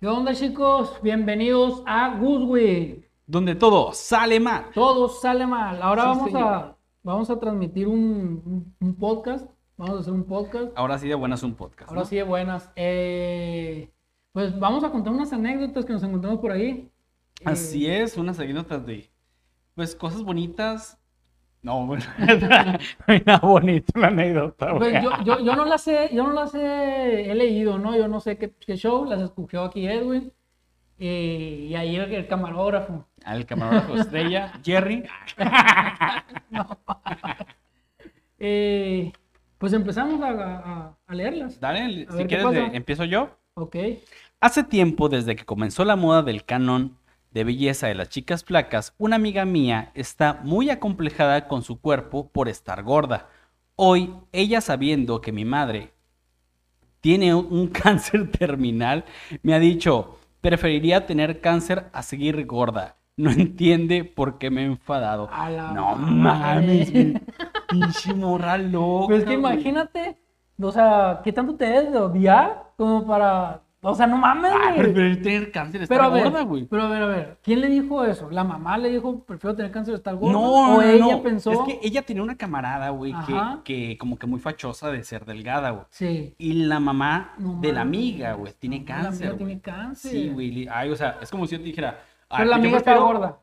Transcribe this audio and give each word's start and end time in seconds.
¿Qué 0.00 0.06
onda 0.06 0.32
chicos? 0.34 1.00
Bienvenidos 1.02 1.82
a 1.86 2.16
Goodwill. 2.18 3.04
Donde 3.26 3.54
todo 3.54 3.92
sale 3.92 4.38
mal. 4.40 4.66
Todo 4.72 5.08
sale 5.08 5.46
mal. 5.46 5.82
Ahora 5.82 6.02
Sí, 6.02 6.08
vamos, 6.08 6.24
señor. 6.30 6.42
a, 6.54 6.76
vamos 7.02 7.30
a 7.30 7.38
transmitir 7.40 7.88
un, 7.88 8.42
un- 8.44 8.74
un 8.80 8.94
podcast. 8.94 9.50
Vamos 9.76 9.96
a 9.96 10.00
hacer 10.00 10.12
un 10.12 10.24
podcast. 10.24 10.72
Ahora 10.76 10.98
sí 10.98 11.08
de 11.08 11.14
buenas 11.14 11.42
un 11.42 11.54
podcast. 11.54 11.88
Ahora 11.90 12.02
¿no? 12.02 12.06
sí 12.06 12.16
de 12.16 12.22
buenas. 12.22 12.70
Eh, 12.76 13.90
pues 14.32 14.56
vamos 14.58 14.84
a 14.84 14.90
contar 14.90 15.12
unas 15.12 15.32
anécdotas 15.32 15.84
que 15.84 15.92
nos 15.92 16.02
encontramos 16.02 16.38
por 16.40 16.52
ahí. 16.52 16.90
Eh, 17.40 17.44
Así 17.44 17.86
es, 17.88 18.16
unas 18.16 18.38
anécdotas 18.38 18.84
de, 18.86 19.10
pues, 19.74 19.94
cosas 19.94 20.22
bonitas. 20.22 20.97
No, 21.62 21.86
bueno, 21.86 22.04
no 22.18 22.78
hay 23.06 23.22
nada 23.26 23.38
bonito 23.40 23.98
la 23.98 24.08
anécdota. 24.08 24.76
Pues 24.76 25.02
yo, 25.02 25.10
yo, 25.24 25.40
yo 25.40 25.56
no 25.56 25.64
las 25.64 25.86
he, 25.88 26.10
yo 26.14 26.24
no 26.24 26.32
las 26.32 26.54
he, 26.54 27.30
he 27.30 27.34
leído, 27.34 27.78
¿no? 27.78 27.96
Yo 27.96 28.08
no 28.08 28.20
sé 28.20 28.38
qué, 28.38 28.52
qué 28.64 28.76
show, 28.76 29.04
las 29.04 29.20
escogió 29.20 29.64
aquí 29.64 29.86
Edwin. 29.86 30.32
eh, 31.00 31.66
y 31.70 31.74
ahí 31.74 31.96
el, 31.96 32.12
el 32.14 32.28
camarógrafo. 32.28 33.06
Al 33.24 33.44
camarógrafo 33.44 33.96
estrella, 33.96 34.52
Jerry. 34.64 35.04
Eh, 38.38 39.12
pues 39.58 39.72
empezamos 39.72 40.20
a, 40.22 40.28
a- 40.30 40.96
a 41.06 41.14
leerlas. 41.14 41.58
Dale, 41.60 42.06
A 42.08 42.12
si 42.12 42.18
ver, 42.18 42.26
¿qué 42.28 42.38
quieres, 42.38 42.70
empiezo 42.74 43.04
yo. 43.04 43.30
Ok. 43.54 43.76
Hace 44.40 44.62
tiempo, 44.62 45.08
desde 45.08 45.34
que 45.34 45.44
comenzó 45.44 45.84
la 45.84 45.96
moda 45.96 46.22
del 46.22 46.44
canon 46.44 46.96
de 47.30 47.44
belleza 47.44 47.86
de 47.86 47.94
las 47.94 48.08
chicas 48.08 48.44
flacas, 48.44 48.94
una 48.98 49.16
amiga 49.16 49.44
mía 49.44 49.90
está 49.94 50.40
muy 50.42 50.70
acomplejada 50.70 51.46
con 51.48 51.62
su 51.62 51.80
cuerpo 51.80 52.28
por 52.30 52.48
estar 52.48 52.82
gorda. 52.82 53.28
Hoy, 53.76 54.14
ella 54.32 54.60
sabiendo 54.60 55.20
que 55.20 55.32
mi 55.32 55.44
madre 55.44 55.92
tiene 57.00 57.34
un 57.34 57.68
cáncer 57.82 58.30
terminal, 58.30 59.04
me 59.42 59.54
ha 59.54 59.58
dicho, 59.58 60.18
preferiría 60.40 61.06
tener 61.06 61.40
cáncer 61.40 61.88
a 61.92 62.02
seguir 62.02 62.44
gorda. 62.46 62.96
No 63.16 63.30
entiende 63.32 64.04
por 64.04 64.38
qué 64.38 64.48
me 64.48 64.62
he 64.62 64.66
enfadado. 64.66 65.28
A 65.32 65.50
la 65.50 65.72
No 65.72 65.96
mames, 65.96 66.92
pinche 67.68 68.14
morra 68.14 68.56
loca. 68.56 69.06
Pues 69.08 69.24
que 69.24 69.36
güey. 69.36 69.54
imagínate, 69.54 70.18
o 70.60 70.70
sea, 70.70 71.20
¿qué 71.24 71.32
tanto 71.32 71.56
te 71.56 71.64
debes 71.64 71.92
de 71.92 71.98
odiar 71.98 72.72
como 72.76 73.04
para... 73.06 73.62
O 73.80 73.94
sea, 73.94 74.08
no 74.08 74.16
mames, 74.18 74.50
güey. 74.52 74.74
preferir 74.76 75.22
tener 75.22 75.52
cáncer, 75.52 75.82
estar 75.82 75.96
Pero 75.96 76.08
a 76.08 76.12
ver, 76.12 76.24
gorda, 76.24 76.42
güey. 76.42 76.64
pero 76.64 76.82
a 76.82 76.88
ver, 76.88 77.02
a 77.02 77.06
ver, 77.06 77.38
¿quién 77.44 77.60
le 77.60 77.68
dijo 77.68 78.04
eso? 78.04 78.28
¿La 78.28 78.42
mamá 78.42 78.76
le 78.76 78.90
dijo, 78.90 79.20
prefiero 79.24 79.54
tener 79.54 79.70
cáncer 79.70 79.94
estar 79.94 80.16
gorda? 80.16 80.32
No, 80.32 80.40
¿O 80.42 80.72
no, 80.74 80.82
ella 80.82 81.12
no. 81.16 81.22
pensó? 81.22 81.52
Es 81.52 81.58
que 81.60 81.78
ella 81.86 82.02
tenía 82.02 82.24
una 82.24 82.36
camarada, 82.36 82.90
güey, 82.90 83.14
que, 83.24 83.40
que 83.62 83.96
como 83.98 84.18
que 84.18 84.26
muy 84.26 84.40
fachosa 84.40 84.90
de 84.90 85.04
ser 85.04 85.24
delgada, 85.24 85.70
güey. 85.70 85.84
Sí. 85.90 86.34
Y 86.38 86.54
la 86.64 86.80
mamá 86.80 87.34
No 87.38 87.60
de 87.60 87.72
la 87.72 87.82
amiga, 87.82 88.32
güey, 88.32 88.52
tiene 88.58 88.80
La 88.80 88.84
cáncer. 88.84 89.28
amiga 89.28 89.36
tiene 89.36 89.60
cáncer. 89.60 90.10
Sí, 90.10 90.28
güey. 90.30 90.66
Ay, 90.68 90.90
o 90.90 90.96
sea, 90.96 91.18
es 91.22 91.30
como 91.30 91.46
si 91.46 91.52
yo 91.52 91.58
te 91.58 91.64
dijera. 91.66 92.00
Pero 92.28 92.44
la 92.46 92.56
amiga 92.56 92.78
prefiero- 92.78 93.04
gorda. 93.06 93.38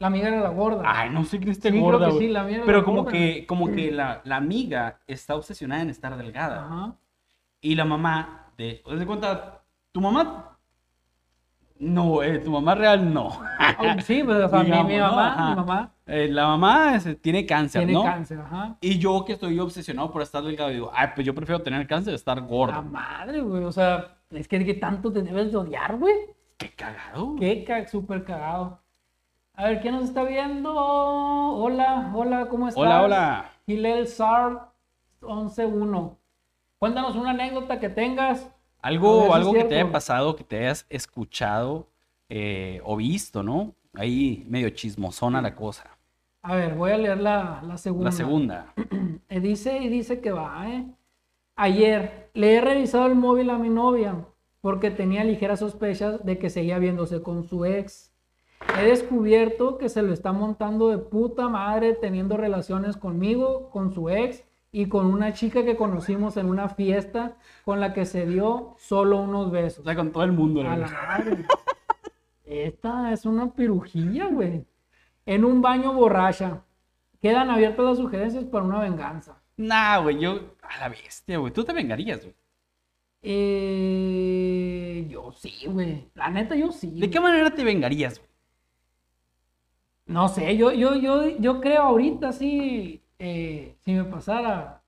La 0.00 0.06
amiga 0.08 0.28
era 0.28 0.40
la 0.40 0.48
gorda. 0.48 0.82
Ay, 0.84 1.10
no 1.10 1.24
sé 1.24 1.38
quién 1.38 1.50
esté 1.50 1.68
Sí, 1.68 1.74
creo 1.74 1.84
gorda, 1.84 2.06
que 2.06 2.12
güey. 2.14 2.26
sí, 2.26 2.32
la 2.32 2.40
amiga 2.40 2.56
era 2.56 2.66
Pero 2.66 2.78
la 2.78 2.84
como 2.84 3.02
gorda. 3.04 3.12
que, 3.12 3.46
como 3.46 3.70
que 3.70 3.92
la, 3.92 4.22
la 4.24 4.36
amiga 4.36 4.98
está 5.06 5.36
obsesionada 5.36 5.82
en 5.82 5.90
estar 5.90 6.16
delgada. 6.16 6.64
Ajá. 6.64 6.94
Y 7.60 7.74
la 7.74 7.84
mamá 7.84 8.39
de. 8.60 8.82
¿Te 8.84 8.96
das 8.96 9.06
cuenta? 9.06 9.62
Tu 9.92 10.00
mamá. 10.00 10.46
No, 11.78 12.22
eh, 12.22 12.38
tu 12.40 12.50
mamá 12.50 12.74
real 12.74 13.12
no. 13.12 13.30
Sí, 14.04 14.22
pues, 14.22 14.36
o 14.44 14.48
sea, 14.48 14.58
mi- 14.58 14.64
Digamos, 14.66 14.86
mi, 14.92 14.98
¿no? 14.98 15.06
mamá, 15.08 15.48
mi 15.50 15.56
mamá 15.56 15.92
Eh, 16.06 16.28
la 16.30 16.46
mamá 16.48 16.96
es- 16.96 17.20
tiene 17.22 17.46
cáncer, 17.46 17.80
tiene 17.86 17.94
¿no? 17.94 18.02
cáncer, 18.02 18.38
ajá. 18.40 18.76
Y 18.82 18.98
yo 18.98 19.24
que 19.24 19.32
estoy 19.32 19.58
obsesionado 19.58 20.10
por 20.10 20.20
estar 20.20 20.42
delgado, 20.42 20.70
digo, 20.70 20.90
ay, 20.94 21.08
pues 21.14 21.26
yo 21.26 21.34
prefiero 21.34 21.62
tener 21.62 21.86
cáncer 21.86 22.12
a 22.12 22.16
estar 22.16 22.36
La 22.38 22.42
gordo. 22.46 22.82
madre, 22.82 23.40
güey, 23.40 23.64
o 23.64 23.72
sea, 23.72 24.18
es 24.30 24.46
que 24.46 24.62
¿qué 24.64 24.74
tanto 24.74 25.10
te 25.10 25.22
debes 25.22 25.52
de 25.52 25.56
odiar, 25.56 25.96
güey? 25.96 26.14
Qué 26.58 26.70
cagado. 26.74 27.36
Qué 27.38 27.64
ca- 27.64 27.86
súper 27.88 28.24
cagado. 28.24 28.78
A 29.54 29.64
ver, 29.64 29.80
¿quién 29.80 29.94
nos 29.94 30.04
está 30.04 30.22
viendo? 30.24 30.74
Hola, 30.74 32.12
hola, 32.14 32.46
¿cómo 32.48 32.68
estás? 32.68 32.82
Hola, 32.82 33.02
hola. 33.02 33.50
Hilel 33.66 34.06
Sar 34.06 34.70
111. 35.20 36.16
Cuéntanos 36.78 37.16
una 37.16 37.30
anécdota 37.30 37.80
que 37.80 37.88
tengas. 37.88 38.50
Algo, 38.82 39.34
algo 39.34 39.52
que 39.52 39.64
te 39.64 39.74
haya 39.74 39.92
pasado, 39.92 40.36
que 40.36 40.44
te 40.44 40.58
hayas 40.58 40.86
escuchado 40.88 41.88
eh, 42.28 42.80
o 42.84 42.96
visto, 42.96 43.42
¿no? 43.42 43.74
Ahí 43.94 44.44
medio 44.48 44.70
chismosona 44.70 45.42
la 45.42 45.54
cosa. 45.54 45.98
A 46.42 46.56
ver, 46.56 46.74
voy 46.74 46.92
a 46.92 46.96
leer 46.96 47.18
la, 47.18 47.62
la 47.66 47.76
segunda. 47.76 48.04
La 48.06 48.12
segunda. 48.12 48.74
Eh, 49.32 49.38
dice 49.38 49.78
y 49.78 49.88
dice 49.88 50.20
que 50.20 50.32
va, 50.32 50.68
¿eh? 50.68 50.84
Ayer 51.54 52.30
le 52.34 52.54
he 52.54 52.60
revisado 52.60 53.06
el 53.06 53.14
móvil 53.14 53.48
a 53.50 53.58
mi 53.58 53.68
novia 53.68 54.26
porque 54.60 54.90
tenía 54.90 55.22
ligeras 55.22 55.60
sospechas 55.60 56.24
de 56.24 56.36
que 56.36 56.50
seguía 56.50 56.80
viéndose 56.80 57.22
con 57.22 57.44
su 57.44 57.64
ex. 57.64 58.12
He 58.76 58.86
descubierto 58.86 59.78
que 59.78 59.88
se 59.88 60.02
lo 60.02 60.12
está 60.12 60.32
montando 60.32 60.88
de 60.88 60.98
puta 60.98 61.48
madre 61.48 61.94
teniendo 61.94 62.36
relaciones 62.36 62.96
conmigo, 62.96 63.70
con 63.70 63.92
su 63.92 64.10
ex 64.10 64.42
y 64.72 64.86
con 64.88 65.06
una 65.06 65.32
chica 65.32 65.64
que 65.64 65.76
conocimos 65.76 66.36
en 66.36 66.46
una 66.48 66.68
fiesta 66.68 67.36
con 67.64 67.80
la 67.80 67.92
que 67.92 68.04
se 68.06 68.26
dio 68.26 68.74
solo 68.78 69.18
unos 69.20 69.48
O 69.48 69.50
besos. 69.50 69.84
sea, 69.84 69.96
con 69.96 70.12
todo 70.12 70.22
el 70.24 70.32
mundo. 70.32 70.60
A 70.62 70.76
la 70.76 70.86
madre. 70.88 71.44
Esta 72.44 73.12
es 73.12 73.26
una 73.26 73.52
pirujilla, 73.52 74.26
güey. 74.26 74.64
En 75.26 75.44
un 75.44 75.60
baño 75.62 75.92
borracha. 75.92 76.62
Quedan 77.20 77.50
abiertas 77.50 77.84
las 77.84 77.98
sugerencias 77.98 78.44
para 78.44 78.64
una 78.64 78.80
venganza. 78.80 79.40
Nah, 79.56 79.98
güey, 79.98 80.18
yo. 80.18 80.54
A 80.62 80.78
la 80.80 80.88
bestia, 80.88 81.38
güey. 81.38 81.52
Tú 81.52 81.64
te 81.64 81.72
vengarías, 81.72 82.22
güey. 82.22 82.34
Eh, 83.22 85.06
yo 85.10 85.32
sí, 85.32 85.66
güey. 85.66 86.08
La 86.14 86.30
neta, 86.30 86.54
yo 86.54 86.72
sí. 86.72 86.98
¿De 86.98 87.10
qué 87.10 87.20
manera 87.20 87.50
te 87.54 87.64
vengarías, 87.64 88.18
güey? 88.18 88.30
No 90.06 90.28
sé, 90.28 90.56
yo, 90.56 90.72
yo, 90.72 90.96
yo, 90.96 91.28
yo 91.38 91.60
creo 91.60 91.82
ahorita 91.82 92.32
sí, 92.32 92.99
eh, 93.20 93.76
si 93.84 93.92
me 93.92 94.04
pasara 94.04 94.82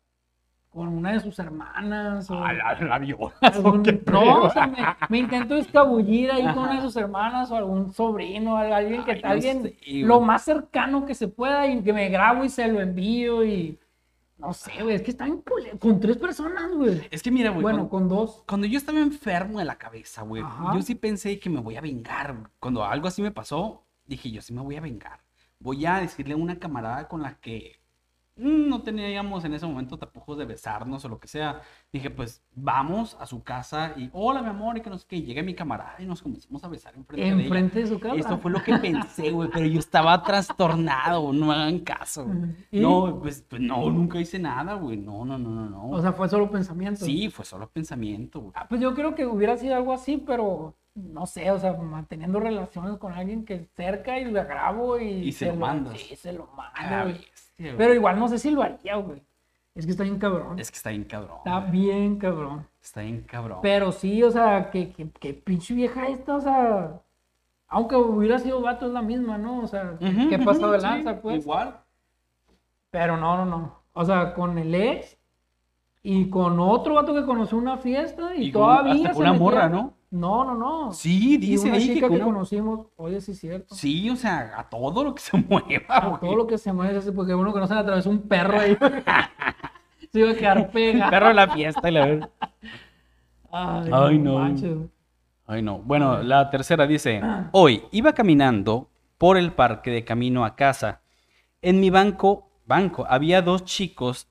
con 0.71 0.89
una 0.89 1.13
de 1.13 1.21
sus 1.21 1.39
hermanas 1.39 2.31
o... 2.31 2.43
A 2.43 2.53
la, 2.55 2.75
la 2.81 2.99
violas, 2.99 3.33
algún- 3.43 3.81
¿o 3.81 3.83
qué 3.83 3.93
no, 3.93 4.01
pedo? 4.05 4.43
o 4.45 4.51
sea, 4.51 4.67
me, 4.67 4.79
me 5.11 5.19
intento 5.19 5.55
escabullir 5.55 6.33
ahí 6.33 6.43
con 6.55 6.59
una 6.65 6.77
de 6.77 6.81
sus 6.81 6.97
hermanas 6.97 7.51
o 7.51 7.57
algún 7.57 7.93
sobrino, 7.93 8.57
al- 8.57 8.73
alguien 8.73 9.05
que 9.05 9.13
Ay, 9.13 9.21
no 9.23 9.29
alguien 9.29 9.63
sé, 9.65 9.77
lo 10.05 10.21
más 10.23 10.43
cercano 10.45 11.05
que 11.05 11.15
se 11.15 11.29
pueda 11.29 11.67
y 11.67 11.83
que 11.83 11.93
me 11.93 12.09
grabo 12.09 12.43
y 12.43 12.49
se 12.49 12.67
lo 12.69 12.81
envío 12.81 13.45
y 13.45 13.79
no 14.39 14.55
sé, 14.55 14.73
güey, 14.83 14.97
es 14.97 15.03
que 15.03 15.11
está 15.13 15.27
bien 15.27 15.43
culero, 15.43 15.79
con 15.79 16.01
tres 16.01 16.17
personas, 16.17 16.73
güey. 16.75 17.07
Es 17.13 17.23
que 17.23 17.31
mira, 17.31 17.51
güey. 17.51 17.63
Bueno, 17.63 17.89
cuando- 17.89 17.91
con 17.91 18.09
dos. 18.09 18.43
Cuando 18.49 18.67
yo 18.67 18.77
estaba 18.79 18.99
enfermo 18.99 19.59
de 19.61 19.67
la 19.67 19.77
cabeza, 19.77 20.23
güey, 20.23 20.43
yo 20.75 20.81
sí 20.83 20.95
pensé 20.97 21.39
que 21.39 21.49
me 21.51 21.61
voy 21.61 21.77
a 21.77 21.81
vengar. 21.83 22.35
Cuando 22.59 22.83
algo 22.85 23.07
así 23.07 23.21
me 23.23 23.31
pasó, 23.31 23.85
dije, 24.07 24.31
yo 24.33 24.41
sí 24.41 24.53
me 24.55 24.63
voy 24.63 24.75
a 24.77 24.81
vengar. 24.81 25.21
Voy 25.61 25.85
a 25.87 25.99
decirle 26.01 26.33
a 26.35 26.39
una 26.39 26.59
camarada 26.59 27.07
con 27.07 27.23
la 27.23 27.35
que 27.35 27.82
no 28.37 28.83
teníamos 28.83 29.45
en 29.45 29.55
ese 29.55 29.67
momento 29.67 29.99
tapujos 29.99 30.39
de 30.39 30.45
besarnos 30.45 31.05
o 31.05 31.09
lo 31.09 31.19
que 31.19 31.29
sea. 31.29 31.61
Dije, 31.93 32.11
pues 32.11 32.43
vamos 32.55 33.17
a 33.21 33.27
su 33.27 33.43
casa 33.43 33.93
y, 33.97 34.09
hola, 34.13 34.43
mi 34.43 34.49
amor, 34.49 34.77
y 34.79 34.81
que 34.81 34.91
no 34.91 34.99
sé 34.99 35.07
qué. 35.07 35.23
Llegue 35.23 35.43
mi 35.43 35.55
camarada 35.55 35.97
y 35.99 36.07
nos 36.07 36.23
comenzamos 36.23 36.65
a 36.65 36.69
besar 36.69 36.95
enfrente 36.95 37.25
de 37.25 37.33
ella. 37.35 37.43
Enfrente 37.43 37.81
de 37.81 37.87
su 37.87 38.01
casa. 38.01 38.17
Esto 38.17 38.39
fue 38.39 38.51
lo 38.51 38.63
que 38.63 38.79
pensé, 38.79 39.31
güey, 39.31 39.51
pero 39.53 39.67
yo 39.67 39.79
estaba 39.79 40.23
trastornado, 40.23 41.33
no 41.33 41.47
me 41.47 41.53
hagan 41.53 41.81
caso. 41.81 42.27
¿Y? 42.71 42.81
No, 42.81 43.19
pues, 43.21 43.45
pues 43.49 43.61
no, 43.61 43.91
nunca 43.91 44.19
hice 44.19 44.39
nada, 44.39 44.75
güey. 44.75 44.97
No, 44.97 45.25
no, 45.25 45.37
no, 45.37 45.51
no, 45.51 45.69
no. 45.69 45.91
O 45.91 46.01
sea, 46.01 46.13
fue 46.13 46.29
solo 46.29 46.51
pensamiento. 46.51 47.05
Sí, 47.05 47.29
fue 47.29 47.45
solo 47.45 47.69
pensamiento, 47.69 48.41
güey. 48.41 48.53
Ah, 48.57 48.67
pues 48.69 48.81
yo 48.81 48.95
creo 48.95 49.15
que 49.15 49.27
hubiera 49.27 49.57
sido 49.57 49.77
algo 49.77 49.93
así, 49.93 50.17
pero 50.17 50.75
no 50.95 51.27
sé, 51.27 51.51
o 51.51 51.59
sea, 51.59 51.73
manteniendo 51.75 52.39
relaciones 52.39 52.99
con 52.99 53.13
alguien 53.13 53.45
que 53.45 53.69
cerca 53.75 54.19
y 54.19 54.25
lo 54.27 54.33
grabo 54.33 54.99
y, 54.99 55.29
Y 55.29 55.33
se 55.33 55.47
lo 55.47 55.57
mandas. 55.57 55.99
Sí, 55.99 56.17
se 56.17 56.33
lo 56.33 56.49
mando. 56.49 57.19
Pero 57.57 57.95
igual 57.95 58.19
no 58.19 58.29
sé 58.29 58.39
si 58.39 58.51
lo 58.51 58.63
haría, 58.63 58.97
güey. 58.97 59.23
Es 59.75 59.85
que 59.87 59.93
está 59.93 60.03
bien 60.05 60.19
cabrón. 60.19 60.59
Es 60.59 60.71
que 60.71 60.77
está 60.77 60.91
bien 60.91 61.05
cabrón. 61.05 61.39
Está 61.39 61.61
güey. 61.61 61.71
bien 61.73 62.17
cabrón. 62.19 62.67
Está 62.83 63.01
bien 63.03 63.23
cabrón. 63.23 63.59
Pero 63.63 63.91
sí, 63.93 64.23
o 64.23 64.31
sea, 64.31 64.71
que, 64.71 64.93
que, 64.93 65.11
que 65.11 65.33
pinche 65.35 65.73
vieja 65.75 66.09
esta, 66.09 66.37
o 66.37 66.41
sea, 66.41 67.01
aunque 67.69 67.97
hubiera 67.97 68.39
sido 68.39 68.61
vato 68.61 68.87
es 68.87 68.93
la 68.93 69.01
misma, 69.03 69.39
¿no? 69.39 69.61
O 69.61 69.67
sea, 69.67 69.97
Ujú, 70.01 70.29
que 70.29 70.39
pasó 70.41 70.71
de 70.71 70.79
lanza, 70.79 71.15
sí, 71.15 71.19
pues. 71.23 71.43
Igual. 71.43 71.79
Pero 72.91 73.17
no, 73.17 73.37
no, 73.39 73.45
no. 73.47 73.79
O 73.95 74.05
sea, 74.05 74.35
con 74.35 74.59
el 74.59 74.75
ex 74.75 75.17
y 76.03 76.29
con 76.29 76.59
otro 76.61 76.95
vato 76.95 77.15
que 77.15 77.25
conoció 77.25 77.57
una 77.57 77.79
fiesta 77.79 78.35
y, 78.35 78.53
todavía 78.53 78.93
hasta 78.95 79.09
se 79.11 79.15
con 79.15 79.23
una 79.23 79.33
metía- 79.33 79.41
morra, 79.41 79.69
¿no? 79.69 79.95
No, 80.13 80.45
no, 80.45 80.55
no. 80.55 80.93
Sí, 80.93 81.35
Y 81.35 81.39
dice 81.39 81.69
una 81.69 81.77
ahí 81.79 81.87
chica 81.95 82.07
que 82.09 82.21
conocimos, 82.21 82.87
oye, 82.97 83.19
sí 83.23 83.33
es 83.33 83.39
cierto. 83.41 83.75
Sí, 83.75 84.11
o 84.11 84.17
sea, 84.17 84.53
a 84.59 84.69
todo 84.69 85.03
lo 85.03 85.15
que 85.15 85.23
se 85.23 85.37
mueva, 85.49 85.87
A 85.97 86.09
güey. 86.09 86.21
todo 86.21 86.37
lo 86.37 86.47
que 86.47 86.59
se 86.59 86.71
mueve, 86.73 86.99
así, 86.99 87.11
porque 87.13 87.35
uno 87.35 87.51
no 87.51 87.67
se 87.67 87.73
le 87.75 87.81
atravesó 87.81 88.11
un 88.11 88.21
perro 88.29 88.61
ahí. 88.61 88.77
se 90.13 90.19
iba 90.21 90.31
a 90.31 90.35
quedar 90.35 90.71
pegado. 90.71 91.11
Perro 91.11 91.29
de 91.29 91.35
la 91.35 91.49
fiesta 91.49 91.89
y 91.89 91.93
la 91.93 92.05
verdad. 92.07 92.31
Ay, 93.51 93.91
Ay, 93.93 94.19
no. 94.19 94.39
manches. 94.39 94.77
Ay, 95.47 95.63
no. 95.63 95.79
Bueno, 95.79 96.23
la 96.23 96.51
tercera 96.51 96.87
dice, 96.87 97.23
hoy 97.53 97.83
iba 97.91 98.13
caminando 98.13 98.91
por 99.17 99.39
el 99.39 99.53
parque 99.53 99.91
de 99.91 100.05
camino 100.05 100.45
a 100.45 100.57
casa. 100.57 101.01
En 101.63 101.81
mi 101.81 101.89
banco, 101.91 102.51
banco, 102.67 103.07
había 103.09 103.41
dos 103.41 103.65
chicos 103.65 104.29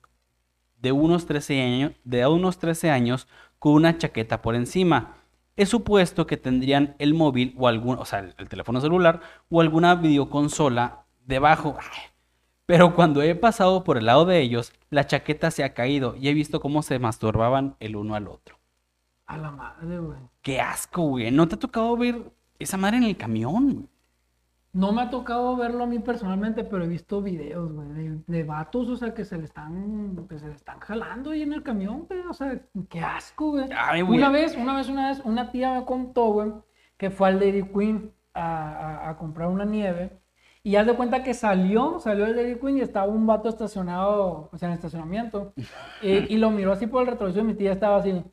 de 0.78 0.92
unos 0.92 1.26
13 1.26 1.60
años, 1.62 1.92
de 2.04 2.26
unos 2.26 2.58
13 2.58 2.90
años 2.90 3.26
con 3.58 3.72
una 3.74 3.98
chaqueta 3.98 4.42
por 4.42 4.54
encima. 4.54 5.16
He 5.56 5.66
supuesto 5.66 6.26
que 6.26 6.36
tendrían 6.36 6.96
el 6.98 7.14
móvil 7.14 7.54
o 7.58 7.68
algún, 7.68 7.98
o 7.98 8.04
sea, 8.04 8.20
el, 8.20 8.34
el 8.38 8.48
teléfono 8.48 8.80
celular 8.80 9.20
o 9.50 9.60
alguna 9.60 9.94
videoconsola 9.94 11.04
debajo. 11.26 11.76
Ay, 11.78 12.10
Pero 12.66 12.94
cuando 12.94 13.22
he 13.22 13.34
pasado 13.34 13.84
por 13.84 13.98
el 13.98 14.06
lado 14.06 14.24
de 14.24 14.40
ellos, 14.40 14.72
la 14.90 15.06
chaqueta 15.06 15.50
se 15.50 15.64
ha 15.64 15.74
caído 15.74 16.16
y 16.16 16.28
he 16.28 16.34
visto 16.34 16.60
cómo 16.60 16.82
se 16.82 16.98
masturbaban 16.98 17.76
el 17.80 17.96
uno 17.96 18.14
al 18.14 18.28
otro. 18.28 18.58
A 19.26 19.36
la 19.36 19.50
madre, 19.50 19.98
güey. 19.98 20.18
Qué 20.42 20.60
asco, 20.60 21.02
güey. 21.02 21.30
¿No 21.30 21.48
te 21.48 21.54
ha 21.56 21.58
tocado 21.58 21.96
ver 21.96 22.32
esa 22.58 22.76
madre 22.76 22.98
en 22.98 23.04
el 23.04 23.16
camión? 23.16 23.88
No 24.74 24.92
me 24.92 25.02
ha 25.02 25.10
tocado 25.10 25.54
verlo 25.56 25.84
a 25.84 25.86
mí 25.86 25.98
personalmente, 25.98 26.64
pero 26.64 26.84
he 26.84 26.88
visto 26.88 27.20
videos, 27.20 27.70
güey, 27.72 27.88
de, 27.88 28.18
de 28.26 28.44
vatos, 28.44 28.88
o 28.88 28.96
sea, 28.96 29.12
que 29.12 29.24
se 29.26 29.36
le 29.36 29.44
están, 29.44 30.16
que 30.28 30.38
se 30.38 30.48
le 30.48 30.54
están 30.54 30.80
jalando 30.80 31.30
ahí 31.32 31.42
en 31.42 31.52
el 31.52 31.62
camión, 31.62 32.06
güey. 32.08 32.20
O 32.20 32.32
sea, 32.32 32.58
qué 32.88 33.00
asco, 33.00 33.50
güey. 33.50 33.68
Ay, 33.76 34.00
güey. 34.00 34.18
Una 34.18 34.30
vez, 34.30 34.56
una 34.56 34.74
vez, 34.74 34.88
una 34.88 35.08
vez, 35.08 35.20
una 35.24 35.50
tía 35.50 35.74
me 35.78 35.84
contó, 35.84 36.26
güey, 36.32 36.52
que 36.96 37.10
fue 37.10 37.28
al 37.28 37.38
Dairy 37.38 37.64
Queen 37.68 38.12
a, 38.32 38.70
a- 39.06 39.10
a 39.10 39.16
comprar 39.18 39.48
una 39.48 39.66
nieve. 39.66 40.18
Y 40.64 40.76
haz 40.76 40.86
de 40.86 40.94
cuenta 40.94 41.22
que 41.22 41.34
salió, 41.34 41.98
salió 41.98 42.24
el 42.24 42.34
Dairy 42.36 42.58
Queen 42.58 42.78
y 42.78 42.80
estaba 42.82 43.06
un 43.12 43.26
vato 43.26 43.48
estacionado, 43.50 44.48
o 44.52 44.56
sea, 44.56 44.68
en 44.68 44.72
el 44.72 44.76
estacionamiento. 44.78 45.52
Y, 46.00 46.08
y 46.34 46.38
lo 46.38 46.50
miró 46.50 46.72
así 46.72 46.86
por 46.86 47.02
el 47.02 47.08
retrovisor 47.08 47.42
y 47.42 47.46
mi 47.46 47.54
tía 47.54 47.72
estaba 47.72 47.96
así, 47.96 48.24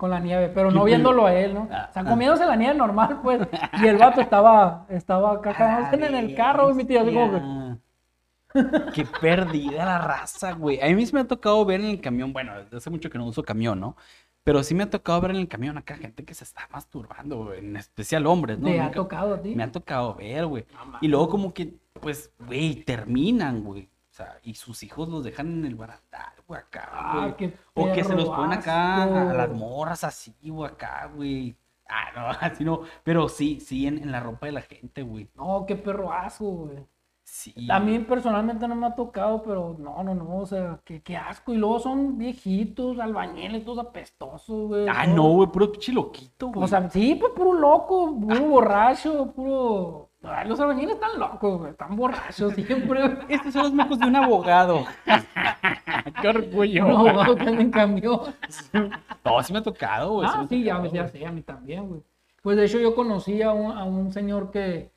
con 0.00 0.08
la 0.10 0.18
nieve, 0.18 0.48
pero 0.48 0.70
¿Qué 0.70 0.74
no 0.74 0.80
pedo? 0.80 0.86
viéndolo 0.86 1.26
a 1.26 1.34
él, 1.34 1.52
¿no? 1.52 1.68
Ah, 1.70 1.88
O 1.90 1.92
sea, 1.92 2.02
ah. 2.02 2.08
comiéndose 2.08 2.46
la 2.46 2.56
nieve 2.56 2.74
normal, 2.74 3.20
pues. 3.22 3.46
Y 3.82 3.86
el 3.86 3.98
vato 3.98 4.22
estaba, 4.22 4.86
estaba 4.88 5.34
acá 5.34 5.54
Ah, 5.58 5.90
en 5.92 6.14
el 6.14 6.34
carro 6.34 6.70
y 6.70 6.74
mi 6.74 6.84
tía 6.84 7.02
así 7.02 7.12
como 7.12 7.30
que... 7.32 8.90
Qué 8.94 9.04
perdida 9.20 9.84
la 9.84 9.98
raza, 9.98 10.52
güey. 10.52 10.80
A 10.80 10.86
mí 10.96 11.04
sí 11.04 11.14
me 11.14 11.20
ha 11.20 11.26
tocado 11.28 11.62
ver 11.66 11.80
en 11.80 11.86
el 11.88 12.00
camión, 12.00 12.32
bueno, 12.32 12.52
hace 12.74 12.88
mucho 12.88 13.10
que 13.10 13.18
no 13.18 13.26
uso 13.26 13.42
camión, 13.42 13.78
¿no? 13.78 13.94
Pero 14.42 14.62
sí 14.62 14.74
me 14.74 14.82
ha 14.84 14.90
tocado 14.90 15.20
ver 15.20 15.32
en 15.32 15.36
el 15.36 15.48
camión 15.48 15.76
acá 15.76 15.96
gente 15.96 16.24
que 16.24 16.32
se 16.32 16.44
está 16.44 16.66
masturbando, 16.72 17.44
güey, 17.44 17.58
en 17.58 17.76
especial 17.76 18.26
hombres, 18.26 18.58
¿no? 18.58 18.68
¿Te 18.68 18.80
ha 18.80 18.90
tocado 18.90 19.34
a 19.34 19.42
ti? 19.42 19.54
Me 19.54 19.62
ha 19.62 19.70
tocado 19.70 20.14
ver, 20.14 20.46
güey. 20.46 20.64
Y 21.02 21.08
luego 21.08 21.28
como 21.28 21.52
que, 21.52 21.74
pues, 22.00 22.32
güey, 22.38 22.76
terminan, 22.84 23.62
güey. 23.62 23.90
Sea, 24.20 24.38
y 24.42 24.54
sus 24.54 24.82
hijos 24.82 25.08
los 25.08 25.24
dejan 25.24 25.46
en 25.50 25.64
el 25.64 25.74
barandal, 25.74 26.32
güey, 26.46 26.60
acá, 26.60 26.88
Ah, 26.92 27.34
güey. 27.38 27.54
O 27.74 27.90
que 27.92 28.04
se 28.04 28.14
los 28.14 28.28
ponen 28.28 28.58
acá 28.58 29.04
a 29.04 29.32
las 29.32 29.50
morras 29.50 30.04
así, 30.04 30.34
güey, 30.42 30.70
acá, 30.70 31.10
güey. 31.14 31.56
Ah, 31.88 32.10
no, 32.14 32.26
así 32.46 32.64
no. 32.64 32.82
Pero 33.02 33.28
sí, 33.28 33.60
sí, 33.60 33.86
en, 33.86 33.98
en 33.98 34.12
la 34.12 34.20
ropa 34.20 34.46
de 34.46 34.52
la 34.52 34.60
gente, 34.60 35.02
güey. 35.02 35.28
No, 35.34 35.64
qué 35.66 35.74
perro 35.76 36.12
asco, 36.12 36.44
güey. 36.44 36.86
Sí. 37.24 37.54
A 37.70 37.78
mí 37.78 38.00
personalmente 38.00 38.66
no 38.66 38.74
me 38.74 38.88
ha 38.88 38.94
tocado, 38.94 39.42
pero 39.42 39.76
no, 39.78 40.02
no, 40.02 40.14
no, 40.14 40.38
o 40.38 40.46
sea, 40.46 40.80
qué, 40.84 41.00
qué 41.00 41.16
asco. 41.16 41.54
Y 41.54 41.56
luego 41.56 41.78
son 41.78 42.18
viejitos, 42.18 42.98
albañiles, 42.98 43.64
todos 43.64 43.78
apestosos, 43.86 44.68
güey. 44.68 44.86
Ah, 44.88 45.06
no, 45.06 45.30
güey, 45.30 45.48
puro 45.48 45.70
pinche 45.70 45.92
loquito, 45.92 46.48
güey. 46.48 46.64
O 46.64 46.68
sea, 46.68 46.90
sí, 46.90 47.14
pues 47.14 47.32
puro 47.32 47.52
loco, 47.54 48.14
puro 48.20 48.40
borracho, 48.46 49.30
puro... 49.32 50.09
Ay, 50.22 50.48
los 50.48 50.60
albañiles 50.60 50.94
están 50.96 51.18
locos, 51.18 51.58
güey, 51.58 51.70
están 51.70 51.96
borrachos 51.96 52.52
siempre. 52.54 53.18
estos 53.28 53.52
son 53.54 53.62
los 53.62 53.72
mocos 53.72 53.98
de 53.98 54.06
un 54.06 54.16
abogado. 54.16 54.84
Qué 56.20 56.28
orgullo. 56.28 56.86
Un 56.86 56.92
abogado 57.08 57.36
que 57.36 57.42
anda 57.42 57.62
en 57.62 57.70
camión. 57.70 58.20
No, 59.24 59.42
sí 59.42 59.52
me 59.52 59.60
ha 59.60 59.62
tocado, 59.62 60.12
güey. 60.12 60.28
Ah, 60.30 60.38
me 60.38 60.44
ha 60.44 60.48
sí, 60.48 60.62
ya, 60.62 60.76
tocado, 60.76 60.92
ya 60.94 61.02
güey. 61.02 61.12
sé, 61.12 61.26
a 61.26 61.32
mí 61.32 61.42
también, 61.42 61.88
güey. 61.88 62.02
Pues 62.42 62.56
de 62.56 62.66
hecho 62.66 62.78
yo 62.78 62.94
conocí 62.94 63.40
a 63.42 63.52
un, 63.52 63.72
a 63.76 63.84
un 63.84 64.12
señor 64.12 64.50
que 64.50 64.90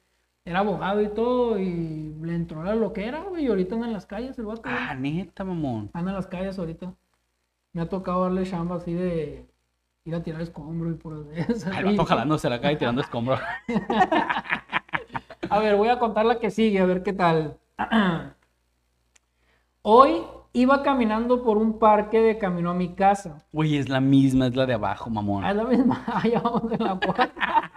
era 0.46 0.60
abogado 0.60 1.02
y 1.02 1.08
todo, 1.08 1.58
y 1.58 2.14
le 2.22 2.36
entró 2.36 2.62
la 2.64 2.76
loquera, 2.76 3.22
güey, 3.24 3.46
y 3.46 3.48
ahorita 3.48 3.76
anda 3.76 3.88
en 3.88 3.94
las 3.94 4.06
calles 4.06 4.38
el 4.38 4.46
vato, 4.46 4.62
güey. 4.64 4.76
Ah, 4.78 4.94
neta, 4.94 5.46
mamón. 5.46 5.90
Anda 5.94 6.12
en 6.12 6.16
las 6.18 6.28
calles 6.28 6.60
ahorita. 6.60 6.94
Me 7.72 7.82
ha 7.82 7.88
tocado 7.88 8.24
darle 8.24 8.44
chamba 8.44 8.76
así 8.76 8.94
de 8.94 9.46
ir 10.06 10.16
a 10.16 10.22
tirar 10.22 10.42
escombros 10.42 10.94
y 10.94 10.98
por 10.98 11.28
esas. 11.34 11.78
El 11.78 11.86
vato 11.86 12.06
jalándose 12.08 12.50
la 12.50 12.60
calle 12.60 12.76
tirando 12.76 13.02
escombros. 13.02 13.40
A 15.50 15.60
ver, 15.60 15.76
voy 15.76 15.90
a 15.90 16.00
contar 16.00 16.26
la 16.26 16.40
que 16.40 16.50
sigue, 16.50 16.80
a 16.80 16.86
ver 16.86 17.04
qué 17.04 17.14
tal. 17.14 17.58
Hoy 19.82 20.24
iba 20.54 20.84
caminando 20.84 21.44
por 21.44 21.58
un 21.58 21.80
parque 21.80 22.22
de 22.22 22.38
camino 22.38 22.70
a 22.72 22.74
mi 22.74 22.96
casa. 22.96 23.46
Güey, 23.52 23.78
es 23.78 23.90
la 23.90 24.00
misma, 24.00 24.48
es 24.48 24.56
la 24.56 24.66
de 24.66 24.76
abajo, 24.76 25.10
mamón. 25.10 25.44
Ah, 25.44 25.52
es 25.52 25.58
la 25.58 25.66
misma. 25.66 26.04
Allá 26.14 26.40
vamos 26.40 26.72
en 26.72 26.84
la 26.84 27.00
puerta. 27.00 27.72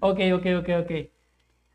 ok, 0.00 0.20
ok, 0.34 0.46
ok, 0.60 0.68
ok. 0.82 0.92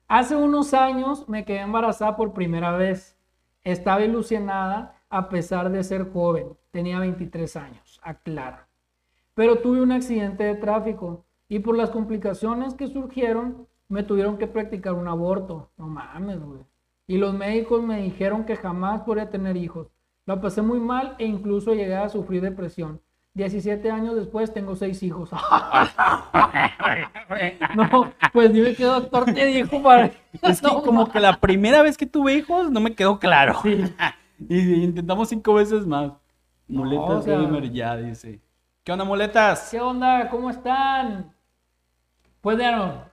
Hace 0.08 0.36
unos 0.36 0.74
años 0.74 1.28
me 1.30 1.46
quedé 1.46 1.60
embarazada 1.60 2.16
por 2.16 2.34
primera 2.34 2.72
vez. 2.72 3.18
Estaba 3.64 4.04
ilusionada 4.04 4.96
a 5.10 5.30
pesar 5.30 5.72
de 5.72 5.84
ser 5.84 6.12
joven. 6.12 6.58
Tenía 6.72 7.00
23 7.00 7.56
años, 7.56 8.00
aclaro. 8.04 8.68
Pero 9.34 9.60
tuve 9.60 9.82
un 9.82 9.92
accidente 9.92 10.44
de 10.44 10.56
tráfico 10.56 11.26
y 11.48 11.60
por 11.60 11.78
las 11.78 11.90
complicaciones 11.90 12.74
que 12.74 12.88
surgieron 12.88 13.69
me 13.90 14.04
tuvieron 14.04 14.38
que 14.38 14.48
practicar 14.48 14.94
un 14.94 15.08
aborto. 15.08 15.72
No 15.78 15.88
mames, 15.88 16.40
güey. 16.40 16.62
Y 17.08 17.18
los 17.18 17.34
médicos 17.34 17.84
me 17.84 18.02
dijeron 18.02 18.46
que 18.46 18.56
jamás 18.56 19.02
podría 19.02 19.30
tener 19.30 19.58
hijos. 19.58 19.88
La 20.26 20.40
pasé 20.40 20.62
muy 20.62 20.80
mal 20.80 21.16
e 21.18 21.26
incluso 21.26 21.74
llegué 21.74 21.96
a 21.96 22.08
sufrir 22.08 22.42
depresión. 22.42 23.02
17 23.34 23.90
años 23.92 24.16
después 24.16 24.54
tengo 24.54 24.76
6 24.76 25.04
hijos. 25.04 25.32
no, 27.76 28.12
pues 28.34 28.54
dime 28.54 28.76
qué 28.76 28.84
doctor 28.84 29.26
te 29.26 29.46
dijo 29.46 29.82
para... 29.82 30.06
Es 30.42 30.62
que 30.62 30.68
No 30.68 30.82
como 30.84 31.10
que 31.12 31.20
la 31.20 31.40
primera 31.40 31.82
vez 31.82 31.98
que 31.98 32.06
tuve 32.06 32.36
hijos 32.36 32.70
no 32.72 32.80
me 32.80 32.96
quedó 32.96 33.20
claro. 33.20 33.60
Sí. 33.64 33.84
Y 34.48 34.86
intentamos 34.86 35.28
cinco 35.28 35.56
veces 35.56 35.86
más. 35.86 36.14
No, 36.66 36.86
Muletas 36.86 37.10
o 37.10 37.22
sea- 37.24 37.38
gamer 37.40 37.70
ya, 37.74 37.98
dice. 37.98 38.40
¿Qué 38.86 38.94
onda, 38.94 39.04
muletas? 39.04 39.68
¿Qué 39.70 39.82
onda? 39.82 40.30
¿Cómo 40.30 40.50
están? 40.50 41.34
Pues 42.40 42.56
bueno, 42.56 43.04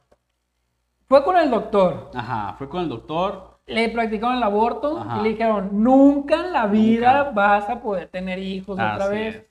fue 1.08 1.23
con 1.25 1.37
el 1.37 1.50
doctor. 1.50 2.11
Ajá, 2.14 2.55
fue 2.58 2.69
con 2.69 2.82
el 2.82 2.88
doctor. 2.88 3.61
Le 3.67 3.88
practicaron 3.88 4.37
el 4.37 4.43
aborto 4.43 4.99
Ajá. 4.99 5.19
y 5.19 5.23
le 5.23 5.29
dijeron, 5.31 5.70
nunca 5.73 6.37
en 6.47 6.53
la 6.53 6.67
vida 6.67 7.19
Nunca. 7.19 7.31
vas 7.32 7.69
a 7.70 7.81
poder 7.81 8.08
tener 8.08 8.38
hijos 8.38 8.75
otra 8.79 9.08
vez. 9.08 9.37
es. 9.37 9.47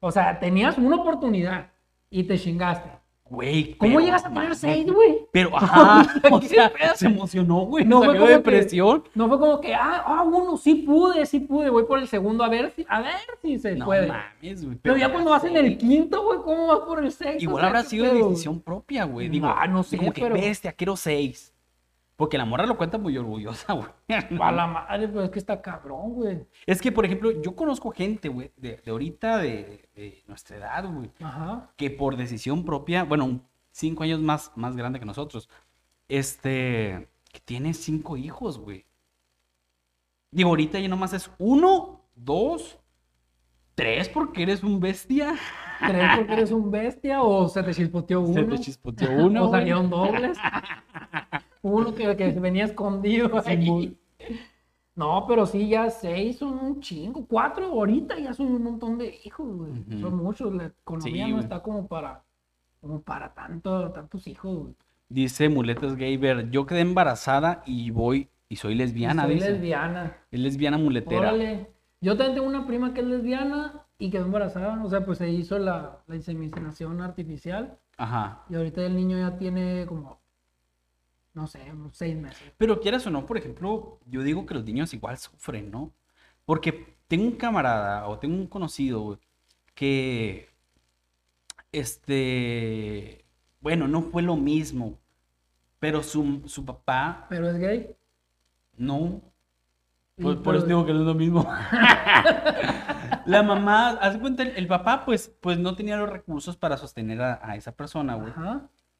O 0.00 0.10
sea, 0.10 0.38
tenías 0.40 0.78
una 0.78 0.96
oportunidad 0.96 1.70
y 2.08 2.24
te 2.24 2.38
chingaste. 2.38 2.90
Güey, 3.30 3.74
¿Cómo 3.76 3.92
pero, 3.94 4.04
llegas 4.04 4.24
a 4.24 4.28
tener 4.28 4.56
seis, 4.56 4.92
güey? 4.92 5.18
Pero, 5.30 5.50
ajá, 5.56 6.04
o 6.32 6.40
se 6.96 7.06
emocionó, 7.06 7.60
güey. 7.60 7.84
No 7.84 8.00
No 8.00 8.04
fue 8.06 8.14
como 8.14 8.26
de 8.26 8.32
que- 8.32 8.36
depresión. 8.38 9.04
No 9.14 9.28
fue 9.28 9.38
como 9.38 9.60
que, 9.60 9.72
ah, 9.72 10.02
ah, 10.04 10.22
uno, 10.24 10.56
sí 10.56 10.74
pude, 10.74 11.24
sí 11.26 11.38
pude, 11.38 11.70
voy 11.70 11.84
por 11.84 12.00
el 12.00 12.08
segundo 12.08 12.42
a 12.42 12.48
ver 12.48 12.72
si, 12.74 12.84
a 12.88 13.00
ver 13.00 13.14
si 13.40 13.60
se 13.60 13.76
No 13.76 13.84
puede. 13.84 14.08
mames, 14.08 14.64
güey. 14.64 14.76
Pero 14.82 14.96
ya 14.96 15.12
cuando 15.12 15.30
vas 15.30 15.44
en 15.44 15.56
el 15.56 15.78
quinto, 15.78 16.24
güey, 16.24 16.40
¿cómo 16.40 16.66
vas 16.66 16.80
por 16.80 17.04
el 17.04 17.12
sexto? 17.12 17.40
Igual 17.40 17.64
habrá 17.66 17.82
¿qué 17.84 17.88
sido 17.90 18.12
decisión 18.12 18.60
propia, 18.60 19.04
güey. 19.04 19.28
Digo, 19.28 19.46
Ah, 19.46 19.68
no 19.68 19.84
sé, 19.84 19.96
como 19.96 20.12
que 20.12 20.22
pero- 20.22 20.34
bestia, 20.34 20.72
quiero 20.72 20.96
seis. 20.96 21.54
Porque 22.20 22.36
la 22.36 22.44
morra 22.44 22.66
lo 22.66 22.76
cuenta 22.76 22.98
muy 22.98 23.16
orgullosa, 23.16 23.72
güey. 23.72 23.88
A 24.42 24.52
la 24.52 24.66
madre, 24.66 25.08
pues 25.08 25.24
es 25.24 25.30
que 25.30 25.38
está 25.38 25.62
cabrón, 25.62 26.12
güey. 26.12 26.46
Es 26.66 26.82
que, 26.82 26.92
por 26.92 27.06
ejemplo, 27.06 27.30
yo 27.40 27.56
conozco 27.56 27.90
gente, 27.92 28.28
güey, 28.28 28.52
de, 28.58 28.76
de 28.76 28.90
ahorita, 28.90 29.38
de, 29.38 29.88
de 29.94 30.22
nuestra 30.26 30.58
edad, 30.58 30.84
güey, 30.92 31.10
Ajá. 31.22 31.72
que 31.78 31.90
por 31.90 32.18
decisión 32.18 32.62
propia, 32.66 33.04
bueno, 33.04 33.40
cinco 33.70 34.02
años 34.02 34.20
más, 34.20 34.52
más 34.54 34.76
grande 34.76 35.00
que 35.00 35.06
nosotros, 35.06 35.48
este, 36.08 37.08
que 37.32 37.40
tiene 37.40 37.72
cinco 37.72 38.18
hijos, 38.18 38.58
güey. 38.58 38.84
Digo, 40.30 40.50
ahorita 40.50 40.78
ya 40.78 40.88
nomás 40.88 41.14
es 41.14 41.30
uno, 41.38 42.02
dos, 42.14 42.78
tres 43.74 44.10
porque 44.10 44.42
eres 44.42 44.62
un 44.62 44.78
bestia. 44.78 45.36
¿Tres 45.86 46.10
porque 46.18 46.32
eres 46.34 46.50
un 46.50 46.70
bestia 46.70 47.22
o 47.22 47.48
se 47.48 47.62
te 47.62 47.72
chispoteó 47.72 48.20
uno? 48.20 48.34
Se 48.34 48.44
te 48.44 48.58
chispoteó 48.58 49.10
uno, 49.10 49.44
O 49.48 49.50
salieron 49.50 49.88
dobles. 49.88 50.36
Uno 51.62 51.94
que, 51.94 52.16
que 52.16 52.30
venía 52.40 52.64
escondido 52.64 53.42
ahí. 53.44 53.96
No, 54.94 55.24
pero 55.26 55.46
sí, 55.46 55.68
ya 55.68 55.88
seis 55.88 56.38
son 56.38 56.58
un 56.58 56.80
chingo. 56.80 57.24
Cuatro 57.26 57.66
ahorita 57.66 58.18
ya 58.18 58.34
son 58.34 58.48
un 58.48 58.62
montón 58.62 58.98
de 58.98 59.18
hijos, 59.24 59.56
güey. 59.56 60.00
Son 60.00 60.16
muchos. 60.16 60.52
La 60.54 60.66
economía 60.66 61.26
Sí, 61.26 61.32
no 61.32 61.38
está 61.40 61.62
como 61.62 61.86
para, 61.86 62.22
como 62.80 63.00
para 63.00 63.32
tanto, 63.32 63.90
tantos 63.92 64.26
hijos, 64.26 64.58
güey. 64.58 64.74
Dice 65.08 65.48
Muletas 65.48 65.96
Gamer, 65.96 66.50
yo 66.50 66.66
quedé 66.66 66.80
embarazada 66.80 67.62
y 67.66 67.90
voy 67.90 68.28
y 68.48 68.56
soy 68.56 68.74
lesbiana, 68.74 69.24
Soy 69.24 69.34
dice. 69.34 69.52
lesbiana. 69.52 70.16
Es 70.30 70.40
lesbiana 70.40 70.76
muletera. 70.78 71.20
Órale. 71.20 71.70
Yo 72.00 72.16
también 72.16 72.34
tengo 72.36 72.48
una 72.48 72.66
prima 72.66 72.92
que 72.94 73.00
es 73.00 73.06
lesbiana 73.06 73.86
y 73.98 74.10
quedó 74.10 74.24
embarazada. 74.26 74.82
O 74.84 74.88
sea, 74.90 75.04
pues 75.04 75.18
se 75.18 75.30
hizo 75.30 75.58
la, 75.58 75.98
la 76.06 76.16
inseminación 76.16 77.00
artificial. 77.00 77.78
Ajá. 77.96 78.44
Y 78.50 78.54
ahorita 78.54 78.84
el 78.84 78.96
niño 78.96 79.18
ya 79.18 79.36
tiene 79.36 79.84
como, 79.86 80.20
no 81.34 81.46
sé, 81.46 81.60
seis 81.92 82.16
meses. 82.16 82.52
Pero 82.56 82.80
quieras 82.80 83.06
o 83.06 83.10
no, 83.10 83.26
por 83.26 83.38
ejemplo, 83.38 84.00
yo 84.06 84.22
digo 84.22 84.46
que 84.46 84.54
los 84.54 84.64
niños 84.64 84.92
igual 84.94 85.18
sufren, 85.18 85.70
¿no? 85.70 85.92
Porque 86.44 86.96
tengo 87.08 87.24
un 87.26 87.36
camarada 87.36 88.08
o 88.08 88.18
tengo 88.18 88.36
un 88.36 88.46
conocido 88.46 89.20
que, 89.74 90.50
este, 91.72 93.24
bueno, 93.60 93.88
no 93.88 94.02
fue 94.02 94.22
lo 94.22 94.36
mismo, 94.36 94.98
pero 95.80 96.02
su, 96.02 96.42
su 96.46 96.64
papá, 96.64 97.26
Pero 97.28 97.50
es 97.50 97.58
gay. 97.58 97.96
no, 98.76 99.22
por, 100.20 100.42
por 100.42 100.56
eso 100.56 100.66
digo 100.66 100.84
que 100.86 100.92
no 100.92 101.00
es 101.00 101.06
lo 101.06 101.14
mismo. 101.14 101.46
La 103.26 103.42
mamá, 103.42 103.90
haz 104.00 104.18
cuenta, 104.18 104.42
el, 104.42 104.50
el 104.56 104.66
papá, 104.66 105.04
pues, 105.04 105.28
pues 105.40 105.58
no 105.58 105.76
tenía 105.76 105.96
los 105.96 106.08
recursos 106.08 106.56
para 106.56 106.76
sostener 106.76 107.20
a, 107.22 107.40
a 107.42 107.56
esa 107.56 107.72
persona, 107.76 108.14
güey. 108.16 108.34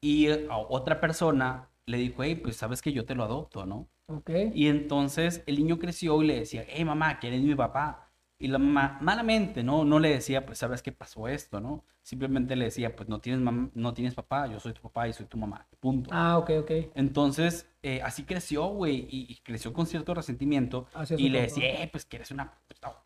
Y 0.01 0.27
eh, 0.27 0.47
a 0.49 0.57
otra 0.57 0.99
persona 1.01 1.69
le 1.91 1.97
dijo, 1.97 2.23
hey, 2.23 2.35
pues 2.35 2.57
sabes 2.57 2.81
que 2.81 2.93
yo 2.93 3.05
te 3.05 3.15
lo 3.15 3.23
adopto, 3.23 3.65
¿no? 3.65 3.89
Ok. 4.07 4.29
Y 4.53 4.67
entonces 4.67 5.43
el 5.47 5.57
niño 5.57 5.79
creció 5.79 6.21
y 6.23 6.27
le 6.27 6.39
decía, 6.39 6.65
hey 6.67 6.85
mamá, 6.85 7.19
¿quién 7.19 7.33
es 7.33 7.41
mi 7.41 7.55
papá? 7.55 8.11
Y 8.39 8.47
la 8.47 8.57
mamá, 8.57 8.97
malamente, 9.01 9.63
¿no? 9.63 9.85
No 9.85 9.99
le 9.99 10.09
decía, 10.09 10.45
pues 10.45 10.57
sabes 10.57 10.81
que 10.81 10.91
pasó 10.91 11.27
esto, 11.27 11.59
¿no? 11.61 11.85
Simplemente 12.01 12.55
le 12.55 12.65
decía, 12.65 12.95
pues 12.95 13.07
no 13.07 13.19
tienes, 13.21 13.41
mam- 13.41 13.71
no 13.75 13.93
tienes 13.93 14.15
papá, 14.15 14.47
yo 14.47 14.59
soy 14.59 14.73
tu 14.73 14.81
papá 14.81 15.07
y 15.07 15.13
soy 15.13 15.27
tu 15.27 15.37
mamá, 15.37 15.67
punto. 15.79 16.09
Ah, 16.13 16.37
ok, 16.39 16.49
ok. 16.61 16.71
Entonces, 16.95 17.69
eh, 17.83 18.01
así 18.03 18.23
creció, 18.23 18.65
güey, 18.67 19.07
y, 19.09 19.27
y 19.31 19.35
creció 19.43 19.73
con 19.73 19.85
cierto 19.85 20.13
resentimiento. 20.13 20.87
Su 21.05 21.15
y 21.15 21.29
le 21.29 21.41
decía, 21.41 21.83
eh, 21.83 21.87
pues 21.91 22.05
que 22.05 22.17
eres 22.17 22.31
una, 22.31 22.53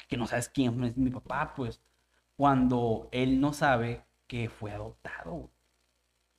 que 0.07 0.17
no 0.17 0.25
sabes 0.27 0.49
quién 0.49 0.83
es 0.83 0.97
mi 0.97 1.09
papá, 1.11 1.53
pues. 1.55 1.81
Cuando 2.37 3.09
él 3.11 3.39
no 3.39 3.53
sabe 3.53 4.05
que 4.27 4.49
fue 4.49 4.71
adoptado, 4.71 5.31
güey. 5.31 5.49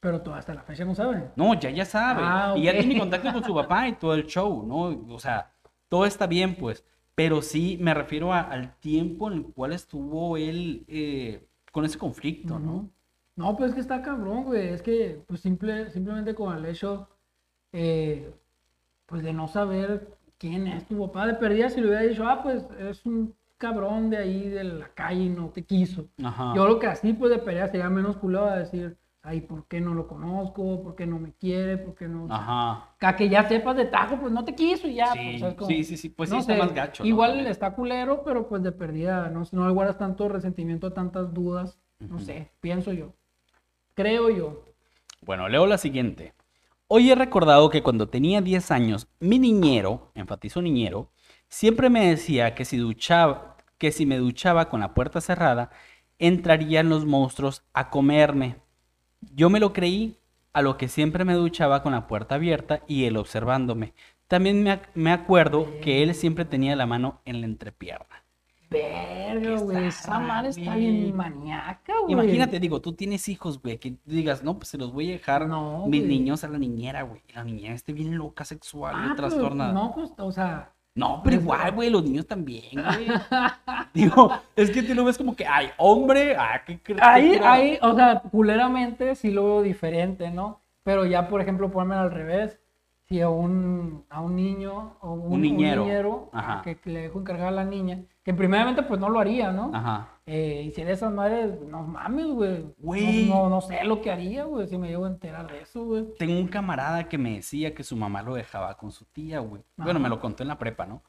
Pero 0.07 0.23
tú 0.23 0.33
hasta 0.33 0.55
la 0.55 0.63
fecha 0.63 0.85
no 0.85 0.95
sabes. 0.95 1.25
No, 1.35 1.53
ya 1.55 1.69
ya 1.69 1.85
sabe. 1.85 2.21
Ah, 2.25 2.55
Y 2.57 2.63
ya 2.63 2.71
tiene 2.79 2.97
contacto 2.97 3.33
con 3.33 3.43
su 3.43 3.53
papá 3.53 3.89
y 3.89 3.95
todo 3.95 4.15
el 4.15 4.25
show, 4.27 4.65
¿no? 4.65 4.97
O 5.13 5.19
sea, 5.19 5.51
todo 5.89 6.07
está 6.07 6.29
bien, 6.29 6.55
pues. 6.55 6.85
Pero 7.17 7.43
sí 7.43 7.77
me 7.81 7.93
refiero 7.93 8.33
a- 8.33 8.43
al 8.43 8.77
tiempo 8.79 9.27
en 9.29 9.39
el 9.39 9.43
cual 9.53 9.73
estuvo 9.73 10.37
él 10.37 10.85
eh, 10.87 11.45
con 11.73 11.85
ese 11.85 11.99
conflicto, 11.99 12.61
¿no? 12.61 12.73
Ujú. 12.77 12.91
No, 13.35 13.57
pues 13.57 13.71
es 13.71 13.75
que 13.75 13.81
está 13.81 14.01
cabrón, 14.01 14.45
güey. 14.45 14.69
Es 14.69 14.81
que, 14.81 15.25
pues 15.27 15.41
simple, 15.41 15.91
simplemente 15.91 16.37
con 16.37 16.57
el 16.57 16.65
hecho, 16.67 17.09
eh, 17.73 18.33
pues 19.07 19.25
de 19.25 19.33
no 19.33 19.49
saber 19.49 20.07
quién 20.39 20.69
es 20.69 20.87
tu 20.87 21.05
papá, 21.07 21.27
de 21.27 21.35
perdida 21.35 21.69
si 21.69 21.81
le 21.81 21.89
hubiera 21.89 22.03
dicho, 22.05 22.29
ah, 22.29 22.45
pues 22.45 22.65
es 22.79 23.05
un 23.07 23.35
cabrón 23.59 24.09
de 24.11 24.19
ahí 24.19 24.49
de 24.51 24.63
la 24.63 24.89
calle 24.91 25.23
y 25.25 25.29
no 25.31 25.49
te 25.49 25.65
quiso. 25.65 26.07
Ajá. 26.23 26.53
Yo 26.55 26.63
creo 26.65 26.79
que 26.79 26.87
así, 26.87 27.13
pues 27.13 27.33
de 27.33 27.39
perdida 27.39 27.67
sería 27.67 27.91
menos 27.91 28.17
culado 28.19 28.47
a 28.51 28.57
decir, 28.59 28.97
ay, 29.27 29.41
¿por 29.41 29.67
qué 29.67 29.81
no 29.81 29.93
lo 29.93 30.07
conozco? 30.07 30.83
¿Por 30.83 30.95
qué 30.95 31.05
no 31.05 31.19
me 31.19 31.33
quiere? 31.33 31.77
¿Por 31.79 31.97
qué 31.97 32.07
no? 32.07 32.33
Ajá. 32.33 32.95
A 33.01 33.17
que 33.17 33.29
ya 33.29 33.47
sepas 33.49 33.77
de 33.77 33.87
tajo, 33.87 34.19
pues 34.21 34.33
no 34.33 34.45
te 34.45 34.55
quiso 34.55 34.87
y 34.87 34.95
ya. 34.95 35.13
Sí, 35.13 35.39
pues, 35.41 35.55
sí, 35.67 35.85
sí, 35.85 35.97
sí, 35.97 36.09
pues 36.11 36.31
sí 36.31 36.37
No 36.37 36.41
está 36.41 36.53
sé, 36.53 36.59
más 36.59 36.73
gacho, 36.73 37.03
¿no? 37.03 37.09
Igual 37.09 37.31
También. 37.33 37.51
está 37.51 37.75
culero, 37.75 38.23
pero 38.25 38.49
pues 38.49 38.63
de 38.63 38.71
perdida, 38.71 39.29
no, 39.29 39.43
no 39.51 39.67
le 39.67 39.73
guardas 39.73 39.99
tanto 39.99 40.29
resentimiento, 40.29 40.93
tantas 40.93 41.35
dudas, 41.35 41.79
no 41.99 42.21
sé, 42.21 42.53
pienso 42.61 42.93
yo. 42.93 43.13
Creo 43.95 44.31
yo. 44.31 44.65
Bueno, 45.23 45.49
leo 45.49 45.67
la 45.67 45.79
siguiente. 45.79 46.35
Hoy 46.87 47.11
he 47.11 47.17
recordado 47.17 47.69
que 47.69 47.83
cuando 47.83 48.09
tenía 48.09 48.41
10 48.41 48.71
años, 48.71 49.09
mi 49.19 49.41
niñero, 49.41 50.13
enfatizo 50.15 50.63
niñero, 50.63 51.11
siempre 51.49 51.91
me 51.91 52.09
decía 52.09 52.55
que 52.55 52.65
si 52.65 52.77
duchaba, 52.77 53.57
que 53.77 53.91
si 53.91 54.07
me 54.07 54.19
duchaba 54.19 54.69
con 54.69 54.79
la 54.81 54.95
puerta 54.95 55.21
cerrada, 55.21 55.71
entrarían 56.21 56.89
los 56.89 57.05
monstruos 57.07 57.65
a 57.73 57.91
comerme. 57.91 58.66
Yo 59.35 59.51
me 59.51 59.61
lo 59.61 59.73
creí, 59.73 60.17
a 60.53 60.63
lo 60.63 60.77
que 60.79 60.89
siempre 60.89 61.25
me 61.25 61.35
duchaba 61.35 61.83
con 61.83 61.93
la 61.93 62.07
puerta 62.07 62.37
abierta 62.37 62.83
y 62.87 63.05
él 63.05 63.17
observándome. 63.17 63.93
También 64.29 64.63
me, 64.63 64.71
ac- 64.73 64.89
me 64.95 65.13
acuerdo 65.13 65.67
que 65.83 66.03
él 66.03 66.15
siempre 66.15 66.45
tenía 66.45 66.75
la 66.77 66.87
mano 66.87 67.21
en 67.25 67.41
la 67.41 67.47
entrepierna. 67.47 68.25
Verga, 68.69 69.61
güey, 69.61 69.87
esa 69.87 70.19
madre 70.19 70.49
está 70.51 70.75
bien 70.75 71.15
maníaca, 71.15 71.93
güey. 72.01 72.13
Imagínate, 72.15 72.59
digo, 72.59 72.81
tú 72.81 72.95
tienes 72.95 73.29
hijos, 73.29 73.63
güey, 73.63 73.79
que 73.79 73.95
digas, 74.05 74.43
no, 74.43 74.57
pues 74.59 74.69
se 74.69 74.79
los 74.79 74.93
voy 74.93 75.11
a 75.11 75.13
dejar 75.13 75.47
No, 75.47 75.87
mis 75.87 76.03
niños 76.03 76.43
a 76.43 76.49
la 76.49 76.59
niñera, 76.59 77.03
güey. 77.03 77.23
La 77.33 77.45
niñera 77.45 77.75
esté 77.75 77.93
bien 77.93 78.17
loca 78.19 78.45
sexual, 78.45 78.95
Ah, 78.97 79.01
bien 79.03 79.17
pero 79.17 79.29
trastornada. 79.29 79.73
No, 79.73 79.85
No, 79.89 79.95
pues, 79.95 80.11
o 80.19 80.33
sea, 80.33 80.73
pero 81.23 81.37
pues, 81.37 81.43
igual, 81.43 81.73
güey, 81.73 81.91
los 81.91 82.03
niños 82.05 82.27
también, 82.27 82.65
güey. 82.73 83.07
Digo, 83.95 84.33
es 84.57 84.71
que 84.71 84.83
tú 84.83 84.95
lo 84.95 85.05
ves 85.05 85.19
como 85.19 85.37
que, 85.37 85.47
ay, 85.47 85.69
hombre, 85.77 86.35
ah, 86.37 86.63
qué 86.67 86.83
cre- 86.83 86.97
qué 86.97 87.03
ahí, 87.03 87.41
ahí, 87.45 87.79
o 87.83 87.95
sea, 87.95 88.21
culeramente 88.31 89.15
sí 89.15 89.31
lo 89.31 89.45
veo 89.45 89.63
diferente, 89.63 90.31
¿no? 90.31 90.61
Pero 90.83 91.05
ya, 91.05 91.29
por 91.29 91.41
ejemplo, 91.41 91.71
ponme 91.71 91.95
al 91.97 92.11
revés. 92.11 92.59
Si 93.09 93.21
a 93.21 93.29
un, 93.29 94.05
a 94.11 94.21
un 94.21 94.35
niño 94.35 94.97
o 95.01 95.13
un, 95.13 95.35
Un 95.35 95.41
niñero. 95.43 96.29
que, 96.65 96.77
que 96.77 96.91
le 96.91 97.03
dejo 97.03 97.21
encargar 97.21 97.49
a 97.49 97.51
la 97.53 97.65
niña, 97.65 98.03
que 98.25 98.35
primeramente 98.35 98.83
pues 98.83 98.99
no 98.99 99.09
lo 99.09 99.21
haría, 99.21 99.53
¿no? 99.53 99.71
Ajá. 99.73 100.09
Eh, 100.27 100.65
y 100.67 100.73
si 100.73 100.83
de 100.83 100.91
esas 100.91 101.13
madres, 101.13 101.61
no 101.69 101.85
mames, 101.85 102.27
güey. 102.27 102.65
Güey. 102.79 103.29
No, 103.29 103.45
no, 103.45 103.49
no 103.51 103.61
sé 103.61 103.85
lo 103.85 104.01
que 104.01 104.11
haría, 104.11 104.43
güey, 104.45 104.67
si 104.67 104.77
me 104.77 104.89
llego 104.89 105.05
a 105.05 105.09
enterar 105.09 105.49
de 105.49 105.61
eso, 105.63 105.85
güey. 105.85 106.05
Tengo 106.19 106.37
un 106.37 106.49
camarada 106.49 107.09
que 107.09 107.17
me 107.17 107.37
decía 107.37 107.73
que 107.77 107.85
su 107.85 107.95
mamá 107.97 108.23
lo 108.23 108.35
dejaba 108.35 108.77
con 108.77 108.91
su 108.91 109.05
tía, 109.05 109.39
güey. 109.39 109.63
Bueno, 109.77 110.01
me 110.01 110.09
lo 110.09 110.19
contó 110.19 110.43
en 110.43 110.49
la 110.49 110.59
prepa, 110.59 110.85
¿no? 110.85 111.03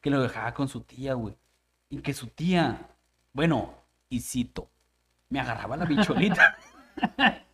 Que 0.00 0.10
lo 0.10 0.20
dejaba 0.20 0.52
con 0.54 0.66
su 0.66 0.80
tía, 0.80 1.14
güey. 1.14 1.36
Y 1.88 1.98
que 1.98 2.12
su 2.14 2.26
tía, 2.26 2.88
bueno, 3.32 3.70
y 4.08 4.18
cito, 4.20 4.70
me 5.28 5.38
agarraba 5.38 5.76
la 5.76 5.84
bicholita. 5.86 6.56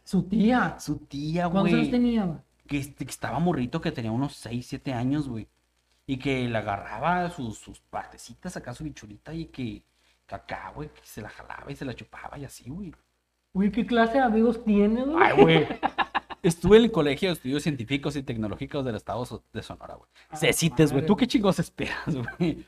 Su 0.04 0.23
tía. 0.23 0.76
su 0.80 0.97
tía, 1.00 1.50
¿Cuántos 1.50 1.75
años 1.75 1.88
güey. 1.88 1.90
tenía, 1.90 2.25
güey? 2.25 2.38
Que, 2.71 2.79
este- 2.79 3.05
que 3.05 3.11
estaba 3.11 3.41
morrito, 3.41 3.81
que 3.81 3.91
tenía 3.91 4.12
unos 4.12 4.35
6, 4.37 4.65
7 4.65 4.93
años, 4.95 5.29
güey. 5.29 5.49
Y 6.07 6.19
que 6.19 6.49
le 6.49 6.57
agarraba 6.57 7.29
sus, 7.31 7.59
sus 7.59 7.81
partecitas 7.81 8.57
acá, 8.57 8.73
su 8.75 8.85
bichulita, 8.85 9.35
y 9.35 9.47
que, 9.47 9.83
que 10.27 10.35
acá, 10.37 10.71
güey, 10.75 10.89
que 10.89 11.00
se 11.05 11.21
la 11.21 11.29
jalaba 11.29 11.71
y 11.73 11.75
se 11.75 11.85
la 11.85 11.95
chupaba 11.95 12.39
y 12.39 12.45
así, 12.45 12.71
güey. 12.71 12.95
Uy, 13.53 13.73
¿qué 13.73 13.85
clase 13.85 14.15
de 14.15 14.21
amigos 14.21 14.65
tienes, 14.65 15.05
güey? 15.05 15.19
Ay, 15.21 15.43
güey. 15.43 15.67
Estuve 16.45 16.77
en 16.79 16.85
el 16.85 16.93
Colegio 16.93 17.29
de 17.29 17.33
Estudios 17.35 17.62
Científicos 17.65 18.15
y 18.15 18.23
Tecnológicos 18.23 18.85
del 18.85 18.95
Estado 18.95 19.43
de 19.53 19.62
Sonora, 19.65 19.97
güey. 19.97 20.09
Ah, 20.31 20.37
Cecites, 20.37 20.91
güey. 20.93 21.03
madre. 21.03 21.07
¿Tú 21.09 21.17
qué 21.17 21.27
chingos 21.27 21.59
esperas, 21.59 22.05
güey? 22.39 22.65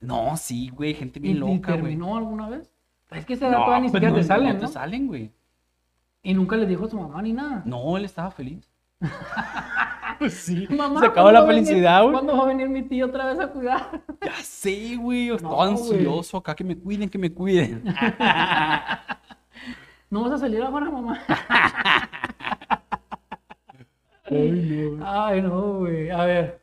No, 0.00 0.36
sí, 0.36 0.68
güey, 0.68 0.92
gente 0.94 1.18
¿Y, 1.18 1.22
bien 1.22 1.40
loca, 1.40 1.72
güey. 1.72 1.80
terminó 1.82 2.16
alguna 2.18 2.48
vez? 2.50 2.70
Es 3.10 3.24
que 3.24 3.32
esa 3.34 3.48
edad 3.48 3.58
No, 3.58 3.64
todavía 3.64 3.80
ni 3.86 3.90
pues 3.90 4.00
siquiera 4.00 4.10
no, 4.14 4.16
te 4.20 4.24
salen, 4.24 4.48
no 4.48 4.54
¿no? 4.54 4.60
te 4.60 4.68
salen, 4.68 5.06
güey. 5.06 5.30
Y 6.22 6.34
nunca 6.34 6.56
le 6.56 6.66
dijo 6.66 6.84
a 6.84 6.90
su 6.90 7.00
mamá 7.00 7.20
ni 7.22 7.32
nada. 7.32 7.62
No, 7.64 7.96
él 7.96 8.04
estaba 8.04 8.30
feliz. 8.30 8.70
Pues 10.18 10.34
sí. 10.34 10.66
Mamá, 10.70 11.00
se 11.00 11.06
acabó 11.06 11.26
¿cuándo 11.30 11.40
la 11.40 11.46
felicidad, 11.46 12.02
güey. 12.02 12.12
¿Cuándo 12.12 12.36
va 12.36 12.44
a 12.44 12.46
venir 12.46 12.68
mi 12.68 12.82
tío 12.82 13.06
otra 13.06 13.26
vez 13.26 13.40
a 13.40 13.48
cuidar? 13.48 14.02
Ya 14.22 14.34
sé, 14.42 14.96
güey. 14.96 15.30
Estaba 15.30 15.66
No, 15.66 15.72
güey. 15.76 15.92
ansioso 15.98 16.36
acá, 16.36 16.54
que 16.54 16.64
me 16.64 16.76
cuiden, 16.78 17.08
que 17.08 17.18
me 17.18 17.32
cuiden. 17.32 17.82
¿No 20.10 20.22
vas 20.22 20.32
a 20.32 20.38
salir 20.38 20.62
ahora, 20.62 20.90
mamá? 20.90 21.18
Ay, 24.24 25.42
no, 25.42 25.78
güey. 25.80 26.10
A 26.10 26.24
ver. 26.24 26.62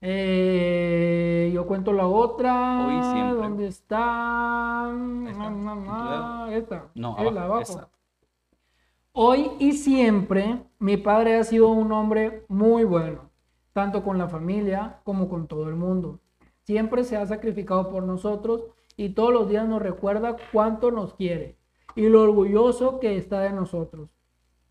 Eh, 0.00 1.50
yo 1.54 1.66
cuento 1.66 1.92
la 1.92 2.06
otra. 2.06 2.86
Hoy 2.86 3.02
siempre. 3.14 3.42
¿Dónde 3.42 3.66
está? 3.68 4.90
está, 5.28 5.46
en 5.46 5.64
tu 5.64 5.92
dedo. 5.92 6.46
Esta. 6.48 6.84
No, 6.94 7.16
Es 7.18 7.32
la 7.32 7.42
abajo, 7.44 7.54
abajo. 7.54 7.60
esa. 7.60 7.88
Hoy 9.18 9.52
y 9.58 9.72
siempre, 9.72 10.62
mi 10.78 10.98
padre 10.98 11.38
ha 11.38 11.44
sido 11.44 11.70
un 11.70 11.90
hombre 11.90 12.44
muy 12.48 12.84
bueno, 12.84 13.30
tanto 13.72 14.04
con 14.04 14.18
la 14.18 14.28
familia 14.28 15.00
como 15.04 15.30
con 15.30 15.46
todo 15.46 15.70
el 15.70 15.74
mundo. 15.74 16.20
Siempre 16.64 17.02
se 17.02 17.16
ha 17.16 17.24
sacrificado 17.24 17.90
por 17.90 18.02
nosotros 18.02 18.64
y 18.94 19.14
todos 19.14 19.32
los 19.32 19.48
días 19.48 19.66
nos 19.66 19.80
recuerda 19.80 20.36
cuánto 20.52 20.90
nos 20.90 21.14
quiere 21.14 21.56
y 21.94 22.10
lo 22.10 22.20
orgulloso 22.20 23.00
que 23.00 23.16
está 23.16 23.40
de 23.40 23.54
nosotros. 23.54 24.10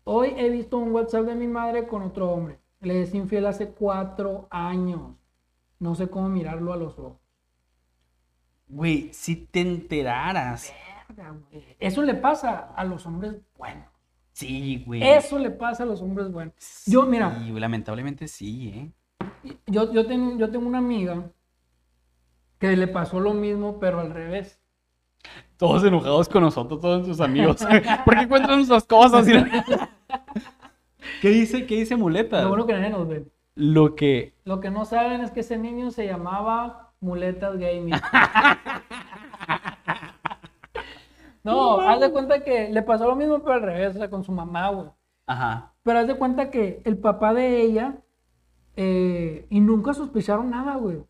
Hoy 0.04 0.32
he 0.36 0.48
visto 0.48 0.78
un 0.78 0.92
WhatsApp 0.92 1.24
de 1.24 1.34
mi 1.34 1.48
madre 1.48 1.88
con 1.88 2.02
otro 2.02 2.30
hombre. 2.30 2.60
Le 2.78 3.02
es 3.02 3.14
infiel 3.16 3.46
hace 3.46 3.70
cuatro 3.70 4.46
años. 4.50 5.16
No 5.80 5.96
sé 5.96 6.08
cómo 6.08 6.28
mirarlo 6.28 6.72
a 6.72 6.76
los 6.76 6.96
ojos. 7.00 7.18
Güey, 8.68 9.12
si 9.12 9.34
te 9.34 9.62
enteraras. 9.62 10.72
Verga, 11.08 11.34
güey. 11.50 11.64
Eso 11.80 12.02
le 12.02 12.14
pasa 12.14 12.72
a 12.76 12.84
los 12.84 13.06
hombres 13.06 13.40
buenos. 13.58 13.95
Sí, 14.36 14.82
güey. 14.86 15.02
Eso 15.02 15.38
le 15.38 15.48
pasa 15.50 15.84
a 15.84 15.86
los 15.86 16.02
hombres 16.02 16.30
buenos. 16.30 16.54
Yo, 16.84 17.06
mira, 17.06 17.38
lamentablemente 17.54 18.28
sí, 18.28 18.68
¿eh? 18.68 18.92
Yo, 19.66 19.90
yo, 19.94 20.06
tengo, 20.06 20.36
yo 20.36 20.50
tengo 20.50 20.66
una 20.66 20.76
amiga 20.76 21.30
que 22.58 22.76
le 22.76 22.86
pasó 22.86 23.18
lo 23.18 23.32
mismo, 23.32 23.80
pero 23.80 24.00
al 24.00 24.12
revés. 24.12 24.60
Todos 25.56 25.84
enojados 25.84 26.28
con 26.28 26.42
nosotros, 26.42 26.82
todos 26.82 27.06
nuestros 27.06 27.26
amigos. 27.26 27.66
Porque 28.04 28.20
encuentran 28.20 28.56
nuestras 28.56 28.84
cosas. 28.84 29.26
y- 29.26 29.32
¿Qué 31.22 31.30
dice, 31.30 31.64
qué 31.64 31.76
dice 31.76 31.96
muleta? 31.96 32.42
Lo 32.42 32.50
bueno 32.50 32.66
que 32.66 32.74
nadie 32.74 32.90
nos 32.90 33.08
ve. 33.08 33.24
Lo 33.54 33.96
que. 33.96 34.34
Lo 34.44 34.60
que 34.60 34.70
no 34.70 34.84
saben 34.84 35.22
es 35.22 35.30
que 35.30 35.40
ese 35.40 35.56
niño 35.56 35.90
se 35.90 36.06
llamaba 36.06 36.92
Muletas 37.00 37.56
Gaming. 37.56 37.94
No, 41.52 41.80
haz 41.80 42.00
de 42.00 42.10
cuenta 42.10 42.42
que 42.44 42.70
le 42.70 42.82
pasó 42.82 43.06
lo 43.06 43.16
mismo, 43.16 43.38
pero 43.40 43.54
al 43.54 43.62
revés, 43.62 43.96
o 43.96 43.98
sea, 43.98 44.10
con 44.10 44.24
su 44.24 44.32
mamá, 44.32 44.68
güey. 44.70 44.86
Ajá. 45.26 45.72
Pero 45.82 45.98
haz 46.00 46.06
de 46.06 46.16
cuenta 46.16 46.50
que 46.50 46.80
el 46.84 46.98
papá 46.98 47.32
de 47.34 47.62
ella, 47.62 47.98
eh, 48.76 49.46
y 49.48 49.60
nunca 49.60 49.94
sospecharon 49.94 50.50
nada, 50.50 50.76
güey. 50.76 51.04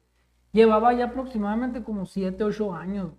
Llevaba 0.52 0.92
ya 0.94 1.06
aproximadamente 1.06 1.82
como 1.82 2.06
7, 2.06 2.42
8 2.44 2.74
años 2.74 3.12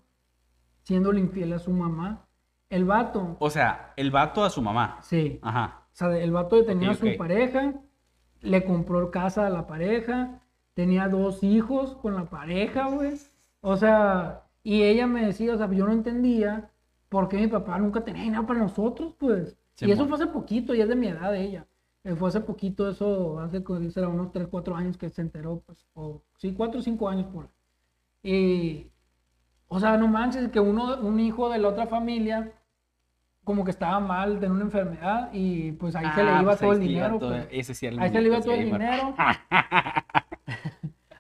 siendo 0.84 1.14
infiel 1.14 1.54
a 1.54 1.60
su 1.60 1.72
mamá. 1.72 2.26
El 2.70 2.86
vato, 2.86 3.38
O 3.40 3.50
sea, 3.50 3.94
el 3.96 4.12
vato 4.12 4.44
a 4.44 4.50
su 4.50 4.62
mamá. 4.62 5.00
sí. 5.02 5.40
Ajá. 5.42 5.84
O 5.94 5.96
sea, 5.98 6.16
el 6.18 6.32
vato 6.32 6.64
tenía 6.64 6.92
Ok, 6.92 6.98
su 6.98 7.18
pareja, 7.18 7.74
le 8.42 8.64
compró 8.64 9.10
casa 9.10 9.48
a 9.48 9.50
la 9.50 9.66
pareja, 9.66 10.42
tenía 10.76 11.08
dos 11.10 11.44
hijos 11.44 11.96
con 11.96 12.14
la 12.14 12.26
pareja, 12.26 12.88
güey. 12.90 13.14
O 13.62 13.76
sea, 13.78 14.44
Y 14.64 14.84
ella 14.84 15.08
me 15.08 15.26
decía, 15.26 15.56
o 15.56 15.58
sea, 15.58 15.72
yo 15.72 15.86
no 15.86 15.94
entendía 15.94 16.70
por 17.10 17.28
qué 17.30 17.38
mi 17.38 17.48
papá 17.48 17.78
nunca 17.80 18.04
tenía 18.04 18.24
dinero 18.24 18.46
para 18.46 18.60
nosotros, 18.60 19.14
pues. 19.18 19.58
y 19.80 19.92
eso 19.92 20.08
fue 20.08 20.16
hace 20.18 20.28
poquito, 20.28 20.74
y 20.76 20.82
es 20.82 20.88
de 20.90 20.96
mi 20.96 21.08
edad 21.08 21.32
de 21.32 21.42
ella. 21.44 21.68
Eh, 22.04 22.16
fue 22.16 22.30
hace 22.30 22.40
poquito, 22.42 22.90
eso, 22.90 23.40
hace 23.40 23.64
será 23.92 24.08
unos 24.08 24.32
3, 24.32 24.48
4 24.50 24.76
años 24.76 24.98
que 24.98 25.10
se 25.10 25.22
enteró, 25.22 25.62
pues. 25.66 25.86
O, 25.94 26.22
sí, 26.38 26.54
4 26.54 26.80
o 26.80 26.84
5 26.84 27.10
años 27.10 27.28
por. 27.34 27.50
Y, 28.24 28.88
o 29.68 29.80
sea, 29.80 29.98
no 29.98 30.08
manches, 30.08 30.50
que 30.50 30.60
uno, 30.60 31.00
un 31.02 31.20
hijo 31.20 31.50
de 31.50 31.60
la 31.60 31.68
otra 31.70 31.88
familia, 31.88 32.52
como 33.44 33.64
que 33.64 33.72
estaba 33.72 34.00
mal, 34.00 34.40
tenía 34.40 34.56
una 34.56 34.64
enfermedad, 34.66 35.30
y 35.34 35.72
pues 35.74 35.96
ahí 35.96 36.06
se 36.16 36.24
le 36.24 36.32
Ah, 36.32 36.42
iba 36.42 36.52
pues 36.52 36.60
todo 36.60 36.72
ahí 36.72 36.78
el 36.78 36.88
dinero. 36.88 37.20
todo- 37.20 37.30
pues. 37.30 37.48
Ese 37.52 37.74
sí 37.74 37.86
era 37.86 37.96
el 37.96 38.02
Ahí 38.02 38.10
se 38.12 38.22
le 38.22 38.28
iba 38.28 38.42
todo 38.42 38.54
el 38.54 38.66
dinero. 38.66 39.16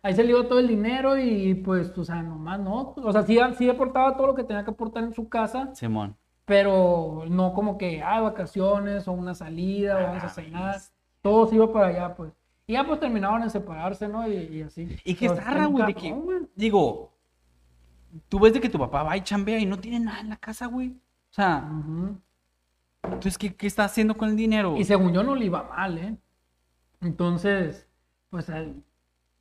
Ahí 0.07 0.15
se 0.15 0.23
le 0.23 0.29
iba 0.31 0.47
todo 0.47 0.59
el 0.59 0.67
dinero 0.69 1.17
y 1.17 1.53
pues, 1.53 1.95
o 1.97 2.03
sea, 2.05 2.21
nomás 2.23 2.59
no. 2.61 2.93
O 2.95 3.11
sea, 3.11 3.23
sí, 3.23 3.37
sí 3.57 3.69
aportaba 3.69 4.15
todo 4.15 4.27
lo 4.27 4.35
que 4.35 4.43
tenía 4.45 4.63
que 4.63 4.71
aportar 4.71 5.03
en 5.03 5.13
su 5.13 5.27
casa, 5.27 5.75
Simón. 5.75 6.15
pero 6.45 7.25
no 7.29 7.53
como 7.53 7.77
que, 7.77 8.01
ah, 8.01 8.21
vacaciones 8.21 9.05
o 9.07 9.11
una 9.11 9.35
salida 9.35 9.97
o 9.99 10.03
vamos 10.03 10.23
a 10.23 10.27
Ah, 10.27 10.29
cenar. 10.29 10.75
Todo 11.21 11.45
se 11.47 11.55
iba 11.55 11.71
para 11.73 11.87
allá, 11.87 12.15
pues. 12.15 12.31
Y 12.67 12.73
ya 12.73 12.85
pues 12.85 12.99
terminaban 13.01 13.43
en 13.43 13.49
separarse, 13.49 14.07
¿no? 14.07 14.25
Y, 14.29 14.33
y 14.35 14.61
así. 14.61 14.97
Y 15.03 15.15
que 15.15 15.25
está 15.25 15.41
raro, 15.41 15.69
güey, 15.71 15.93
digo, 16.55 17.11
tú 18.29 18.39
ves 18.39 18.53
de 18.53 18.61
que 18.61 18.69
tu 18.69 18.79
papá 18.79 19.03
va 19.03 19.17
y 19.17 19.21
chambea 19.21 19.59
y 19.59 19.65
no 19.65 19.77
tiene 19.77 19.99
nada 19.99 20.21
en 20.21 20.29
la 20.29 20.37
casa, 20.37 20.67
güey. 20.67 20.89
O 20.89 21.33
sea, 21.33 21.69
entonces, 23.03 23.37
¿qué, 23.37 23.55
qué 23.55 23.67
está 23.67 23.83
haciendo 23.83 24.17
con 24.17 24.29
el 24.29 24.35
dinero? 24.37 24.77
Y 24.77 24.85
según 24.85 25.11
yo 25.13 25.23
no 25.23 25.35
le 25.35 25.45
iba 25.45 25.63
mal, 25.63 25.97
¿eh? 25.97 26.17
Entonces, 27.01 27.87
pues, 28.29 28.49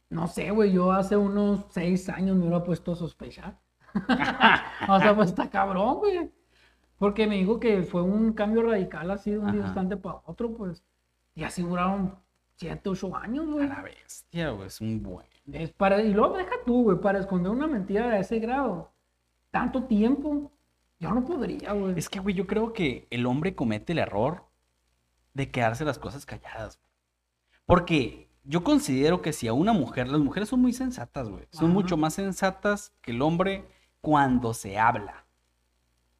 no 0.08 0.26
sé, 0.28 0.50
güey, 0.50 0.72
yo 0.72 0.92
hace 0.92 1.16
unos 1.16 1.66
seis 1.70 2.08
años 2.08 2.36
me 2.36 2.42
hubiera 2.42 2.62
puesto 2.64 2.92
a 2.92 2.96
sospechar. 2.96 3.58
o 4.88 5.00
sea, 5.00 5.14
pues 5.14 5.28
está 5.30 5.48
cabrón, 5.50 5.96
güey. 5.98 6.30
Porque 6.98 7.26
me 7.26 7.36
dijo 7.36 7.60
que 7.60 7.82
fue 7.82 8.02
un 8.02 8.32
cambio 8.32 8.62
radical 8.62 9.10
así 9.10 9.30
de 9.32 9.38
un 9.38 9.48
Ajá. 9.48 9.58
instante 9.58 9.96
para 9.96 10.20
otro, 10.24 10.52
pues. 10.56 10.82
Y 11.34 11.44
así 11.44 11.62
duraron 11.62 12.16
siete, 12.54 12.88
ocho 12.88 13.14
años, 13.14 13.46
A 13.48 13.52
güey. 13.52 13.68
la 13.68 13.82
bestia, 13.82 14.50
güey, 14.50 14.66
es 14.68 14.80
un 14.80 15.02
buen. 15.02 15.26
Es 15.52 15.70
para, 15.72 16.00
y 16.02 16.12
luego 16.12 16.36
deja 16.36 16.54
tú, 16.64 16.84
güey, 16.84 17.00
para 17.00 17.18
esconder 17.18 17.52
una 17.52 17.66
mentira 17.66 18.08
de 18.08 18.20
ese 18.20 18.38
grado. 18.38 18.92
Tanto 19.50 19.84
tiempo. 19.84 20.52
Yo 20.98 21.10
no 21.12 21.24
podría, 21.24 21.72
güey. 21.72 21.98
Es 21.98 22.08
que, 22.08 22.20
güey, 22.20 22.34
yo 22.34 22.46
creo 22.46 22.72
que 22.72 23.06
el 23.10 23.26
hombre 23.26 23.54
comete 23.54 23.92
el 23.92 23.98
error 23.98 24.44
de 25.34 25.50
quedarse 25.50 25.84
las 25.84 25.98
cosas 25.98 26.24
calladas. 26.24 26.80
Porque 27.66 28.25
yo 28.46 28.62
considero 28.64 29.22
que 29.22 29.32
si 29.32 29.48
a 29.48 29.52
una 29.52 29.72
mujer, 29.72 30.08
las 30.08 30.20
mujeres 30.20 30.48
son 30.48 30.60
muy 30.60 30.72
sensatas, 30.72 31.28
güey. 31.28 31.46
Son 31.50 31.66
Ajá. 31.66 31.74
mucho 31.74 31.96
más 31.96 32.14
sensatas 32.14 32.94
que 33.00 33.10
el 33.10 33.22
hombre 33.22 33.68
cuando 34.00 34.54
se 34.54 34.78
habla. 34.78 35.26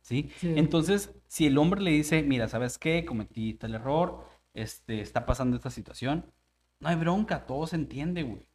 ¿Sí? 0.00 0.30
Sí. 0.38 0.54
Entonces, 0.56 1.14
si 1.26 1.46
el 1.46 1.58
hombre 1.58 1.80
le 1.80 1.90
dice, 1.90 2.22
mira, 2.22 2.48
¿sabes 2.48 2.78
qué? 2.78 3.04
Cometí 3.04 3.54
tal 3.54 3.74
error, 3.74 4.24
este, 4.54 5.00
está 5.00 5.26
pasando 5.26 5.56
esta 5.56 5.70
situación, 5.70 6.32
no 6.80 6.88
hay 6.88 6.96
bronca, 6.96 7.46
todo 7.46 7.66
se 7.66 7.76
entiende, 7.76 8.22
güey. 8.22 8.48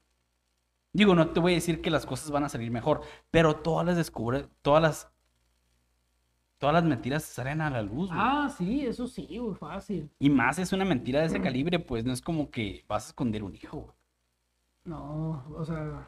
Digo, 0.94 1.16
no 1.16 1.30
te 1.30 1.40
voy 1.40 1.54
a 1.54 1.56
decir 1.56 1.82
que 1.82 1.90
las 1.90 2.06
cosas 2.06 2.32
van 2.32 2.44
a 2.44 2.50
salir 2.50 2.72
mejor, 2.72 3.01
pero 3.32 3.58
todas 3.58 3.86
las 3.86 3.96
descubre, 3.96 4.48
todas 4.62 4.82
las, 4.82 5.11
todas 6.62 6.75
las 6.75 6.84
mentiras 6.84 7.24
salen 7.24 7.60
a 7.60 7.72
la 7.72 7.82
luz, 7.82 8.10
güey. 8.10 8.20
Ah, 8.22 8.48
sí, 8.56 8.86
eso 8.86 9.08
sí, 9.08 9.27
güey, 9.39 9.56
fácil. 9.56 10.08
Y 10.20 10.30
más 10.30 10.60
es 10.60 10.72
una 10.72 10.86
mentira 10.86 11.20
de 11.20 11.25
ese 11.25 11.41
calibre, 11.41 11.80
pues 11.80 12.06
no 12.06 12.13
es 12.13 12.22
como 12.22 12.51
que 12.51 12.86
vas 12.88 13.06
a 13.06 13.08
esconder 13.10 13.44
un 13.44 13.56
hijo, 13.56 13.77
güey. 13.80 13.96
No, 14.86 15.44
o 15.58 15.65
sea, 15.65 16.08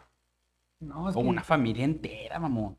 no, 0.80 1.10
es 1.10 1.16
O 1.16 1.22
que- 1.22 1.28
una 1.28 1.44
familia 1.44 1.84
entera, 1.86 2.38
mamón. 2.40 2.78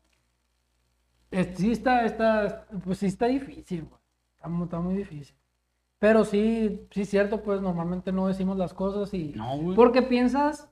Es- 1.31 1.57
sí 1.57 1.71
está, 1.71 2.05
está, 2.05 2.65
pues 2.83 2.99
sí 2.99 3.07
está 3.07 3.25
difícil, 3.25 3.83
güey. 3.83 3.99
Está, 4.37 4.63
está 4.63 4.79
muy 4.79 4.95
difícil. 4.95 5.35
Pero 5.99 6.23
sí, 6.23 6.87
sí 6.91 7.01
es 7.01 7.09
cierto, 7.09 7.43
pues 7.43 7.59
normalmente 7.61 8.13
no 8.13 8.27
decimos 8.27 8.57
las 8.57 8.73
cosas 8.73 9.13
y... 9.13 9.33
No, 9.35 9.57
güey. 9.57 9.75
Porque 9.75 10.01
piensas, 10.01 10.69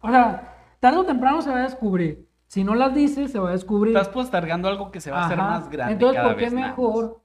o 0.00 0.10
sea, 0.10 0.76
tarde 0.80 0.98
o 0.98 1.04
temprano 1.06 1.40
se 1.40 1.50
va 1.50 1.60
a 1.60 1.62
descubrir. 1.62 2.28
Si 2.52 2.64
no 2.64 2.74
las 2.74 2.94
dices, 2.94 3.32
se 3.32 3.38
va 3.38 3.48
a 3.48 3.52
descubrir. 3.52 3.96
Estás 3.96 4.12
postergando 4.12 4.68
algo 4.68 4.90
que 4.90 5.00
se 5.00 5.10
va 5.10 5.22
a 5.22 5.24
hacer 5.24 5.38
más 5.38 5.70
grande 5.70 5.94
Entonces, 5.94 6.16
cada 6.20 6.28
¿por 6.28 6.36
qué 6.36 6.44
vez 6.44 6.52
nada 6.52 6.66
más. 6.68 6.76
mejor 6.76 7.22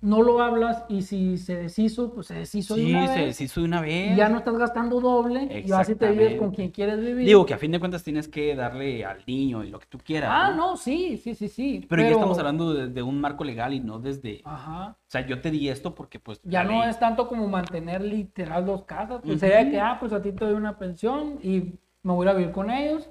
no 0.00 0.20
lo 0.20 0.42
hablas 0.42 0.84
y 0.88 1.02
si 1.02 1.38
se 1.38 1.54
deshizo, 1.54 2.12
pues 2.12 2.26
se 2.26 2.34
deshizo 2.34 2.74
de 2.74 2.82
Sí, 2.82 2.90
una 2.92 3.06
se 3.06 3.20
vez 3.20 3.38
deshizo 3.38 3.60
de 3.60 3.66
una 3.66 3.80
vez. 3.82 4.12
y 4.12 4.16
ya 4.16 4.28
no 4.28 4.38
estás 4.38 4.58
gastando 4.58 5.00
doble 5.00 5.62
y 5.64 5.70
así 5.70 5.94
te 5.94 6.10
vives 6.10 6.40
con 6.40 6.50
quien 6.50 6.72
quieres 6.72 6.98
vivir. 7.00 7.24
Digo 7.24 7.46
que 7.46 7.54
a 7.54 7.58
fin 7.58 7.70
de 7.70 7.78
cuentas 7.78 8.02
tienes 8.02 8.26
que 8.26 8.56
darle 8.56 9.04
al 9.04 9.22
niño 9.28 9.62
y 9.62 9.70
lo 9.70 9.78
que 9.78 9.86
tú 9.86 9.98
quieras. 9.98 10.30
ah, 10.34 10.50
¿no? 10.50 10.70
no, 10.70 10.76
sí, 10.76 11.18
sí, 11.18 11.36
sí, 11.36 11.46
sí. 11.46 11.86
Pero, 11.88 12.02
ya 12.02 12.10
estamos 12.10 12.36
hablando 12.36 12.74
de, 12.74 12.88
de 12.88 13.02
un 13.04 13.20
marco 13.20 13.44
legal 13.44 13.74
y 13.74 13.78
no 13.78 14.00
desde. 14.00 14.42
Ajá. 14.44 14.96
O 14.98 15.04
sea, 15.06 15.24
yo 15.24 15.40
te 15.40 15.52
di 15.52 15.68
esto 15.68 15.94
porque, 15.94 16.18
pues. 16.18 16.40
Ya 16.42 16.64
no 16.64 16.82
es 16.82 16.98
tanto 16.98 17.28
como 17.28 17.46
mantener 17.46 18.02
literal 18.02 18.66
dos 18.66 18.82
casas. 18.86 19.20
Pues 19.20 19.36
Ujú. 19.36 19.38
sería 19.38 19.70
que, 19.70 19.78
ah, 19.78 19.98
pues 20.00 20.12
a 20.12 20.20
ti 20.20 20.32
te 20.32 20.44
doy 20.44 20.54
una 20.54 20.76
pensión 20.78 21.38
y 21.44 21.74
me 22.02 22.12
voy 22.12 22.26
a 22.26 22.32
vivir 22.32 22.50
con 22.50 22.70
ellos. 22.70 23.08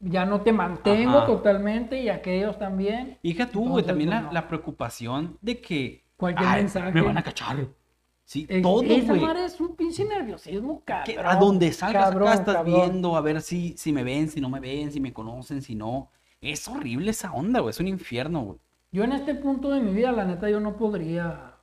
Ya 0.00 0.24
no 0.24 0.42
te 0.42 0.52
mantengo 0.52 1.18
Ajá. 1.18 1.26
totalmente 1.26 2.00
y 2.00 2.08
aquellos 2.08 2.56
también. 2.58 3.18
Hija 3.22 3.46
tú, 3.48 3.68
güey, 3.68 3.84
también 3.84 4.10
pues, 4.10 4.20
la, 4.20 4.26
no. 4.28 4.32
la 4.32 4.48
preocupación 4.48 5.36
de 5.40 5.60
que. 5.60 6.04
Cualquier 6.16 6.48
"Ay, 6.48 6.60
mensaje". 6.62 6.92
Me 6.92 7.02
van 7.02 7.18
a 7.18 7.22
cachar. 7.22 7.56
Sí, 8.24 8.46
Es- 8.48 8.62
todo, 8.62 8.82
güey. 8.82 9.44
es 9.44 9.60
un 9.60 9.74
pinche 9.74 10.04
nerviosismo, 10.04 10.82
cabrón. 10.84 11.04
Que 11.06 11.18
a 11.18 11.34
donde 11.36 11.72
salgas 11.72 12.10
cabrón, 12.10 12.28
acá 12.28 12.38
estás 12.38 12.54
cabrón. 12.56 12.74
viendo 12.74 13.16
a 13.16 13.20
ver 13.22 13.40
si, 13.40 13.76
si 13.76 13.92
me 13.92 14.04
ven, 14.04 14.28
si 14.28 14.40
no 14.40 14.48
me 14.50 14.60
ven, 14.60 14.92
si 14.92 15.00
me 15.00 15.12
conocen, 15.12 15.62
si 15.62 15.74
no. 15.74 16.10
Es 16.40 16.68
horrible 16.68 17.10
esa 17.10 17.32
onda, 17.32 17.60
güey. 17.60 17.70
Es 17.70 17.80
un 17.80 17.88
infierno, 17.88 18.42
güey. 18.42 18.58
Yo 18.92 19.02
en 19.04 19.12
este 19.12 19.34
punto 19.34 19.70
de 19.70 19.80
mi 19.80 19.92
vida, 19.92 20.12
la 20.12 20.24
neta, 20.24 20.48
yo 20.48 20.60
no 20.60 20.76
podría. 20.76 21.54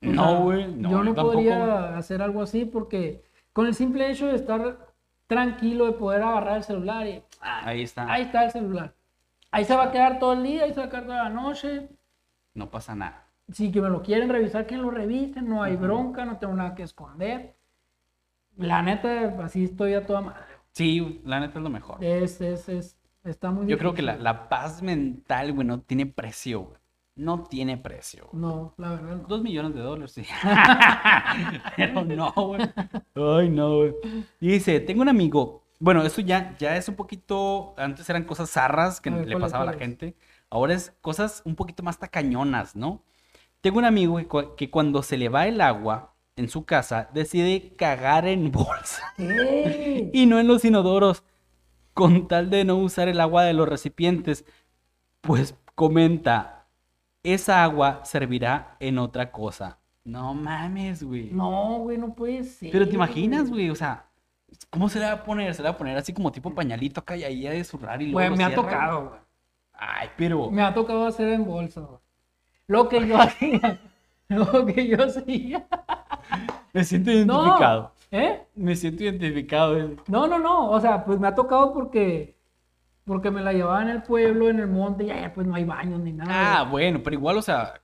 No, 0.00 0.42
güey, 0.42 0.66
no, 0.74 0.90
yo 0.90 0.96
yo 0.98 1.04
no 1.04 1.14
tampoco, 1.14 1.34
podría 1.34 1.96
hacer 1.96 2.20
algo 2.22 2.42
así 2.42 2.64
porque 2.64 3.24
con 3.52 3.66
el 3.66 3.74
simple 3.74 4.10
hecho 4.10 4.26
de 4.26 4.36
estar 4.36 4.86
tranquilo, 5.26 5.86
de 5.86 5.92
poder 5.92 6.22
agarrar 6.22 6.56
el 6.58 6.64
celular 6.64 7.06
y. 7.06 7.22
ah, 7.46 7.68
Ahí 7.68 7.82
está. 7.82 8.12
Ahí 8.12 8.22
está 8.22 8.44
el 8.44 8.50
celular. 8.50 8.94
Ahí 9.50 9.64
se 9.64 9.74
va 9.74 9.84
a 9.84 9.90
quedar 9.92 10.18
todo 10.18 10.34
el 10.34 10.42
día, 10.42 10.64
ahí 10.64 10.74
se 10.74 10.80
va 10.80 10.86
a 10.86 10.90
quedar 10.90 11.04
toda 11.04 11.24
la 11.24 11.30
noche. 11.30 11.88
No 12.54 12.70
pasa 12.70 12.94
nada. 12.94 13.26
Si 13.52 13.70
que 13.70 13.80
me 13.80 13.88
lo 13.88 14.02
quieren 14.02 14.28
revisar, 14.28 14.66
que 14.66 14.76
lo 14.76 14.90
revisen, 14.90 15.48
no 15.48 15.62
hay 15.62 15.76
bronca, 15.76 16.24
no 16.24 16.38
tengo 16.38 16.54
nada 16.54 16.74
que 16.74 16.82
esconder. 16.82 17.56
La 18.56 18.82
neta, 18.82 19.36
así 19.44 19.64
estoy 19.64 19.94
a 19.94 20.04
toda 20.04 20.20
madre. 20.22 20.40
Sí, 20.72 21.20
la 21.24 21.40
neta 21.40 21.58
es 21.58 21.62
lo 21.62 21.70
mejor. 21.70 22.02
Es, 22.02 22.40
es, 22.40 22.68
es, 22.68 22.98
está 23.24 23.50
muy 23.50 23.66
Yo 23.66 23.78
creo 23.78 23.94
que 23.94 24.02
la, 24.02 24.48
paz 24.48 24.82
mental, 24.82 25.52
güey, 25.52 25.66
no 25.66 25.80
tiene 25.80 26.06
precio, 26.06 26.62
güey. 26.62 26.78
No 27.14 27.44
tiene 27.44 27.78
precio. 27.78 28.28
güey. 28.30 28.42
No, 28.42 28.74
la 28.76 28.90
verdad 28.90 29.16
no. 29.16 29.28
Dos 29.28 29.42
millones 29.42 29.74
de 29.74 29.80
dólares, 29.80 30.12
sí. 30.12 30.22
Pero 31.76 32.04
no, 32.04 32.32
güey. 32.32 32.60
Ay, 33.14 33.48
no, 33.48 33.76
güey. 33.76 33.94
Dice, 34.40 34.80
tengo 34.80 35.02
un 35.02 35.08
amigo. 35.08 35.65
Bueno, 35.78 36.02
eso 36.02 36.20
ya, 36.20 36.56
ya 36.58 36.76
es 36.76 36.88
un 36.88 36.94
poquito. 36.96 37.74
Antes 37.76 38.08
eran 38.08 38.24
cosas 38.24 38.50
zarras 38.50 39.00
que 39.00 39.10
ver, 39.10 39.26
le 39.26 39.32
¿cuál 39.32 39.44
es, 39.44 39.50
pasaba 39.52 39.64
a 39.70 39.72
la 39.72 39.78
gente. 39.78 40.16
Ahora 40.50 40.74
es 40.74 40.94
cosas 41.00 41.42
un 41.44 41.54
poquito 41.56 41.82
más 41.82 41.98
tacañonas, 41.98 42.76
¿no? 42.76 43.02
Tengo 43.60 43.78
un 43.78 43.84
amigo 43.84 44.16
que, 44.18 44.26
cu- 44.26 44.54
que 44.56 44.70
cuando 44.70 45.02
se 45.02 45.16
le 45.18 45.28
va 45.28 45.46
el 45.46 45.60
agua 45.60 46.14
en 46.36 46.48
su 46.48 46.64
casa, 46.64 47.08
decide 47.14 47.74
cagar 47.76 48.26
en 48.26 48.50
bolsa 48.52 49.12
¿Qué? 49.16 50.10
y 50.12 50.26
no 50.26 50.38
en 50.38 50.46
los 50.46 50.64
inodoros, 50.64 51.24
con 51.94 52.28
tal 52.28 52.50
de 52.50 52.64
no 52.64 52.76
usar 52.76 53.08
el 53.08 53.20
agua 53.20 53.42
de 53.44 53.54
los 53.54 53.68
recipientes. 53.68 54.44
Pues 55.20 55.54
comenta, 55.74 56.66
esa 57.22 57.64
agua 57.64 58.02
servirá 58.04 58.76
en 58.80 58.98
otra 58.98 59.32
cosa. 59.32 59.78
No 60.04 60.34
mames, 60.34 61.02
güey. 61.02 61.30
No, 61.32 61.78
güey, 61.80 61.98
no 61.98 62.14
puede 62.14 62.44
ser. 62.44 62.70
Pero 62.70 62.88
te 62.88 62.94
imaginas, 62.94 63.50
güey, 63.50 63.70
o 63.70 63.74
sea, 63.74 64.06
¿cómo 64.70 64.88
se 64.88 64.98
le 64.98 65.06
va 65.06 65.12
a 65.12 65.24
poner? 65.24 65.54
Se 65.54 65.62
le 65.62 65.68
va 65.68 65.74
a 65.74 65.78
poner 65.78 65.96
así 65.96 66.12
como 66.12 66.32
tipo 66.32 66.54
pañalito 66.54 67.00
acá 67.00 67.16
y 67.16 67.24
ahí 67.24 67.46
a 67.46 67.50
desurrar 67.52 68.00
y 68.02 68.10
luego 68.10 68.28
Güey, 68.34 68.38
me 68.38 68.44
ha 68.44 68.54
tocado, 68.54 69.08
güey. 69.08 69.20
Ay, 69.78 70.08
pero 70.16 70.50
Me 70.50 70.62
ha 70.62 70.72
tocado 70.72 71.06
hacer 71.06 71.28
en 71.28 71.44
bolsa, 71.44 71.80
güey. 71.82 71.98
Lo 72.68 72.88
que 72.88 73.06
yo 73.06 73.16
hacía. 73.20 73.78
Lo 74.28 74.66
que 74.66 74.86
yo 74.88 75.04
hacía. 75.04 75.66
me 76.72 76.84
siento 76.84 77.10
No. 77.10 77.16
identificado. 77.42 77.92
¿Eh? 78.10 78.40
Me 78.54 78.74
siento 78.76 79.04
identificado. 79.04 79.78
eh. 79.78 79.96
No, 80.08 80.26
no, 80.26 80.38
no. 80.38 80.70
O 80.70 80.80
sea, 80.80 81.04
pues 81.04 81.18
me 81.20 81.28
ha 81.28 81.34
tocado 81.34 81.72
porque. 81.72 82.34
Porque 83.04 83.30
me 83.30 83.40
la 83.40 83.52
llevaba 83.52 83.82
en 83.82 83.88
el 83.90 84.02
pueblo, 84.02 84.48
en 84.48 84.58
el 84.58 84.66
monte, 84.66 85.04
y 85.04 85.12
allá 85.12 85.32
pues 85.32 85.46
no 85.46 85.54
hay 85.54 85.64
baños 85.64 86.00
ni 86.00 86.12
nada. 86.12 86.58
Ah, 86.58 86.64
bueno, 86.64 87.00
pero 87.04 87.14
igual, 87.14 87.36
o 87.36 87.42
sea, 87.42 87.74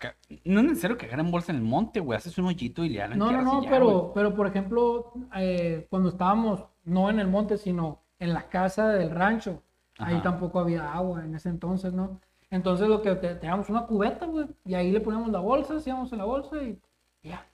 no 0.45 0.59
es 0.59 0.67
necesario 0.67 0.99
cagar 0.99 1.21
en 1.21 1.31
bolsa 1.31 1.53
en 1.53 1.59
el 1.59 1.63
monte, 1.65 2.01
güey. 2.01 2.17
Haces 2.17 2.37
un 2.39 2.47
hoyito 2.47 2.85
y 2.85 2.89
le 2.89 2.99
dan 2.99 3.17
No, 3.17 3.31
no, 3.31 3.41
no, 3.41 3.63
pero, 3.71 4.11
pero 4.13 4.35
por 4.35 4.49
ejemplo, 4.49 5.13
eh, 5.37 5.87
cuando 5.91 6.09
estábamos, 6.09 6.65
no 6.85 7.11
en 7.11 7.19
el 7.21 7.29
monte, 7.29 7.59
sino 7.59 8.01
en 8.19 8.33
la 8.35 8.49
casa 8.49 8.89
del 8.89 9.11
rancho, 9.11 9.63
ahí 9.99 10.21
tampoco 10.23 10.59
había 10.61 10.93
agua 10.93 11.25
en 11.25 11.35
ese 11.35 11.49
entonces, 11.49 11.93
¿no? 11.93 12.21
Entonces 12.51 12.89
lo 12.89 13.01
que 13.03 13.15
te- 13.15 13.35
teníamos 13.37 13.69
una 13.71 13.87
cubeta, 13.87 14.27
güey, 14.27 14.47
y 14.65 14.75
ahí 14.75 14.93
le 14.93 15.01
poníamos 15.01 15.31
la 15.31 15.41
bolsa, 15.41 15.77
hacíamos 15.77 16.13
en 16.13 16.19
la 16.19 16.25
bolsa 16.25 16.63
y 16.63 16.79
ya. 17.23 17.47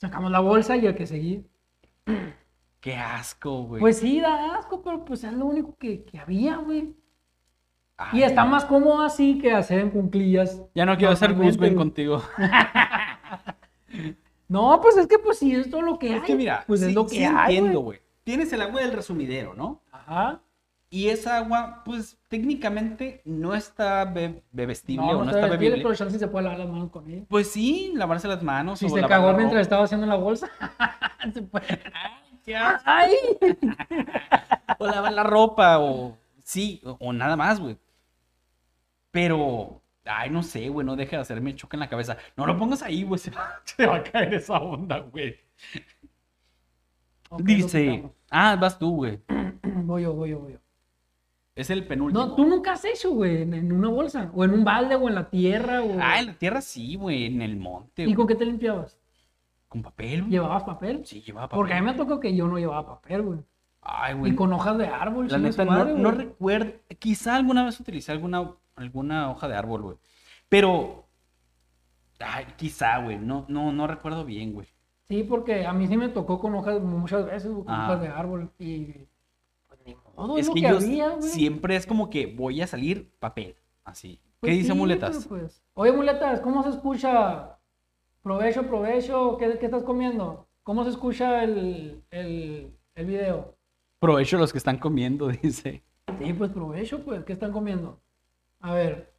Sacamos 0.00 0.30
la 0.30 0.40
bolsa 0.40 0.76
y 0.76 0.86
el 0.86 0.94
que 0.94 1.06
seguía. 1.06 1.40
Qué 2.80 2.96
asco, 2.96 3.62
güey. 3.64 3.80
Pues 3.80 3.98
sí, 3.98 4.20
da 4.20 4.56
asco, 4.56 4.82
pero 4.82 5.04
pues 5.04 5.24
es 5.24 5.32
lo 5.32 5.46
único 5.46 5.76
que, 5.76 6.04
que 6.04 6.18
había, 6.18 6.56
güey. 6.56 6.94
Y 8.12 8.22
está 8.22 8.44
más 8.44 8.64
cómodo 8.64 9.02
así 9.02 9.38
que 9.38 9.52
hacer 9.52 9.78
en 9.78 9.90
cunclillas. 9.90 10.60
Ya 10.74 10.84
no 10.84 10.96
quiero 10.96 11.12
hacer 11.12 11.32
güey. 11.34 11.74
contigo. 11.74 12.20
No, 14.48 14.78
pues 14.80 14.96
es 14.98 15.06
que 15.06 15.18
pues 15.18 15.38
sí, 15.38 15.54
es 15.54 15.70
todo 15.70 15.82
lo 15.82 15.98
que 15.98 16.08
Es 16.14 16.20
hay. 16.20 16.26
que 16.26 16.34
mira, 16.36 16.64
pues 16.66 16.80
sí, 16.80 16.86
es 16.88 16.94
lo 16.94 17.04
que 17.04 17.16
sí 17.16 17.24
hay, 17.24 17.56
entiendo, 17.56 17.80
güey. 17.80 18.00
Tienes 18.24 18.52
el 18.52 18.62
agua 18.62 18.80
del 18.80 18.92
resumidero, 18.92 19.54
¿no? 19.54 19.80
Ajá. 19.92 20.40
Y 20.90 21.08
esa 21.08 21.38
agua, 21.38 21.82
pues 21.84 22.18
técnicamente 22.28 23.20
no 23.24 23.54
está 23.54 24.04
be- 24.04 24.42
bebestible 24.52 25.04
No, 25.04 25.12
o 25.18 25.24
no, 25.24 25.30
está 25.30 25.40
está 25.40 25.50
bebible, 25.50 25.82
pero 25.82 25.94
chance 25.94 26.18
se 26.18 26.28
puede 26.28 26.44
lavar 26.44 26.60
las 26.60 26.68
manos 26.68 26.90
con 26.90 27.10
ella. 27.10 27.24
Pues 27.28 27.50
sí, 27.50 27.92
lavarse 27.94 28.28
las 28.28 28.42
manos. 28.42 28.78
Si 28.78 28.86
o 28.86 28.88
se 28.90 29.02
cagó 29.02 29.32
mientras 29.32 29.60
estaba 29.62 29.84
haciendo 29.84 30.06
la 30.06 30.14
bolsa. 30.14 30.48
se 31.34 31.42
puede. 31.42 31.66
Asco. 32.52 32.82
Ay. 32.86 33.14
O 34.78 34.86
lavar 34.86 35.12
la 35.12 35.22
ropa, 35.22 35.78
o 35.78 36.16
sí, 36.42 36.80
o, 36.84 36.96
o 37.00 37.12
nada 37.12 37.36
más, 37.36 37.60
güey. 37.60 37.78
Pero, 39.10 39.80
ay, 40.04 40.30
no 40.30 40.42
sé, 40.42 40.68
güey, 40.68 40.84
no 40.84 40.96
deja 40.96 41.16
de 41.16 41.22
hacerme 41.22 41.54
choque 41.54 41.76
en 41.76 41.80
la 41.80 41.88
cabeza. 41.88 42.16
No 42.36 42.46
lo 42.46 42.56
pongas 42.56 42.82
ahí, 42.82 43.04
güey, 43.04 43.18
se 43.20 43.30
va, 43.30 43.60
se 43.64 43.86
va 43.86 43.96
a 43.96 44.02
caer 44.02 44.34
esa 44.34 44.58
onda, 44.58 44.98
güey. 44.98 45.36
Dice, 47.38 48.10
ah, 48.30 48.56
vas 48.56 48.78
tú, 48.78 48.96
güey. 48.96 49.20
Voy 49.62 50.02
yo, 50.02 50.14
voy 50.14 50.30
yo, 50.30 50.40
voy 50.40 50.52
yo. 50.52 50.58
Es 51.54 51.70
el 51.70 51.86
penúltimo. 51.86 52.26
No, 52.26 52.34
tú 52.34 52.44
nunca 52.46 52.72
has 52.72 52.84
hecho, 52.84 53.10
güey, 53.10 53.42
en, 53.42 53.54
en 53.54 53.72
una 53.72 53.88
bolsa. 53.88 54.30
O 54.34 54.44
en 54.44 54.52
un 54.52 54.64
balde, 54.64 54.96
o 54.96 55.08
en 55.08 55.14
la 55.14 55.30
tierra, 55.30 55.82
o... 55.82 55.98
Ah, 56.00 56.18
en 56.18 56.26
la 56.26 56.34
tierra 56.34 56.60
sí, 56.60 56.96
güey, 56.96 57.26
en 57.26 57.42
el 57.42 57.56
monte. 57.56 58.02
¿Y 58.02 58.06
güey. 58.06 58.16
con 58.16 58.26
qué 58.26 58.34
te 58.34 58.44
limpiabas? 58.44 58.98
¿Con 59.68 59.82
papel, 59.82 60.22
güey? 60.22 60.32
¿Llevabas 60.32 60.64
papel? 60.64 61.04
Sí, 61.04 61.20
llevaba 61.22 61.48
papel. 61.48 61.56
Porque 61.58 61.74
a 61.74 61.80
mí 61.80 61.86
me 61.86 61.94
tocó 61.94 62.18
que 62.18 62.34
yo 62.34 62.48
no 62.48 62.58
llevaba 62.58 62.86
papel, 62.86 63.22
güey. 63.22 63.40
Ay, 63.80 64.14
güey. 64.14 64.32
Y 64.32 64.34
con 64.34 64.52
hojas 64.52 64.78
de 64.78 64.86
árbol, 64.86 65.28
La 65.28 65.38
neta, 65.38 65.64
madre, 65.64 65.92
no, 65.92 65.98
no 65.98 66.10
recuerdo. 66.10 66.72
Quizá 66.98 67.36
alguna 67.36 67.64
vez 67.64 67.78
utilicé 67.78 68.10
alguna, 68.10 68.52
alguna 68.74 69.30
hoja 69.30 69.46
de 69.46 69.54
árbol, 69.54 69.82
güey. 69.82 69.96
Pero. 70.48 71.06
Ay, 72.18 72.46
quizá, 72.56 72.98
güey. 72.98 73.18
No, 73.18 73.44
no, 73.48 73.72
no 73.72 73.86
recuerdo 73.86 74.24
bien, 74.24 74.54
güey. 74.54 74.68
Sí, 75.08 75.22
porque 75.22 75.66
a 75.66 75.72
mí 75.72 75.86
sí 75.86 75.96
me 75.96 76.08
tocó 76.08 76.40
con 76.40 76.54
hojas 76.54 76.80
muchas 76.80 77.26
veces, 77.26 77.50
con 77.52 77.64
Ah. 77.68 77.84
hojas 77.86 78.00
de 78.00 78.08
árbol. 78.08 78.50
Y 78.58 79.06
pues 79.68 79.80
ni 79.84 79.94
modo, 80.16 80.38
es 80.38 80.48
que, 80.48 80.54
que, 80.54 80.60
yo 80.62 80.76
había, 80.76 81.20
siempre 81.20 81.76
es 81.76 81.86
como 81.86 82.08
que 82.10 82.26
voy 82.26 82.62
a 82.62 82.66
salir 82.66 83.12
papel. 83.18 83.54
Así. 83.84 84.18
Pues 84.40 84.50
¿Qué 84.50 84.56
dice 84.58 84.72
sí, 84.72 84.78
muletas? 84.78 85.26
pues. 85.26 85.62
Oye, 85.74 85.92
muletas, 85.92 86.40
¿cómo 86.40 86.62
se 86.62 86.70
escucha? 86.70 87.58
Provecho, 88.22 88.66
provecho, 88.66 89.36
¿qué, 89.36 89.58
qué 89.58 89.66
estás 89.66 89.82
comiendo? 89.84 90.48
¿Cómo 90.62 90.84
se 90.84 90.90
escucha 90.90 91.44
el, 91.44 92.02
el, 92.10 92.74
el 92.94 93.06
video? 93.06 93.54
Provecho 93.98 94.38
los 94.38 94.52
que 94.52 94.58
están 94.58 94.78
comiendo, 94.78 95.28
dice. 95.42 95.82
Sí, 96.18 96.32
pues 96.32 96.50
provecho, 96.50 97.04
pues, 97.04 97.24
¿qué 97.24 97.34
están 97.34 97.52
comiendo? 97.52 98.00
A 98.60 98.72
ver, 98.72 99.12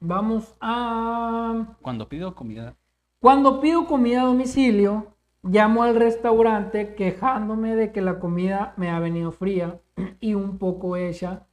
vamos 0.00 0.54
a... 0.60 1.76
Cuando 1.80 2.08
pido 2.10 2.34
comida. 2.34 2.76
Cuando 3.20 3.60
pido 3.60 3.86
comida 3.86 4.22
a 4.22 4.26
domicilio, 4.26 5.16
llamo 5.42 5.82
al 5.82 5.96
restaurante 5.96 6.94
quejándome 6.94 7.76
de 7.76 7.92
que 7.92 8.00
la 8.00 8.18
comida 8.18 8.72
me 8.78 8.88
ha 8.90 8.98
venido 9.00 9.32
fría 9.32 9.80
y 10.18 10.32
un 10.32 10.56
poco 10.58 10.96
hecha, 10.96 11.46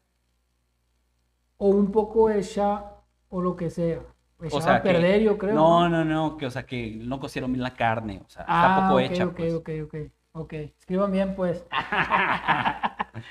o 1.57 1.67
un 1.69 1.91
poco 1.91 2.29
hecha, 2.29 2.91
o 3.29 3.41
lo 3.41 3.55
que 3.55 3.69
sea. 3.69 4.01
Echada 4.41 4.57
O 4.57 4.61
sea, 4.61 4.75
a 4.75 4.83
perder, 4.83 5.19
que- 5.19 5.25
yo 5.25 5.37
creo. 5.37 5.55
No, 5.55 5.89
no, 5.89 6.03
no. 6.05 6.37
Que, 6.37 6.45
o 6.45 6.51
sea, 6.51 6.65
que 6.65 6.91
no 7.01 7.19
cocieron 7.19 7.51
bien 7.51 7.63
la 7.63 7.73
carne. 7.73 8.21
O 8.25 8.29
sea, 8.29 8.43
está 8.43 8.73
Ah, 8.75 8.75
poco 8.75 8.99
ok, 8.99 9.11
hecha. 9.11 9.25
ok, 9.27 9.35
pues. 9.37 9.53
ok, 9.55 9.69
ok, 9.85 9.95
ok. 10.33 10.53
Escriban 10.79 11.11
bien, 11.11 11.35
pues. 11.35 11.65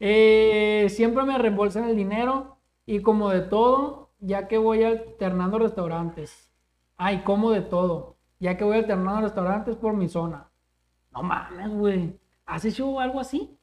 Eh, 0.00 0.86
siempre 0.90 1.24
me 1.24 1.38
reembolsan 1.38 1.84
el 1.88 1.96
dinero 1.96 2.58
y 2.86 3.02
como 3.02 3.30
de 3.30 3.40
todo, 3.40 4.12
ya 4.20 4.46
que 4.46 4.58
voy 4.58 4.84
alternando 4.84 5.58
restaurantes. 5.58 6.47
Ay, 6.98 7.22
como 7.22 7.50
de 7.52 7.62
todo, 7.62 8.16
ya 8.40 8.56
que 8.56 8.64
voy 8.64 8.76
alternando 8.76 9.22
restaurantes 9.22 9.76
por 9.76 9.94
mi 9.94 10.08
zona. 10.08 10.48
No 11.12 11.22
mames, 11.22 11.70
güey. 11.70 12.18
¿Has 12.44 12.64
hecho 12.64 12.98
algo 13.00 13.20
así? 13.20 13.56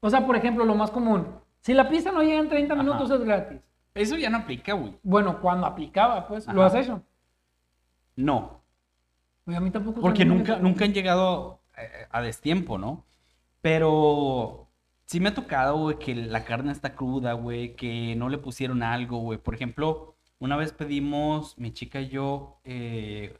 O 0.00 0.10
sea, 0.10 0.26
por 0.26 0.36
ejemplo, 0.36 0.64
lo 0.64 0.74
más 0.74 0.90
común. 0.90 1.26
Si 1.60 1.72
la 1.74 1.88
pista 1.88 2.12
no 2.12 2.22
llega 2.22 2.40
en 2.40 2.48
30 2.48 2.74
Ajá. 2.74 2.82
minutos 2.82 3.10
es 3.10 3.20
gratis. 3.20 3.60
Eso 3.94 4.16
ya 4.16 4.28
no 4.28 4.38
aplica, 4.38 4.74
güey. 4.74 4.98
Bueno, 5.02 5.40
cuando 5.40 5.66
aplicaba, 5.66 6.26
pues, 6.26 6.46
¿lo 6.48 6.62
has 6.62 6.74
hecho? 6.74 7.02
No. 8.16 8.62
Oye, 9.46 9.56
a 9.56 9.60
mí 9.60 9.70
tampoco. 9.70 10.00
Porque 10.00 10.24
nunca, 10.24 10.58
nunca 10.58 10.84
han 10.84 10.92
llegado 10.92 11.60
eh, 11.76 12.06
a 12.10 12.20
destiempo, 12.20 12.78
¿no? 12.78 13.04
Pero 13.62 14.68
sí 15.06 15.20
me 15.20 15.28
ha 15.30 15.34
tocado, 15.34 15.76
güey, 15.78 15.98
que 15.98 16.14
la 16.14 16.44
carne 16.44 16.72
está 16.72 16.94
cruda, 16.94 17.32
güey, 17.34 17.76
que 17.76 18.14
no 18.16 18.28
le 18.28 18.38
pusieron 18.38 18.82
algo, 18.82 19.18
güey. 19.18 19.38
Por 19.38 19.54
ejemplo, 19.54 20.15
una 20.38 20.56
vez 20.56 20.72
pedimos, 20.72 21.56
mi 21.58 21.72
chica 21.72 22.00
y 22.00 22.08
yo, 22.08 22.60
eh, 22.64 23.38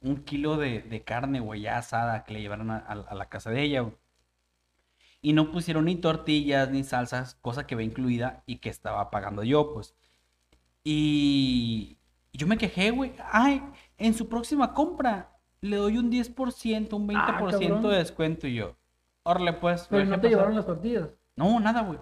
un 0.00 0.24
kilo 0.24 0.56
de, 0.56 0.80
de 0.82 1.02
carne, 1.04 1.40
güey, 1.40 1.62
ya 1.62 1.78
asada, 1.78 2.24
que 2.24 2.32
le 2.34 2.40
llevaron 2.42 2.70
a, 2.70 2.78
a- 2.78 2.92
a 2.92 3.14
la 3.14 3.28
casa 3.28 3.50
de 3.50 3.62
ella, 3.62 3.80
güey. 3.82 3.96
Y 5.24 5.32
no 5.34 5.52
pusieron 5.52 5.84
ni 5.84 5.94
tortillas 5.96 6.70
ni 6.70 6.82
salsas, 6.82 7.36
cosa 7.36 7.66
que 7.66 7.76
va 7.76 7.82
incluida 7.84 8.42
y 8.46 8.56
que 8.56 8.68
estaba 8.70 9.10
pagando 9.10 9.44
yo, 9.44 9.72
pues. 9.72 9.94
Y 10.84 11.96
yo 12.32 12.46
me 12.46 12.58
quejé, 12.58 12.90
güey. 12.90 13.12
Ay, 13.30 13.62
en 13.98 14.14
su 14.14 14.28
próxima 14.28 14.74
compra 14.74 15.30
le 15.60 15.76
doy 15.76 15.96
un 15.98 16.10
10%, 16.10 16.92
un 16.96 17.06
20% 17.08 17.86
Ah, 17.86 17.88
de 17.88 17.96
descuento. 17.98 18.46
Y 18.48 18.54
yo, 18.54 18.74
órale, 19.22 19.52
pues. 19.52 19.86
Pero 19.88 20.04
no 20.04 20.10
te 20.12 20.16
pasar. 20.16 20.30
llevaron 20.30 20.56
las 20.56 20.66
tortillas. 20.66 21.08
No, 21.36 21.60
nada, 21.60 21.82
güey. 21.82 22.00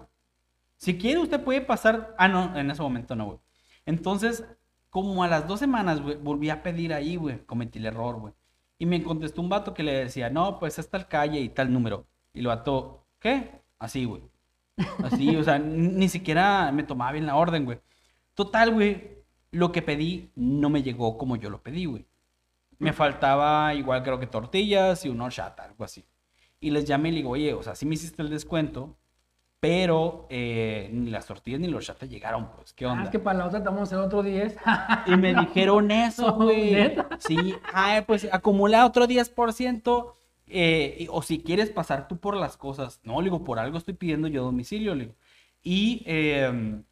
Si 0.77 0.97
quiere, 0.97 1.19
usted 1.19 1.43
puede 1.43 1.61
pasar. 1.61 2.15
Ah, 2.17 2.27
no, 2.27 2.57
en 2.57 2.71
ese 2.71 2.81
momento 2.81 3.15
no, 3.15 3.25
güey. 3.25 3.39
Entonces, 3.85 4.45
como 4.89 5.23
a 5.23 5.27
las 5.27 5.47
dos 5.47 5.59
semanas, 5.59 6.01
volví 6.21 6.49
a 6.49 6.63
pedir 6.63 6.93
ahí, 6.93 7.15
güey. 7.15 7.45
Cometí 7.45 7.79
el 7.79 7.85
error, 7.85 8.19
güey. 8.19 8.33
Y 8.77 8.85
me 8.85 9.03
contestó 9.03 9.41
un 9.41 9.49
vato 9.49 9.73
que 9.73 9.83
le 9.83 9.93
decía, 9.93 10.29
no, 10.29 10.59
pues 10.59 10.79
es 10.79 10.89
tal 10.89 11.07
calle 11.07 11.39
y 11.39 11.49
tal 11.49 11.71
número. 11.71 12.07
Y 12.33 12.41
lo 12.41 12.49
vato, 12.49 13.05
¿qué? 13.19 13.61
Así, 13.79 14.05
güey. 14.05 14.23
Así, 15.03 15.35
o 15.35 15.43
sea, 15.43 15.59
ni 15.59 15.87
ni 15.89 16.09
siquiera 16.09 16.71
me 16.71 16.83
tomaba 16.83 17.11
bien 17.11 17.25
la 17.25 17.35
orden, 17.35 17.65
güey. 17.65 17.79
Total, 18.33 18.71
güey, 18.71 19.23
lo 19.51 19.71
que 19.71 19.81
pedí 19.81 20.31
no 20.35 20.69
me 20.69 20.83
llegó 20.83 21.17
como 21.17 21.35
yo 21.35 21.49
lo 21.49 21.61
pedí, 21.61 21.85
güey. 21.85 22.05
Me 22.79 22.93
faltaba 22.93 23.73
igual 23.75 24.01
creo 24.03 24.19
que 24.19 24.27
tortillas 24.27 25.05
y 25.05 25.09
una 25.09 25.25
horchata, 25.25 25.63
algo 25.65 25.83
así. 25.83 26.05
Y 26.59 26.71
les 26.71 26.85
llamé 26.85 27.09
y 27.09 27.11
le 27.11 27.17
digo, 27.17 27.31
oye, 27.31 27.53
o 27.53 27.61
sea, 27.63 27.75
sí 27.75 27.85
me 27.85 27.95
hiciste 27.95 28.21
el 28.21 28.29
descuento, 28.29 28.97
pero 29.61 30.25
eh, 30.31 30.89
ni 30.91 31.11
las 31.11 31.27
tortillas 31.27 31.59
ni 31.61 31.67
la 31.67 31.77
horchata 31.77 32.05
llegaron, 32.07 32.49
pues, 32.55 32.73
¿qué 32.73 32.85
Ah, 32.85 32.91
onda? 32.93 33.03
es 33.03 33.09
que 33.11 33.19
para 33.19 33.37
la 33.39 33.45
otra 33.45 33.63
a 33.81 33.83
hacer 33.83 33.99
otro 33.99 34.23
10. 34.23 34.57
Y 35.05 35.15
me 35.15 35.33
dijeron 35.39 35.91
eso, 35.91 36.33
güey. 36.33 36.95
Sí, 37.19 37.53
ay, 37.71 38.01
pues 38.01 38.27
acumula 38.31 38.85
otro 38.85 39.05
10%. 39.07 40.13
eh, 40.47 40.97
y- 40.99 41.07
o 41.09 41.21
si 41.21 41.41
quieres 41.43 41.69
pasar 41.69 42.07
tú 42.09 42.17
por 42.17 42.35
las 42.35 42.57
cosas. 42.57 42.99
No, 43.03 43.21
le 43.21 43.25
digo, 43.25 43.43
por 43.43 43.59
algo 43.59 43.77
estoy 43.77 43.93
pidiendo 43.93 44.27
yo 44.27 44.43
domicilio, 44.43 44.95
le 44.95 45.03
digo. 45.05 45.15
Y 45.63 46.03
em, 46.07 46.83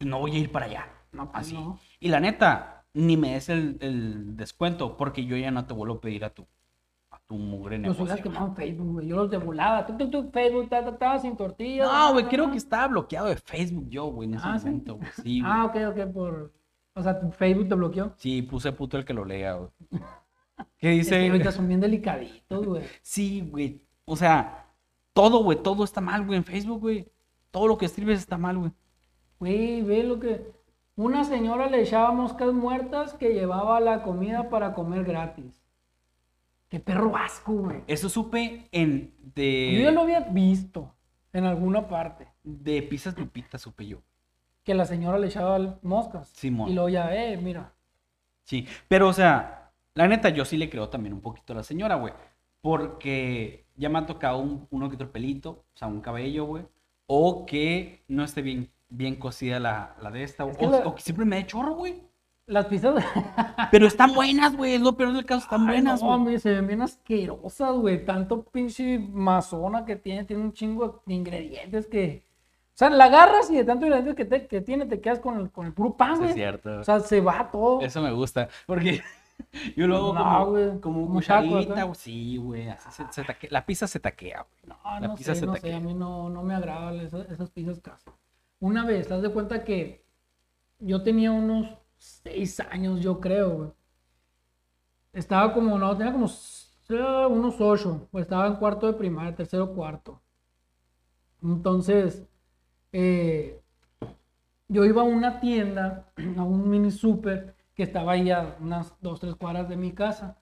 no 0.00 0.18
voy 0.20 0.36
a 0.36 0.38
ir 0.38 0.52
para 0.52 0.66
allá. 0.66 0.88
No, 1.12 1.32
pues 1.32 1.46
Así. 1.46 1.54
no. 1.54 1.78
Y 1.98 2.08
la 2.08 2.20
neta, 2.20 2.84
ni 2.94 3.16
me 3.16 3.32
des 3.32 3.48
el, 3.48 3.78
el 3.80 4.36
descuento 4.36 4.96
porque 4.96 5.24
yo 5.24 5.36
ya 5.36 5.50
no 5.50 5.64
te 5.66 5.72
vuelvo 5.74 5.94
a 5.94 6.00
pedir 6.00 6.24
a 6.24 6.30
a 6.30 6.46
tu 7.32 7.38
mugre 7.38 7.78
Los 7.78 7.98
hubieras 7.98 8.20
negocio. 8.20 8.22
quemado 8.22 8.46
en 8.48 8.56
Facebook, 8.56 8.92
güey. 8.92 9.06
Yo 9.08 9.16
los 9.16 9.30
de 9.30 9.38
volada. 9.38 9.86
Tú, 9.86 9.96
tú, 9.96 10.10
tú, 10.10 10.30
Facebook, 10.30 10.68
ta, 10.68 10.84
ta, 10.84 10.98
ta, 10.98 11.18
sin 11.18 11.36
tortillas. 11.36 11.90
No, 11.90 12.12
güey, 12.12 12.28
creo 12.28 12.46
que 12.46 12.52
ta. 12.52 12.56
estaba 12.58 12.88
bloqueado 12.88 13.28
de 13.28 13.36
Facebook 13.36 13.86
yo, 13.88 14.06
güey, 14.06 14.28
en 14.28 14.34
ese 14.34 14.44
Ah, 14.46 14.58
momento, 14.58 14.96
güey. 14.96 15.08
Sí, 15.22 15.40
güey. 15.40 15.52
Ah, 15.52 15.64
ok, 15.66 15.76
ok, 15.90 16.12
por... 16.12 16.52
O 16.94 17.02
sea, 17.02 17.18
tu 17.18 17.30
Facebook 17.30 17.68
te 17.68 17.74
bloqueó. 17.74 18.12
Sí, 18.16 18.42
puse 18.42 18.70
puto 18.72 18.98
el 18.98 19.04
que 19.04 19.14
lo 19.14 19.24
lea, 19.24 19.54
güey. 19.54 19.70
¿Qué 20.78 20.92
Es 20.92 21.06
dice? 21.06 21.18
que 21.20 21.30
ahorita 21.30 21.52
son 21.52 21.68
bien 21.68 21.80
delicaditos, 21.80 22.66
güey. 22.66 22.82
Sí, 23.00 23.40
güey. 23.50 23.82
O 24.04 24.14
sea, 24.16 24.66
todo, 25.14 25.42
güey, 25.42 25.62
todo 25.62 25.84
está 25.84 26.00
mal, 26.00 26.24
güey, 26.26 26.36
en 26.38 26.44
Facebook, 26.44 26.80
güey. 26.80 27.08
Todo 27.50 27.66
lo 27.66 27.78
que 27.78 27.86
escribes 27.86 28.18
está 28.18 28.36
mal, 28.36 28.58
güey. 28.58 28.72
Güey, 29.38 29.82
ve 29.82 30.02
lo 30.04 30.20
que... 30.20 30.52
Una 30.94 31.24
señora 31.24 31.68
le 31.68 31.80
echaba 31.80 32.12
moscas 32.12 32.52
muertas 32.52 33.14
que 33.14 33.32
llevaba 33.32 33.80
la 33.80 34.02
comida 34.02 34.50
para 34.50 34.74
comer 34.74 35.04
gratis. 35.04 35.61
Qué 36.72 36.80
perro 36.80 37.14
asco, 37.14 37.52
güey. 37.52 37.82
Eso 37.86 38.08
supe 38.08 38.66
en 38.72 39.12
de, 39.34 39.74
Yo 39.76 39.82
ya 39.82 39.90
lo 39.90 40.00
había 40.00 40.20
visto 40.20 40.90
en 41.34 41.44
alguna 41.44 41.86
parte. 41.86 42.28
de 42.42 42.80
Pizzas 42.80 43.14
Lupitas, 43.18 43.60
supe 43.60 43.86
yo. 43.86 43.98
Que 44.64 44.72
la 44.74 44.86
señora 44.86 45.18
le 45.18 45.26
echaba 45.26 45.78
moscas. 45.82 46.28
Simón. 46.30 46.70
Y 46.70 46.72
luego 46.72 46.88
ya, 46.88 47.14
eh, 47.14 47.36
mira. 47.36 47.74
Sí, 48.44 48.66
pero 48.88 49.08
o 49.08 49.12
sea, 49.12 49.70
la 49.92 50.08
neta 50.08 50.30
yo 50.30 50.46
sí 50.46 50.56
le 50.56 50.70
creo 50.70 50.88
también 50.88 51.12
un 51.12 51.20
poquito 51.20 51.52
a 51.52 51.56
la 51.56 51.62
señora, 51.62 51.96
güey. 51.96 52.14
Porque 52.62 53.66
ya 53.76 53.90
me 53.90 53.98
ha 53.98 54.06
tocado 54.06 54.38
un- 54.38 54.66
uno 54.70 54.88
que 54.88 54.94
otro 54.94 55.12
pelito, 55.12 55.50
o 55.50 55.76
sea, 55.76 55.88
un 55.88 56.00
cabello, 56.00 56.46
güey. 56.46 56.64
O 57.06 57.44
que 57.44 58.02
no 58.08 58.24
esté 58.24 58.40
bien, 58.40 58.70
bien 58.88 59.16
cocida 59.16 59.60
la, 59.60 59.94
la 60.00 60.10
de 60.10 60.22
esta. 60.22 60.48
Es 60.48 60.56
que 60.56 60.66
o, 60.66 60.70
la- 60.70 60.78
o 60.86 60.94
que 60.94 61.02
siempre 61.02 61.26
me 61.26 61.36
dé 61.36 61.46
chorro, 61.46 61.74
güey. 61.74 62.00
Las 62.46 62.66
pizzas... 62.66 63.02
Pero 63.70 63.86
están 63.86 64.14
buenas, 64.14 64.56
güey. 64.56 64.74
Es 64.74 64.80
lo 64.80 64.96
peor 64.96 65.12
del 65.12 65.24
caso, 65.24 65.44
están 65.44 65.62
Ay, 65.62 65.76
buenas, 65.76 66.00
no, 66.00 66.06
güey. 66.08 66.16
hombre, 66.18 66.38
se 66.38 66.50
ven 66.52 66.66
bien 66.66 66.82
asquerosas, 66.82 67.72
güey. 67.76 68.04
Tanto 68.04 68.42
pinche 68.42 68.98
mazona 68.98 69.84
que 69.84 69.96
tiene, 69.96 70.24
tiene 70.24 70.42
un 70.42 70.52
chingo 70.52 71.02
de 71.06 71.14
ingredientes 71.14 71.86
que. 71.86 72.24
O 72.74 72.74
sea, 72.74 72.88
la 72.90 73.04
agarras 73.04 73.50
y 73.50 73.56
de 73.56 73.64
tanto 73.64 73.84
ingredientes 73.86 74.16
que, 74.16 74.24
te- 74.24 74.46
que 74.46 74.60
tiene, 74.62 74.86
te 74.86 75.00
quedas 75.00 75.20
con 75.20 75.38
el, 75.38 75.50
con 75.50 75.66
el 75.66 75.72
puro 75.74 75.94
pan, 75.96 76.12
Eso 76.12 76.20
es 76.22 76.26
güey. 76.28 76.34
cierto. 76.34 76.78
O 76.80 76.84
sea, 76.84 77.00
se 77.00 77.20
va 77.20 77.50
todo. 77.50 77.80
Eso 77.82 78.00
me 78.02 78.10
gusta. 78.12 78.48
Porque 78.66 79.02
yo 79.76 79.86
lo 79.86 79.96
hago 79.96 80.14
No, 80.14 80.20
como, 80.22 80.50
güey, 80.50 80.80
como 80.80 81.08
cucharita, 81.12 81.82
güey. 81.84 81.94
Sí, 81.94 82.36
güey. 82.38 82.68
así 82.70 82.88
se- 82.90 83.12
se 83.12 83.22
taque- 83.24 83.48
La 83.50 83.64
pizza 83.64 83.86
se 83.86 84.00
taquea, 84.00 84.38
güey. 84.48 84.62
No, 84.66 85.00
La 85.00 85.08
no 85.08 85.14
pizza 85.14 85.34
sé, 85.34 85.40
se 85.40 85.46
no 85.46 85.54
sé, 85.54 85.60
taquea. 85.60 85.76
a 85.76 85.80
mí 85.80 85.94
no, 85.94 86.28
no 86.30 86.42
me 86.42 86.54
agradan 86.54 86.98
esas, 87.00 87.30
esas 87.30 87.50
pizzas 87.50 87.78
casi. 87.80 88.10
Una 88.60 88.84
vez, 88.86 89.06
te 89.06 89.14
das 89.14 89.22
de 89.22 89.28
cuenta 89.30 89.64
que 89.64 90.02
yo 90.80 91.02
tenía 91.02 91.30
unos 91.30 91.68
seis 92.02 92.60
años, 92.60 93.00
yo 93.00 93.20
creo, 93.20 93.50
güey. 93.50 93.70
Estaba 95.12 95.52
como, 95.52 95.78
no, 95.78 95.96
tenía 95.96 96.12
como 96.12 96.26
eh, 96.26 97.26
unos 97.28 97.60
ocho, 97.60 98.08
pues 98.10 98.22
estaba 98.22 98.46
en 98.46 98.56
cuarto 98.56 98.86
de 98.86 98.94
primaria, 98.94 99.34
tercero, 99.34 99.72
cuarto. 99.74 100.20
Entonces, 101.42 102.24
eh, 102.92 103.60
yo 104.68 104.84
iba 104.84 105.02
a 105.02 105.04
una 105.04 105.40
tienda, 105.40 106.12
a 106.38 106.42
un 106.42 106.68
mini 106.68 106.90
super, 106.90 107.54
que 107.74 107.84
estaba 107.84 108.12
ahí 108.12 108.30
a 108.30 108.56
unas 108.60 108.94
dos, 109.00 109.20
tres 109.20 109.34
cuadras 109.36 109.68
de 109.68 109.76
mi 109.76 109.92
casa, 109.92 110.38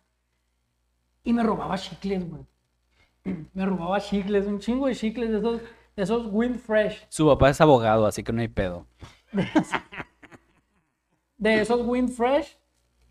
y 1.23 1.33
me 1.33 1.42
robaba 1.42 1.77
chicles, 1.77 2.29
güey 2.29 2.46
me 3.55 3.66
robaba 3.66 4.01
chicles, 4.01 4.46
un 4.46 4.59
chingo 4.59 4.87
de 4.87 4.94
chicles 4.94 5.31
de 5.31 5.38
esos, 5.38 5.61
de 5.96 6.03
esos 6.03 6.27
Wind 6.31 6.59
Fresh, 6.59 7.07
Su 7.09 7.27
papá 7.27 7.51
es 7.51 7.61
abogado, 7.61 8.07
así 8.07 8.23
que 8.23 8.33
no 8.33 8.40
hay 8.40 8.49
pedo. 8.49 8.87
de 11.40 11.61
esos 11.61 11.81
Wind 11.87 12.11
Fresh, 12.11 12.57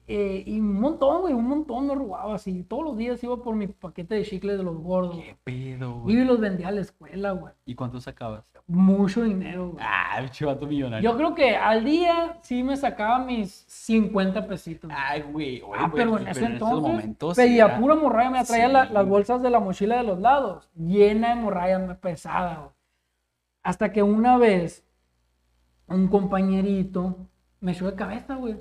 eh, 0.07 0.43
y 0.47 0.59
un 0.59 0.79
montón, 0.79 1.21
güey, 1.21 1.33
un 1.35 1.47
montón 1.47 1.85
me 1.85 1.93
robaba 1.93 2.33
así. 2.35 2.63
Todos 2.63 2.83
los 2.83 2.97
días 2.97 3.23
iba 3.23 3.37
por 3.43 3.55
mi 3.55 3.67
paquete 3.67 4.15
de 4.15 4.23
chicles 4.23 4.57
de 4.57 4.63
los 4.63 4.77
gordos. 4.77 5.17
¿Qué 5.17 5.37
pedo, 5.43 5.97
Y 6.07 6.13
güey? 6.15 6.25
los 6.25 6.39
vendía 6.39 6.69
a 6.69 6.71
la 6.71 6.81
escuela, 6.81 7.31
güey. 7.33 7.53
¿Y 7.65 7.75
cuánto 7.75 7.99
sacabas? 8.01 8.43
Mucho 8.65 9.23
dinero, 9.23 9.71
güey. 9.71 9.83
Ah, 9.87 10.23
chivato 10.31 10.65
millonario. 10.65 11.11
Yo 11.11 11.15
creo 11.17 11.35
que 11.35 11.55
al 11.55 11.83
día 11.85 12.37
sí 12.41 12.63
me 12.63 12.75
sacaba 12.77 13.19
mis 13.25 13.51
50 13.67 14.47
pesitos. 14.47 14.91
Ay, 14.95 15.21
güey. 15.23 15.61
Ah, 15.75 15.87
güey, 15.89 15.91
pero 16.05 16.17
en 16.19 16.27
ese 16.27 16.45
entonces 16.45 16.81
momentos 16.81 17.35
pedía 17.35 17.65
era- 17.65 17.79
pura 17.79 17.93
morralla, 17.95 18.29
me 18.31 18.43
traía 18.45 18.67
la- 18.67 18.85
las 18.85 19.07
bolsas 19.07 19.41
de 19.43 19.49
la 19.51 19.59
mochila 19.59 19.97
de 19.97 20.03
los 20.03 20.19
lados, 20.19 20.69
llena 20.75 21.29
de 21.35 21.41
morralla 21.41 21.99
pesada. 21.99 22.55
güey. 22.57 22.71
Hasta 23.61 23.91
que 23.91 24.01
una 24.01 24.37
vez 24.37 24.83
un 25.87 26.07
compañerito 26.07 27.27
me 27.59 27.71
echó 27.71 27.85
de 27.85 27.95
cabeza, 27.95 28.35
güey. 28.35 28.59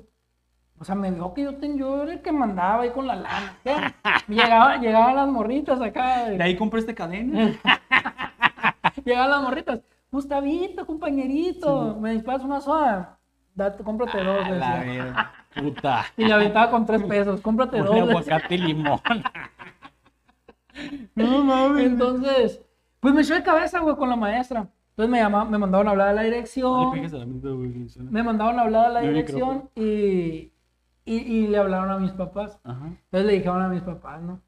O 0.79 0.85
sea, 0.85 0.95
me 0.95 1.11
vio 1.11 1.33
que 1.33 1.43
yo, 1.43 1.55
ten, 1.55 1.77
yo 1.77 2.03
era 2.03 2.13
el 2.13 2.21
que 2.21 2.31
mandaba 2.31 2.83
ahí 2.83 2.91
con 2.91 3.05
la 3.05 3.15
lana. 3.15 3.57
Llegaba, 4.27 4.77
llegaban 4.77 5.15
las 5.15 5.27
morritas 5.27 5.81
acá. 5.81 6.25
De 6.25 6.35
güey. 6.35 6.41
ahí 6.41 6.55
compré 6.55 6.79
esta 6.79 6.95
cadena. 6.95 7.51
Llegaban 9.03 9.29
las 9.29 9.41
morritas. 9.41 9.81
Gustavito, 10.11 10.85
compañerito, 10.85 11.97
me 11.99 12.13
disparas 12.13 12.43
una 12.43 12.61
soda. 12.61 13.19
Date, 13.53 13.83
cómprate 13.83 14.23
dos. 14.23 14.45
A 14.45 14.49
le 14.49 14.57
la 14.57 15.31
Puta. 15.55 16.05
Y 16.15 16.25
le 16.25 16.33
aventaba 16.33 16.71
con 16.71 16.85
tres 16.85 17.03
pesos. 17.03 17.41
Cómprate 17.41 17.79
dos. 17.79 17.95
aguacate 17.95 18.55
y 18.55 18.57
limón. 18.57 18.99
No 21.13 21.43
mames. 21.43 21.87
Entonces, 21.87 22.61
pues 23.01 23.13
me 23.13 23.21
echó 23.21 23.33
de 23.33 23.43
cabeza, 23.43 23.79
güey, 23.79 23.97
con 23.97 24.09
la 24.09 24.15
maestra. 24.15 24.69
Entonces 24.99 25.11
me 25.13 25.19
llamaban, 25.19 25.49
me 25.49 25.57
mandaron 25.57 25.87
a 25.87 25.91
hablar 25.91 26.09
a 26.09 26.13
la 26.13 26.23
dirección. 26.23 26.91
la 27.09 27.23
güey. 27.53 27.87
Me 28.11 28.21
mandaron 28.21 28.59
a 28.59 28.63
hablar 28.63 28.85
a 28.87 28.89
la 28.89 28.99
dirección 28.99 29.69
y, 29.73 30.51
y, 31.05 31.15
y 31.15 31.47
le 31.47 31.57
hablaron 31.57 31.89
a 31.89 31.99
mis 31.99 32.11
papás. 32.11 32.59
Ajá. 32.65 32.87
Entonces 32.87 33.25
le 33.25 33.31
dijeron 33.31 33.61
a 33.61 33.69
mis 33.69 33.81
papás, 33.81 34.21
¿no? 34.21 34.41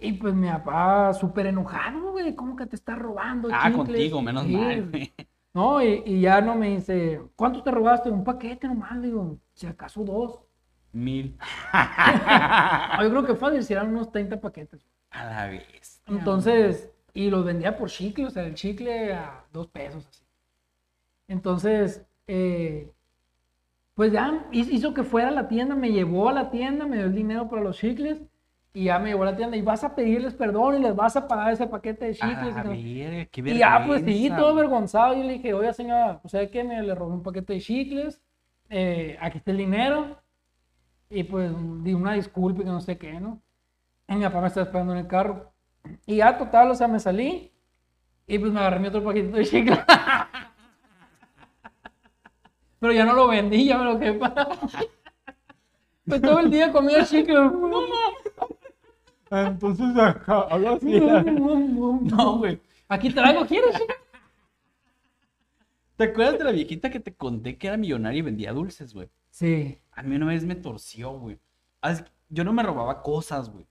Y 0.00 0.14
pues 0.14 0.34
mi 0.34 0.48
papá 0.48 1.14
súper 1.14 1.46
enojado, 1.46 2.10
güey, 2.10 2.34
¿cómo 2.34 2.56
que 2.56 2.66
te 2.66 2.74
estás 2.74 2.98
robando? 2.98 3.48
Ah, 3.52 3.68
chicles? 3.68 3.86
contigo, 3.86 4.22
menos 4.22 4.42
Sí. 4.42 4.56
mal, 4.56 4.90
güey. 4.90 5.12
No, 5.54 5.80
y, 5.84 6.02
y 6.04 6.20
ya 6.20 6.40
no 6.40 6.56
me 6.56 6.70
dice, 6.70 7.22
¿cuánto 7.36 7.62
te 7.62 7.70
robaste? 7.70 8.10
Un 8.10 8.24
paquete 8.24 8.66
nomás, 8.66 9.00
digo, 9.00 9.38
si 9.54 9.68
acaso 9.68 10.02
dos. 10.02 10.40
Mil. 10.92 11.38
Ah, 11.72 12.98
yo 13.04 13.10
creo 13.10 13.24
que 13.24 13.36
fácil, 13.36 13.62
si 13.62 13.72
eran 13.72 13.90
unos 13.90 14.10
30 14.10 14.40
paquetes. 14.40 14.84
A 15.10 15.24
la 15.26 15.46
vez. 15.46 16.02
Entonces, 16.08 16.90
y 17.14 17.30
los 17.30 17.44
vendía 17.44 17.76
por 17.76 17.90
chicle, 17.90 18.26
o 18.26 18.30
sea, 18.30 18.44
el 18.44 18.54
chicle 18.54 19.12
a 19.12 19.44
dos 19.52 19.68
pesos 19.68 20.06
así. 20.06 20.24
Entonces, 21.28 22.04
eh, 22.26 22.92
pues 23.94 24.12
ya 24.12 24.46
hi- 24.52 24.68
hizo 24.74 24.94
que 24.94 25.02
fuera 25.02 25.28
a 25.28 25.30
la 25.32 25.48
tienda, 25.48 25.74
me 25.74 25.90
llevó 25.92 26.28
a 26.28 26.32
la 26.32 26.50
tienda, 26.50 26.86
me 26.86 26.96
dio 26.96 27.06
el 27.06 27.14
dinero 27.14 27.48
para 27.48 27.62
los 27.62 27.78
chicles 27.78 28.20
y 28.72 28.84
ya 28.84 28.98
me 28.98 29.10
llevó 29.10 29.22
a 29.24 29.26
la 29.26 29.36
tienda 29.36 29.56
y 29.56 29.62
vas 29.62 29.82
a 29.84 29.94
pedirles 29.94 30.34
perdón 30.34 30.76
y 30.76 30.78
les 30.80 30.94
vas 30.94 31.16
a 31.16 31.26
pagar 31.26 31.52
ese 31.52 31.66
paquete 31.66 32.06
de 32.06 32.14
chicles. 32.14 32.54
la 32.54 32.60
y, 32.62 32.64
no- 32.64 32.84
y 33.46 33.58
ya, 33.58 33.82
pues 33.86 34.02
sí, 34.04 34.30
todo 34.36 34.48
avergonzado. 34.48 35.14
Y 35.14 35.22
le 35.24 35.34
dije, 35.34 35.54
oye, 35.54 35.72
señora, 35.72 36.16
¿usted 36.24 36.30
sabe 36.30 36.50
qué? 36.50 36.64
Me 36.64 36.82
le 36.82 36.94
robé 36.94 37.14
un 37.14 37.22
paquete 37.22 37.54
de 37.54 37.60
chicles, 37.60 38.22
eh, 38.70 39.16
aquí 39.20 39.38
está 39.38 39.50
el 39.52 39.58
dinero. 39.58 40.18
Y 41.10 41.24
pues 41.24 41.52
di 41.84 41.94
una 41.94 42.14
disculpa 42.14 42.62
y 42.62 42.64
que 42.64 42.70
no 42.70 42.80
sé 42.80 42.98
qué, 42.98 43.20
¿no? 43.20 43.42
Y 44.08 44.16
mi 44.16 44.24
papá 44.24 44.40
me 44.42 44.48
estaba 44.48 44.66
esperando 44.66 44.92
en 44.94 45.00
el 45.00 45.08
carro. 45.08 45.52
Y 46.06 46.16
ya, 46.16 46.36
total, 46.36 46.70
o 46.70 46.74
sea, 46.74 46.88
me 46.88 47.00
salí. 47.00 47.52
Y 48.26 48.38
pues 48.38 48.52
me 48.52 48.60
agarré 48.60 48.78
mi 48.80 48.88
otro 48.88 49.02
paquetito 49.02 49.36
de 49.36 49.44
chicles. 49.44 49.78
Pero 52.80 52.92
ya 52.92 53.04
no 53.04 53.14
lo 53.14 53.26
vendí, 53.28 53.66
ya 53.66 53.78
me 53.78 53.84
lo 53.84 53.98
quedé 53.98 54.14
para. 54.14 54.48
Pues 56.04 56.22
todo 56.22 56.38
el 56.38 56.50
día 56.50 56.72
comía 56.72 57.04
chicles. 57.04 57.52
Entonces 59.30 59.94
acá, 59.98 60.40
algo 60.50 60.70
así. 60.70 60.98
No, 61.00 62.38
güey. 62.38 62.58
Aquí 62.88 63.10
traigo, 63.10 63.44
¿quieres? 63.46 63.76
¿Te 65.96 66.04
acuerdas 66.04 66.38
de 66.38 66.44
la 66.44 66.52
viejita 66.52 66.88
que 66.88 67.00
te 67.00 67.14
conté 67.14 67.58
que 67.58 67.66
era 67.66 67.76
millonaria 67.76 68.20
y 68.20 68.22
vendía 68.22 68.52
dulces, 68.54 68.94
güey? 68.94 69.10
Sí. 69.28 69.78
A 69.92 70.02
mí 70.02 70.16
una 70.16 70.26
vez 70.26 70.44
me 70.44 70.54
torció, 70.54 71.10
güey. 71.10 71.38
Yo 72.30 72.44
no 72.44 72.52
me 72.52 72.62
robaba 72.62 73.02
cosas, 73.02 73.50
güey. 73.50 73.66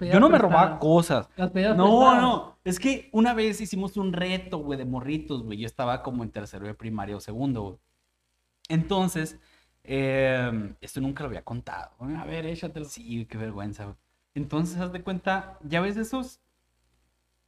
Yo 0.00 0.20
no 0.20 0.28
me 0.28 0.38
robaba 0.38 0.78
cosas. 0.78 1.28
Las 1.36 1.48
No, 1.48 1.52
prestadas. 1.52 1.76
no. 2.22 2.58
Es 2.64 2.78
que 2.80 3.08
una 3.12 3.34
vez 3.34 3.60
hicimos 3.60 3.96
un 3.96 4.12
reto, 4.12 4.58
güey, 4.58 4.78
de 4.78 4.84
morritos, 4.84 5.42
güey. 5.42 5.58
Yo 5.58 5.66
estaba 5.66 6.02
como 6.02 6.22
en 6.24 6.30
tercero 6.30 6.66
de 6.66 6.74
primaria 6.74 7.16
o 7.16 7.20
segundo, 7.20 7.62
güey. 7.62 7.78
Entonces, 8.68 9.38
eh, 9.84 10.74
esto 10.80 11.00
nunca 11.00 11.22
lo 11.22 11.28
había 11.28 11.44
contado, 11.44 11.92
güey. 11.98 12.16
A 12.16 12.24
ver, 12.24 12.46
échatelo. 12.46 12.86
Sí, 12.86 13.26
qué 13.26 13.38
vergüenza, 13.38 13.84
güey. 13.84 13.96
Entonces, 14.34 14.78
haz 14.78 14.92
de 14.92 15.02
cuenta, 15.02 15.58
ya 15.62 15.80
ves 15.80 15.96
esos. 15.96 16.40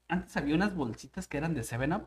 Antes 0.09 0.37
había 0.37 0.55
unas 0.55 0.74
bolsitas 0.74 1.27
que 1.29 1.37
eran 1.37 1.53
de 1.55 1.62
7-Up. 1.62 2.07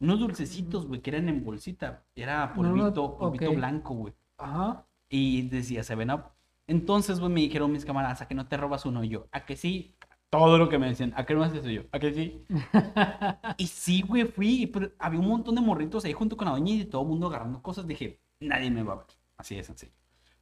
Unos 0.00 0.18
dulcecitos, 0.18 0.86
güey, 0.86 1.00
que 1.00 1.10
eran 1.10 1.28
en 1.28 1.44
bolsita. 1.44 2.02
Era 2.14 2.48
no, 2.48 2.54
polvito, 2.54 3.16
polvito 3.16 3.52
blanco, 3.54 3.94
güey. 3.94 4.14
Ajá. 4.36 4.84
Y 5.08 5.48
decía 5.48 5.80
7-Up. 5.82 6.33
Entonces, 6.66 7.20
güey, 7.20 7.32
me 7.32 7.40
dijeron 7.40 7.72
mis 7.72 7.84
camaradas, 7.84 8.22
¿a 8.22 8.28
que 8.28 8.34
no 8.34 8.46
te 8.46 8.56
robas 8.56 8.86
uno? 8.86 9.04
Y 9.04 9.08
yo, 9.10 9.28
¿a 9.32 9.44
que 9.44 9.56
sí? 9.56 9.96
Todo 10.30 10.58
lo 10.58 10.68
que 10.68 10.78
me 10.78 10.88
decían, 10.88 11.12
¿a 11.16 11.24
qué 11.26 11.34
no 11.34 11.44
haces 11.44 11.60
eso? 11.60 11.70
Yo, 11.70 11.82
¿a 11.92 11.98
que 11.98 12.12
sí? 12.12 12.44
y 13.58 13.66
sí, 13.66 14.02
güey, 14.02 14.24
fui. 14.24 14.66
Pero 14.66 14.90
había 14.98 15.20
un 15.20 15.28
montón 15.28 15.54
de 15.54 15.60
morritos 15.60 16.04
ahí 16.04 16.12
junto 16.12 16.36
con 16.36 16.46
la 16.46 16.52
doña 16.52 16.74
y 16.74 16.84
todo 16.86 17.02
el 17.02 17.08
mundo 17.08 17.28
agarrando 17.28 17.62
cosas. 17.62 17.86
Dije, 17.86 18.20
nadie 18.40 18.70
me 18.70 18.82
va 18.82 18.94
a 18.94 18.96
ver. 18.96 19.06
Así 19.36 19.54
de 19.54 19.62
sencillo. 19.62 19.92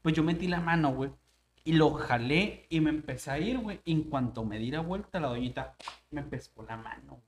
Pues 0.01 0.15
yo 0.15 0.23
metí 0.23 0.49
la 0.49 0.61
mano, 0.61 0.95
güey. 0.95 1.11
Y 1.65 1.75
lo 1.75 1.93
jalé 1.93 2.67
y 2.71 2.81
me 2.81 2.91
empecé 2.91 3.31
a 3.31 3.39
ir, 3.39 3.59
güey. 3.59 3.81
En 3.85 4.05
cuanto 4.05 4.45
me 4.45 4.59
di 4.59 4.71
la 4.71 4.81
vuelta, 4.81 5.21
la 5.21 5.29
doñita 5.29 5.77
me 6.11 6.23
pescó 6.23 6.63
la 6.65 6.77
mano. 6.77 7.23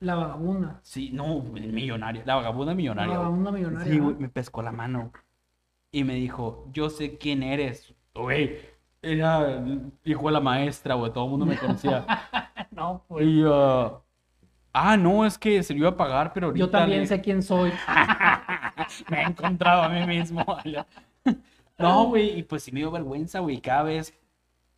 La 0.00 0.14
vagabunda. 0.14 0.80
Sí, 0.82 1.10
no, 1.12 1.40
millonaria. 1.42 2.22
La 2.26 2.36
vagabunda 2.36 2.72
La 2.72 2.76
millonaria. 2.76 3.08
güey. 3.08 3.18
vagabunda 3.18 3.52
millonaria. 3.52 3.92
Sí, 3.92 3.98
güey, 3.98 4.16
me 4.16 4.28
pescó 4.28 4.62
la 4.62 4.72
mano. 4.72 5.12
Y 5.92 6.04
me 6.04 6.14
dijo, 6.14 6.66
yo 6.72 6.88
sé 6.88 7.18
quién 7.18 7.42
eres. 7.42 7.94
Güey, 8.14 8.56
era 9.02 9.62
hijo 10.04 10.26
de 10.26 10.32
la 10.32 10.40
maestra, 10.40 10.94
güey, 10.94 11.12
todo 11.12 11.24
el 11.24 11.30
mundo 11.30 11.46
me 11.46 11.56
conocía. 11.58 12.04
No, 12.70 13.04
pues. 13.06 13.26
y 13.26 13.40
yo, 13.42 14.02
ah, 14.72 14.96
no, 14.96 15.26
es 15.26 15.36
que 15.36 15.62
se 15.62 15.74
lo 15.74 15.80
iba 15.80 15.88
a 15.90 15.96
pagar, 15.96 16.32
pero 16.32 16.46
ahorita 16.46 16.64
Yo 16.64 16.70
también 16.70 17.00
le- 17.00 17.06
sé 17.06 17.20
quién 17.20 17.42
soy. 17.42 17.70
me 19.10 19.18
he 19.20 19.24
encontrado 19.24 19.82
a 19.82 19.88
mí 19.90 20.06
mismo. 20.06 20.42
no, 21.78 22.04
güey, 22.06 22.38
y 22.38 22.42
pues 22.42 22.62
sí 22.62 22.72
me 22.72 22.80
dio 22.80 22.90
vergüenza, 22.90 23.40
güey, 23.40 23.60
cada 23.60 23.82
vez 23.82 24.18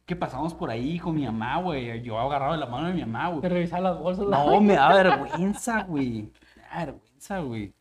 que 0.07 0.16
pasamos 0.16 0.53
por 0.55 0.70
ahí 0.70 0.98
con 0.98 1.14
mi 1.14 1.24
mamá, 1.24 1.59
güey, 1.59 2.03
yo 2.03 2.18
agarrado 2.18 2.53
de 2.55 2.59
la 2.59 2.66
mano 2.66 2.88
de 2.88 2.94
mi 2.94 3.05
mamá, 3.05 3.29
Te 3.29 3.37
güey. 3.37 3.48
revisaba 3.53 3.90
las 3.90 3.98
bolsas. 4.00 4.27
la- 4.27 4.44
No, 4.44 4.61
me 4.61 4.74
da 4.74 4.92
vergüenza, 4.92 5.83
güey. 5.85 6.33
Me 6.57 6.62
da 6.62 6.85
vergüenza, 6.87 7.38
güey. 7.38 7.72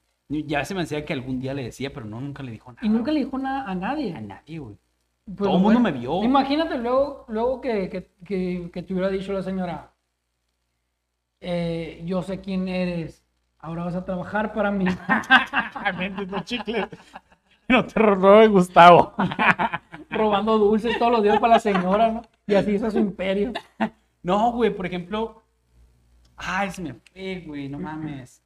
Ya 0.42 0.66
se 0.66 0.74
me 0.74 0.82
decía 0.82 1.06
que 1.06 1.14
algún 1.14 1.40
día 1.40 1.54
le 1.54 1.64
decía, 1.64 1.94
pero 1.94 2.06
no, 2.06 2.20
nunca 2.22 2.44
le 2.44 2.52
dijo 2.52 2.72
nada. 2.72 2.86
Y 2.86 2.90
nunca 2.90 3.12
güey. 3.12 3.16
le 3.16 3.26
dijo 3.26 3.38
nada 3.38 3.70
a 3.70 3.76
nadie. 3.76 4.14
a 4.14 4.22
nadie, 4.22 4.60
güey. 4.60 4.78
Pues, 5.26 5.38
Todo 5.38 5.56
el 5.58 5.62
mundo 5.64 5.80
me 5.80 5.92
vio. 5.92 6.24
Imagínate 6.24 6.78
luego, 6.78 7.26
luego 7.30 7.62
que, 7.62 7.90
que, 7.90 8.12
que, 8.26 8.70
que 8.72 8.84
te 8.84 8.94
hubiera 8.94 9.10
dicho 9.10 9.32
la 9.32 9.42
señora, 9.42 9.92
eh, 11.40 12.02
yo 12.06 12.22
sé 12.22 12.42
quién 12.42 12.68
eres, 12.68 13.24
ahora 13.60 13.86
vas 13.86 13.96
a 13.96 14.06
trabajar 14.06 14.54
para 14.54 14.72
mí. 14.72 14.86
Vendiendo 15.98 16.40
chicles. 16.42 16.88
No 17.70 17.86
te 17.86 18.00
robe 18.00 18.48
Gustavo. 18.48 19.14
robando 20.10 20.58
dulces 20.58 20.98
todos 21.00 21.12
los 21.12 21.24
días 21.24 21.40
para 21.40 21.56
la 21.56 21.60
señora, 21.60 22.12
¿no? 22.12 22.22
Y 22.46 22.56
así 22.56 22.72
hizo 22.72 22.90
su 22.92 23.00
imperio. 23.00 23.54
No, 24.26 24.54
güey, 24.54 24.74
por 24.74 24.86
ejemplo, 24.86 25.44
Ay, 26.36 26.72
se 26.72 26.82
me 26.82 26.94
fue, 26.94 27.44
güey, 27.46 27.70
no 27.70 27.80
mames. 27.80 28.43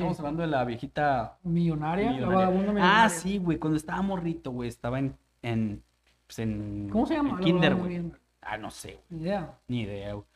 Estamos 0.00 0.18
hablando 0.20 0.42
de 0.42 0.48
la 0.48 0.64
viejita 0.64 1.38
Millonaria, 1.42 2.10
millonaria. 2.12 3.04
Ah, 3.04 3.08
sí, 3.08 3.38
güey, 3.38 3.58
cuando 3.58 3.76
estaba 3.76 4.02
morrito, 4.02 4.50
güey, 4.50 4.68
estaba 4.68 4.98
en, 4.98 5.16
en, 5.42 5.82
pues 6.26 6.38
en 6.40 6.88
¿Cómo 6.90 7.06
se 7.06 7.14
llama? 7.14 7.38
en 7.38 7.44
kinder, 7.44 7.74
güey. 7.74 8.12
Ah, 8.42 8.56
no 8.56 8.70
sé, 8.70 8.94
güey, 9.08 9.20
Ni 9.20 9.22
idea. 9.22 9.58
ni 9.68 9.80
idea, 9.82 10.12
güey. 10.14 10.26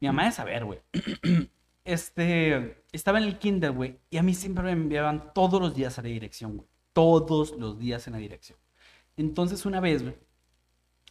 Mi 0.00 0.08
mamá 0.08 0.24
de 0.26 0.32
saber, 0.32 0.64
güey. 0.64 0.80
Este, 1.84 2.84
estaba 2.92 3.18
en 3.18 3.24
el 3.24 3.38
kinder, 3.38 3.72
güey, 3.72 3.98
y 4.08 4.16
a 4.18 4.22
mí 4.22 4.34
siempre 4.34 4.62
me 4.62 4.70
enviaban 4.70 5.32
todos 5.34 5.60
los 5.60 5.74
días 5.74 5.98
a 5.98 6.02
la 6.02 6.08
dirección, 6.08 6.56
güey. 6.58 6.68
Todos 6.92 7.56
los 7.58 7.76
días 7.78 8.06
en 8.06 8.12
la 8.12 8.20
dirección. 8.20 8.56
Entonces, 9.16 9.66
una 9.66 9.80
vez, 9.80 10.02
güey, 10.04 10.14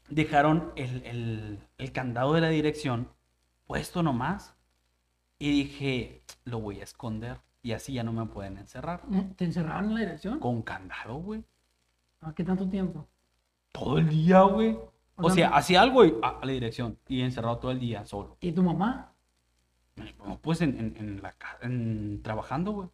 dejaron 0.10 0.72
el, 0.78 1.04
el, 1.06 1.60
el 1.78 1.92
candado 1.92 2.34
de 2.34 2.42
la 2.42 2.48
dirección 2.50 3.10
puesto 3.66 4.02
nomás. 4.02 4.56
Y 5.40 5.50
dije, 5.52 6.22
lo 6.46 6.60
voy 6.62 6.80
a 6.80 6.84
esconder. 6.84 7.42
Y 7.64 7.74
así 7.74 7.94
ya 7.94 8.04
no 8.04 8.12
me 8.14 8.26
pueden 8.26 8.58
encerrar. 8.58 9.02
¿Te 9.36 9.46
encerraron 9.46 9.86
en 9.90 9.94
la 9.96 10.00
dirección? 10.02 10.40
Con 10.40 10.62
candado, 10.64 11.16
güey. 11.16 11.44
¿A 12.22 12.34
qué 12.34 12.44
tanto 12.44 12.68
tiempo? 12.68 13.08
Todo 13.72 13.98
el 14.00 14.10
día, 14.10 14.42
güey. 14.42 14.72
O 15.16 15.28
O 15.28 15.30
sea, 15.30 15.50
sea, 15.50 15.58
hacía 15.58 15.82
algo 15.82 16.04
y 16.06 16.14
a, 16.24 16.40
a 16.40 16.46
la 16.46 16.52
dirección. 16.52 16.98
Y 17.08 17.22
encerrado 17.22 17.58
todo 17.60 17.72
el 17.72 17.80
día 17.80 18.06
solo. 18.06 18.38
¿Y 18.42 18.52
tu 18.52 18.64
mamá? 18.64 19.14
No, 20.26 20.40
Pues 20.42 20.62
en, 20.62 20.78
en, 20.80 20.98
en 20.98 21.22
la 21.22 21.36
en- 21.62 22.22
trabajando, 22.24 22.72
güey. 22.72 22.90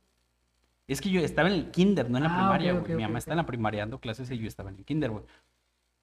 Es 0.87 1.01
que 1.01 1.09
yo 1.09 1.21
estaba 1.21 1.49
en 1.49 1.55
el 1.55 1.71
kinder, 1.71 2.09
no 2.09 2.17
en 2.17 2.23
la 2.23 2.29
Ah, 2.33 2.37
primaria, 2.39 2.73
güey. 2.73 2.95
Mi 2.95 3.03
mamá 3.03 3.19
está 3.19 3.31
en 3.31 3.37
la 3.37 3.45
primaria 3.45 3.81
dando 3.81 3.99
clases 3.99 4.29
y 4.31 4.37
yo 4.37 4.47
estaba 4.47 4.69
en 4.69 4.77
el 4.77 4.85
kinder, 4.85 5.11
güey. 5.11 5.23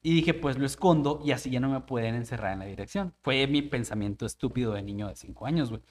Y 0.01 0.13
dije, 0.13 0.35
pues 0.35 0.57
lo 0.59 0.65
escondo 0.65 1.21
y 1.25 1.31
así 1.31 1.49
ya 1.49 1.59
no 1.59 1.69
me 1.69 1.81
pueden 1.81 2.13
encerrar 2.15 2.53
en 2.53 2.59
la 2.59 2.65
dirección. 2.65 3.13
Fue 3.21 3.47
mi 3.47 3.63
pensamiento 3.63 4.25
estúpido 4.27 4.73
de 4.73 4.83
niño 4.83 5.07
de 5.07 5.15
5 5.15 5.45
años, 5.47 5.69
güey. 5.71 5.81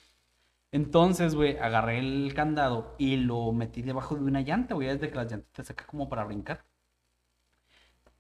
Entonces, 0.74 1.36
güey, 1.36 1.56
agarré 1.56 2.00
el 2.00 2.34
candado 2.34 2.96
y 2.98 3.14
lo 3.14 3.52
metí 3.52 3.80
debajo 3.82 4.16
de 4.16 4.24
una 4.24 4.40
llanta, 4.40 4.74
güey, 4.74 4.88
desde 4.88 5.08
que 5.08 5.14
las 5.14 5.30
llantitas 5.30 5.70
acá 5.70 5.86
como 5.86 6.08
para 6.08 6.24
brincar. 6.24 6.64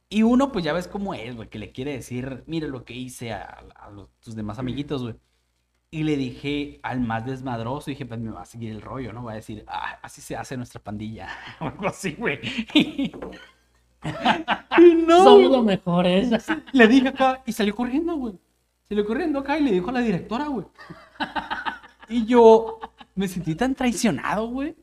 Y 0.08 0.22
uno, 0.22 0.52
pues 0.52 0.64
ya 0.64 0.72
ves 0.72 0.86
cómo 0.86 1.14
es, 1.14 1.34
güey, 1.34 1.48
que 1.48 1.58
le 1.58 1.72
quiere 1.72 1.94
decir, 1.94 2.44
mira 2.46 2.68
lo 2.68 2.84
que 2.84 2.94
hice 2.94 3.32
a, 3.32 3.58
a 3.74 3.90
los, 3.90 4.08
tus 4.20 4.36
demás 4.36 4.60
amiguitos, 4.60 5.02
güey. 5.02 5.16
Y 5.90 6.04
le 6.04 6.16
dije 6.16 6.78
al 6.84 7.00
más 7.00 7.26
desmadroso, 7.26 7.90
dije, 7.90 8.06
pues 8.06 8.20
me 8.20 8.30
va 8.30 8.42
a 8.42 8.46
seguir 8.46 8.70
el 8.70 8.82
rollo, 8.82 9.12
¿no? 9.12 9.24
Va 9.24 9.32
a 9.32 9.34
decir, 9.34 9.64
ah, 9.66 9.98
así 10.00 10.20
se 10.20 10.36
hace 10.36 10.56
nuestra 10.56 10.80
pandilla. 10.80 11.28
O 11.60 11.64
algo 11.64 11.88
así, 11.88 12.12
güey. 12.12 12.38
y 12.72 13.10
no, 15.08 15.24
Somos 15.24 15.50
los 15.50 15.64
mejores. 15.64 16.30
Le 16.72 16.86
dije 16.86 17.08
acá 17.08 17.42
y 17.46 17.52
salió 17.52 17.74
corriendo, 17.74 18.14
güey. 18.14 18.38
Salió 18.88 19.04
corriendo 19.04 19.40
acá 19.40 19.58
y 19.58 19.64
le 19.64 19.72
dijo 19.72 19.90
a 19.90 19.94
la 19.94 20.00
directora, 20.02 20.46
güey. 20.46 20.66
Y 22.08 22.26
yo 22.26 22.80
me 23.14 23.28
sentí 23.28 23.54
tan 23.54 23.74
traicionado, 23.74 24.48
güey. 24.48 24.74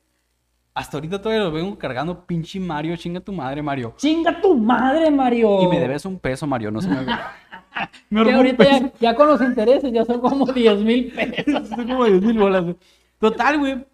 Hasta 0.73 0.97
ahorita 0.97 1.21
todavía 1.21 1.43
lo 1.43 1.51
vengo 1.51 1.77
cargando, 1.77 2.25
pinche 2.25 2.59
Mario, 2.59 2.95
chinga 2.95 3.19
tu 3.19 3.33
madre, 3.33 3.61
Mario. 3.61 3.93
¡Chinga 3.97 4.39
tu 4.39 4.55
madre, 4.55 5.11
Mario! 5.11 5.63
Y 5.63 5.67
me 5.67 5.79
debes 5.79 6.05
un 6.05 6.17
peso, 6.17 6.47
Mario, 6.47 6.71
no 6.71 6.81
se 6.81 6.87
me 6.87 6.99
olvida. 6.99 7.35
Me 8.09 8.23
Que 8.23 8.33
ahorita 8.33 8.63
ya, 8.63 8.93
ya 8.99 9.15
con 9.15 9.27
los 9.27 9.41
intereses 9.41 9.91
ya 9.93 10.03
son 10.03 10.19
como 10.19 10.45
10 10.45 10.79
mil 10.79 11.11
pesos. 11.11 11.69
Son 11.69 11.87
como 11.87 12.03
10 12.03 12.21
mil 12.21 12.37
bolas. 12.37 12.75
Total, 13.17 13.57
güey. 13.57 13.85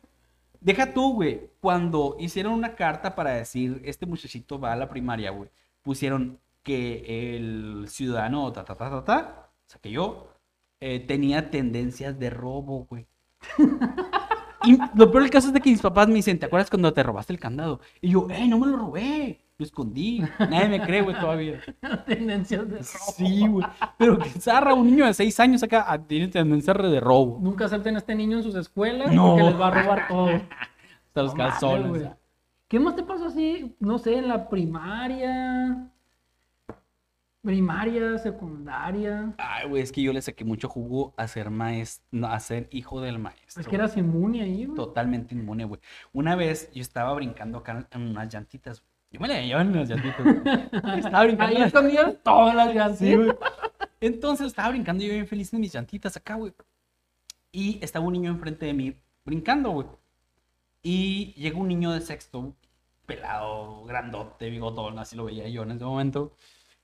Deja 0.60 0.94
tú, 0.94 1.14
güey. 1.14 1.52
Cuando 1.60 2.16
hicieron 2.20 2.54
una 2.54 2.76
carta 2.76 3.14
para 3.14 3.32
decir, 3.32 3.82
este 3.86 4.08
muchachito 4.08 4.60
va 4.60 4.74
a 4.74 4.76
la 4.76 4.90
primaria, 4.90 5.30
güey, 5.30 5.50
pusieron 5.84 6.40
que 6.64 7.36
el 7.36 7.86
ciudadano, 7.88 8.52
ta, 8.52 8.66
ta, 8.66 8.76
ta, 8.76 8.90
ta, 8.90 9.04
ta, 9.04 9.50
o 9.68 9.70
sea, 9.70 9.80
que 9.80 9.92
yo, 9.92 10.30
eh, 10.80 11.00
tenía 11.00 11.50
tendencias 11.50 12.20
de 12.20 12.30
robo, 12.30 12.86
güey. 12.90 13.08
Y 14.64 14.78
lo 14.96 15.12
peor 15.12 15.24
del 15.24 15.32
caso 15.32 15.48
es 15.48 15.54
de 15.54 15.62
que 15.62 15.70
mis 15.70 15.82
papás 15.82 16.08
me 16.08 16.16
dicen, 16.16 16.40
¿te 16.40 16.46
acuerdas 16.48 16.70
cuando 16.70 16.92
te 16.92 17.04
robaste 17.04 17.32
el 17.32 17.40
candado? 17.40 17.80
Y 18.02 18.10
yo, 18.10 18.28
¡eh, 18.30 18.48
no 18.48 18.60
me 18.60 18.68
lo 18.68 18.78
robé! 18.78 19.40
Lo 19.58 19.66
escondí. 19.66 20.22
Nadie 20.40 20.70
me 20.70 20.82
cree, 20.82 21.02
güey, 21.02 21.20
todavía. 21.20 21.60
Tendencias 22.06 22.70
de 22.70 22.78
robo. 22.78 23.12
Sí, 23.16 23.48
güey. 23.48 23.66
Pero 23.98 24.20
que 24.20 24.30
zarra, 24.30 24.74
un 24.76 24.86
niño 24.86 25.06
de 25.06 25.14
6 25.14 25.40
años 25.40 25.64
acá 25.64 25.86
ah, 25.88 25.98
tiene 25.98 26.28
tendencia 26.28 26.74
de 26.74 27.00
robo. 27.00 27.40
Nunca 27.42 27.66
acepten 27.66 27.96
a 27.96 27.98
este 28.00 28.14
niño 28.14 28.38
en 28.38 28.44
sus 28.44 28.54
escuelas 28.56 29.12
No. 29.12 29.30
porque 29.30 29.44
les 29.44 29.60
va 29.60 29.68
a 29.68 29.82
robar 29.82 30.08
todo. 30.08 30.28
Hasta 31.08 31.24
los 31.24 31.34
No 31.34 31.38
calzones. 31.38 32.10
¿Qué 32.68 32.80
más 32.80 32.96
te 32.96 33.04
pasó 33.04 33.28
así? 33.28 33.76
No 33.80 33.98
sé, 33.98 34.18
en 34.18 34.28
la 34.28 34.48
primaria. 34.50 35.90
Primaria, 37.48 38.18
secundaria. 38.18 39.34
Ay, 39.38 39.70
güey, 39.70 39.82
es 39.82 39.94
que 39.94 40.02
yo 40.02 40.12
le 40.12 40.22
saqué 40.22 40.44
mucho 40.44 40.68
jugo 40.68 41.14
a 41.16 41.30
ser 41.30 41.50
maestro, 41.50 42.28
a 42.28 42.38
ser 42.42 42.68
hijo 42.72 43.00
del 43.00 43.20
maestro. 43.20 43.62
Es 43.62 43.70
que 43.70 43.76
eras 43.78 43.96
inmune 43.96 44.42
ahí, 44.42 44.66
güey. 44.66 44.76
Totalmente 44.76 45.34
inmune, 45.34 45.64
güey. 45.64 45.80
Una 46.12 46.36
vez 46.36 46.70
yo 46.74 46.82
estaba 46.82 47.14
brincando 47.14 47.60
acá 47.60 47.88
en 47.92 48.02
unas 48.02 48.28
llantitas. 48.34 48.84
Yo 49.12 49.22
me 49.22 49.30
la 49.30 49.40
llevaba 49.42 49.62
en 49.62 49.76
las 49.78 49.88
llantitas. 49.88 50.26
güey. 50.26 50.36
estaba 51.00 51.24
brincando. 51.24 51.56
Ahí 51.80 51.94
las- 51.94 52.22
todas 52.22 52.54
las 52.54 52.76
llantas. 52.76 52.98
Sí, 53.00 53.16
güey. 53.16 53.32
Entonces 54.02 54.48
estaba 54.48 54.68
brincando 54.68 55.02
yo 55.06 55.14
bien 55.14 55.26
feliz 55.26 55.54
en 55.54 55.62
mis 55.62 55.72
llantitas 55.72 56.18
acá, 56.18 56.36
güey. 56.36 56.52
Y 57.54 57.80
estaba 57.82 58.06
un 58.06 58.12
niño 58.12 58.30
enfrente 58.30 58.66
de 58.66 58.74
mí 58.74 58.94
brincando, 59.24 59.70
güey. 59.72 59.88
Y 60.84 61.34
llega 61.38 61.58
un 61.58 61.70
niño 61.70 61.92
de 61.94 62.02
sexto, 62.02 62.54
pelado, 63.06 63.86
grandote, 63.86 64.50
bigotón, 64.50 65.00
así 65.00 65.16
lo 65.16 65.24
veía 65.24 65.48
yo 65.48 65.64
en 65.64 65.72
ese 65.72 65.86
momento. 65.86 66.34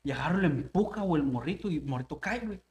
Y 0.03 0.11
agarro, 0.11 0.39
le 0.39 0.47
empuja, 0.47 1.01
güey, 1.01 1.21
el 1.21 1.27
morrito 1.27 1.69
y 1.69 1.77
el 1.77 1.85
morrito 1.85 2.19
cae, 2.19 2.39
güey. 2.39 2.61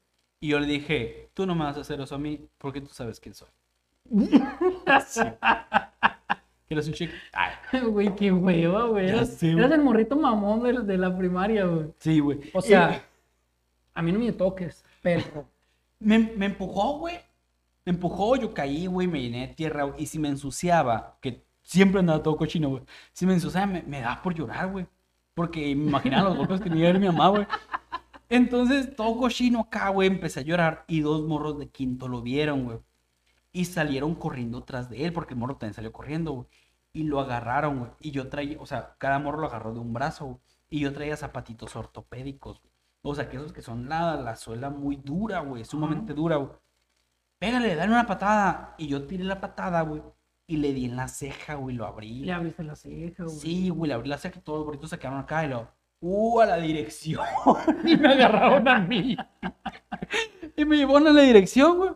Y 0.40 0.48
yo 0.48 0.60
le 0.60 0.66
dije, 0.66 1.30
tú 1.34 1.46
no 1.46 1.54
me 1.54 1.64
vas 1.64 1.76
a 1.76 1.80
hacer 1.80 2.00
eso 2.00 2.14
a 2.14 2.18
mí 2.18 2.46
porque 2.58 2.80
tú 2.80 2.88
sabes 2.88 3.20
quién 3.20 3.34
soy. 3.34 3.48
Sí. 5.06 5.20
¿Quieres 6.68 6.86
un 6.88 6.94
chico? 6.94 7.12
Ay, 7.32 7.80
Güey, 7.80 8.14
qué 8.16 8.32
hueva, 8.32 8.84
güey. 8.86 9.06
Ya 9.08 9.14
Eras, 9.14 9.34
sé, 9.34 9.52
güey. 9.52 9.64
eras 9.64 9.78
el 9.78 9.84
morrito 9.84 10.16
mamón 10.16 10.62
de, 10.62 10.72
de 10.80 10.98
la 10.98 11.16
primaria, 11.16 11.64
güey. 11.66 11.92
sí, 11.98 12.18
güey. 12.20 12.40
O 12.54 12.60
sea, 12.62 13.04
a 13.94 14.02
mí 14.02 14.10
no 14.12 14.18
me 14.18 14.32
toques, 14.32 14.84
perro. 15.02 15.46
Me, 16.00 16.18
me 16.18 16.46
empujó, 16.46 16.98
güey. 16.98 17.14
Me 17.84 17.92
empujó, 17.92 18.34
yo 18.34 18.52
caí, 18.52 18.86
güey, 18.86 19.06
me 19.06 19.22
llené 19.22 19.46
de 19.46 19.54
tierra. 19.54 19.84
güey, 19.84 20.02
Y 20.02 20.06
si 20.06 20.18
me 20.18 20.28
ensuciaba, 20.28 21.16
que 21.20 21.44
siempre 21.62 22.00
andaba 22.00 22.20
todo 22.20 22.36
cochino, 22.36 22.70
güey. 22.70 22.82
Si 23.12 23.24
me 23.24 23.34
ensuciaba, 23.34 23.66
me, 23.68 23.82
me 23.82 24.00
daba 24.00 24.20
por 24.20 24.34
llorar, 24.34 24.68
güey. 24.72 24.84
Porque 25.34 25.60
me 25.74 25.86
imaginaba 25.86 26.28
los 26.28 26.38
golpes 26.38 26.60
que 26.60 26.70
me 26.70 26.78
iba 26.78 26.88
a 26.88 26.92
dar 26.92 27.00
mi 27.00 27.06
mamá, 27.06 27.28
güey. 27.28 27.46
Entonces, 28.28 28.94
todo 28.96 29.18
cochino 29.18 29.60
acá, 29.60 29.88
güey, 29.90 30.08
empecé 30.08 30.40
a 30.40 30.42
llorar. 30.42 30.84
Y 30.88 31.00
dos 31.00 31.22
morros 31.22 31.58
de 31.58 31.68
quinto 31.68 32.08
lo 32.08 32.22
vieron, 32.22 32.64
güey. 32.64 32.78
Y 33.52 33.66
salieron 33.66 34.14
corriendo 34.14 34.64
tras 34.64 34.88
de 34.88 35.04
él, 35.04 35.12
porque 35.12 35.34
el 35.34 35.40
morro 35.40 35.56
también 35.56 35.74
salió 35.74 35.92
corriendo, 35.92 36.32
güey. 36.32 36.46
Y 36.94 37.04
lo 37.04 37.20
agarraron, 37.20 37.78
güey. 37.80 37.90
Y 38.00 38.10
yo 38.10 38.28
traía, 38.28 38.58
o 38.60 38.66
sea, 38.66 38.96
cada 38.98 39.18
morro 39.18 39.40
lo 39.40 39.46
agarró 39.46 39.72
de 39.74 39.80
un 39.80 39.92
brazo, 39.92 40.24
güey. 40.26 40.38
Y 40.70 40.80
yo 40.80 40.92
traía 40.92 41.16
zapatitos 41.16 41.76
ortopédicos, 41.76 42.60
güey. 42.60 42.72
O 43.02 43.14
sea, 43.14 43.28
que 43.28 43.36
esos 43.36 43.52
que 43.52 43.62
son 43.62 43.88
la, 43.88 44.16
la 44.16 44.36
suela 44.36 44.70
muy 44.70 44.96
dura, 44.96 45.40
güey. 45.40 45.64
Sumamente 45.64 46.14
dura, 46.14 46.36
güey. 46.36 46.52
Pégale, 47.38 47.74
dale 47.74 47.92
una 47.92 48.06
patada. 48.06 48.74
Y 48.78 48.88
yo 48.88 49.06
tiré 49.06 49.24
la 49.24 49.40
patada, 49.40 49.82
güey. 49.82 50.02
Y 50.46 50.56
le 50.56 50.72
di 50.72 50.86
en 50.86 50.96
la 50.96 51.08
ceja, 51.08 51.54
güey. 51.54 51.76
Lo 51.76 51.86
abrí. 51.86 52.24
Le 52.24 52.32
abriste 52.32 52.62
la 52.62 52.76
ceja, 52.76 53.24
güey. 53.24 53.36
Sí, 53.36 53.68
güey, 53.68 53.88
le 53.88 53.94
abrí 53.94 54.08
la 54.08 54.18
ceja 54.18 54.38
y 54.38 54.42
todos 54.42 54.58
los 54.58 54.66
burritos 54.66 54.90
se 54.90 54.98
quedaron 54.98 55.20
acá 55.20 55.44
y 55.44 55.48
lo. 55.48 55.68
¡Uh, 56.00 56.40
a 56.40 56.46
la 56.46 56.56
dirección! 56.56 57.24
Y 57.84 57.96
me 57.96 58.08
agarraron 58.08 58.66
a 58.66 58.80
mí. 58.80 59.16
y 60.56 60.64
me 60.64 60.76
llevaron 60.76 61.08
a 61.08 61.12
la 61.12 61.22
dirección, 61.22 61.76
güey. 61.78 61.90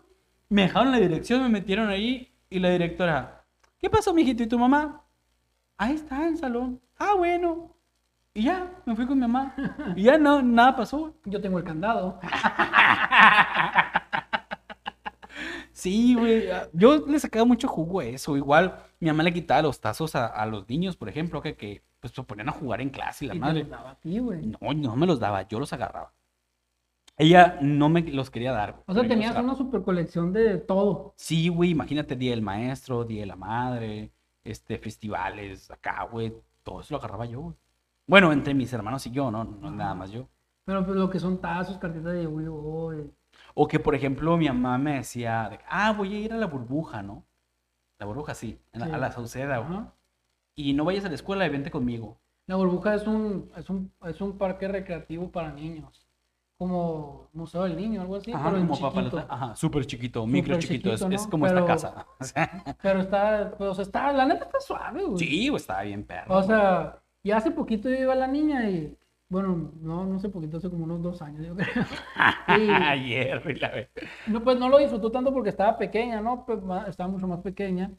Me 0.49 0.63
dejaron 0.63 0.93
la 0.93 0.99
dirección, 0.99 1.43
me 1.43 1.49
metieron 1.49 1.89
ahí. 1.89 2.33
Y 2.49 2.61
la 2.61 2.71
directora, 2.71 3.45
¿qué 3.79 3.91
pasó, 3.91 4.15
mijito? 4.15 4.45
¿Y 4.45 4.47
tu 4.47 4.59
mamá? 4.59 5.03
Ahí 5.77 5.95
está, 5.95 6.23
en 6.23 6.35
el 6.35 6.39
salón. 6.39 6.81
Ah, 6.99 7.15
bueno. 7.17 7.77
Y 8.33 8.45
ya, 8.45 8.71
me 8.85 8.95
fui 8.95 9.07
con 9.07 9.19
mi 9.19 9.27
mamá. 9.27 9.55
Y 9.97 10.05
ya 10.05 10.19
no, 10.19 10.41
nada 10.43 10.77
pasó. 10.77 11.15
Yo 11.25 11.41
tengo 11.41 11.59
el 11.59 11.65
candado. 11.65 12.21
Sí, 15.77 16.14
güey. 16.14 16.50
ah, 16.50 16.68
Yo 16.72 17.06
le 17.06 17.18
sacaba 17.20 17.44
mucho 17.44 17.68
jugo 17.68 18.00
a 18.00 18.04
eso. 18.06 18.37
Igual 18.37 18.83
mi 18.98 19.08
mamá 19.08 19.22
le 19.22 19.33
quitaba 19.35 19.60
los 19.62 19.79
tazos 19.81 20.14
a, 20.16 20.27
a 20.27 20.46
los 20.46 20.66
niños, 20.68 20.96
por 20.96 21.08
ejemplo, 21.08 21.42
que, 21.42 21.54
que 21.54 21.83
pues 22.00 22.14
se 22.14 22.22
ponían 22.22 22.48
a 22.48 22.52
jugar 22.52 22.81
en 22.81 22.88
clase 22.90 23.27
y 23.27 23.29
la 23.29 23.35
y 23.35 23.37
te 23.38 23.40
madre. 23.40 23.60
los 23.60 23.70
daba 23.70 23.90
a 23.90 23.94
ti, 24.00 24.18
güey. 24.18 24.46
No, 24.46 24.72
no 24.74 24.96
me 24.96 25.06
los 25.06 25.20
daba, 25.20 25.46
yo 25.46 25.60
los 25.60 25.72
agarraba. 25.74 26.12
Ella 27.18 27.58
no 27.62 27.88
me 27.88 28.02
los 28.02 28.31
quería 28.31 28.52
dar. 28.52 28.72
güey, 28.72 28.85
O 28.87 28.94
sea, 28.94 29.06
tenías 29.08 29.37
una 29.37 29.54
super 29.54 29.83
colección 29.83 30.33
de 30.33 30.58
todo. 30.58 31.12
Sí, 31.16 31.48
güey, 31.48 31.70
imagínate 31.70 32.16
Día 32.16 32.31
del 32.33 32.42
Maestro, 32.42 33.04
Día 33.04 33.20
de 33.20 33.27
la 33.27 33.37
Madre, 33.37 34.12
este, 34.44 34.79
festivales, 34.79 35.70
acá, 35.70 36.04
güey, 36.10 36.35
todo 36.62 36.81
eso 36.81 36.94
lo 36.94 36.98
agarraba 36.98 37.24
yo, 37.27 37.40
güey. 37.40 37.56
Bueno, 38.06 38.33
entre 38.33 38.54
mis 38.54 38.72
hermanos 38.72 39.06
y 39.06 39.10
yo, 39.10 39.31
no, 39.31 39.44
no 39.44 39.70
nada 39.70 39.94
más 39.94 40.10
yo. 40.10 40.29
Pero 40.64 40.85
pues 40.85 40.96
lo 40.96 41.08
que 41.10 41.18
son 41.18 41.40
tazos, 41.40 41.79
cartitas 41.79 42.12
de 42.12 42.24
Yu-Gi-Oh! 42.24 42.92
O 43.59 43.67
que, 43.69 43.79
por 43.81 43.94
ejemplo, 43.94 44.37
mi 44.37 44.46
mamá 44.48 44.77
me 44.77 44.96
decía, 44.96 45.48
de, 45.48 45.59
ah, 45.69 45.92
voy 45.92 46.15
a 46.15 46.19
ir 46.19 46.33
a 46.33 46.37
la 46.37 46.46
burbuja, 46.46 47.02
¿no? 47.02 47.25
La 47.98 48.04
burbuja, 48.04 48.35
sí, 48.35 48.61
a 48.75 48.79
la 48.98 49.11
Sauceda. 49.11 49.57
Ajá. 49.57 49.94
Y 50.54 50.75
no 50.75 50.85
vayas 50.85 51.07
a 51.07 51.09
la 51.09 51.15
escuela 51.15 51.46
y 51.46 51.48
vente 51.48 51.71
conmigo. 51.71 52.19
La 52.46 52.57
burbuja 52.57 52.94
es 52.94 53.07
un, 53.07 53.50
es 53.57 53.71
un, 53.71 53.90
es 54.04 54.21
un 54.21 54.37
parque 54.37 54.69
recreativo 54.69 55.31
para 55.33 55.52
niños. 55.52 56.07
como 56.59 57.29
Museo 57.35 57.65
del 57.65 57.77
Niño, 57.77 58.00
algo 58.02 58.17
así, 58.17 58.33
Ajá, 58.33 58.44
pero 58.50 58.57
como 58.63 58.75
chiquito. 58.75 58.88
papalote. 58.88 59.25
Ajá, 59.29 59.57
súper 59.57 59.85
chiquito, 59.87 60.27
micro 60.27 60.54
Súper 60.54 60.69
chiquito. 60.69 60.92
es, 60.92 61.00
chiquito, 61.00 61.15
es 61.17 61.27
como 61.27 61.44
Pero- 61.46 61.59
esta 61.59 61.67
casa. 61.73 62.07
O 62.21 62.25
sea, 62.25 62.65
Pero 62.83 63.00
está, 63.00 63.54
pues 63.59 63.79
está, 63.79 64.13
la 64.13 64.25
neta 64.27 64.44
está 64.46 64.61
suave, 64.61 65.04
güey. 65.04 65.19
sí, 65.19 65.48
güey, 65.48 65.61
estaba 65.61 65.83
bien 65.83 66.04
perro. 66.04 66.35
O 66.37 66.42
sea, 66.42 66.98
y 67.23 67.31
hace 67.31 67.50
poquito 67.50 67.88
yo 67.90 67.96
iba 67.96 68.13
a 68.15 68.17
la 68.17 68.27
niña 68.27 68.71
y, 68.71 68.96
bueno, 69.29 69.72
no, 69.81 70.04
no 70.06 70.16
hace 70.16 70.29
poquito, 70.29 70.58
hace 70.58 70.70
como 70.70 70.85
unos 70.85 71.02
dos 71.02 71.20
años, 71.22 71.46
yo 71.46 71.56
creo. 71.56 71.85
Ayer, 72.46 73.60
la 73.60 73.68
ve- 73.70 73.90
No, 74.27 74.42
pues 74.42 74.58
no 74.58 74.68
lo 74.68 74.79
disfrutó 74.79 75.10
tanto 75.10 75.33
porque 75.33 75.50
estaba 75.50 75.77
pequeña, 75.79 76.20
¿no? 76.20 76.44
Pues, 76.46 76.58
estaba 76.88 77.10
mucho 77.10 77.27
más 77.27 77.40
pequeña. 77.40 77.90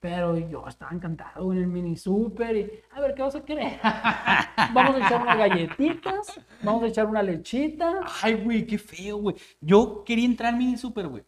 Pero 0.00 0.36
yo 0.36 0.66
estaba 0.66 0.90
encantado 0.90 1.52
en 1.52 1.58
el 1.60 1.68
mini 1.68 1.96
super 1.96 2.56
y, 2.56 2.68
a 2.90 3.00
ver, 3.00 3.14
¿qué 3.14 3.22
vas 3.22 3.36
a 3.36 3.44
querer? 3.44 3.78
vamos 4.74 4.96
a 4.96 5.06
echar 5.06 5.22
unas 5.22 5.38
galletitas, 5.38 6.40
vamos 6.60 6.82
a 6.82 6.86
echar 6.88 7.06
una 7.06 7.22
lechita. 7.22 8.00
Ay, 8.20 8.34
güey, 8.34 8.66
qué 8.66 8.78
feo, 8.78 9.18
güey. 9.18 9.36
Yo 9.60 10.02
quería 10.04 10.24
entrar 10.26 10.52
al 10.54 10.58
mini 10.58 10.76
super, 10.76 11.06
güey. 11.06 11.22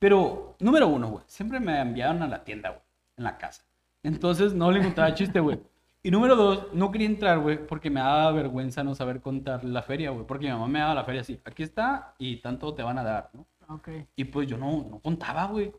Pero, 0.00 0.56
número 0.58 0.88
uno, 0.88 1.08
güey, 1.10 1.24
siempre 1.28 1.60
me 1.60 1.80
enviaron 1.80 2.20
a 2.24 2.26
la 2.26 2.42
tienda, 2.42 2.70
güey, 2.70 2.82
en 3.18 3.22
la 3.24 3.38
casa. 3.38 3.62
Entonces 4.02 4.54
no 4.54 4.72
le 4.72 4.82
contaba 4.82 5.14
chiste, 5.14 5.38
güey. 5.38 5.60
Y 6.02 6.10
número 6.10 6.34
dos, 6.34 6.68
no 6.72 6.90
quería 6.90 7.06
entrar, 7.08 7.38
güey, 7.40 7.66
porque 7.66 7.90
me 7.90 8.00
daba 8.00 8.32
vergüenza 8.32 8.82
no 8.82 8.94
saber 8.94 9.20
contar 9.20 9.64
la 9.64 9.82
feria, 9.82 10.10
güey. 10.10 10.26
Porque 10.26 10.46
mi 10.46 10.52
mamá 10.52 10.66
me 10.66 10.78
daba 10.78 10.94
la 10.94 11.04
feria 11.04 11.20
así, 11.20 11.38
aquí 11.44 11.62
está 11.62 12.14
y 12.18 12.36
tanto 12.38 12.72
te 12.74 12.82
van 12.82 12.98
a 12.98 13.02
dar, 13.02 13.30
¿no? 13.34 13.46
Ok. 13.74 13.88
Y 14.16 14.24
pues 14.24 14.48
yo 14.48 14.56
no, 14.56 14.86
no 14.90 14.98
contaba, 15.00 15.46
güey. 15.46 15.72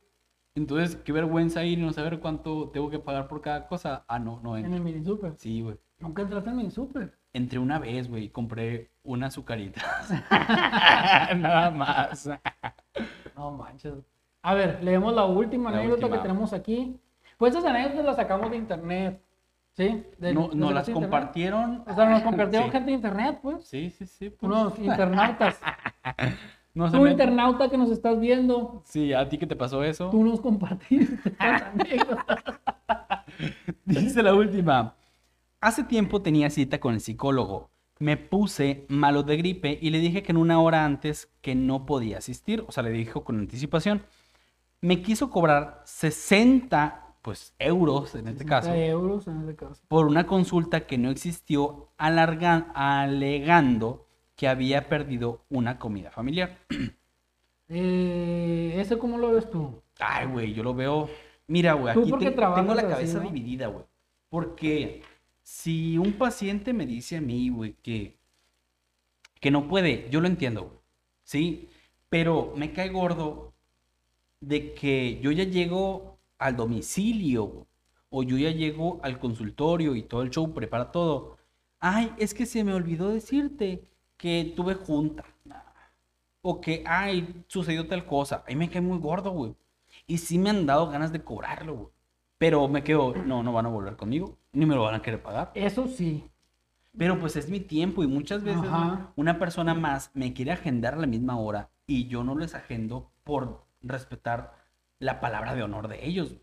Entonces, 0.53 0.95
qué 0.97 1.11
vergüenza 1.11 1.63
ir 1.63 1.79
y 1.79 1.81
no 1.81 1.91
saber 1.93 2.19
cuánto 2.19 2.69
tengo 2.69 2.89
que 2.89 2.99
pagar 2.99 3.27
por 3.27 3.41
cada 3.41 3.67
cosa. 3.67 4.03
Ah, 4.07 4.19
no, 4.19 4.39
no 4.43 4.57
En 4.57 4.65
entro. 4.65 4.77
el 4.77 4.83
mini 4.83 5.03
super. 5.03 5.33
Sí, 5.37 5.61
güey. 5.61 5.77
Nunca 5.99 6.21
entraste 6.21 6.49
en 6.49 6.53
el 6.55 6.57
mini 6.57 6.71
super. 6.71 7.17
Entré 7.33 7.57
una 7.57 7.79
vez, 7.79 8.09
güey, 8.09 8.25
y 8.25 8.29
compré 8.29 8.91
una 9.03 9.27
azucarita. 9.27 9.81
Nada 11.37 11.71
más. 11.71 12.29
No 13.35 13.51
manches. 13.51 13.93
A 14.43 14.53
ver, 14.53 14.83
leemos 14.83 15.13
la 15.13 15.25
última 15.25 15.71
La 15.71 15.77
anécdota 15.79 16.05
última. 16.05 16.17
que 16.17 16.21
tenemos 16.27 16.53
aquí. 16.53 16.99
Pues 17.37 17.55
estas 17.55 17.69
anécdotas 17.69 18.05
las 18.05 18.15
sacamos 18.17 18.51
de 18.51 18.57
internet. 18.57 19.21
¿Sí? 19.89 20.03
De- 20.19 20.33
No, 20.33 20.49
de 20.49 20.55
no 20.55 20.67
sacaste 20.67 20.73
las 20.73 20.87
internet. 20.89 21.09
compartieron. 21.09 21.83
O 21.87 21.95
sea, 21.95 22.09
nos 22.09 22.21
compartieron 22.23 22.67
Sí. 22.67 22.71
gente 22.71 22.91
de 22.91 22.95
internet, 22.95 23.39
pues. 23.41 23.65
Sí, 23.67 23.89
sí, 23.89 24.05
sí. 24.05 24.29
pues. 24.29 24.43
Unos 24.51 24.77
internautas. 24.79 25.59
No 26.73 26.89
se 26.89 26.95
Tú, 26.95 27.03
me- 27.03 27.11
internauta 27.11 27.69
que 27.69 27.77
nos 27.77 27.91
estás 27.91 28.17
viendo, 28.17 28.81
Sí, 28.85 29.11
¿a 29.11 29.27
ti 29.27 29.37
qué 29.37 29.45
te 29.45 29.57
pasó 29.57 29.83
eso? 29.83 30.09
tú 30.09 30.23
nos 30.23 30.39
compartiste. 30.39 31.33
Dice 33.85 34.23
la 34.23 34.33
última. 34.33 34.95
Hace 35.59 35.83
tiempo 35.83 36.21
tenía 36.21 36.49
cita 36.49 36.79
con 36.79 36.93
el 36.93 37.01
psicólogo. 37.01 37.69
Me 37.99 38.15
puse 38.17 38.85
malo 38.87 39.21
de 39.23 39.35
gripe 39.37 39.77
y 39.81 39.89
le 39.89 39.99
dije 39.99 40.23
que 40.23 40.31
en 40.31 40.37
una 40.37 40.61
hora 40.61 40.85
antes 40.85 41.29
que 41.41 41.55
no 41.55 41.85
podía 41.85 42.19
asistir. 42.19 42.63
O 42.67 42.71
sea, 42.71 42.83
le 42.83 42.91
dijo 42.91 43.23
con 43.25 43.37
anticipación. 43.37 44.03
Me 44.79 45.01
quiso 45.01 45.29
cobrar 45.29 45.81
60 45.85 47.00
pues, 47.21 47.53
euros 47.59 48.15
en 48.15 48.27
este 48.27 48.45
caso 48.45 48.67
60 48.69 48.85
euros 48.87 49.27
en 49.27 49.39
este 49.41 49.55
caso. 49.55 49.81
por 49.87 50.07
una 50.07 50.25
consulta 50.25 50.87
que 50.87 50.97
no 50.97 51.09
existió, 51.11 51.89
alegando 52.73 54.07
que 54.35 54.47
había 54.47 54.89
perdido 54.89 55.43
una 55.49 55.77
comida 55.79 56.11
familiar. 56.11 56.57
Eh, 57.73 58.73
¿Ese 58.81 58.97
cómo 58.97 59.17
lo 59.17 59.31
ves 59.31 59.49
tú? 59.49 59.81
Ay, 59.97 60.27
güey, 60.27 60.53
yo 60.53 60.61
lo 60.61 60.73
veo. 60.73 61.09
Mira, 61.47 61.71
güey, 61.71 61.91
aquí 61.97 62.11
te- 62.11 62.31
tengo 62.31 62.73
la 62.75 62.81
así, 62.81 62.89
cabeza 62.91 63.19
¿no? 63.19 63.29
dividida, 63.29 63.67
güey. 63.67 63.85
Porque 64.27 65.03
si 65.41 65.97
un 65.97 66.11
paciente 66.13 66.73
me 66.73 66.85
dice 66.85 67.15
a 67.15 67.21
mí, 67.21 67.49
güey, 67.49 67.75
que, 67.81 68.17
que 69.39 69.51
no 69.51 69.69
puede, 69.69 70.09
yo 70.09 70.19
lo 70.19 70.27
entiendo, 70.27 70.63
güey. 70.63 70.79
Sí, 71.23 71.69
pero 72.09 72.51
me 72.57 72.73
cae 72.73 72.89
gordo 72.89 73.53
de 74.41 74.73
que 74.73 75.21
yo 75.21 75.31
ya 75.31 75.45
llego 75.45 76.10
al 76.41 76.55
domicilio, 76.55 77.67
o 78.09 78.23
yo 78.23 78.37
ya 78.37 78.51
llego 78.51 78.99
al 79.03 79.19
consultorio 79.19 79.95
y 79.95 80.03
todo 80.03 80.23
el 80.23 80.31
show 80.31 80.53
prepara 80.53 80.91
todo. 80.91 81.37
Ay, 81.79 82.11
es 82.17 82.33
que 82.33 82.45
se 82.45 82.63
me 82.63 82.73
olvidó 82.73 83.09
decirte 83.09 83.87
que 84.17 84.53
tuve 84.55 84.75
junta. 84.75 85.23
O 86.41 86.59
que, 86.59 86.83
ay, 86.85 87.43
sucedió 87.47 87.87
tal 87.87 88.05
cosa. 88.05 88.43
Ahí 88.47 88.55
me 88.55 88.69
cae 88.69 88.81
muy 88.81 88.97
gordo, 88.97 89.31
güey. 89.31 89.55
Y 90.07 90.17
sí 90.17 90.37
me 90.37 90.49
han 90.49 90.65
dado 90.65 90.89
ganas 90.89 91.11
de 91.11 91.23
cobrarlo, 91.23 91.75
güey. 91.75 91.89
Pero 92.37 92.67
me 92.67 92.83
quedo, 92.83 93.13
no, 93.15 93.43
no 93.43 93.53
van 93.53 93.67
a 93.67 93.69
volver 93.69 93.95
conmigo. 93.95 94.37
Ni 94.51 94.65
me 94.65 94.75
lo 94.75 94.83
van 94.83 94.95
a 94.95 95.01
querer 95.01 95.21
pagar. 95.21 95.51
Eso 95.53 95.87
sí. 95.87 96.23
Pero 96.97 97.19
pues 97.19 97.35
es 97.35 97.49
mi 97.49 97.59
tiempo 97.59 98.03
y 98.03 98.07
muchas 98.07 98.43
veces 98.43 98.63
Ajá. 98.63 99.13
una 99.15 99.39
persona 99.39 99.73
más 99.73 100.11
me 100.13 100.33
quiere 100.33 100.51
agendar 100.51 100.95
a 100.95 100.97
la 100.97 101.07
misma 101.07 101.39
hora 101.39 101.69
y 101.87 102.07
yo 102.07 102.23
no 102.23 102.35
les 102.35 102.53
agendo 102.53 103.11
por 103.23 103.63
respetar 103.81 104.60
la 105.01 105.19
palabra 105.19 105.55
de 105.55 105.63
honor 105.63 105.87
de 105.87 106.05
ellos. 106.05 106.35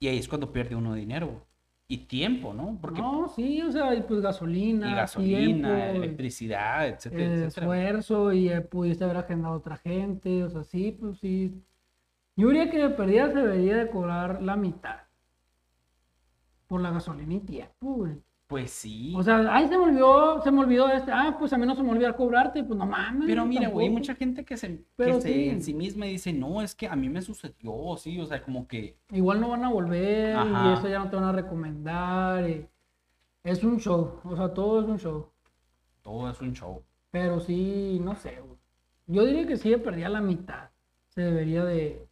Y 0.00 0.08
ahí 0.08 0.18
es 0.18 0.28
cuando 0.28 0.52
pierde 0.52 0.74
uno 0.74 0.94
dinero 0.94 1.46
y 1.86 1.98
tiempo, 1.98 2.52
¿no? 2.52 2.76
Porque 2.80 3.00
No, 3.00 3.28
sí, 3.28 3.62
o 3.62 3.72
sea, 3.72 3.94
y 3.94 4.02
pues 4.02 4.20
gasolina, 4.20 4.90
y 4.90 4.94
gasolina, 4.94 5.76
tiempo, 5.76 6.04
electricidad, 6.04 6.88
etcétera, 6.88 7.22
eh, 7.22 7.44
etcétera. 7.44 7.66
esfuerzo 7.66 8.32
y 8.32 8.48
eh, 8.48 8.60
pudiste 8.60 9.04
haber 9.04 9.18
agendado 9.18 9.54
a 9.54 9.58
otra 9.58 9.76
gente, 9.76 10.42
o 10.44 10.50
sea, 10.50 10.64
sí, 10.64 10.96
pues 11.00 11.18
sí. 11.18 11.62
Yo 12.36 12.48
diría 12.48 12.70
que 12.70 12.78
de 12.78 12.90
perdida 12.90 13.28
se 13.28 13.38
debería 13.38 13.76
de 13.76 13.88
cobrar 13.88 14.42
la 14.42 14.56
mitad. 14.56 14.98
Por 16.66 16.80
la 16.80 16.90
gasolina 16.90 17.34
y 17.34 17.40
tiempo, 17.40 17.94
güey. 17.94 18.20
Pues 18.48 18.70
sí. 18.70 19.12
O 19.14 19.22
sea, 19.22 19.44
ay, 19.54 19.68
se 19.68 19.76
me 19.76 19.84
olvidó, 19.84 20.40
se 20.42 20.50
me 20.50 20.60
olvidó 20.60 20.88
este. 20.88 21.12
Ah, 21.12 21.36
pues 21.38 21.52
a 21.52 21.58
mí 21.58 21.66
no 21.66 21.74
se 21.76 21.82
me 21.82 21.90
olvidó 21.90 22.16
cobrarte, 22.16 22.64
pues 22.64 22.78
no 22.78 22.86
mames. 22.86 23.24
Pero 23.26 23.44
mira, 23.44 23.68
güey, 23.68 23.90
mucha 23.90 24.14
gente 24.14 24.42
que 24.44 24.56
se, 24.56 24.84
que 24.96 25.20
se 25.20 25.50
en 25.50 25.62
sí 25.62 25.74
misma 25.74 26.06
dice, 26.06 26.32
no, 26.32 26.62
es 26.62 26.74
que 26.74 26.88
a 26.88 26.96
mí 26.96 27.10
me 27.10 27.20
sucedió, 27.20 27.94
sí, 27.98 28.18
o 28.18 28.24
sea, 28.24 28.42
como 28.42 28.66
que, 28.66 28.96
Igual 29.10 29.40
no 29.42 29.50
van 29.50 29.64
a 29.64 29.68
volver 29.70 30.34
Ajá. 30.34 30.70
y 30.70 30.72
eso 30.78 30.88
ya 30.88 30.98
no 30.98 31.10
te 31.10 31.16
van 31.16 31.26
a 31.26 31.32
recomendar. 31.32 32.48
y- 32.48 32.66
Es 33.44 33.62
un 33.62 33.78
show, 33.78 34.18
o 34.24 34.34
sea, 34.34 34.52
todo 34.54 34.80
es 34.80 34.86
un 34.88 34.98
show. 34.98 35.28
todo 36.02 36.30
es 36.30 36.40
un 36.40 36.54
show. 36.54 36.82
Pero 37.10 37.40
sí, 37.40 38.00
no 38.02 38.14
sé, 38.16 38.40
güey. 38.42 38.58
Yo 39.08 39.24
diría 39.26 39.46
que 39.46 39.58
sí, 39.58 39.76
perdía 39.76 40.08
la 40.08 40.22
mitad. 40.22 40.70
Se 41.08 41.20
debería 41.20 41.64
de. 41.66 42.06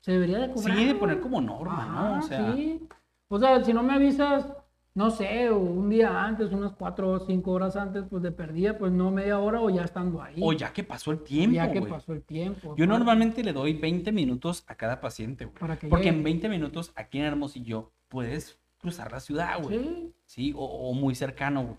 Se 0.00 0.12
debería 0.12 0.38
de 0.40 0.52
cobrar. 0.52 0.76
Sí, 0.76 0.84
de 0.84 0.94
poner 0.94 1.20
como 1.20 1.40
norma, 1.40 1.86
¿no? 1.86 2.18
O 2.18 2.22
sea, 2.22 2.52
sí. 2.54 2.86
O 3.28 3.38
sea, 3.38 3.62
si 3.64 3.72
no 3.72 3.82
me 3.82 3.94
avisas, 3.94 4.46
no 4.94 5.10
sé, 5.10 5.50
un 5.50 5.88
día 5.88 6.24
antes, 6.24 6.50
unas 6.50 6.72
cuatro 6.72 7.10
o 7.10 7.20
cinco 7.20 7.52
horas 7.52 7.76
antes, 7.76 8.04
pues 8.10 8.22
de 8.22 8.32
perdida, 8.32 8.76
pues 8.76 8.92
no 8.92 9.10
media 9.10 9.38
hora 9.38 9.60
o 9.60 9.70
ya 9.70 9.82
estando 9.82 10.20
ahí. 10.20 10.36
o 10.40 10.52
ya 10.52 10.72
que 10.72 10.82
pasó 10.82 11.12
el 11.12 11.20
tiempo, 11.20 11.54
Ya 11.54 11.70
que 11.70 11.82
pasó 11.82 12.12
el 12.12 12.22
tiempo. 12.22 12.74
Yo 12.76 12.86
normalmente 12.86 13.44
le 13.44 13.52
doy 13.52 13.74
20 13.74 14.10
minutos 14.12 14.64
a 14.66 14.74
cada 14.74 15.00
paciente, 15.00 15.44
güey. 15.44 15.56
Porque 15.88 16.08
en 16.08 16.16
llegue. 16.16 16.24
20 16.24 16.48
minutos 16.48 16.92
aquí 16.96 17.18
en 17.18 17.26
Hermosillo 17.26 17.92
puedes 18.08 18.58
cruzar 18.78 19.12
la 19.12 19.20
ciudad, 19.20 19.62
güey. 19.62 19.78
Sí. 19.78 20.14
Sí, 20.24 20.52
o, 20.56 20.64
o 20.64 20.92
muy 20.94 21.14
cercano, 21.14 21.62
güey. 21.62 21.76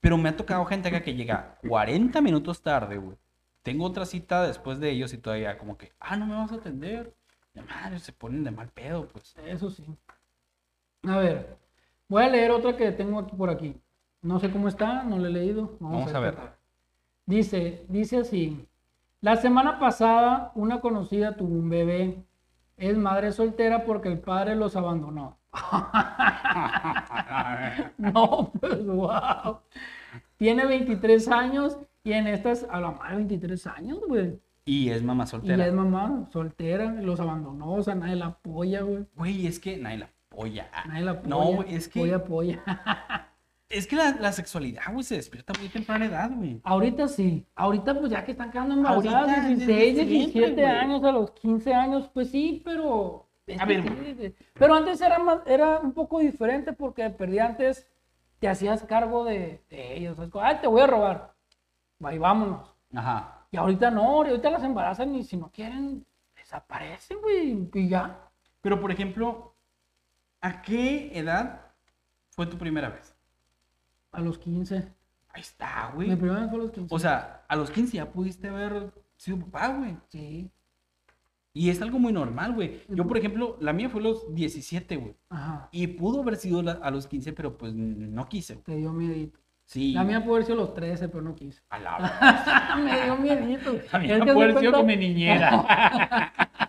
Pero 0.00 0.16
me 0.18 0.28
ha 0.28 0.36
tocado 0.36 0.64
gente 0.66 0.88
acá 0.88 1.02
que 1.02 1.14
llega 1.14 1.58
40 1.68 2.20
minutos 2.22 2.62
tarde, 2.62 2.96
güey. 2.96 3.16
Tengo 3.62 3.84
otra 3.84 4.06
cita 4.06 4.46
después 4.46 4.78
de 4.78 4.90
ellos 4.90 5.12
y 5.12 5.18
todavía 5.18 5.58
como 5.58 5.76
que, 5.76 5.92
ah, 5.98 6.16
no 6.16 6.26
me 6.26 6.34
vas 6.34 6.52
a 6.52 6.56
atender. 6.56 7.12
De 7.52 7.62
madre, 7.62 7.98
se 7.98 8.12
ponen 8.12 8.44
de 8.44 8.52
mal 8.52 8.68
pedo, 8.68 9.08
pues. 9.08 9.34
Eso 9.44 9.68
sí. 9.70 9.84
A 11.02 11.18
ver, 11.18 11.56
voy 12.08 12.22
a 12.24 12.28
leer 12.28 12.50
otra 12.50 12.76
que 12.76 12.92
tengo 12.92 13.18
aquí 13.18 13.34
por 13.36 13.50
aquí. 13.50 13.76
No 14.22 14.38
sé 14.40 14.50
cómo 14.50 14.68
está, 14.68 15.02
no 15.04 15.18
la 15.18 15.28
he 15.28 15.32
leído. 15.32 15.76
Vamos 15.80 16.12
a 16.14 16.20
ver. 16.20 16.36
Dice, 17.26 17.84
dice 17.88 18.18
así. 18.18 18.66
La 19.20 19.36
semana 19.36 19.78
pasada 19.78 20.52
una 20.54 20.80
conocida 20.80 21.36
tuvo 21.36 21.54
un 21.54 21.68
bebé. 21.68 22.24
Es 22.76 22.96
madre 22.98 23.32
soltera 23.32 23.84
porque 23.84 24.08
el 24.08 24.18
padre 24.18 24.56
los 24.56 24.76
abandonó. 24.76 25.38
No, 27.98 28.52
pues 28.60 28.84
wow. 28.86 29.58
Tiene 30.36 30.66
23 30.66 31.28
años 31.28 31.78
y 32.04 32.12
en 32.12 32.26
estas, 32.26 32.66
a 32.70 32.80
la 32.80 32.90
madre 32.92 33.16
23 33.16 33.66
años, 33.68 33.98
güey. 34.06 34.38
y 34.64 34.90
es 34.90 35.02
mamá 35.02 35.24
Y 35.24 35.26
soltera. 35.28 35.56
ya 35.56 35.66
es 35.66 35.72
mamá 35.72 36.26
soltera, 36.32 36.92
los 36.92 37.20
abandonó, 37.20 37.72
o 37.74 37.82
sea, 37.82 37.94
nadie 37.94 38.16
la 38.16 38.26
apoya, 38.26 38.82
güey. 38.82 39.06
Güey, 39.16 39.46
es 39.46 39.58
que 39.58 39.76
nadie 39.76 39.98
la 39.98 40.08
apoya. 40.36 40.70
Nadie 40.86 41.04
la 41.04 41.10
apoya. 41.12 41.28
No, 41.28 41.62
es 41.62 41.88
que, 41.88 42.00
Apoya, 42.00 42.16
apoya. 42.16 42.64
es 43.68 43.86
que 43.86 43.96
la, 43.96 44.12
la 44.12 44.32
sexualidad, 44.32 44.82
güey, 44.92 45.04
se 45.04 45.16
despierta 45.16 45.52
muy 45.58 45.68
temprana 45.68 46.06
edad, 46.06 46.30
güey. 46.34 46.60
Ahorita 46.64 47.08
sí. 47.08 47.46
Ahorita 47.54 47.98
pues 47.98 48.10
ya 48.12 48.24
que 48.24 48.32
están 48.32 48.50
quedando 48.50 48.74
embarazadas, 48.74 49.28
Ahorita, 49.28 49.48
desde 49.48 49.66
16, 49.66 49.96
siempre, 49.96 50.04
17 50.06 50.52
güey. 50.54 50.64
años, 50.66 51.04
a 51.04 51.12
los 51.12 51.30
15 51.32 51.74
años, 51.74 52.10
pues 52.12 52.30
sí, 52.30 52.62
pero... 52.64 53.26
A 53.58 53.64
ver. 53.64 54.34
Pero 54.54 54.74
antes 54.74 55.00
era, 55.00 55.18
más, 55.20 55.38
era 55.46 55.78
un 55.78 55.92
poco 55.92 56.18
diferente 56.18 56.72
porque 56.72 57.08
perdí 57.10 57.38
antes, 57.38 57.86
te 58.40 58.48
hacías 58.48 58.82
cargo 58.82 59.24
de, 59.24 59.62
de 59.70 59.96
ellos. 59.96 60.18
Ay, 60.34 60.58
te 60.60 60.66
voy 60.66 60.80
a 60.82 60.86
robar. 60.88 61.34
Ahí 62.02 62.18
vámonos. 62.18 62.74
Ajá. 62.92 63.46
Y 63.52 63.56
ahorita 63.56 63.90
no, 63.90 64.02
ahorita 64.02 64.50
las 64.50 64.64
embarazan 64.64 65.14
y 65.14 65.22
si 65.22 65.36
no 65.36 65.50
quieren, 65.52 66.04
desaparecen, 66.34 67.18
güey, 67.20 67.68
y 67.74 67.88
ya. 67.88 68.18
Pero, 68.60 68.80
por 68.80 68.90
ejemplo, 68.90 69.55
¿a 70.46 70.62
qué 70.62 71.10
edad 71.18 71.60
fue 72.30 72.46
tu 72.46 72.56
primera 72.58 72.88
vez? 72.90 73.14
A 74.12 74.20
los 74.20 74.38
15. 74.38 74.76
Ahí 75.28 75.40
está, 75.42 75.88
Mi 75.90 76.06
güey. 76.06 76.16
primera 76.16 76.40
vez 76.40 76.50
fue 76.50 76.58
a 76.58 76.62
los 76.62 76.70
15. 76.72 76.94
O 76.94 76.98
sea, 76.98 77.44
a 77.48 77.56
los 77.56 77.70
15 77.70 77.96
ya 77.96 78.10
pudiste 78.10 78.48
haber 78.48 78.92
sido 79.16 79.38
papá, 79.38 79.68
güey. 79.68 79.96
sí. 80.08 80.50
Y 81.52 81.70
es 81.70 81.80
algo 81.80 81.98
muy 81.98 82.12
normal, 82.12 82.52
güey. 82.52 82.82
Yo, 82.88 83.06
por 83.06 83.16
ejemplo, 83.16 83.56
la 83.60 83.72
mía 83.72 83.88
fue 83.88 84.00
a 84.02 84.04
los 84.04 84.34
17, 84.34 84.96
güey. 84.96 85.16
Ajá. 85.30 85.68
Y 85.72 85.86
pudo 85.86 86.20
haber 86.20 86.36
sido 86.36 86.60
la- 86.62 86.72
a 86.82 86.90
los 86.90 87.06
15, 87.06 87.32
pero 87.32 87.56
pues 87.56 87.72
no 87.74 88.28
quise. 88.28 88.54
güey. 88.56 88.64
Te 88.64 88.76
dio 88.76 88.92
miedito. 88.92 89.38
Sí. 89.64 89.92
La 89.94 90.04
mía 90.04 90.22
pudo 90.22 90.34
haber 90.34 90.44
sido 90.46 90.58
a 90.58 90.60
los 90.66 90.74
13, 90.74 91.08
pero 91.08 91.22
no 91.22 91.34
quise. 91.34 91.62
A 91.70 91.78
la 91.78 92.76
me 92.84 93.02
dio 93.04 93.16
miedito. 93.16 93.72
La 93.92 93.98
mía 93.98 94.16
haz 94.16 94.28
haber 94.28 94.58
sido 94.58 94.72
con 94.72 94.84
mi 94.86 94.96
niñera. 94.98 96.30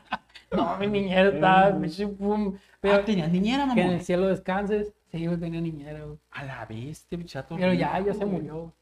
No, 0.51 0.77
mi 0.77 0.87
niñera 0.87 1.29
estaba. 1.29 1.77
pinche 1.79 2.07
pum, 2.07 2.57
Pero 2.79 2.95
Ah, 2.95 3.05
tenías 3.05 3.31
niñera, 3.31 3.65
que 3.73 3.81
en 3.81 3.87
el 3.87 3.91
mamá. 3.93 4.03
cielo 4.03 4.27
descanses. 4.27 4.93
Sí, 5.11 5.21
yo 5.21 5.37
tenía 5.39 5.59
niñera, 5.61 6.03
güey. 6.05 6.17
A 6.31 6.43
la 6.45 6.65
bestia, 6.65 7.19
chato. 7.25 7.55
Pero 7.57 7.73
ya, 7.73 7.99
ya 7.99 8.13
se 8.13 8.25
murió. 8.25 8.57
O 8.57 8.73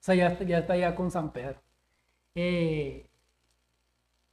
sea, 0.00 0.14
ya, 0.14 0.28
está- 0.28 0.44
ya 0.44 0.58
está 0.58 0.76
ya 0.76 0.94
con 0.94 1.10
San 1.10 1.32
Pedro. 1.32 1.60
Eh, 2.34 3.08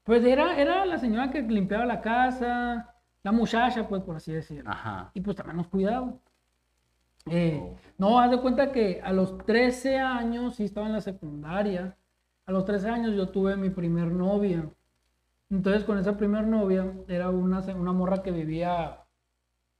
pues 0.03 0.23
era, 0.25 0.57
era 0.59 0.85
la 0.85 0.97
señora 0.97 1.29
que 1.31 1.41
limpiaba 1.41 1.85
la 1.85 2.01
casa, 2.01 2.95
la 3.23 3.31
muchacha, 3.31 3.87
pues 3.87 4.01
por 4.03 4.15
así 4.15 4.31
decirlo. 4.31 4.69
Ajá. 4.69 5.11
Y 5.13 5.21
pues 5.21 5.35
también 5.35 5.57
nos 5.57 5.67
cuidaba. 5.67 6.13
Eh, 7.29 7.59
Oh. 7.61 7.75
no, 7.97 8.19
haz 8.19 8.31
de 8.31 8.39
cuenta 8.41 8.71
que 8.71 9.01
a 9.03 9.11
los 9.11 9.37
13 9.45 9.97
años, 9.99 10.55
sí 10.55 10.63
estaba 10.63 10.87
en 10.87 10.93
la 10.93 11.01
secundaria, 11.01 11.95
a 12.45 12.51
los 12.51 12.65
13 12.65 12.89
años 12.89 13.15
yo 13.15 13.29
tuve 13.29 13.55
mi 13.57 13.69
primer 13.69 14.07
novia. 14.07 14.67
Entonces 15.49 15.83
con 15.83 15.97
esa 15.97 16.15
primer 16.17 16.45
novia 16.45 16.93
era 17.07 17.29
una, 17.29 17.59
una 17.75 17.91
morra 17.91 18.21
que 18.21 18.31
vivía, 18.31 19.03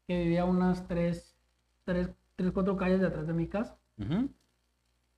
que 0.07 0.17
vivía 0.24 0.45
unas 0.45 0.88
3, 0.88 1.38
3, 1.84 2.09
3, 2.36 2.51
4 2.51 2.76
calles 2.78 3.01
de 3.01 3.07
atrás 3.07 3.28
de 3.28 3.34
mi 3.34 3.47
casa. 3.47 3.78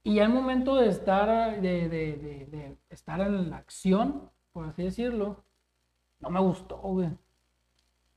Y 0.04 0.16
ya 0.16 0.24
el 0.26 0.30
momento 0.34 0.76
de 0.78 0.90
estar, 0.90 1.62
de, 1.62 1.88
de- 1.90 2.18
de- 2.18 2.46
de 2.48 2.78
estar 2.90 3.22
en 3.22 3.50
la 3.52 3.58
acción, 3.58 4.30
por 4.52 4.66
así 4.66 4.84
decirlo, 4.84 5.44
no 6.20 6.30
me 6.32 6.40
gustó, 6.40 6.78
güey. 6.78 7.10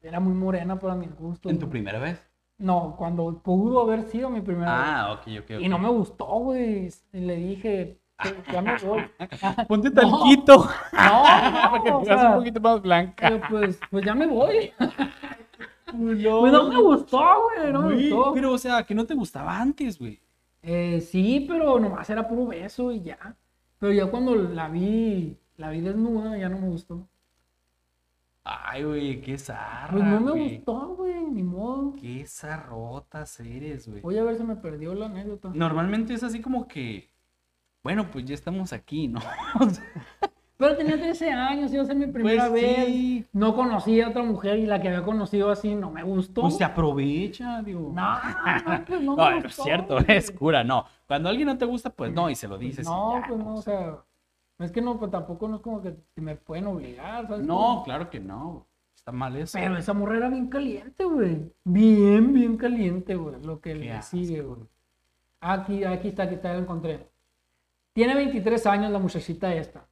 Era 0.00 0.20
muy 0.20 0.34
morena 0.34 0.78
para 0.78 0.94
mis 0.94 1.14
gustos. 1.14 1.52
¿En 1.52 1.58
tu 1.58 1.66
güey. 1.66 1.72
primera 1.72 1.98
vez? 1.98 2.20
No, 2.58 2.94
cuando 2.96 3.42
pudo 3.42 3.80
haber 3.82 4.04
sido 4.04 4.30
mi 4.30 4.40
primera 4.40 4.72
vez. 4.78 4.86
Ah, 4.86 5.12
ok, 5.12 5.42
ok. 5.42 5.50
Y 5.60 5.68
no 5.68 5.78
me 5.78 5.88
gustó, 5.88 6.26
güey. 6.26 6.88
Y 7.12 7.20
le 7.20 7.36
dije, 7.36 7.62
"Que- 7.62 8.03
ya 8.52 8.62
me 8.62 8.76
voy. 8.78 9.02
Ponte 9.68 9.90
No. 9.90 9.94
talquito. 9.94 10.56
No, 10.58 10.68
Para 10.92 11.82
que 11.82 11.90
o 11.90 11.98
te 12.00 12.08
veas 12.08 12.20
sea, 12.20 12.30
un 12.30 12.36
poquito 12.38 12.60
más 12.60 12.82
blanca. 12.82 13.28
pero 13.28 13.40
pues, 13.50 13.80
pues 13.90 14.04
ya 14.04 14.14
me 14.14 14.26
voy. 14.26 14.72
No, 15.92 16.40
Pues 16.40 16.52
no 16.52 16.68
me 16.68 16.80
gustó, 16.80 17.22
güey. 17.58 17.72
No 17.72 17.82
me 17.82 17.94
Güey, 17.94 18.10
gustó. 18.10 18.32
Pero, 18.34 18.52
o 18.52 18.58
sea, 18.58 18.82
que 18.84 18.94
no 18.94 19.04
te 19.04 19.14
gustaba 19.14 19.58
antes, 19.60 19.98
güey. 19.98 20.20
Eh, 20.62 21.00
sí, 21.00 21.44
pero 21.48 21.78
nomás 21.78 22.08
era 22.08 22.26
puro 22.26 22.46
beso 22.46 22.90
y 22.90 23.02
ya. 23.02 23.36
Pero 23.78 23.92
ya 23.92 24.06
cuando 24.06 24.34
la 24.34 24.68
vi, 24.68 25.36
la 25.56 25.70
vi 25.70 25.80
desnuda, 25.80 26.36
ya 26.38 26.48
no 26.48 26.58
me 26.58 26.68
gustó. 26.68 27.06
Ay, 28.44 28.82
güey, 28.84 29.20
qué 29.22 29.38
zarra. 29.38 29.90
Pues 29.92 30.04
no 30.04 30.20
me 30.20 30.30
güey. 30.32 30.56
gustó, 30.56 30.88
güey, 30.96 31.22
ni 31.30 31.42
modo. 31.42 31.94
Qué 32.00 32.26
zarrotas 32.26 33.38
eres, 33.40 33.88
güey. 33.88 34.02
Voy 34.02 34.18
a 34.18 34.24
ver 34.24 34.36
si 34.36 34.42
me 34.42 34.56
perdió 34.56 34.94
la 34.94 35.06
anécdota. 35.06 35.50
Normalmente 35.54 36.12
es 36.14 36.22
así 36.22 36.40
como 36.40 36.66
que, 36.68 37.08
bueno, 37.84 38.10
pues 38.10 38.24
ya 38.24 38.34
estamos 38.34 38.72
aquí, 38.72 39.06
¿no? 39.06 39.20
Pero 40.56 40.76
tenía 40.76 40.96
13 40.96 41.30
años, 41.30 41.72
iba 41.72 41.82
a 41.82 41.86
ser 41.86 41.96
mi 41.96 42.06
primera 42.06 42.48
Pues 42.48 42.62
vez. 42.62 42.86
sí. 42.86 43.26
No 43.32 43.54
conocía 43.56 44.06
a 44.06 44.10
otra 44.10 44.22
mujer 44.22 44.58
y 44.60 44.66
la 44.66 44.80
que 44.80 44.86
había 44.88 45.02
conocido 45.02 45.50
así 45.50 45.74
no 45.74 45.90
me 45.90 46.04
gustó. 46.04 46.42
Pues 46.42 46.56
se 46.56 46.64
aprovecha, 46.64 47.60
digo. 47.62 47.92
No, 47.92 48.18
pues 48.86 49.00
no, 49.02 49.16
No, 49.16 49.24
me 49.30 49.30
no 49.32 49.36
es 49.38 49.44
gustó, 49.44 49.62
cierto, 49.64 49.94
güey. 49.94 50.06
es 50.16 50.30
cura, 50.30 50.62
no. 50.62 50.86
Cuando 51.08 51.28
alguien 51.28 51.46
no 51.48 51.58
te 51.58 51.64
gusta, 51.64 51.90
pues 51.90 52.12
no, 52.12 52.30
y 52.30 52.36
se 52.36 52.46
lo 52.46 52.56
dices. 52.56 52.86
No, 52.86 53.20
ya, 53.20 53.26
pues 53.26 53.38
no, 53.40 53.54
o 53.56 53.62
sea, 53.62 53.96
es 54.60 54.70
que 54.70 54.80
no, 54.80 54.96
pues 54.98 55.10
tampoco 55.10 55.48
no 55.48 55.56
es 55.56 55.62
como 55.62 55.82
que 55.82 55.96
me 56.16 56.36
pueden 56.36 56.68
obligar, 56.68 57.26
¿sabes? 57.26 57.44
No, 57.44 57.56
cómo? 57.56 57.84
claro 57.84 58.08
que 58.08 58.20
no. 58.20 58.66
Está 58.94 59.10
mal 59.10 59.36
eso. 59.36 59.58
Pero 59.58 59.76
esa 59.76 59.92
morra 59.92 60.16
era 60.18 60.28
bien 60.30 60.46
caliente, 60.48 61.04
güey. 61.04 61.52
Bien, 61.64 62.32
bien 62.32 62.56
caliente, 62.56 63.16
güey. 63.16 63.42
Lo 63.44 63.60
que 63.60 63.74
le 63.74 64.00
sigue, 64.02 64.40
güey. 64.40 64.60
Aquí, 65.40 65.84
aquí 65.84 66.08
está, 66.08 66.22
aquí 66.22 66.36
está, 66.36 66.54
lo 66.54 66.60
encontré. 66.60 67.10
Tiene 67.94 68.16
23 68.16 68.66
años 68.66 68.90
la 68.90 68.98
muchachita 68.98 69.54
esta. 69.54 69.86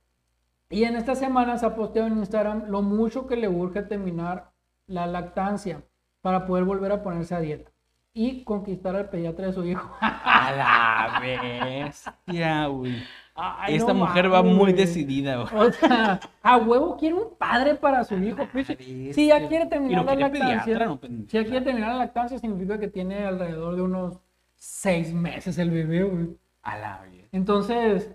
Y 0.68 0.84
en 0.84 0.96
esta 0.96 1.14
semana 1.14 1.56
se 1.56 1.66
ha 1.66 1.76
posteado 1.76 2.08
en 2.08 2.18
Instagram 2.18 2.64
lo 2.66 2.82
mucho 2.82 3.28
que 3.28 3.36
le 3.36 3.48
urge 3.48 3.82
terminar 3.82 4.50
la 4.88 5.06
lactancia 5.06 5.84
para 6.20 6.44
poder 6.44 6.64
volver 6.64 6.90
a 6.90 7.02
ponerse 7.02 7.34
a 7.36 7.40
dieta 7.40 7.70
y 8.12 8.42
conquistar 8.42 8.96
al 8.96 9.08
pediatra 9.08 9.46
de 9.46 9.52
su 9.52 9.64
hijo. 9.64 9.88
A 10.00 10.50
la 10.50 11.20
bestia, 11.20 12.66
güey. 12.66 13.00
Ay, 13.34 13.76
Esta 13.76 13.92
no 13.92 14.00
mujer 14.00 14.32
va 14.32 14.42
muy 14.42 14.72
decidida, 14.72 15.36
güey. 15.36 15.68
O 15.68 15.72
sea, 15.72 16.18
a 16.42 16.56
huevo 16.56 16.96
quiere 16.96 17.14
un 17.14 17.36
padre 17.38 17.76
para 17.76 18.02
su 18.02 18.16
hijo. 18.16 18.44
pinche. 18.52 19.12
Si 19.14 19.28
ya 19.28 19.46
quiere 19.46 19.66
terminar 19.66 20.04
la 20.04 20.16
lactancia, 20.16 20.64
pediatra, 20.64 20.86
no, 20.86 21.00
si 21.00 21.36
ya 21.38 21.44
quiere 21.44 21.60
terminar 21.60 21.90
la 21.90 21.98
lactancia, 21.98 22.38
significa 22.40 22.80
que 22.80 22.88
tiene 22.88 23.24
alrededor 23.24 23.76
de 23.76 23.82
unos 23.82 24.18
seis 24.56 25.14
meses 25.14 25.56
el 25.58 25.70
bebé, 25.70 26.02
güey. 26.02 26.36
A 26.62 26.76
la 26.76 27.00
bestia. 27.02 27.21
Entonces, 27.32 28.14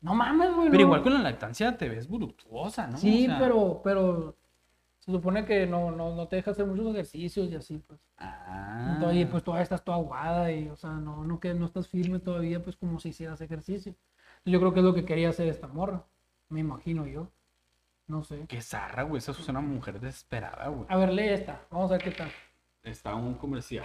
no 0.00 0.14
mames, 0.14 0.54
güey. 0.54 0.70
Pero 0.70 0.82
no. 0.82 0.86
igual 0.86 1.02
con 1.02 1.14
la 1.14 1.20
lactancia 1.20 1.76
te 1.76 1.88
ves 1.88 2.06
voluptuosa, 2.06 2.86
¿no? 2.86 2.98
Sí, 2.98 3.24
O 3.24 3.30
sea, 3.30 3.38
pero, 3.38 3.80
pero 3.82 4.36
se 5.00 5.10
supone 5.10 5.44
que 5.44 5.66
no, 5.66 5.90
no, 5.90 6.14
no 6.14 6.28
te 6.28 6.36
deja 6.36 6.50
hacer 6.50 6.66
muchos 6.66 6.86
ejercicios 6.92 7.50
y 7.50 7.56
así, 7.56 7.78
pues. 7.78 7.98
Ah. 8.18 8.92
Entonces, 8.94 9.22
y, 9.22 9.24
pues 9.24 9.42
todavía 9.42 9.62
estás 9.62 9.82
toda 9.82 9.96
aguada 9.96 10.52
y, 10.52 10.68
o 10.68 10.76
sea, 10.76 10.90
no, 10.90 11.24
no, 11.24 11.40
que 11.40 11.54
no 11.54 11.66
estás 11.66 11.88
firme 11.88 12.18
todavía, 12.20 12.62
pues 12.62 12.76
como 12.76 13.00
si 13.00 13.08
hicieras 13.08 13.40
ejercicio. 13.40 13.94
Yo 14.44 14.60
creo 14.60 14.72
que 14.72 14.80
es 14.80 14.84
lo 14.84 14.94
que 14.94 15.04
quería 15.04 15.30
hacer 15.30 15.48
esta 15.48 15.66
morra. 15.66 16.04
Me 16.48 16.60
imagino 16.60 17.06
yo. 17.06 17.30
No 18.06 18.24
sé. 18.24 18.46
Qué 18.48 18.62
zarra, 18.62 19.02
güey. 19.02 19.18
Esa 19.18 19.32
es 19.32 19.48
una 19.48 19.60
mujer 19.60 20.00
desesperada, 20.00 20.68
güey. 20.68 20.86
A 20.88 20.96
ver, 20.96 21.12
lee 21.12 21.28
esta. 21.28 21.66
Vamos 21.70 21.90
a 21.90 21.94
ver 21.94 22.02
qué 22.02 22.10
tal. 22.10 22.30
Está 22.82 23.14
un 23.14 23.34
comercial. 23.34 23.84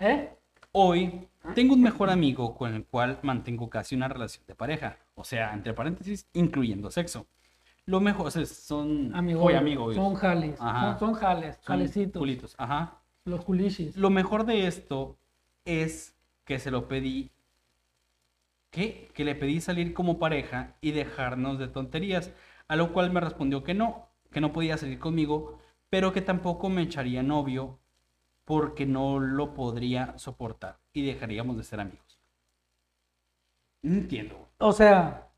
¿Eh? 0.00 0.36
Hoy 0.72 1.28
tengo 1.54 1.74
un 1.74 1.82
mejor 1.82 2.10
amigo 2.10 2.54
con 2.56 2.74
el 2.74 2.84
cual 2.84 3.18
mantengo 3.22 3.68
casi 3.68 3.94
una 3.94 4.08
relación 4.08 4.44
de 4.46 4.54
pareja. 4.54 4.98
O 5.14 5.24
sea, 5.24 5.52
entre 5.52 5.74
paréntesis, 5.74 6.28
incluyendo 6.32 6.90
sexo. 6.90 7.26
Lo 7.84 8.00
mejor 8.00 8.28
o 8.28 8.30
sea, 8.30 8.46
son. 8.46 9.12
Oye, 9.14 9.56
amigo, 9.56 9.92
Son 9.92 10.14
jales. 10.14 10.60
Ajá. 10.60 10.98
Son, 10.98 11.10
son 11.10 11.14
jales. 11.14 11.56
son 11.56 11.64
Jalecitos. 11.76 12.20
culitos. 12.20 12.54
Ajá. 12.58 13.02
Los 13.24 13.44
culichis. 13.44 13.96
Lo 13.96 14.10
mejor 14.10 14.46
de 14.46 14.66
esto 14.66 15.18
es 15.64 16.16
que 16.44 16.58
se 16.58 16.70
lo 16.70 16.88
pedí. 16.88 17.30
¿Qué? 18.70 19.10
Que 19.14 19.24
le 19.24 19.34
pedí 19.34 19.60
salir 19.60 19.94
como 19.94 20.18
pareja 20.18 20.76
y 20.80 20.92
dejarnos 20.92 21.58
de 21.58 21.68
tonterías. 21.68 22.32
A 22.68 22.76
lo 22.76 22.92
cual 22.92 23.12
me 23.12 23.20
respondió 23.20 23.64
que 23.64 23.74
no, 23.74 24.08
que 24.30 24.40
no 24.40 24.52
podía 24.52 24.78
salir 24.78 24.98
conmigo, 24.98 25.58
pero 25.90 26.12
que 26.12 26.22
tampoco 26.22 26.70
me 26.70 26.82
echaría 26.82 27.22
novio 27.22 27.80
porque 28.44 28.86
no 28.86 29.18
lo 29.18 29.54
podría 29.54 30.16
soportar 30.18 30.81
y 30.92 31.04
dejaríamos 31.06 31.56
de 31.56 31.64
ser 31.64 31.80
amigos. 31.80 32.18
No 33.82 33.94
entiendo. 33.94 34.36
güey. 34.36 34.46
O 34.58 34.72
sea, 34.72 35.28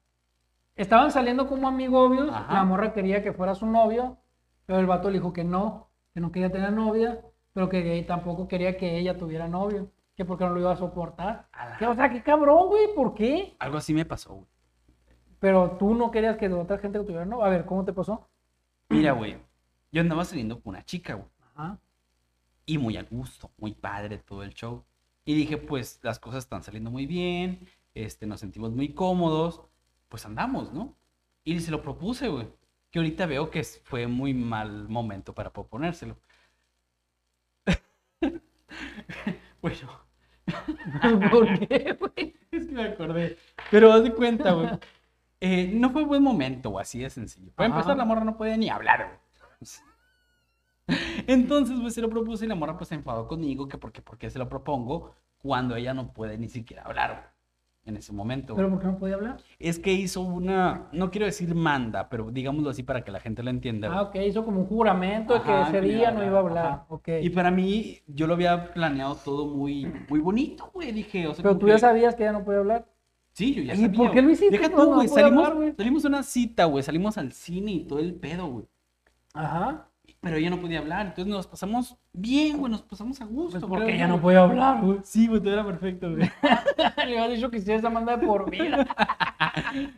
estaban 0.76 1.10
saliendo 1.10 1.46
como 1.46 1.68
amigos 1.68 2.28
Ajá. 2.30 2.52
La 2.52 2.64
morra 2.64 2.92
quería 2.92 3.22
que 3.22 3.32
fuera 3.32 3.54
su 3.54 3.66
novio, 3.66 4.18
pero 4.66 4.78
el 4.80 4.86
vato 4.86 5.08
le 5.08 5.18
dijo 5.18 5.32
que 5.32 5.44
no, 5.44 5.88
que 6.12 6.20
no 6.20 6.30
quería 6.32 6.50
tener 6.52 6.72
novia, 6.72 7.20
pero 7.52 7.68
que 7.68 8.02
tampoco 8.06 8.48
quería 8.48 8.76
que 8.76 8.98
ella 8.98 9.16
tuviera 9.16 9.48
novio, 9.48 9.90
que 10.16 10.24
porque 10.24 10.44
no 10.44 10.50
lo 10.50 10.60
iba 10.60 10.72
a 10.72 10.76
soportar. 10.76 11.48
A 11.52 11.70
la- 11.70 11.76
Que, 11.78 11.86
o 11.86 11.94
sea, 11.94 12.10
qué 12.10 12.22
cabrón, 12.22 12.68
güey, 12.68 12.94
¿por 12.94 13.14
qué? 13.14 13.56
Algo 13.58 13.78
así 13.78 13.94
me 13.94 14.04
pasó, 14.04 14.34
güey. 14.34 14.46
Pero 15.38 15.72
tú 15.78 15.94
no 15.94 16.10
querías 16.10 16.36
que 16.36 16.48
otra 16.52 16.78
gente 16.78 16.98
tuviera 17.00 17.24
novio. 17.24 17.44
A 17.44 17.50
ver, 17.50 17.64
¿cómo 17.66 17.84
te 17.84 17.92
pasó? 17.92 18.28
Mira, 18.88 19.12
güey. 19.12 19.36
Yo 19.92 20.00
andaba 20.00 20.24
saliendo 20.24 20.60
con 20.60 20.70
una 20.74 20.84
chica, 20.84 21.14
güey. 21.14 21.28
Ajá. 21.54 21.78
y 22.66 22.78
muy 22.78 22.96
a 22.96 23.02
gusto, 23.02 23.50
muy 23.58 23.72
padre 23.74 24.18
todo 24.18 24.42
el 24.42 24.54
show. 24.54 24.82
Y 25.24 25.34
dije, 25.34 25.56
pues 25.56 26.00
las 26.02 26.18
cosas 26.18 26.44
están 26.44 26.62
saliendo 26.62 26.90
muy 26.90 27.06
bien, 27.06 27.66
este, 27.94 28.26
nos 28.26 28.40
sentimos 28.40 28.72
muy 28.72 28.90
cómodos, 28.92 29.62
pues 30.08 30.26
andamos, 30.26 30.72
¿no? 30.72 30.94
Y 31.44 31.60
se 31.60 31.70
lo 31.70 31.82
propuse, 31.82 32.28
güey. 32.28 32.48
Que 32.90 32.98
ahorita 32.98 33.26
veo 33.26 33.50
que 33.50 33.64
fue 33.64 34.06
muy 34.06 34.34
mal 34.34 34.88
momento 34.88 35.34
para 35.34 35.52
proponérselo. 35.52 36.16
bueno, 39.62 40.04
¿Por 41.30 41.68
qué, 41.68 41.96
güey? 41.98 42.34
es 42.50 42.66
que 42.66 42.72
me 42.72 42.84
acordé. 42.84 43.38
Pero 43.70 43.92
haz 43.92 44.02
de 44.02 44.12
cuenta, 44.12 44.52
güey. 44.52 44.68
Eh, 45.40 45.70
no 45.74 45.90
fue 45.90 46.04
buen 46.04 46.22
momento, 46.22 46.70
o 46.70 46.78
así 46.78 47.00
de 47.00 47.10
sencillo. 47.10 47.52
Para 47.54 47.68
Ajá. 47.68 47.78
empezar, 47.78 47.96
la 47.96 48.04
morra 48.04 48.24
no 48.24 48.36
podía 48.36 48.56
ni 48.56 48.68
hablar, 48.68 49.06
güey. 49.06 49.18
Entonces, 51.26 51.78
pues 51.80 51.94
se 51.94 52.00
lo 52.02 52.10
propuse 52.10 52.44
y 52.44 52.48
la 52.48 52.54
morra 52.54 52.76
pues 52.76 52.88
se 52.88 52.94
enfadó 52.94 53.26
conmigo 53.26 53.68
que 53.68 53.78
porque, 53.78 54.02
porque 54.02 54.30
se 54.30 54.38
lo 54.38 54.48
propongo 54.48 55.12
cuando 55.38 55.76
ella 55.76 55.94
no 55.94 56.12
puede 56.12 56.38
ni 56.38 56.48
siquiera 56.48 56.82
hablar, 56.84 57.32
en 57.84 57.96
ese 57.96 58.12
momento. 58.12 58.54
¿Pero 58.54 58.70
por 58.70 58.80
qué 58.80 58.86
no 58.86 58.98
podía 58.98 59.14
hablar? 59.16 59.36
Es 59.58 59.78
que 59.78 59.92
hizo 59.92 60.22
una, 60.22 60.88
no 60.92 61.10
quiero 61.10 61.26
decir 61.26 61.54
manda, 61.54 62.08
pero 62.08 62.30
digámoslo 62.30 62.70
así 62.70 62.82
para 62.82 63.04
que 63.04 63.10
la 63.10 63.20
gente 63.20 63.42
lo 63.42 63.50
entienda. 63.50 63.88
Ah, 63.92 64.02
ok, 64.02 64.16
hizo 64.26 64.44
como 64.44 64.60
un 64.60 64.66
juramento 64.66 65.34
de 65.34 65.42
que 65.42 65.62
ese 65.62 65.80
día 65.82 66.10
no 66.10 66.24
iba 66.24 66.36
a 66.36 66.40
hablar, 66.40 66.58
hablar. 66.58 66.66
ajá. 66.66 66.86
Ok. 66.88 67.08
Y 67.20 67.30
para 67.30 67.50
mí, 67.50 68.00
yo 68.06 68.26
lo 68.26 68.34
había 68.34 68.72
planeado 68.72 69.16
todo 69.16 69.46
muy, 69.46 69.86
muy 70.08 70.20
bonito, 70.20 70.70
güey. 70.72 70.92
Dije, 70.92 71.26
o 71.26 71.34
sea, 71.34 71.42
Pero 71.42 71.58
tú 71.58 71.68
ya 71.68 71.78
sabías 71.78 72.14
que 72.14 72.22
ella 72.22 72.32
no 72.32 72.44
podía 72.44 72.60
hablar. 72.60 72.86
Sí, 73.32 73.52
yo 73.54 73.62
ya 73.64 73.74
¿Y 73.74 73.78
sabía. 73.82 73.98
por 73.98 74.12
qué 74.12 74.22
lo 74.22 74.30
hiciste? 74.30 74.56
Deja 74.56 74.70
tú, 74.74 74.94
güey. 74.94 75.08
salimos, 75.08 75.46
hablar, 75.48 75.74
salimos 75.76 76.04
a 76.04 76.08
una 76.08 76.22
cita, 76.22 76.64
güey. 76.66 76.82
Salimos 76.84 77.18
al 77.18 77.32
cine 77.32 77.72
y 77.72 77.80
todo 77.86 77.98
el 77.98 78.14
pedo, 78.14 78.46
güey. 78.46 78.66
Ajá. 79.34 79.88
Pero 80.24 80.36
ella 80.36 80.50
no 80.50 80.58
podía 80.58 80.78
hablar. 80.78 81.06
Entonces 81.06 81.26
nos 81.26 81.46
pasamos 81.46 81.96
bien, 82.12 82.58
güey. 82.58 82.72
Nos 82.72 82.82
pasamos 82.82 83.20
a 83.20 83.26
gusto. 83.26 83.60
Pues 83.60 83.68
porque 83.68 83.84
creo 83.84 83.96
ella 83.96 84.08
no 84.08 84.20
podía 84.20 84.40
hablar, 84.42 84.82
güey. 84.82 84.98
Sí, 85.04 85.28
güey, 85.28 85.40
todo 85.40 85.52
era 85.52 85.64
perfecto, 85.64 86.10
güey. 86.10 86.30
Le 86.96 87.18
había 87.20 87.28
dicho 87.28 87.50
que 87.50 87.58
hiciera 87.58 87.78
esa 87.78 87.90
manda 87.90 88.16
de 88.16 88.26
por 88.26 88.50
vida. 88.50 88.86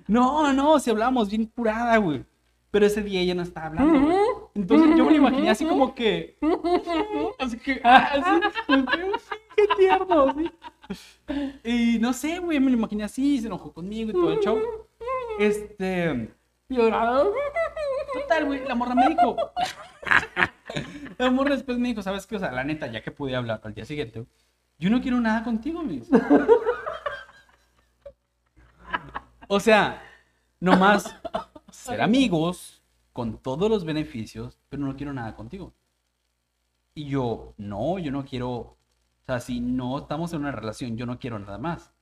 No, 0.07 0.53
no, 0.53 0.79
si 0.79 0.91
hablábamos 0.91 1.31
bien 1.31 1.47
curada, 1.47 1.97
güey. 1.99 2.25
Pero 2.71 2.87
ese 2.87 3.03
día 3.03 3.21
ella 3.21 3.35
no 3.35 3.43
estaba 3.43 3.67
hablando, 3.69 4.01
güey. 4.01 4.17
Entonces 4.55 4.89
yo 4.97 5.05
me 5.05 5.11
lo 5.13 5.17
imaginé 5.17 5.51
así 5.51 5.65
como 5.65 5.95
que. 5.95 6.37
Así 7.39 7.59
que. 7.59 7.81
ah, 7.85 8.11
Así, 8.13 8.43
pues, 8.67 8.85
qué 9.57 9.65
tierno, 9.77 10.35
sí. 10.35 10.51
Y 11.65 11.99
no 12.01 12.13
sé, 12.13 12.39
güey, 12.39 12.61
me 12.61 12.71
lo 12.71 12.77
imaginé 12.77 13.05
así, 13.05 13.39
se 13.41 13.47
enojó 13.47 13.73
conmigo 13.73 14.11
y 14.11 14.13
todo 14.13 14.33
el 14.33 14.41
show. 14.41 14.59
Este. 15.39 16.31
Llorado. 16.69 17.33
Total, 18.13 18.45
güey, 18.45 18.65
la 18.67 18.75
morra 18.75 18.95
me 18.95 19.09
dijo. 19.09 19.37
La 21.19 21.31
morra 21.31 21.55
después 21.55 21.79
me 21.79 21.89
dijo, 21.89 22.03
¿sabes 22.03 22.27
qué? 22.27 22.37
O 22.37 22.39
sea, 22.39 22.53
la 22.53 22.65
neta, 22.65 22.87
ya 22.89 23.03
que 23.03 23.11
pude 23.11 23.35
hablar 23.37 23.61
al 23.65 23.75
día 23.75 23.85
siguiente, 23.85 24.27
yo 24.79 24.91
no 24.91 25.01
quiero 25.01 25.21
nada 25.21 25.43
contigo, 25.43 25.83
me 25.83 25.95
dice. 25.95 26.11
O 29.49 29.61
sea, 29.61 30.03
nomás 30.61 31.15
ser 31.71 32.01
amigos 32.01 32.83
con 33.13 33.39
todos 33.39 33.71
los 33.71 33.85
beneficios, 33.85 34.59
pero 34.69 34.85
no 34.85 34.97
quiero 34.97 35.13
nada 35.13 35.37
contigo. 35.37 35.73
Y 36.95 37.07
yo, 37.07 37.55
no, 37.57 37.99
yo 37.99 38.11
no 38.11 38.25
quiero, 38.25 38.51
o 38.51 38.79
sea, 39.25 39.39
si 39.41 39.61
no 39.61 39.99
estamos 39.99 40.33
en 40.33 40.41
una 40.41 40.53
relación, 40.53 40.97
yo 40.97 41.07
no 41.07 41.19
quiero 41.19 41.39
nada 41.39 41.59
más. 41.59 41.93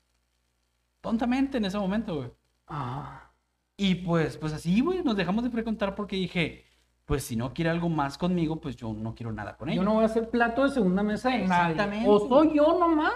Tontamente 1.01 1.59
en 1.59 1.67
ese 1.67 1.79
momento, 1.79 2.17
güey. 2.17 2.31
Ah. 2.67 3.31
Y 3.77 3.97
pues, 3.97 4.39
pues 4.39 4.53
así, 4.53 4.81
güey, 4.81 5.03
nos 5.03 5.17
dejamos 5.17 5.45
de 5.45 5.51
frecuentar 5.51 5.95
porque 5.95 6.17
dije, 6.17 6.65
pues 7.05 7.25
si 7.25 7.37
no 7.37 7.53
quiere 7.53 7.71
algo 7.71 7.89
más 7.89 8.17
conmigo, 8.19 8.57
pues 8.61 8.77
yo 8.77 8.93
no 8.93 9.15
quiero 9.15 9.33
nada 9.33 9.57
con 9.57 9.69
ella. 9.69 9.77
Yo 9.77 9.83
no 9.85 9.95
voy 9.95 10.03
a 10.05 10.07
hacer 10.07 10.31
plato 10.31 10.63
de 10.65 10.71
segunda 10.71 11.03
mesa 11.03 11.31
de 11.31 11.39
nadie. 11.47 11.73
Exactamente. 11.73 12.09
O 12.09 12.29
soy 12.29 12.55
yo 12.57 12.79
nomás. 12.79 13.13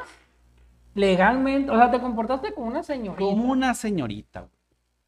Legalmente. 0.95 1.71
O 1.71 1.77
sea, 1.77 1.91
te 1.91 2.01
comportaste 2.01 2.53
como 2.53 2.67
una 2.67 2.83
señorita. 2.83 3.19
Como 3.25 3.51
una 3.53 3.75
señorita, 3.75 4.41
güey. 4.41 4.53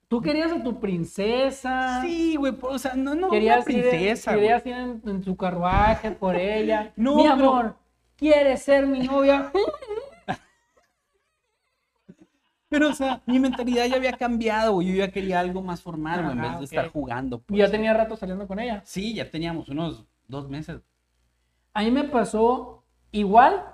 Tú 0.08 0.20
querías 0.20 0.50
a 0.50 0.62
tu 0.62 0.80
princesa. 0.80 2.00
Sí, 2.02 2.34
güey, 2.36 2.56
o 2.62 2.78
sea, 2.78 2.94
no, 2.94 3.14
no, 3.14 3.30
Querías 3.30 3.64
una 3.66 3.76
ir, 3.76 3.88
princesa, 3.88 4.32
güey. 4.32 4.42
querías 4.42 4.66
ir 4.66 4.72
en, 4.74 5.02
en 5.06 5.22
su 5.24 5.36
carruaje 5.36 6.10
por 6.10 6.34
ella. 6.36 6.92
No, 6.96 7.14
Mi 7.16 7.22
pero- 7.22 7.32
amor, 7.34 7.76
¿quieres 8.16 8.62
ser 8.62 8.86
mi 8.86 9.00
novia? 9.06 9.52
Pero, 12.70 12.88
o 12.88 12.94
sea, 12.94 13.22
mi 13.26 13.38
mentalidad 13.40 13.86
ya 13.86 13.96
había 13.96 14.14
cambiado, 14.14 14.72
güey. 14.74 14.88
Yo 14.88 14.94
ya 15.04 15.10
quería 15.12 15.40
algo 15.40 15.62
más 15.62 15.82
formal, 15.82 16.22
güey, 16.22 16.36
en 16.36 16.42
vez 16.42 16.58
de 16.58 16.64
estar 16.64 16.88
jugando. 16.88 17.38
Y 17.38 17.40
pues. 17.40 17.58
ya 17.58 17.70
tenía 17.70 17.92
rato 17.94 18.16
saliendo 18.16 18.46
con 18.48 18.60
ella. 18.60 18.82
Sí, 18.86 19.14
ya 19.14 19.30
teníamos 19.30 19.68
unos 19.68 20.06
dos 20.28 20.48
meses. 20.48 20.80
A 21.74 21.82
mí 21.82 21.90
me 21.90 22.04
pasó 22.04 22.84
igual, 23.12 23.64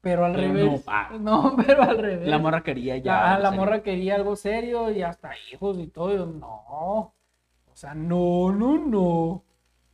pero 0.00 0.24
al 0.24 0.34
Pero 0.34 0.48
revés. 0.54 0.64
no, 0.64 0.82
ah. 0.86 1.10
No, 1.20 1.56
pero 1.66 1.82
al 1.82 1.98
revés. 1.98 2.28
La 2.28 2.38
morra 2.38 2.62
quería 2.62 2.96
ya. 2.98 3.20
La, 3.22 3.34
algo 3.34 3.42
la 3.42 3.50
serio. 3.50 3.64
morra 3.64 3.82
quería 3.82 4.14
algo 4.16 4.36
serio 4.36 4.90
y 4.90 5.02
hasta 5.02 5.32
hijos 5.52 5.78
y 5.78 5.88
todo. 5.88 6.12
y 6.14 6.16
yo, 6.16 6.26
no. 6.26 7.14
O 7.66 7.76
sea, 7.76 7.94
no, 7.94 8.52
no, 8.52 8.78
no. 8.78 9.44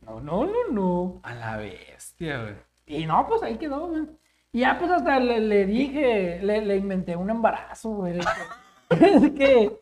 No, 0.01 0.19
no, 0.21 0.45
no, 0.45 0.67
no. 0.71 1.19
A 1.23 1.33
la 1.35 1.57
bestia, 1.57 2.41
güey. 2.41 2.55
Y 2.85 3.05
no, 3.05 3.25
pues 3.27 3.43
ahí 3.43 3.57
quedó, 3.57 3.87
güey. 3.87 4.07
Y 4.53 4.59
ya 4.61 4.77
pues 4.79 4.89
hasta 4.91 5.19
le, 5.19 5.39
le 5.41 5.65
dije, 5.65 6.39
le, 6.41 6.61
le 6.65 6.77
inventé 6.77 7.15
un 7.17 7.29
embarazo, 7.29 7.89
güey. 7.89 8.19
Es 8.89 9.31
que, 9.31 9.77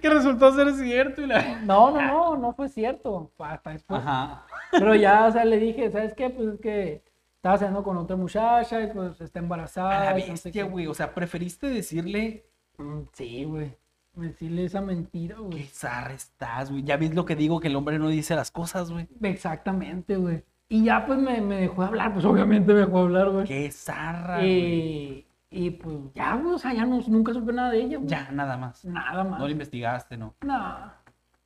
Que 0.00 0.10
resultó 0.10 0.52
ser 0.52 0.72
cierto 0.74 1.22
y 1.22 1.26
la... 1.26 1.60
no, 1.62 1.90
no, 1.92 2.02
no, 2.02 2.36
no 2.36 2.52
fue 2.52 2.68
cierto. 2.68 3.30
Hasta 3.38 3.70
después. 3.70 4.00
Ajá. 4.00 4.44
Pero 4.72 4.94
ya, 4.96 5.26
o 5.26 5.32
sea, 5.32 5.44
le 5.44 5.58
dije, 5.58 5.90
¿sabes 5.90 6.12
qué? 6.14 6.28
Pues 6.30 6.48
es 6.54 6.60
que 6.60 7.02
estaba 7.36 7.56
saliendo 7.58 7.82
con 7.84 7.96
otra 7.96 8.16
muchacha 8.16 8.82
y 8.82 8.88
pues 8.88 9.20
está 9.20 9.38
embarazada. 9.38 10.10
A 10.10 10.12
la 10.14 10.18
y 10.18 10.22
no 10.22 10.36
sé 10.36 10.48
bestia, 10.48 10.64
qué. 10.64 10.68
güey. 10.68 10.86
O 10.88 10.94
sea, 10.94 11.14
preferiste 11.14 11.68
decirle 11.68 12.44
Mm, 12.78 13.02
Sí, 13.12 13.44
güey. 13.44 13.74
Decirle 14.14 14.64
esa 14.64 14.80
mentira, 14.80 15.36
güey. 15.38 15.64
zarra 15.66 16.12
estás, 16.14 16.70
güey. 16.70 16.82
Ya 16.82 16.96
ves 16.96 17.14
lo 17.14 17.24
que 17.24 17.36
digo, 17.36 17.60
que 17.60 17.68
el 17.68 17.76
hombre 17.76 17.98
no 17.98 18.08
dice 18.08 18.34
las 18.34 18.50
cosas, 18.50 18.90
güey. 18.90 19.08
Exactamente, 19.22 20.16
güey. 20.16 20.42
Y 20.68 20.84
ya 20.84 21.06
pues 21.06 21.18
me, 21.18 21.40
me 21.40 21.60
dejó 21.60 21.82
de 21.82 21.88
hablar, 21.88 22.12
pues 22.12 22.24
obviamente 22.24 22.72
me 22.72 22.80
dejó 22.80 22.98
de 22.98 23.02
hablar, 23.04 23.30
güey. 23.30 23.46
Qué 23.46 23.70
zarra, 23.70 24.38
güey. 24.38 24.48
Y, 24.50 25.26
y 25.50 25.70
pues 25.70 25.96
ya, 26.14 26.34
güey, 26.36 26.54
o 26.54 26.58
sea, 26.58 26.72
ya 26.74 26.84
no, 26.84 27.00
nunca 27.06 27.32
supe 27.32 27.52
nada 27.52 27.70
de 27.70 27.78
ella, 27.82 27.98
güey. 27.98 28.08
Ya, 28.08 28.30
nada 28.32 28.56
más. 28.56 28.84
Nada 28.84 29.22
más. 29.24 29.38
No 29.38 29.46
lo 29.46 29.52
investigaste, 29.52 30.16
no. 30.16 30.34
No. 30.42 30.92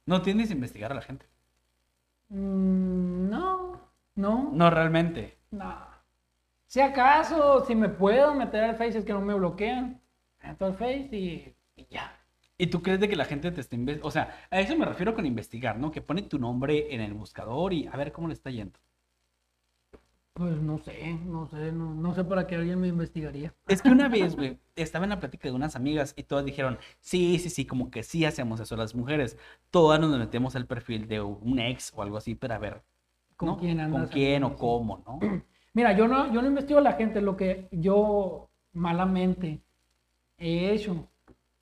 No 0.07 0.23
tiendes 0.23 0.51
a 0.51 0.55
investigar 0.55 0.91
a 0.93 0.95
la 0.95 1.03
gente. 1.03 1.27
Mm, 2.29 3.29
no, 3.29 3.81
no, 4.15 4.51
No, 4.53 4.71
realmente. 4.71 5.39
no. 5.51 5.91
Si 6.67 6.81
acaso, 6.81 7.65
si 7.67 7.75
me 7.75 7.89
puedo 7.89 8.33
meter 8.35 8.63
al 8.63 8.77
Face, 8.77 8.99
es 8.99 9.05
que 9.05 9.13
no 9.13 9.21
me 9.21 9.35
bloquean. 9.35 10.01
Entro 10.41 10.69
al 10.69 10.75
Face 10.75 11.09
y, 11.13 11.53
y 11.75 11.87
ya. 11.91 12.17
¿Y 12.57 12.69
tú 12.69 12.81
crees 12.83 13.01
de 13.01 13.09
que 13.09 13.17
la 13.17 13.25
gente 13.25 13.51
te 13.51 13.61
está 13.61 13.75
investigando? 13.75 14.07
O 14.07 14.11
sea, 14.13 14.37
a 14.51 14.61
eso 14.61 14.77
me 14.77 14.85
refiero 14.87 15.13
con 15.15 15.27
investigar, 15.27 15.79
¿no? 15.79 15.91
Que 15.91 16.01
pone 16.01 16.23
tu 16.23 16.39
nombre 16.39 16.95
en 16.95 17.01
el 17.01 17.13
buscador 17.15 17.73
y 17.73 17.87
a 17.89 17.97
ver 17.97 18.13
cómo 18.13 18.29
le 18.29 18.35
está 18.35 18.51
yendo. 18.51 18.79
Pues 20.33 20.57
no 20.63 20.79
sé, 20.79 21.19
no 21.27 21.47
sé, 21.49 21.73
no, 21.73 21.93
no 21.95 22.15
sé 22.15 22.25
para 22.25 22.47
qué 22.47 22.55
alguien 22.55 22.81
me 22.81 22.89
investigaría. 22.89 23.53
Es 23.69 23.83
que 23.83 23.91
una 23.91 24.09
vez, 24.09 24.37
güey, 24.37 24.59
estaba 24.75 25.05
en 25.05 25.11
la 25.11 25.21
plática 25.21 25.49
de 25.49 25.55
unas 25.55 25.77
amigas 25.77 26.15
y 26.17 26.23
todas 26.23 26.45
dijeron, 26.45 26.79
sí, 27.01 27.39
sí, 27.39 27.51
sí, 27.51 27.67
como 27.67 27.91
que 27.91 28.03
sí 28.03 28.25
hacemos 28.25 28.59
eso 28.61 28.77
las 28.77 28.95
mujeres. 28.95 29.37
Todas 29.71 30.01
nos 30.01 30.17
metemos 30.17 30.57
al 30.57 30.67
perfil 30.67 31.09
de 31.09 31.21
un 31.21 31.59
ex 31.59 31.93
o 31.95 32.03
algo 32.03 32.17
así 32.17 32.35
para 32.35 32.59
ver, 32.59 32.83
¿Con 33.37 33.49
¿no? 33.49 33.59
quién 33.59 33.81
andas 33.81 34.03
¿Con 34.03 34.13
quién 34.13 34.45
o 34.45 34.57
cómo, 34.57 35.03
no? 35.07 35.19
Mira, 35.75 35.93
yo 35.97 36.09
no, 36.09 36.33
yo 36.33 36.41
no 36.43 36.49
investigo 36.49 36.79
a 36.79 36.83
la 36.83 36.95
gente, 36.95 37.21
lo 37.21 37.37
que 37.37 37.69
yo 37.73 38.49
malamente 38.73 39.63
he 40.39 40.73
hecho 40.73 41.09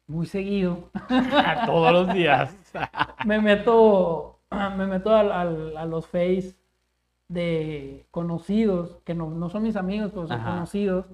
muy 0.06 0.26
seguido. 0.26 0.90
Todos 1.66 1.92
los 1.92 2.14
días. 2.14 2.54
me 3.26 3.40
meto, 3.40 4.40
me 4.50 4.86
meto 4.86 5.14
al- 5.14 5.32
al- 5.32 5.76
a 5.76 5.84
los 5.84 6.06
face 6.06 6.54
de 7.28 8.06
conocidos, 8.10 8.98
que 9.04 9.14
no, 9.14 9.30
no 9.30 9.50
son 9.50 9.62
mis 9.62 9.76
amigos, 9.76 10.10
pero 10.14 10.26
son 10.26 10.40
Ajá. 10.40 10.50
conocidos. 10.52 11.06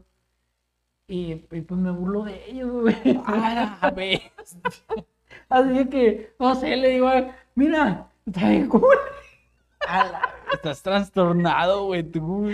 Y, 1.06 1.44
y 1.50 1.60
pues 1.60 1.78
me 1.80 1.90
burlo 1.90 2.24
de 2.24 2.50
ellos, 2.50 2.70
güey. 2.72 2.96
A 3.26 3.78
la 3.82 3.90
bestia. 3.90 4.60
Así 5.48 5.88
que, 5.88 6.32
no 6.38 6.54
sé, 6.54 6.76
le 6.76 6.90
digo, 6.90 7.10
mira, 7.54 8.08
está 8.26 8.48
bien 8.48 8.68
cool. 8.68 8.96
A 9.86 10.04
la- 10.04 10.30
Estás 10.52 10.82
trastornado, 10.82 11.86
güey, 11.86 12.04
tú. 12.04 12.48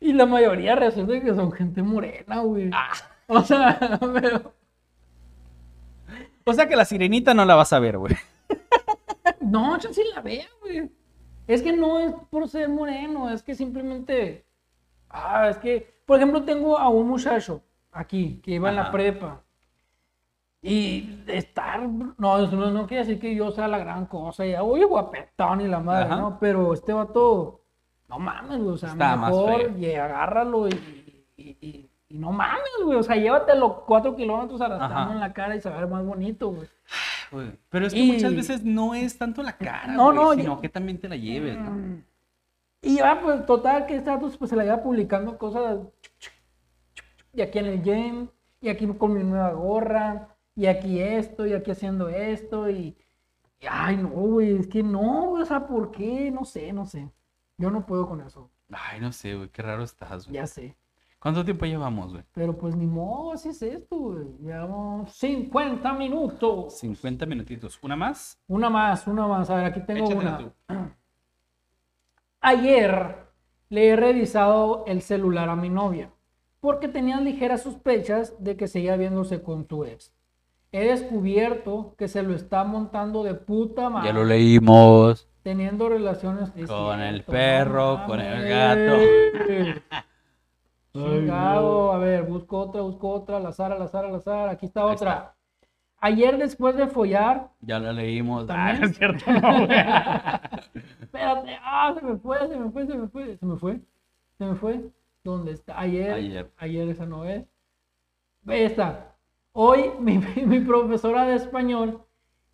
Y 0.00 0.12
la 0.12 0.26
mayoría 0.26 0.74
resulta 0.74 1.20
que 1.20 1.34
son 1.34 1.52
gente 1.52 1.82
morena, 1.82 2.40
güey. 2.40 2.70
Ah. 2.72 2.90
O 3.30 3.42
sea, 3.42 3.78
pero... 4.14 4.54
O 6.44 6.52
sea 6.54 6.66
que 6.66 6.76
la 6.76 6.86
sirenita 6.86 7.34
no 7.34 7.44
la 7.44 7.54
vas 7.56 7.74
a 7.74 7.78
ver, 7.78 7.98
güey. 7.98 8.14
No, 9.40 9.78
yo 9.78 9.92
sí 9.92 10.02
la 10.14 10.22
veo, 10.22 10.46
güey. 10.62 10.90
Es 11.48 11.62
que 11.62 11.72
no 11.72 11.98
es 11.98 12.12
por 12.30 12.48
ser 12.48 12.68
moreno, 12.68 13.28
es 13.30 13.42
que 13.42 13.54
simplemente. 13.56 14.46
Ah, 15.10 15.48
es 15.48 15.56
que, 15.58 16.02
por 16.06 16.18
ejemplo, 16.18 16.44
tengo 16.44 16.78
a 16.78 16.88
un 16.88 17.08
muchacho 17.08 17.62
aquí 17.90 18.40
que 18.44 18.52
iba 18.52 18.68
en 18.68 18.76
la 18.76 18.82
Ajá. 18.82 18.92
prepa. 18.92 19.40
Y 20.60 21.22
estar. 21.28 21.80
No, 21.88 22.14
no, 22.46 22.70
no 22.70 22.86
quiere 22.86 23.04
decir 23.04 23.18
que 23.20 23.34
yo 23.34 23.50
sea 23.50 23.68
la 23.68 23.78
gran 23.78 24.06
cosa. 24.06 24.44
Y, 24.44 24.54
oye, 24.56 24.84
guapetón 24.84 25.60
y 25.62 25.68
la 25.68 25.80
madre, 25.80 26.04
Ajá. 26.06 26.16
¿no? 26.16 26.38
Pero 26.38 26.72
este 26.74 26.92
vato. 26.92 27.62
No 28.08 28.18
mames, 28.18 28.58
güey. 28.58 28.70
O 28.74 28.76
sea, 28.76 28.90
Está 28.90 29.16
mejor 29.16 29.72
y 29.78 29.94
agárralo 29.94 30.68
y, 30.68 31.24
y, 31.36 31.56
y- 31.60 31.90
y 32.10 32.18
no 32.18 32.32
mames, 32.32 32.62
güey. 32.84 32.98
O 32.98 33.02
sea, 33.02 33.16
llévatelo 33.16 33.84
cuatro 33.86 34.16
kilómetros 34.16 34.60
arrastrando 34.60 34.96
Ajá. 34.96 35.12
en 35.12 35.20
la 35.20 35.32
cara 35.32 35.54
y 35.56 35.60
se 35.60 35.68
va 35.70 35.76
a 35.76 35.80
ver 35.80 35.88
más 35.88 36.04
bonito, 36.04 36.50
güey. 36.50 36.68
Pero 37.68 37.86
es 37.86 37.92
que 37.94 38.00
Y- 38.00 38.12
muchas 38.12 38.34
veces 38.34 38.64
no 38.64 38.94
es 38.94 39.16
tanto 39.18 39.42
la 39.42 39.56
cara, 39.56 39.92
No, 39.94 40.12
no, 40.12 40.32
sino 40.32 40.56
yo- 40.56 40.60
que 40.60 40.68
también 40.68 40.98
te 40.98 41.08
la 41.08 41.16
lleves, 41.16 41.58
¿no? 41.58 41.70
Mm. 41.72 42.04
Y 42.82 42.96
ya, 42.96 43.20
pues, 43.20 43.44
total, 43.44 43.86
que 43.86 43.96
este 43.96 44.10
pues 44.38 44.50
se 44.50 44.56
la 44.56 44.64
iba 44.64 44.82
publicando 44.82 45.36
cosas. 45.36 45.78
Y 47.32 47.42
aquí 47.42 47.58
en 47.58 47.66
el 47.66 47.82
gym, 47.82 48.28
y 48.60 48.68
aquí 48.68 48.86
con 48.86 49.12
mi 49.12 49.22
nueva 49.24 49.52
gorra, 49.52 50.28
y 50.54 50.66
aquí 50.66 51.00
esto, 51.00 51.46
y 51.46 51.52
aquí 51.54 51.70
haciendo 51.70 52.08
esto, 52.08 52.68
y. 52.70 52.96
y, 53.60 53.66
ay, 53.68 53.96
no, 53.96 54.08
güey, 54.10 54.56
es 54.56 54.66
que 54.68 54.82
no, 54.82 55.32
o 55.32 55.44
sea, 55.44 55.66
¿por 55.66 55.90
qué? 55.90 56.30
No 56.30 56.44
sé, 56.44 56.72
no 56.72 56.86
sé. 56.86 57.10
Yo 57.56 57.70
no 57.70 57.84
puedo 57.86 58.06
con 58.08 58.20
eso, 58.20 58.50
Ay, 58.70 59.00
no 59.00 59.10
sé, 59.12 59.34
güey, 59.34 59.48
qué 59.48 59.62
raro 59.62 59.82
estás, 59.82 60.24
güey. 60.26 60.36
ya 60.36 60.46
sé. 60.46 60.76
¿Cuánto 61.18 61.44
tiempo 61.44 61.66
llevamos, 61.66 62.12
güey? 62.12 62.22
Pero 62.32 62.56
pues 62.56 62.76
ni 62.76 62.86
modo, 62.86 63.32
así 63.32 63.48
es 63.48 63.60
esto, 63.62 63.96
güey. 63.96 64.24
Llevamos 64.40 65.12
50 65.12 65.92
minutos. 65.94 66.78
50 66.78 67.26
minutitos. 67.26 67.78
¿Una 67.82 67.96
más? 67.96 68.38
Una 68.46 68.70
más, 68.70 69.06
una 69.08 69.26
más. 69.26 69.50
A 69.50 69.56
ver, 69.56 69.64
aquí 69.66 69.80
tengo 69.80 70.06
Échatela 70.06 70.20
una. 70.20 70.38
tú. 70.38 70.52
Ayer 72.40 73.16
le 73.68 73.88
he 73.88 73.96
revisado 73.96 74.84
el 74.86 75.02
celular 75.02 75.48
a 75.48 75.56
mi 75.56 75.68
novia 75.70 76.12
porque 76.60 76.88
tenía 76.88 77.20
ligeras 77.20 77.62
sospechas 77.62 78.34
de 78.42 78.56
que 78.56 78.68
seguía 78.68 78.96
viéndose 78.96 79.42
con 79.42 79.64
tu 79.66 79.84
ex. 79.84 80.12
He 80.70 80.86
descubierto 80.86 81.94
que 81.98 82.08
se 82.08 82.22
lo 82.22 82.34
está 82.34 82.62
montando 82.62 83.24
de 83.24 83.34
puta 83.34 83.88
madre. 83.90 84.08
Ya 84.08 84.12
lo 84.12 84.24
leímos. 84.24 85.28
Teniendo 85.42 85.88
relaciones 85.88 86.52
es 86.54 86.68
Con 86.68 87.00
el 87.00 87.24
perro, 87.24 87.98
no 87.98 88.06
con 88.06 88.20
el 88.20 88.48
gato. 88.48 88.98
Chingado, 91.04 91.92
a 91.92 91.98
ver, 91.98 92.24
busco 92.24 92.58
otra, 92.58 92.82
busco 92.82 93.08
otra, 93.10 93.40
la 93.40 93.52
Sara, 93.52 93.78
la 93.78 93.88
Sara, 93.88 94.10
la 94.10 94.20
Sara, 94.20 94.52
aquí 94.52 94.66
está 94.66 94.82
Ahí 94.82 94.94
otra. 94.94 95.12
está. 95.12 95.34
Ayer 96.00 96.38
después 96.38 96.76
de 96.76 96.86
follar, 96.86 97.50
Ya 97.60 97.78
lo 97.80 97.92
leímos. 97.92 98.46
¿También? 98.46 98.76
Ah, 98.76 98.78
no 98.80 98.86
es 98.86 98.96
cierto, 98.96 99.30
no, 99.32 99.66
güey. 99.66 99.78
espérate, 101.02 101.58
ah, 101.62 101.92
se 101.98 102.02
me 102.04 102.16
fue, 102.18 102.38
se 102.48 102.56
me 102.56 102.70
fue, 102.70 102.86
se 102.86 102.94
me 102.96 103.08
fue, 103.08 103.36
se 103.36 103.46
me 103.46 103.56
fue, 103.56 103.80
se 104.38 104.44
me 104.46 104.54
fue. 104.54 104.80
¿Dónde 105.24 105.52
está? 105.52 105.78
Ayer, 105.78 106.12
Ayer. 106.12 106.50
ayer 106.58 106.88
esa 106.88 107.04
no 107.06 107.24
es. 107.24 107.44
Ve 108.42 108.64
esta. 108.64 109.16
Hoy 109.52 109.90
mi, 109.98 110.18
mi 110.46 110.60
profesora 110.60 111.24
de 111.26 111.34
español 111.34 112.04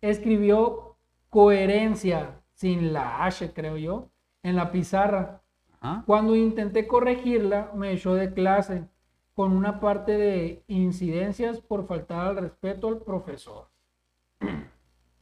escribió 0.01 0.95
coherencia 1.29 2.41
sin 2.53 2.93
la 2.93 3.25
H, 3.25 3.51
creo 3.53 3.77
yo, 3.77 4.09
en 4.43 4.55
la 4.55 4.71
pizarra. 4.71 5.41
Ajá. 5.85 6.03
Cuando 6.05 6.35
intenté 6.35 6.87
corregirla, 6.87 7.71
me 7.75 7.91
echó 7.91 8.13
de 8.15 8.33
clase 8.33 8.87
con 9.33 9.51
una 9.51 9.79
parte 9.79 10.13
de 10.17 10.63
incidencias 10.67 11.59
por 11.59 11.85
faltar 11.85 12.27
al 12.27 12.37
respeto 12.37 12.87
al 12.87 12.99
profesor. 12.99 13.69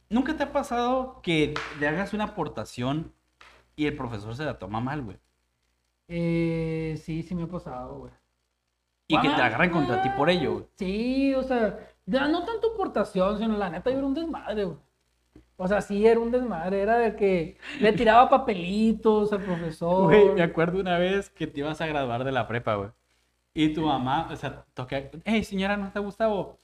¿Nunca 0.08 0.36
te 0.36 0.44
ha 0.44 0.52
pasado 0.52 1.20
que 1.22 1.54
le 1.80 1.88
hagas 1.88 2.12
una 2.12 2.24
aportación 2.24 3.12
y 3.76 3.86
el 3.86 3.96
profesor 3.96 4.34
se 4.36 4.44
la 4.44 4.58
toma 4.58 4.80
mal, 4.80 5.02
güey? 5.02 5.18
Eh, 6.08 7.00
sí, 7.02 7.22
sí 7.22 7.34
me 7.34 7.44
ha 7.44 7.48
pasado, 7.48 7.98
güey. 7.98 8.12
Y 9.08 9.20
que 9.20 9.28
te 9.28 9.34
Ah, 9.34 9.46
agarren 9.46 9.70
contra 9.70 10.02
ti 10.02 10.08
por 10.10 10.30
ello, 10.30 10.52
güey. 10.52 10.66
Sí, 10.76 11.34
o 11.34 11.42
sea, 11.42 11.78
ya 12.06 12.28
no 12.28 12.44
tanto 12.44 12.72
aportación, 12.72 13.38
sino 13.38 13.56
la 13.56 13.70
neta 13.70 13.90
yo 13.90 13.98
era 13.98 14.06
un 14.06 14.14
desmadre, 14.14 14.64
güey. 14.64 14.78
O 15.56 15.68
sea, 15.68 15.80
sí 15.80 16.06
era 16.06 16.18
un 16.18 16.32
desmadre, 16.32 16.80
era 16.80 16.98
de 16.98 17.14
que 17.14 17.58
le 17.80 17.92
tiraba 17.92 18.28
papelitos 18.28 19.32
al 19.32 19.42
profesor. 19.42 20.34
Me 20.34 20.42
acuerdo 20.42 20.80
una 20.80 20.98
vez 20.98 21.30
que 21.30 21.46
te 21.46 21.60
ibas 21.60 21.80
a 21.80 21.86
graduar 21.86 22.24
de 22.24 22.32
la 22.32 22.48
prepa, 22.48 22.74
güey. 22.74 22.90
Y 23.54 23.72
tu 23.72 23.82
mamá, 23.82 24.28
o 24.32 24.36
sea, 24.36 24.64
toqué, 24.74 25.10
hey, 25.24 25.44
señora, 25.44 25.76
¿no 25.76 25.86
está 25.86 26.00
Gustavo? 26.00 26.58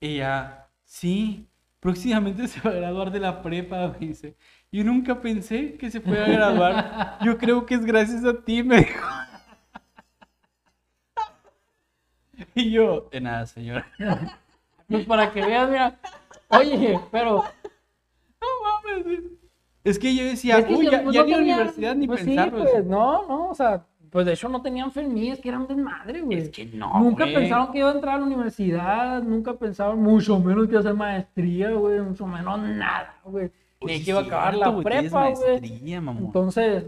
Y 0.00 0.16
ella, 0.16 0.68
sí, 0.84 1.48
próximamente 1.80 2.46
se 2.46 2.60
va 2.60 2.70
a 2.70 2.74
graduar 2.74 3.10
de 3.10 3.20
la 3.20 3.40
prepa, 3.40 3.88
me 3.88 4.06
dice. 4.06 4.36
Yo 4.70 4.84
nunca 4.84 5.20
pensé 5.22 5.78
que 5.78 5.90
se 5.90 6.00
fuera 6.02 6.26
a 6.26 6.28
graduar. 6.28 7.18
Yo 7.22 7.38
creo 7.38 7.64
que 7.64 7.76
es 7.76 7.86
gracias 7.86 8.22
a 8.24 8.34
ti, 8.44 8.62
me 8.62 8.78
dijo. 8.78 9.06
Y 12.54 12.70
yo, 12.70 13.08
de 13.10 13.20
nada, 13.20 13.46
señora. 13.46 13.86
Pues 14.88 15.04
para 15.04 15.32
que 15.32 15.44
veas, 15.44 15.68
mira. 15.68 15.98
Oye, 16.48 17.00
pero. 17.10 17.42
Es 19.84 19.98
que 19.98 20.14
yo 20.14 20.24
decía, 20.24 20.58
Es 20.58 20.64
que 20.66 20.74
uy, 20.74 20.90
ya, 20.90 21.02
pues, 21.02 21.14
ya 21.14 21.20
no 21.22 21.26
ni 21.28 21.34
tenían- 21.34 21.58
universidad 21.58 21.94
ni 21.94 22.06
pues 22.08 22.20
sí, 22.20 22.26
pensarlo. 22.26 22.64
pues, 22.64 22.84
no, 22.84 23.26
no, 23.28 23.48
o 23.50 23.54
sea, 23.54 23.86
pues 24.10 24.26
de 24.26 24.32
hecho 24.32 24.48
no 24.48 24.60
tenían 24.62 24.90
fe 24.90 25.02
en 25.02 25.14
mí, 25.14 25.30
es 25.30 25.38
que 25.40 25.48
era 25.48 25.58
un 25.58 25.68
desmadre, 25.68 26.22
güey. 26.22 26.38
Es 26.38 26.50
que 26.50 26.64
no, 26.66 26.98
Nunca 26.98 27.24
güey. 27.24 27.34
pensaron 27.36 27.70
que 27.70 27.78
iba 27.78 27.90
a 27.90 27.94
entrar 27.94 28.16
a 28.16 28.18
la 28.18 28.26
universidad, 28.26 29.22
nunca 29.22 29.54
pensaron, 29.54 30.02
mucho 30.02 30.40
menos 30.40 30.64
que 30.66 30.70
iba 30.72 30.78
a 30.78 30.80
hacer 30.80 30.94
maestría, 30.94 31.70
güey, 31.72 32.00
mucho 32.00 32.26
menos 32.26 32.58
nada, 32.60 33.14
güey. 33.24 33.50
Ni 33.82 34.02
que 34.02 34.10
iba 34.10 34.20
a 34.20 34.22
acabar 34.24 34.54
la 34.56 34.68
güey, 34.70 34.82
prepa, 34.84 35.28
güey. 35.28 35.34
maestría. 35.60 35.98
Entonces, 35.98 36.84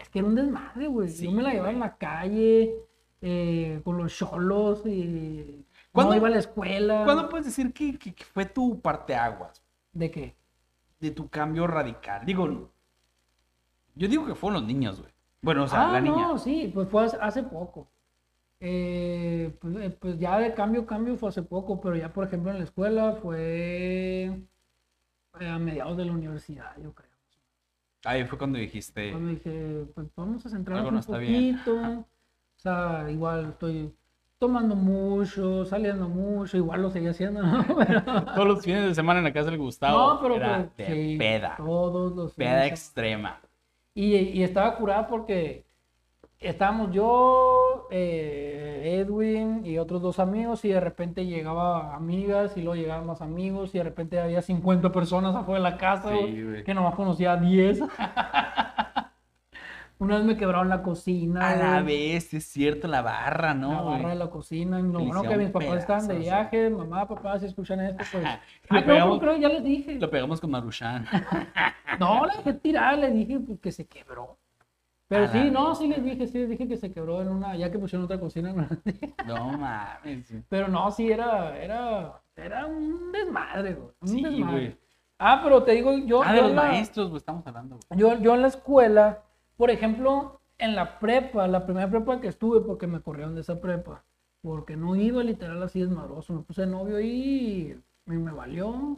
es 0.00 0.08
que 0.08 0.18
era 0.20 0.28
un 0.28 0.34
desmadre, 0.36 0.86
güey. 0.86 1.08
Sí, 1.08 1.24
Yo 1.24 1.32
me 1.32 1.42
la 1.42 1.50
llevaba 1.52 1.72
en 1.72 1.80
la 1.80 1.96
calle, 1.96 2.74
eh, 3.20 3.80
con 3.84 3.98
los 3.98 4.16
cholos 4.16 4.82
y 4.86 5.66
¿Cuándo- 5.92 6.12
no 6.12 6.16
iba 6.18 6.28
a 6.28 6.30
la 6.30 6.38
escuela. 6.38 7.02
¿Cuándo 7.04 7.28
puedes 7.28 7.46
decir 7.46 7.72
que, 7.74 7.98
que- 7.98 8.14
que 8.14 8.24
fue 8.24 8.46
tu 8.46 8.80
parteaguas? 8.80 9.60
¿De 9.92 10.10
qué? 10.10 10.34
De 11.00 11.10
tu 11.10 11.28
cambio 11.28 11.66
radical. 11.66 12.24
Digo, 12.26 12.70
yo 13.94 14.08
digo 14.08 14.26
que 14.26 14.34
fueron 14.34 14.60
los 14.60 14.68
niños, 14.68 15.00
güey. 15.00 15.12
Bueno, 15.42 15.64
o 15.64 15.68
sea, 15.68 15.88
ah, 15.88 15.92
la 15.92 16.00
niña. 16.00 16.28
no, 16.28 16.38
sí, 16.38 16.70
pues 16.72 16.88
fue 16.88 17.06
hace, 17.20 17.42
poco. 17.42 17.90
Eh, 18.60 19.56
pues, 19.58 19.76
eh, 19.76 19.90
pues 19.90 20.18
ya 20.18 20.38
de 20.38 20.52
cambio, 20.52 20.86
cambio 20.86 21.16
fue 21.16 21.30
hace 21.30 21.42
poco, 21.42 21.80
pero 21.80 21.96
ya 21.96 22.12
por 22.12 22.26
ejemplo 22.26 22.50
en 22.50 22.58
la 22.58 22.64
escuela 22.64 23.14
fue 23.22 24.46
a 25.32 25.58
mediados 25.58 25.96
de 25.96 26.04
la 26.04 26.12
universidad, 26.12 26.76
yo 26.82 26.92
creo. 26.92 27.10
Ahí 28.04 28.24
fue 28.24 28.38
cuando 28.38 28.58
dijiste. 28.58 29.10
Cuando 29.10 29.30
dije, 29.30 29.86
pues 29.94 30.08
vamos 30.16 30.44
a 30.44 30.50
centrarnos 30.50 30.80
Algo 30.80 30.90
no 30.90 30.96
un 30.96 31.00
está 31.00 31.18
bien. 31.18 31.58
poquito. 31.58 32.06
O 32.56 32.62
sea, 32.62 33.10
igual 33.10 33.50
estoy 33.50 33.94
tomando 34.40 34.74
mucho, 34.74 35.66
saliendo 35.66 36.08
mucho, 36.08 36.56
igual 36.56 36.80
lo 36.82 36.90
seguía 36.90 37.10
haciendo, 37.10 37.42
¿no? 37.42 37.62
Pero- 37.76 38.02
Todos 38.24 38.48
los 38.48 38.64
fines 38.64 38.84
de 38.86 38.94
semana 38.94 39.18
en 39.20 39.24
la 39.24 39.32
casa 39.34 39.50
del 39.50 39.58
Gustavo. 39.58 40.14
no, 40.14 40.20
pero 40.20 40.36
era 40.36 40.56
pues, 40.74 40.76
de 40.88 40.94
sí, 41.12 41.16
peda. 41.18 41.54
Todos 41.58 42.16
los 42.16 42.34
fines 42.34 42.50
Peda 42.52 42.66
extrema. 42.66 43.40
Y, 43.94 44.16
y 44.16 44.42
estaba 44.42 44.76
curada 44.76 45.06
porque 45.08 45.66
estábamos 46.38 46.90
yo, 46.90 47.86
eh, 47.90 48.96
Edwin 49.06 49.60
y 49.66 49.76
otros 49.76 50.00
dos 50.00 50.18
amigos 50.18 50.64
y 50.64 50.68
de 50.70 50.80
repente 50.80 51.26
llegaba 51.26 51.94
amigas 51.94 52.56
y 52.56 52.62
luego 52.62 52.76
llegaban 52.80 53.06
más 53.06 53.20
amigos 53.20 53.74
y 53.74 53.78
de 53.78 53.84
repente 53.84 54.18
había 54.18 54.40
50 54.40 54.90
personas 54.90 55.36
afuera 55.36 55.62
de 55.62 55.70
la 55.70 55.76
casa 55.76 56.08
Sí, 56.16 56.62
que 56.64 56.72
nomás 56.72 56.94
conocía 56.94 57.32
a 57.32 57.36
10. 57.36 57.80
Una 60.00 60.16
vez 60.16 60.24
me 60.24 60.36
quebraron 60.36 60.68
la 60.70 60.82
cocina. 60.82 61.50
A 61.50 61.56
la 61.56 61.82
vez, 61.82 62.32
es 62.34 62.44
cierto, 62.46 62.88
la 62.88 63.02
barra, 63.02 63.52
¿no? 63.54 63.72
La 63.72 63.80
barra 63.82 64.08
de 64.08 64.14
la 64.16 64.30
cocina. 64.30 64.78
Le 64.78 64.82
bueno 64.88 65.22
que 65.22 65.36
mis 65.36 65.50
papás 65.50 65.78
estaban 65.78 66.08
de 66.08 66.18
viaje, 66.18 66.70
mamá, 66.70 67.06
papá, 67.06 67.38
si 67.38 67.46
escuchan 67.46 67.80
esto, 67.80 68.02
pues. 68.10 68.24
Lo 68.70 68.78
Ah, 68.78 68.80
no, 68.80 68.86
pegamos- 68.86 69.18
creo 69.20 69.34
que 69.34 69.40
ya 69.40 69.48
les 69.50 69.62
dije. 69.62 69.94
Lo 70.00 70.10
pegamos 70.10 70.40
con 70.40 70.50
Maruchan. 70.50 71.06
No, 71.98 72.24
la 72.24 72.34
dejé 72.36 72.54
tirar, 72.54 72.96
le 72.98 73.10
dije 73.10 73.38
pues, 73.40 73.58
que 73.60 73.72
se 73.72 73.86
quebró. 73.86 74.38
Pero 75.08 75.24
A 75.24 75.28
sí, 75.28 75.50
no, 75.50 75.70
vez. 75.70 75.78
sí 75.78 75.88
les 75.88 76.02
dije, 76.02 76.26
sí 76.28 76.38
les 76.38 76.48
dije 76.48 76.66
que 76.68 76.76
se 76.78 76.92
quebró 76.92 77.20
en 77.20 77.28
una, 77.28 77.56
ya 77.56 77.70
que 77.70 77.78
pusieron 77.78 78.04
otra 78.06 78.18
cocina. 78.18 78.52
no. 78.54 78.66
No 79.26 79.58
mames. 79.58 80.32
Pero 80.48 80.68
no, 80.68 80.90
sí, 80.92 81.10
era, 81.10 81.58
era, 81.58 82.22
era 82.36 82.64
un 82.66 83.12
desmadre, 83.12 83.74
güey. 83.74 83.90
Un 84.00 84.08
Sí, 84.08 84.22
desmadre. 84.22 84.52
güey. 84.52 84.76
Ah, 85.18 85.40
pero 85.44 85.62
te 85.62 85.72
digo, 85.72 85.92
yo, 85.98 86.22
Ah, 86.24 86.32
de 86.32 86.40
los 86.42 86.52
la, 86.52 86.62
maestros, 86.62 87.08
güey, 87.08 87.18
estamos 87.18 87.46
hablando, 87.46 87.78
güey. 87.90 88.00
yo, 88.00 88.18
yo 88.22 88.34
en 88.34 88.40
la 88.42 88.48
escuela, 88.48 89.18
por 89.60 89.70
ejemplo, 89.70 90.40
en 90.56 90.74
la 90.74 90.98
prepa, 90.98 91.46
la 91.46 91.66
primera 91.66 91.90
prepa 91.90 92.18
que 92.18 92.28
estuve, 92.28 92.62
porque 92.62 92.86
me 92.86 93.02
corrieron 93.02 93.34
de 93.34 93.42
esa 93.42 93.60
prepa, 93.60 94.02
porque 94.40 94.74
no 94.74 94.96
iba 94.96 95.22
literal 95.22 95.62
así 95.62 95.80
desmadroso, 95.80 96.32
me 96.32 96.40
puse 96.40 96.66
novio 96.66 96.98
y 96.98 97.78
me 98.06 98.32
valió. 98.32 98.96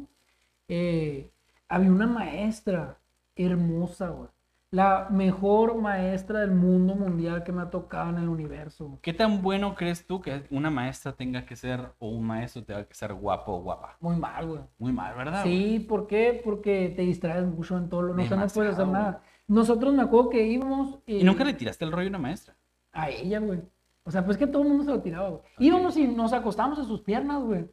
Eh, 0.69 1.33
había 1.69 1.91
una 1.91 2.07
maestra 2.07 2.97
hermosa, 3.35 4.11
güey. 4.11 4.29
La 4.71 5.09
mejor 5.11 5.75
maestra 5.79 6.39
del 6.39 6.53
mundo 6.53 6.95
mundial 6.95 7.43
que 7.43 7.51
me 7.51 7.63
ha 7.63 7.69
tocado 7.69 8.11
en 8.11 8.19
el 8.19 8.29
universo. 8.29 9.01
¿Qué 9.03 9.13
tan 9.13 9.43
bueno 9.43 9.75
crees 9.75 10.07
tú 10.07 10.21
que 10.21 10.45
una 10.49 10.71
maestra 10.71 11.13
tenga 11.13 11.45
que 11.45 11.57
ser 11.57 11.93
o 11.99 12.09
un 12.09 12.25
maestro 12.25 12.63
tenga 12.63 12.85
que 12.87 12.95
ser 12.95 13.13
guapo 13.15 13.53
o 13.53 13.63
guapa? 13.63 13.97
Muy 13.99 14.15
mal, 14.15 14.47
güey. 14.47 14.61
Muy 14.79 14.93
mal, 14.93 15.13
¿verdad? 15.17 15.43
Sí, 15.43 15.85
¿por 15.89 16.07
qué? 16.07 16.41
Porque 16.43 16.93
te 16.95 17.03
distraes 17.03 17.45
mucho 17.45 17.77
en 17.77 17.89
todo 17.89 18.03
lo... 18.03 18.15
No, 18.15 18.23
no 18.23 18.47
puedes 18.47 18.75
hacer 18.75 18.87
nada. 18.87 19.23
Nosotros 19.53 19.93
me 19.93 20.03
acuerdo 20.03 20.31
que 20.31 20.47
íbamos... 20.47 20.99
¿Y 21.07 21.23
nunca 21.25 21.45
le 21.45 21.53
tiraste 21.53 21.85
el 21.85 21.93
rollo 21.93 22.07
a 22.07 22.09
una 22.09 22.19
maestra? 22.19 22.55
A 22.93 23.11
ella, 23.11 23.39
güey. 23.39 23.61
O 24.05 24.11
sea, 24.11 24.25
pues 24.25 24.37
que 24.39 24.47
todo 24.47 24.63
el 24.63 24.69
mundo 24.69 24.85
se 24.85 24.91
lo 24.91 25.01
tiraba, 25.01 25.29
güey. 25.29 25.43
Íbamos 25.59 25.97
y 25.99 26.09
nos 26.09 26.33
acostamos 26.33 26.79
en 26.79 26.87
sus 26.87 27.03
piernas, 27.03 27.43
güey. 27.43 27.67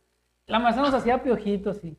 La 0.46 0.60
maestra 0.60 0.84
nos 0.84 0.94
hacía 0.94 1.24
piojito 1.24 1.70
así. 1.70 1.98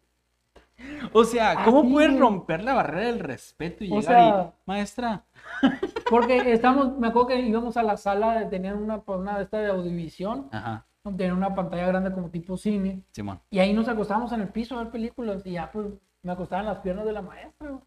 O 1.12 1.24
sea, 1.24 1.64
¿cómo 1.64 1.80
Así, 1.80 1.92
puedes 1.92 2.18
romper 2.18 2.62
la 2.62 2.74
barrera 2.74 3.06
del 3.06 3.18
respeto 3.20 3.84
y 3.84 3.88
llegar 3.88 4.02
sea- 4.04 4.52
y, 4.54 4.60
maestra? 4.66 5.24
Porque 6.10 6.52
estamos, 6.52 6.98
me 6.98 7.08
acuerdo 7.08 7.28
que 7.28 7.40
íbamos 7.40 7.76
a 7.76 7.82
la 7.82 7.96
sala, 7.96 8.38
de, 8.38 8.46
tenían 8.46 8.76
una, 8.82 9.02
una 9.06 9.38
de 9.38 9.44
esta 9.44 9.58
de 9.58 9.70
audiovisión, 9.70 10.48
Ajá, 10.52 10.86
tenían 11.04 11.36
una 11.36 11.54
pantalla 11.54 11.86
grande 11.86 12.12
como 12.12 12.28
tipo 12.30 12.56
cine, 12.56 13.02
Simón. 13.12 13.40
y 13.50 13.58
ahí 13.58 13.72
nos 13.72 13.88
acostábamos 13.88 14.32
en 14.32 14.40
el 14.42 14.48
piso 14.48 14.78
a 14.78 14.82
ver 14.82 14.92
películas, 14.92 15.44
y 15.46 15.52
ya 15.52 15.70
pues 15.70 15.86
me 16.22 16.32
acostaba 16.32 16.60
en 16.60 16.68
las 16.68 16.78
piernas 16.78 17.04
de 17.06 17.12
la 17.12 17.22
maestra, 17.22 17.68
güey. 17.68 17.82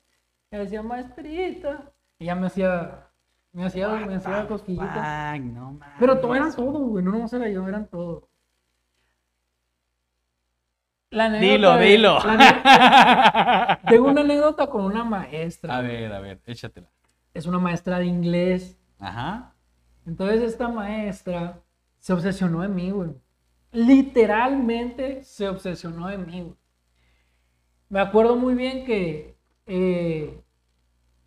Y 0.53 0.57
decía, 0.57 0.83
maestrita, 0.83 1.91
y 2.19 2.25
ya 2.25 2.35
me 2.35 2.45
hacía, 2.45 3.07
me 3.53 3.65
hacía, 3.65 3.87
me 3.89 4.13
hacía 4.15 4.47
cosquillitas. 4.47 4.99
Ay, 5.01 5.39
no 5.39 5.71
mames. 5.71 5.95
Pero 5.99 6.19
todo 6.19 6.35
eran 6.35 6.55
todos, 6.55 6.89
güey, 6.89 7.03
no 7.03 7.11
nomás 7.11 7.33
era 7.33 7.49
yo, 7.49 7.67
eran 7.67 7.87
todos. 7.87 8.25
La 11.09 11.29
Dilo, 11.31 11.75
de- 11.77 11.85
dilo. 11.85 12.19
la 12.23 13.79
Tengo 13.89 14.09
una 14.09 14.21
anécdota 14.21 14.67
con 14.67 14.85
una 14.85 15.03
maestra. 15.03 15.77
A 15.77 15.81
ver, 15.81 16.13
a 16.13 16.19
ver, 16.19 16.39
échatela. 16.45 16.89
Es 17.33 17.45
una 17.47 17.57
maestra 17.59 17.97
de 17.99 18.05
inglés. 18.05 18.79
Ajá. 18.99 19.53
Entonces 20.05 20.41
esta 20.43 20.67
maestra 20.69 21.59
se 21.97 22.13
obsesionó 22.13 22.61
de 22.61 22.67
mí, 22.67 22.91
güey. 22.91 23.11
Literalmente 23.71 25.23
se 25.23 25.47
obsesionó 25.49 26.07
de 26.09 26.17
mí, 26.19 26.41
güey. 26.41 26.55
Me 27.89 27.99
acuerdo 27.99 28.35
muy 28.35 28.53
bien 28.55 28.85
que 28.85 29.35
eh, 29.67 30.42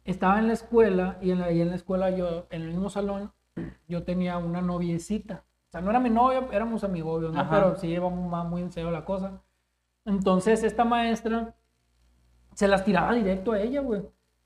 estaba 0.06 0.38
en 0.38 0.46
la 0.48 0.52
escuela 0.54 1.18
y 1.20 1.30
en 1.30 1.40
la, 1.40 1.50
y 1.52 1.60
en 1.60 1.68
la 1.70 1.76
escuela 1.76 2.10
yo, 2.10 2.46
en 2.50 2.62
el 2.62 2.68
mismo 2.68 2.88
salón, 2.90 3.32
yo 3.88 4.02
tenía 4.04 4.38
una 4.38 4.62
noviecita. 4.62 5.44
O 5.68 5.70
sea, 5.72 5.80
no 5.80 5.90
era 5.90 6.00
mi 6.00 6.10
novia, 6.10 6.46
éramos 6.52 6.84
amigobios, 6.84 7.32
¿no? 7.34 7.40
Ajá. 7.40 7.50
Pero 7.50 7.76
sí 7.76 7.88
íbamos 7.88 8.28
más 8.30 8.46
muy 8.46 8.62
en 8.62 8.70
serio 8.72 8.90
la 8.90 9.04
cosa. 9.04 9.42
Entonces 10.04 10.62
esta 10.62 10.84
maestra 10.84 11.54
se 12.54 12.68
las 12.68 12.84
tiraba 12.84 13.12
directo 13.12 13.52
a 13.52 13.60
ella, 13.60 13.80
güey. 13.80 14.02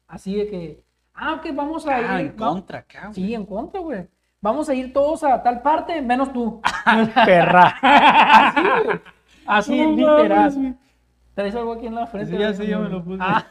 Así 0.06 0.34
de 0.34 0.48
que, 0.48 0.84
ah, 1.14 1.34
ok, 1.34 1.46
vamos 1.54 1.86
a 1.86 2.00
ir. 2.00 2.06
Ah, 2.08 2.20
en 2.20 2.32
va- 2.32 2.48
contra 2.48 2.84
güey. 3.02 3.14
Sí, 3.14 3.34
en 3.34 3.46
contra, 3.46 3.80
güey. 3.80 4.08
Vamos 4.40 4.68
a 4.70 4.74
ir 4.74 4.92
todos 4.92 5.22
a 5.22 5.42
tal 5.42 5.61
parte, 5.61 6.00
menos 6.00 6.32
tú. 6.32 6.61
Perra. 7.26 7.74
Así, 7.82 8.62
güey. 8.62 9.00
Así, 9.46 9.86
No 9.96 10.16
literal. 10.18 10.78
¿Traes 11.34 11.54
algo 11.54 11.72
aquí 11.74 11.86
en 11.86 11.94
la 11.94 12.06
frente? 12.06 12.32
Sí, 12.32 12.38
ya 12.38 12.52
sé, 12.54 12.66
ya 12.66 12.78
me 12.78 12.88
lo 12.88 13.04
puse. 13.04 13.18
Ah. 13.22 13.44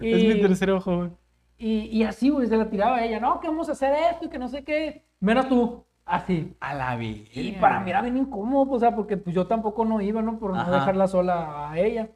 Es 0.00 0.22
mi 0.24 0.30
Y- 0.34 0.40
tercer 0.40 0.70
ojo, 0.70 0.96
güey. 0.96 1.10
Y, 1.56 1.82
y 1.98 2.02
así, 2.04 2.30
güey, 2.30 2.46
se 2.48 2.56
la 2.56 2.68
tiraba 2.68 2.96
a 2.96 3.04
ella. 3.04 3.20
No, 3.20 3.40
que 3.40 3.48
vamos 3.48 3.68
a 3.68 3.72
hacer 3.72 3.94
esto 4.12 4.24
y 4.26 4.28
que 4.28 4.38
no 4.38 4.48
sé 4.48 4.64
qué. 4.64 5.04
Menos 5.20 5.48
tú. 5.48 5.84
Así. 6.04 6.54
A 6.60 6.74
la 6.74 6.96
vida. 6.96 7.24
Y 7.32 7.52
para 7.52 7.80
mí 7.80 7.88
era 7.90 8.02
bien 8.02 8.16
incómodo, 8.16 8.70
o 8.72 8.78
sea, 8.78 8.94
porque 8.94 9.16
pues 9.16 9.34
yo 9.34 9.46
tampoco 9.46 9.84
no 9.86 10.00
iba, 10.02 10.20
¿no? 10.20 10.38
Por 10.38 10.52
no 10.52 10.60
Ajá. 10.60 10.70
dejarla 10.70 11.06
sola 11.08 11.70
a 11.70 11.78
ella. 11.78 12.10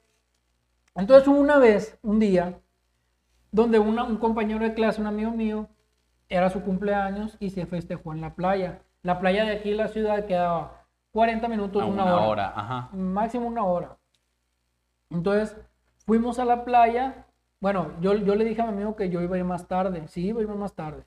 Entonces 0.95 1.26
hubo 1.29 1.39
una 1.39 1.57
vez, 1.59 1.99
un 2.03 2.18
día, 2.18 2.59
donde 3.51 3.79
una- 3.79 4.05
un 4.05 4.16
compañero 4.18 4.61
de 4.64 4.74
clase, 4.74 5.01
un 5.01 5.07
amigo 5.07 5.31
mío, 5.31 5.68
era 6.29 6.51
su 6.51 6.61
cumpleaños 6.62 7.37
y 7.41 7.49
se 7.51 7.64
festejó 7.64 8.12
en 8.12 8.20
la 8.20 8.35
playa. 8.35 8.83
La 9.03 9.20
playa 9.20 9.45
de 9.45 9.53
aquí, 9.53 9.72
la 9.72 9.89
ciudad, 9.89 10.26
quedaba 10.26 10.85
40 11.12 11.49
minutos, 11.49 11.81
A 11.83 11.87
una, 11.87 12.03
una 12.03 12.14
hora. 12.16 12.26
hora, 12.29 12.53
ajá. 12.55 12.89
Máximo 12.93 13.47
una 13.47 13.64
hora. 13.64 13.97
Entonces, 15.11 15.57
fuimos 16.05 16.39
a 16.39 16.45
la 16.45 16.64
playa. 16.64 17.24
Bueno, 17.61 17.93
yo, 18.01 18.15
yo 18.15 18.35
le 18.35 18.45
dije 18.45 18.61
a 18.63 18.67
mi 18.67 18.73
amigo 18.73 18.95
que 18.97 19.11
yo 19.11 19.21
iba 19.21 19.37
a 19.37 19.39
ir 19.39 19.45
más 19.45 19.67
tarde. 19.67 20.07
Sí, 20.09 20.27
iba 20.29 20.41
a 20.41 20.43
ir 20.45 20.49
más 20.49 20.75
tarde. 20.75 21.05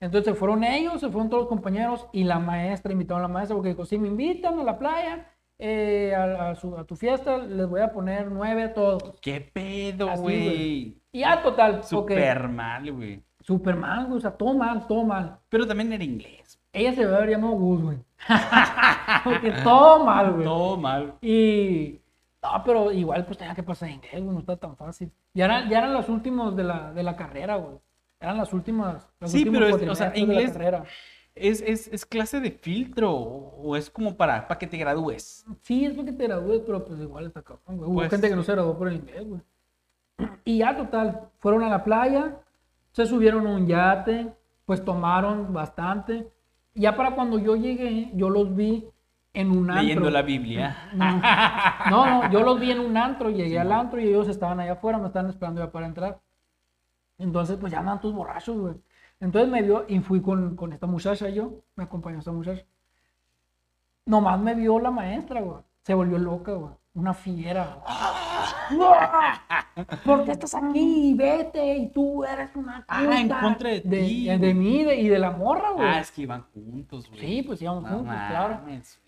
Entonces 0.00 0.32
se 0.32 0.38
fueron 0.38 0.64
ellos, 0.64 1.00
se 1.00 1.08
fueron 1.10 1.30
todos 1.30 1.42
los 1.44 1.48
compañeros 1.48 2.08
y 2.12 2.24
la 2.24 2.40
maestra, 2.40 2.92
invitaron 2.92 3.24
a 3.24 3.28
la 3.28 3.32
maestra 3.32 3.54
porque 3.54 3.68
dijo, 3.70 3.84
si 3.84 3.98
me 3.98 4.08
invitan 4.08 4.58
a 4.58 4.64
la 4.64 4.76
playa, 4.78 5.28
eh, 5.60 6.12
a, 6.16 6.50
a 6.50 6.54
su- 6.56 6.76
a 6.76 6.84
tu 6.84 6.96
fiesta, 6.96 7.38
les 7.38 7.68
voy 7.68 7.80
a 7.82 7.92
poner 7.92 8.28
nueve 8.32 8.64
a 8.64 8.74
todos. 8.74 9.14
¿Qué 9.20 9.40
pedo, 9.40 10.08
güey? 10.16 10.96
Y 11.12 11.20
ya, 11.20 11.40
total, 11.40 11.76
ok. 11.76 11.82
Súper 11.84 12.48
mal, 12.48 12.92
güey. 12.92 13.22
Súper 13.40 13.76
mal, 13.76 14.06
güey, 14.06 14.18
o 14.18 14.20
sea, 14.20 14.32
todo 14.32 14.54
mal, 14.54 14.86
todo 14.88 15.04
mal. 15.04 15.38
Pero 15.48 15.66
también 15.68 15.92
era 15.92 16.02
inglés. 16.02 16.58
Ella 16.72 16.92
se 16.94 17.02
debe 17.02 17.14
haber 17.16 17.30
llamado 17.30 17.52
Gus, 17.54 17.82
güey. 17.82 17.98
porque 19.24 19.52
todo 19.62 20.04
mal, 20.04 20.32
güey. 20.32 20.44
Todo 20.44 20.76
mal. 20.78 21.14
Y. 21.20 22.00
No, 22.42 22.62
pero 22.64 22.90
igual 22.90 23.24
pues 23.24 23.38
tenía 23.38 23.54
que 23.54 23.62
pasar 23.62 23.88
inglés, 23.90 24.20
güey, 24.22 24.34
no 24.34 24.40
está 24.40 24.56
tan 24.56 24.76
fácil. 24.76 25.10
Ya, 25.34 25.44
eran- 25.44 25.68
ya 25.68 25.78
eran 25.78 25.92
los 25.92 26.08
últimos 26.08 26.56
de 26.56 26.64
la, 26.64 26.92
de 26.92 27.02
la 27.02 27.14
carrera, 27.16 27.56
güey. 27.56 27.76
Eran 28.20 28.36
las 28.36 28.52
últimas. 28.52 29.08
los 29.20 29.30
Sí, 29.30 29.38
últimos 29.38 29.60
pero 29.62 29.76
es- 29.76 29.88
o 29.88 29.94
sea, 29.94 30.12
inglés-. 30.16 30.56
¿Es, 31.34 31.62
es, 31.62 31.88
es 31.88 32.04
clase 32.04 32.40
de 32.40 32.50
filtro 32.50 33.10
o 33.14 33.74
es 33.76 33.88
como 33.88 34.16
para, 34.16 34.46
para 34.48 34.58
que 34.58 34.66
te 34.66 34.76
gradúes? 34.76 35.46
Sí, 35.62 35.84
es 35.86 35.94
porque 35.94 36.12
te 36.12 36.24
gradúes, 36.26 36.60
pero 36.66 36.84
pues 36.84 37.00
igual 37.00 37.26
está 37.26 37.42
cabrón, 37.42 37.78
güey. 37.78 37.88
Hubo 37.90 37.94
Pues, 38.00 38.10
gente 38.10 38.28
que 38.28 38.36
no 38.36 38.42
se 38.42 38.52
graduó 38.52 38.76
por 38.76 38.88
el 38.88 38.96
inglés, 38.96 39.24
güey. 39.26 39.40
Y 40.44 40.58
ya, 40.58 40.76
total, 40.76 41.30
fueron 41.38 41.62
a 41.62 41.68
la 41.70 41.82
playa, 41.84 42.36
se 42.92 43.06
subieron 43.06 43.46
a 43.46 43.50
un 43.54 43.66
yate, 43.66 44.32
pues 44.66 44.84
tomaron 44.84 45.52
bastante. 45.54 46.28
Ya 46.74 46.96
para 46.96 47.14
cuando 47.14 47.38
yo 47.38 47.56
llegué, 47.56 48.10
yo 48.14 48.28
los 48.28 48.54
vi 48.54 48.88
en 49.34 49.50
un 49.50 49.70
antro. 49.70 49.82
Leyendo 49.82 50.10
la 50.10 50.22
Biblia. 50.22 50.76
No, 51.90 52.06
no, 52.06 52.30
yo 52.30 52.42
los 52.42 52.60
vi 52.60 52.70
en 52.70 52.80
un 52.80 52.96
antro, 52.96 53.30
llegué 53.30 53.58
al 53.58 53.72
antro 53.72 54.00
y 54.00 54.08
ellos 54.08 54.28
estaban 54.28 54.60
allá 54.60 54.72
afuera, 54.72 54.98
me 54.98 55.06
estaban 55.06 55.30
esperando 55.30 55.60
ya 55.64 55.70
para 55.70 55.86
entrar. 55.86 56.20
Entonces, 57.18 57.56
pues 57.60 57.72
ya 57.72 57.78
andan 57.80 58.00
todos 58.00 58.14
borrachos, 58.14 58.56
güey. 58.58 58.74
Entonces 59.20 59.50
me 59.50 59.62
vio 59.62 59.84
y 59.88 60.00
fui 60.00 60.20
con, 60.20 60.56
con 60.56 60.72
esta 60.72 60.86
muchacha 60.86 61.28
yo, 61.28 61.60
me 61.76 61.84
acompañó 61.84 62.18
esta 62.18 62.32
muchacha. 62.32 62.64
Nomás 64.04 64.40
me 64.40 64.54
vio 64.54 64.78
la 64.80 64.90
maestra, 64.90 65.40
güey. 65.40 65.58
Se 65.82 65.94
volvió 65.94 66.18
loca, 66.18 66.52
güey. 66.52 66.72
Una 66.94 67.14
fiera, 67.14 67.78
güey. 68.70 68.86
¿Por 70.04 70.24
qué 70.24 70.32
estás 70.32 70.54
aquí? 70.54 71.14
Vete, 71.16 71.76
y 71.76 71.88
tú 71.90 72.24
eres 72.24 72.54
una 72.54 72.84
Ah, 72.88 73.02
en 73.20 73.28
contra 73.28 73.70
de 73.70 73.80
ti, 73.80 74.26
De, 74.26 74.54
mí 74.54 74.84
de- 74.84 74.96
y 74.96 75.08
de 75.08 75.18
la 75.18 75.30
morra, 75.30 75.70
güey. 75.70 75.88
Ah, 75.88 76.00
es 76.00 76.10
que 76.10 76.22
iban 76.22 76.42
juntos, 76.52 77.08
güey. 77.08 77.20
Sí, 77.20 77.42
pues 77.42 77.62
íbamos 77.62 77.84
No 77.84 77.88
juntos, 77.90 78.14
claro 78.28 78.54
mames, 78.56 78.98
güey. 78.98 79.01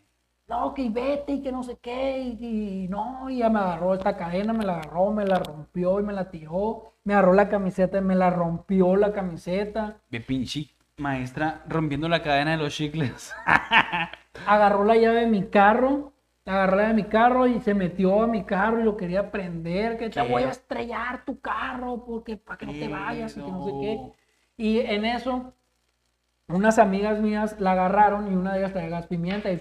No, 0.48 0.74
que 0.74 0.88
vete 0.90 1.32
y 1.32 1.42
que 1.42 1.52
no 1.52 1.62
sé 1.62 1.78
qué, 1.80 2.18
y, 2.18 2.84
y 2.84 2.88
no, 2.88 3.30
y 3.30 3.38
ya 3.38 3.48
me 3.48 3.60
agarró 3.60 3.94
esta 3.94 4.16
cadena, 4.16 4.52
me 4.52 4.64
la 4.64 4.74
agarró, 4.74 5.10
me 5.10 5.24
la 5.24 5.38
rompió 5.38 6.00
y 6.00 6.02
me 6.02 6.12
la 6.12 6.30
tiró, 6.30 6.92
me 7.04 7.14
agarró 7.14 7.32
la 7.32 7.48
camiseta 7.48 7.98
y 7.98 8.02
me 8.02 8.14
la 8.14 8.30
rompió 8.30 8.96
la 8.96 9.12
camiseta, 9.12 9.96
Ve 10.10 10.20
pinche 10.20 10.70
maestra 10.96 11.62
rompiendo 11.68 12.08
la 12.08 12.22
cadena 12.22 12.52
de 12.52 12.56
los 12.58 12.74
chicles. 12.74 13.34
agarró 14.46 14.84
la 14.84 14.96
llave 14.96 15.20
de 15.20 15.26
mi 15.26 15.44
carro, 15.46 16.12
agarró 16.44 16.76
la 16.76 16.82
llave 16.82 16.94
de 16.94 17.02
mi 17.02 17.08
carro 17.08 17.46
y 17.46 17.60
se 17.60 17.74
metió 17.74 18.22
a 18.22 18.26
mi 18.26 18.44
carro 18.44 18.80
y 18.80 18.84
lo 18.84 18.96
quería 18.96 19.30
prender, 19.30 19.96
que 19.98 20.10
te 20.10 20.22
voy 20.22 20.42
a 20.42 20.50
estrellar 20.50 21.24
tu 21.24 21.40
carro 21.40 22.04
porque 22.04 22.36
para 22.36 22.58
que 22.58 22.66
no 22.66 22.72
te 22.72 22.88
vayas 22.88 23.36
y 23.36 23.40
que 23.40 23.50
no 23.50 23.64
sé 23.64 23.72
qué. 23.80 24.12
Y 24.56 24.78
en 24.80 25.04
eso, 25.04 25.52
unas 26.48 26.78
amigas 26.78 27.18
mías 27.20 27.58
la 27.58 27.72
agarraron 27.72 28.30
y 28.30 28.36
una 28.36 28.52
de 28.52 28.60
ellas 28.60 28.72
traía 28.72 28.90
gas 28.90 29.06
pimienta 29.06 29.50
y 29.50 29.60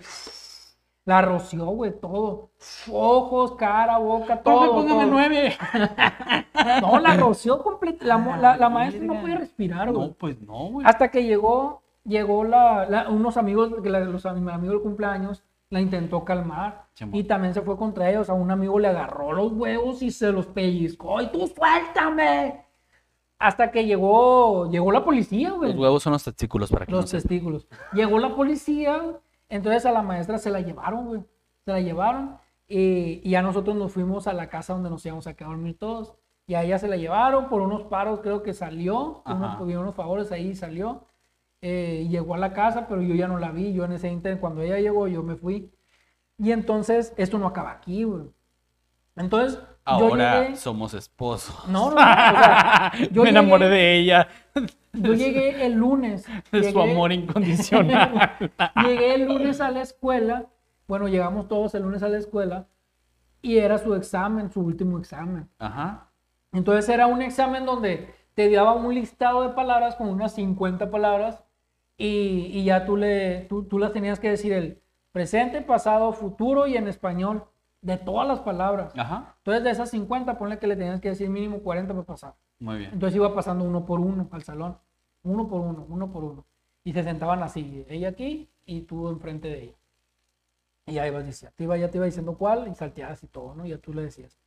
la 1.05 1.21
roció, 1.21 1.65
güey, 1.65 1.91
todo. 1.99 2.51
Ojos, 2.91 3.53
cara, 3.55 3.97
boca, 3.97 4.41
todo. 4.41 4.71
póngame 4.73 5.01
todo. 5.03 5.11
nueve. 5.11 5.53
No, 6.81 6.99
la 6.99 7.17
roció 7.17 7.61
completa. 7.61 8.05
La, 8.05 8.17
la- 8.37 8.57
la 8.57 8.69
maestra 8.69 9.03
no 9.03 9.19
podía 9.21 9.35
respirar, 9.37 9.91
güey. 9.91 10.07
No, 10.09 10.13
pues 10.13 10.41
no, 10.41 10.67
güey. 10.69 10.87
Hasta 10.87 11.09
que 11.11 11.23
llegó, 11.25 11.81
llegó 12.05 12.43
la, 12.45 12.85
la- 12.89 13.09
unos 13.09 13.35
amigos, 13.37 13.71
los 13.71 14.25
am- 14.25 14.47
amigos 14.49 14.75
del 14.75 14.81
cumpleaños, 14.81 15.43
la 15.69 15.81
intentó 15.81 16.23
calmar. 16.23 16.85
Y 17.11 17.23
también 17.23 17.53
se 17.53 17.61
fue 17.61 17.75
contra 17.75 18.09
ellos. 18.09 18.29
A 18.29 18.33
un 18.33 18.51
amigo 18.51 18.79
le 18.79 18.87
agarró 18.87 19.33
los 19.33 19.51
huevos 19.51 20.01
y 20.03 20.11
se 20.11 20.31
los 20.31 20.45
pellizcó. 20.45 21.21
¡Y 21.21 21.27
tú 21.27 21.47
suéltame! 21.47 22.63
Hasta 23.39 23.71
que 23.71 23.83
llegó, 23.83 24.69
llegó 24.71 24.91
la 24.93 25.03
policía, 25.03 25.51
güey. 25.51 25.71
Los 25.73 25.81
huevos 25.81 26.03
son 26.03 26.13
los 26.13 26.23
testículos 26.23 26.69
para 26.71 26.85
que 26.85 26.91
Los 26.93 27.05
no 27.05 27.11
testículos. 27.19 27.67
Llegó 27.91 28.17
la 28.19 28.33
policía, 28.33 28.99
güey, 28.99 29.15
entonces 29.49 29.85
a 29.85 29.91
la 29.91 30.01
maestra 30.01 30.37
se 30.37 30.49
la 30.49 30.61
llevaron, 30.61 31.07
güey. 31.07 31.23
Se 31.65 31.71
la 31.71 31.79
llevaron 31.79 32.37
y, 32.67 33.21
y 33.23 33.35
a 33.35 33.41
nosotros 33.41 33.75
nos 33.75 33.91
fuimos 33.91 34.27
a 34.27 34.33
la 34.33 34.49
casa 34.49 34.73
donde 34.73 34.89
nos 34.89 35.05
íbamos 35.05 35.27
a 35.27 35.33
quedar 35.35 35.51
a 35.51 35.55
dormir 35.55 35.77
todos. 35.77 36.15
Y 36.45 36.55
a 36.55 36.63
ella 36.63 36.77
se 36.77 36.87
la 36.87 36.97
llevaron 36.97 37.47
por 37.47 37.61
unos 37.61 37.83
paros, 37.83 38.19
creo 38.21 38.43
que 38.43 38.53
salió, 38.53 39.23
unos, 39.25 39.61
unos 39.61 39.95
favores 39.95 40.31
ahí 40.31 40.49
y 40.49 40.55
salió. 40.55 41.07
Eh, 41.61 42.07
llegó 42.09 42.33
a 42.35 42.37
la 42.37 42.51
casa, 42.51 42.87
pero 42.87 43.01
yo 43.01 43.15
ya 43.15 43.27
no 43.27 43.39
la 43.39 43.51
vi. 43.51 43.73
Yo 43.73 43.85
en 43.85 43.93
ese 43.93 44.09
inter, 44.09 44.39
cuando 44.39 44.61
ella 44.61 44.79
llegó, 44.79 45.07
yo 45.07 45.23
me 45.23 45.35
fui. 45.35 45.73
Y 46.37 46.51
entonces, 46.51 47.13
esto 47.15 47.39
no 47.39 47.47
acaba 47.47 47.71
aquí, 47.71 48.03
güey. 48.03 48.25
Entonces, 49.15 49.61
Ahora 49.85 50.41
llegué... 50.43 50.55
somos 50.55 50.93
esposos. 50.93 51.67
No, 51.67 51.89
no, 51.89 51.95
no, 51.95 52.01
o 52.01 52.03
sea, 52.05 52.91
yo 53.11 53.23
Me 53.23 53.29
enamoré 53.29 53.65
llegué- 53.65 53.69
de 53.75 53.97
ella, 53.99 54.27
Yo 54.93 55.13
llegué 55.13 55.65
el 55.65 55.73
lunes. 55.73 56.25
de 56.51 56.71
su 56.71 56.81
amor 56.81 57.11
incondicional. 57.11 58.31
Llegué 58.85 59.15
el 59.15 59.25
lunes 59.25 59.59
a 59.61 59.71
la 59.71 59.81
escuela, 59.81 60.45
bueno, 60.87 61.07
llegamos 61.07 61.47
todos 61.47 61.73
el 61.75 61.83
lunes 61.83 62.03
a 62.03 62.09
la 62.09 62.17
escuela 62.17 62.67
y 63.41 63.57
era 63.57 63.77
su 63.77 63.93
examen, 63.95 64.51
su 64.51 64.61
último 64.61 64.97
examen. 64.99 65.49
Ajá. 65.59 66.09
Entonces 66.53 66.87
era 66.87 67.07
un 67.07 67.21
examen 67.21 67.65
donde 67.65 68.13
te 68.35 68.49
daba 68.49 68.73
un 68.73 68.93
listado 68.93 69.41
de 69.43 69.49
palabras 69.49 69.95
con 69.95 70.07
unas 70.09 70.33
50 70.35 70.89
palabras 70.91 71.43
y, 71.97 72.47
y 72.53 72.63
ya 72.63 72.85
tú, 72.85 72.95
le, 72.97 73.41
tú, 73.49 73.63
tú 73.63 73.79
las 73.79 73.91
tenías 73.91 74.19
que 74.19 74.29
decir 74.29 74.53
el 74.53 74.81
presente, 75.11 75.61
pasado, 75.61 76.13
futuro 76.13 76.67
y 76.67 76.77
en 76.77 76.87
español 76.87 77.43
de 77.83 77.97
todas 77.97 78.27
las 78.27 78.39
palabras. 78.39 78.93
Ajá. 78.97 79.35
Entonces 79.37 79.63
de 79.63 79.69
esas 79.69 79.89
50, 79.91 80.37
ponle 80.37 80.57
que 80.57 80.67
le 80.67 80.75
tenías 80.75 81.01
que 81.01 81.09
decir 81.09 81.29
mínimo 81.29 81.59
40 81.59 81.93
para 81.93 82.05
pasar. 82.05 82.33
Muy 82.59 82.77
bien. 82.77 82.91
Entonces 82.93 83.15
iba 83.15 83.35
pasando 83.35 83.65
uno 83.65 83.85
por 83.85 83.99
uno 83.99 84.27
al 84.31 84.43
salón, 84.43 84.77
uno 85.23 85.47
por 85.47 85.61
uno, 85.61 85.85
uno 85.89 86.11
por 86.11 86.23
uno. 86.23 86.45
Y 86.85 86.93
se 86.93 87.03
sentaban 87.03 87.43
así, 87.43 87.85
ella 87.89 88.09
aquí 88.09 88.49
y 88.65 88.81
tú 88.81 89.09
enfrente 89.09 89.49
de 89.49 89.63
ella. 89.63 89.75
Y 90.85 90.93
ya 90.93 91.07
ibas 91.07 91.25
diciendo, 91.25 91.53
te 91.57 91.65
iba, 91.65 91.77
ya 91.77 91.91
te 91.91 91.97
iba 91.97 92.05
diciendo 92.05 92.37
cuál 92.37 92.67
y 92.69 92.75
salteabas 92.75 93.21
y 93.23 93.27
todo, 93.27 93.53
¿no? 93.53 93.65
Ya 93.65 93.77
tú 93.77 93.93
le 93.93 94.03
decías. 94.03 94.37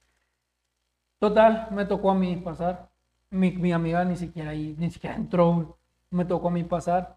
Total, 1.18 1.68
me 1.70 1.84
tocó 1.84 2.10
a 2.10 2.14
mí 2.14 2.36
pasar. 2.36 2.88
Mi, 3.30 3.52
mi 3.52 3.72
amiga 3.72 4.04
ni 4.04 4.16
siquiera 4.16 4.50
ahí, 4.50 4.74
ni 4.78 4.90
siquiera 4.90 5.16
entró. 5.16 5.78
Me 6.10 6.24
tocó 6.24 6.48
a 6.48 6.50
mí 6.50 6.64
pasar. 6.64 7.16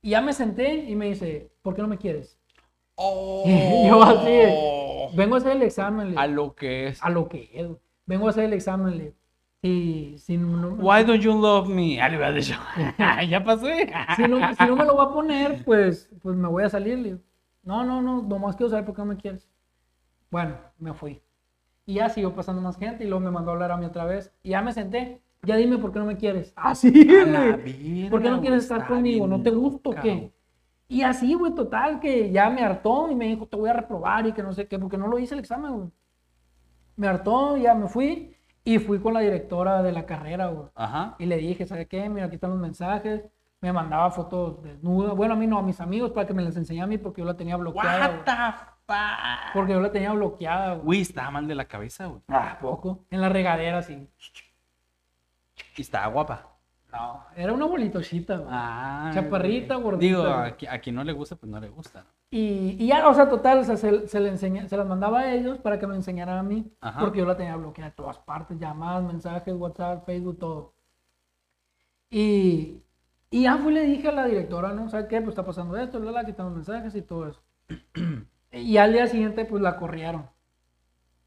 Y 0.00 0.10
ya 0.10 0.20
me 0.20 0.32
senté 0.32 0.74
y 0.74 0.94
me 0.96 1.06
dice, 1.06 1.52
¿por 1.62 1.74
qué 1.74 1.82
no 1.82 1.88
me 1.88 1.98
quieres? 1.98 2.38
Oh. 2.94 3.44
Y 3.46 3.88
yo 3.88 4.02
así, 4.02 4.26
de, 4.26 5.08
vengo 5.14 5.34
a 5.34 5.38
hacer 5.38 5.52
el 5.52 5.62
examen. 5.62 6.12
le 6.12 6.18
A 6.18 6.26
lo 6.26 6.54
que 6.54 6.88
es. 6.88 7.02
a 7.02 7.10
lo 7.10 7.28
que 7.28 7.50
es. 7.52 7.68
Vengo 8.06 8.26
a 8.26 8.30
hacer 8.30 8.44
el 8.44 8.52
examen. 8.52 8.98
le 8.98 9.04
digo. 9.04 9.14
Si, 10.18 10.36
no, 10.36 10.70
Why 10.74 11.04
don't 11.04 11.20
you 11.22 11.32
love 11.40 11.68
me? 11.68 12.00
Ah, 12.00 13.22
ya 13.28 13.44
pasé. 13.44 13.92
si 14.16 14.22
no, 14.22 14.54
si 14.56 14.64
no 14.66 14.74
me 14.74 14.84
lo 14.84 14.96
va 14.96 15.04
a 15.04 15.12
poner, 15.12 15.64
pues, 15.64 16.10
pues 16.20 16.36
me 16.36 16.48
voy 16.48 16.64
a 16.64 16.68
salir. 16.68 16.98
Le 16.98 17.18
no, 17.62 17.84
no, 17.84 18.02
no, 18.02 18.22
nomás 18.22 18.56
quiero 18.56 18.70
saber 18.70 18.84
por 18.84 18.96
qué 18.96 19.02
no 19.02 19.06
me 19.06 19.16
quieres. 19.16 19.48
Bueno, 20.32 20.56
me 20.78 20.92
fui. 20.94 21.22
Y 21.86 21.94
ya 21.94 22.08
siguió 22.08 22.34
pasando 22.34 22.60
más 22.60 22.76
gente 22.76 23.04
y 23.04 23.06
luego 23.06 23.24
me 23.24 23.30
mandó 23.30 23.50
a 23.50 23.54
hablar 23.54 23.70
a 23.70 23.76
mí 23.76 23.84
otra 23.86 24.04
vez. 24.04 24.32
Y 24.42 24.50
ya 24.50 24.62
me 24.62 24.72
senté. 24.72 25.20
Ya 25.44 25.56
dime 25.56 25.78
por 25.78 25.92
qué 25.92 25.98
no 26.00 26.06
me 26.06 26.16
quieres. 26.16 26.52
Ah, 26.56 26.74
sí, 26.74 26.88
A 26.88 27.26
la 27.26 27.56
güey. 27.56 27.94
verga, 27.94 28.10
¿Por 28.10 28.22
qué 28.22 28.30
no 28.30 28.40
quieres 28.40 28.64
estar 28.64 28.86
conmigo? 28.86 29.28
¿No 29.28 29.42
te 29.42 29.50
gusta 29.50 29.90
o 29.90 29.94
qué? 29.94 30.32
Y 30.92 31.04
así, 31.04 31.32
güey, 31.32 31.54
total, 31.54 32.00
que 32.00 32.30
ya 32.30 32.50
me 32.50 32.62
hartó 32.62 33.10
y 33.10 33.14
me 33.14 33.24
dijo, 33.24 33.46
te 33.46 33.56
voy 33.56 33.70
a 33.70 33.72
reprobar 33.72 34.26
y 34.26 34.34
que 34.34 34.42
no 34.42 34.52
sé 34.52 34.68
qué, 34.68 34.78
porque 34.78 34.98
no 34.98 35.06
lo 35.06 35.18
hice 35.18 35.32
el 35.32 35.40
examen, 35.40 35.74
güey. 35.74 35.90
Me 36.96 37.08
hartó, 37.08 37.56
ya 37.56 37.74
me 37.74 37.88
fui 37.88 38.36
y 38.62 38.78
fui 38.78 39.00
con 39.00 39.14
la 39.14 39.20
directora 39.20 39.82
de 39.82 39.90
la 39.90 40.04
carrera, 40.04 40.48
güey. 40.48 40.68
Ajá. 40.74 41.16
Y 41.18 41.24
le 41.24 41.38
dije, 41.38 41.64
¿sabe 41.64 41.88
qué? 41.88 42.10
Mira, 42.10 42.26
aquí 42.26 42.34
están 42.34 42.50
los 42.50 42.58
mensajes. 42.58 43.24
Me 43.62 43.72
mandaba 43.72 44.10
fotos 44.10 44.62
desnudas. 44.62 45.16
Bueno, 45.16 45.32
a 45.32 45.36
mí 45.38 45.46
no, 45.46 45.58
a 45.58 45.62
mis 45.62 45.80
amigos 45.80 46.10
para 46.10 46.26
que 46.26 46.34
me 46.34 46.42
las 46.42 46.58
enseñara 46.58 46.84
a 46.84 46.88
mí 46.88 46.98
porque 46.98 47.22
yo 47.22 47.26
la 47.26 47.38
tenía 47.38 47.56
bloqueada. 47.56 48.08
What 48.08 48.24
the 48.26 48.62
fuck? 48.86 49.54
Porque 49.54 49.72
yo 49.72 49.80
la 49.80 49.90
tenía 49.90 50.12
bloqueada, 50.12 50.74
güey. 50.74 50.84
Güey, 50.84 51.00
estaba 51.00 51.30
mal 51.30 51.48
de 51.48 51.54
la 51.54 51.64
cabeza, 51.64 52.04
güey. 52.04 52.20
Ah, 52.28 52.58
poco. 52.60 53.06
En 53.10 53.22
la 53.22 53.30
regadera, 53.30 53.80
sí. 53.80 54.10
Y 55.74 55.80
estaba 55.80 56.08
guapa. 56.08 56.51
No, 56.92 57.24
era 57.34 57.54
una 57.54 57.64
bolitochita, 57.64 58.36
güey. 58.36 58.48
Ah. 58.50 59.10
Chaparrita, 59.14 59.76
gordita, 59.76 60.06
Digo, 60.06 60.22
a, 60.24 60.56
qui- 60.58 60.68
a 60.70 60.78
quien 60.78 60.94
no 60.94 61.02
le 61.04 61.12
gusta, 61.14 61.36
pues 61.36 61.50
no 61.50 61.58
le 61.58 61.70
gusta. 61.70 62.04
Y, 62.30 62.76
y 62.78 62.86
ya, 62.86 63.08
o 63.08 63.14
sea, 63.14 63.28
total, 63.30 63.58
o 63.60 63.64
sea, 63.64 63.78
se, 63.78 64.06
se, 64.06 64.20
le 64.20 64.28
enseña, 64.28 64.68
se 64.68 64.76
las 64.76 64.86
mandaba 64.86 65.20
a 65.20 65.34
ellos 65.34 65.58
para 65.58 65.78
que 65.78 65.86
me 65.86 65.94
enseñaran 65.94 66.36
a 66.36 66.42
mí. 66.42 66.70
Ajá. 66.82 67.00
Porque 67.00 67.20
yo 67.20 67.24
la 67.24 67.36
tenía 67.36 67.56
bloqueada 67.56 67.90
de 67.90 67.96
todas 67.96 68.18
partes, 68.18 68.58
llamadas, 68.58 69.04
mensajes, 69.04 69.54
WhatsApp, 69.54 70.04
Facebook, 70.04 70.38
todo. 70.38 70.74
Y, 72.10 72.82
y 73.30 73.42
ya 73.44 73.56
fui 73.56 73.72
y 73.72 73.74
le 73.76 73.82
dije 73.84 74.08
a 74.08 74.12
la 74.12 74.26
directora, 74.26 74.74
¿no? 74.74 74.90
¿Sabes 74.90 75.06
qué? 75.06 75.18
Pues 75.20 75.30
está 75.30 75.46
pasando 75.46 75.76
esto, 75.78 75.98
la, 75.98 76.10
la, 76.10 76.24
quitan 76.26 76.46
los 76.46 76.54
mensajes 76.56 76.94
y 76.94 77.00
todo 77.02 77.28
eso. 77.28 77.42
y 78.52 78.76
al 78.76 78.92
día 78.92 79.06
siguiente, 79.06 79.46
pues 79.46 79.62
la 79.62 79.78
corrieron. 79.78 80.28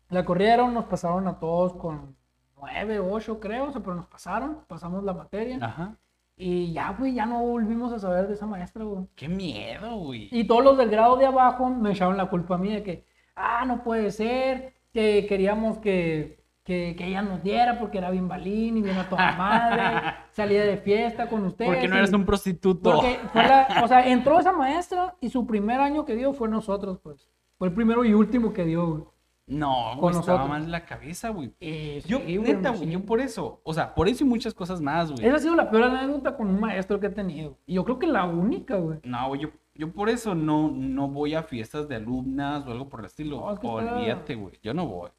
La 0.09 0.23
corrieron, 0.23 0.75
nos 0.75 0.85
pasaron 0.85 1.27
a 1.27 1.39
todos 1.39 1.73
con 1.73 2.15
nueve, 2.57 2.99
ocho, 2.99 3.39
creo, 3.39 3.65
o 3.65 3.71
sea, 3.71 3.81
pero 3.81 3.95
nos 3.95 4.07
pasaron, 4.07 4.59
pasamos 4.67 5.03
la 5.03 5.13
materia. 5.13 5.59
Ajá. 5.61 5.97
Y 6.37 6.73
ya, 6.73 6.91
güey, 6.97 7.13
ya 7.13 7.25
no 7.25 7.41
volvimos 7.41 7.93
a 7.93 7.99
saber 7.99 8.27
de 8.27 8.33
esa 8.33 8.45
maestra, 8.45 8.83
güey. 8.83 9.07
Qué 9.15 9.29
miedo, 9.29 9.95
güey. 9.97 10.27
Y 10.31 10.43
todos 10.43 10.63
los 10.63 10.77
del 10.77 10.89
grado 10.89 11.15
de 11.15 11.25
abajo 11.25 11.69
me 11.69 11.91
echaron 11.91 12.17
la 12.17 12.29
culpa 12.29 12.55
a 12.55 12.57
mí 12.57 12.73
de 12.73 12.83
que, 12.83 13.05
ah, 13.35 13.63
no 13.65 13.83
puede 13.83 14.11
ser, 14.11 14.73
que 14.91 15.25
queríamos 15.27 15.77
que, 15.77 16.43
que, 16.63 16.95
que 16.97 17.07
ella 17.07 17.21
nos 17.21 17.41
diera 17.41 17.79
porque 17.79 17.99
era 17.99 18.09
bien 18.11 18.27
balín 18.27 18.77
y 18.77 18.81
bien 18.81 18.97
a 18.97 19.07
toda 19.07 19.31
madre, 19.37 20.13
salía 20.31 20.65
de 20.65 20.75
fiesta 20.77 21.29
con 21.29 21.45
ustedes. 21.45 21.71
Porque 21.71 21.87
no 21.87 21.95
eres 21.95 22.11
un 22.11 22.25
prostituto. 22.25 22.91
Porque 22.95 23.17
fue 23.31 23.43
la, 23.43 23.81
o 23.83 23.87
sea, 23.87 24.05
entró 24.05 24.37
esa 24.37 24.51
maestra 24.51 25.15
y 25.21 25.29
su 25.29 25.47
primer 25.47 25.79
año 25.79 26.03
que 26.03 26.15
dio 26.15 26.33
fue 26.33 26.49
nosotros, 26.49 26.99
pues. 27.01 27.29
Fue 27.57 27.69
el 27.69 27.73
primero 27.73 28.03
y 28.03 28.13
último 28.13 28.51
que 28.51 28.65
dio, 28.65 28.87
güey. 28.87 29.03
No, 29.47 29.95
güey, 29.97 30.15
estaba 30.17 30.47
mal 30.47 30.71
la 30.71 30.85
cabeza, 30.85 31.29
güey. 31.29 31.53
Y 31.59 31.99
Yo, 32.01 32.19
sí, 32.25 32.39
neta, 32.39 32.69
güey, 32.69 32.85
sí. 32.85 32.91
yo 32.91 33.05
por 33.05 33.19
eso. 33.19 33.61
O 33.63 33.73
sea, 33.73 33.93
por 33.93 34.07
eso 34.07 34.23
y 34.23 34.27
muchas 34.27 34.53
cosas 34.55 34.81
más, 34.81 35.11
güey. 35.11 35.25
Esa 35.25 35.35
ha 35.35 35.39
sido 35.39 35.55
la 35.55 35.69
peor 35.69 35.83
anécdota 35.83 36.35
con 36.35 36.47
un 36.49 36.59
maestro 36.59 36.99
que 36.99 37.07
he 37.07 37.11
tenido. 37.11 37.57
Y 37.67 37.75
yo 37.75 37.83
creo 37.83 37.99
que 37.99 38.07
la 38.07 38.25
única, 38.25 38.75
güey. 38.77 38.99
No, 39.03 39.27
güey, 39.27 39.41
yo, 39.41 39.49
yo 39.75 39.91
por 39.91 40.09
eso 40.09 40.33
no, 40.33 40.71
no 40.71 41.07
voy 41.09 41.35
a 41.35 41.43
fiestas 41.43 41.87
de 41.87 41.95
alumnas 41.97 42.65
o 42.65 42.71
algo 42.71 42.89
por 42.89 43.01
el 43.01 43.05
estilo. 43.05 43.39
No, 43.41 43.53
es 43.53 43.59
que 43.59 43.67
está- 43.67 43.95
Olvídate, 43.95 44.35
güey. 44.35 44.59
Yo 44.63 44.73
no 44.73 44.87
voy. 44.87 45.11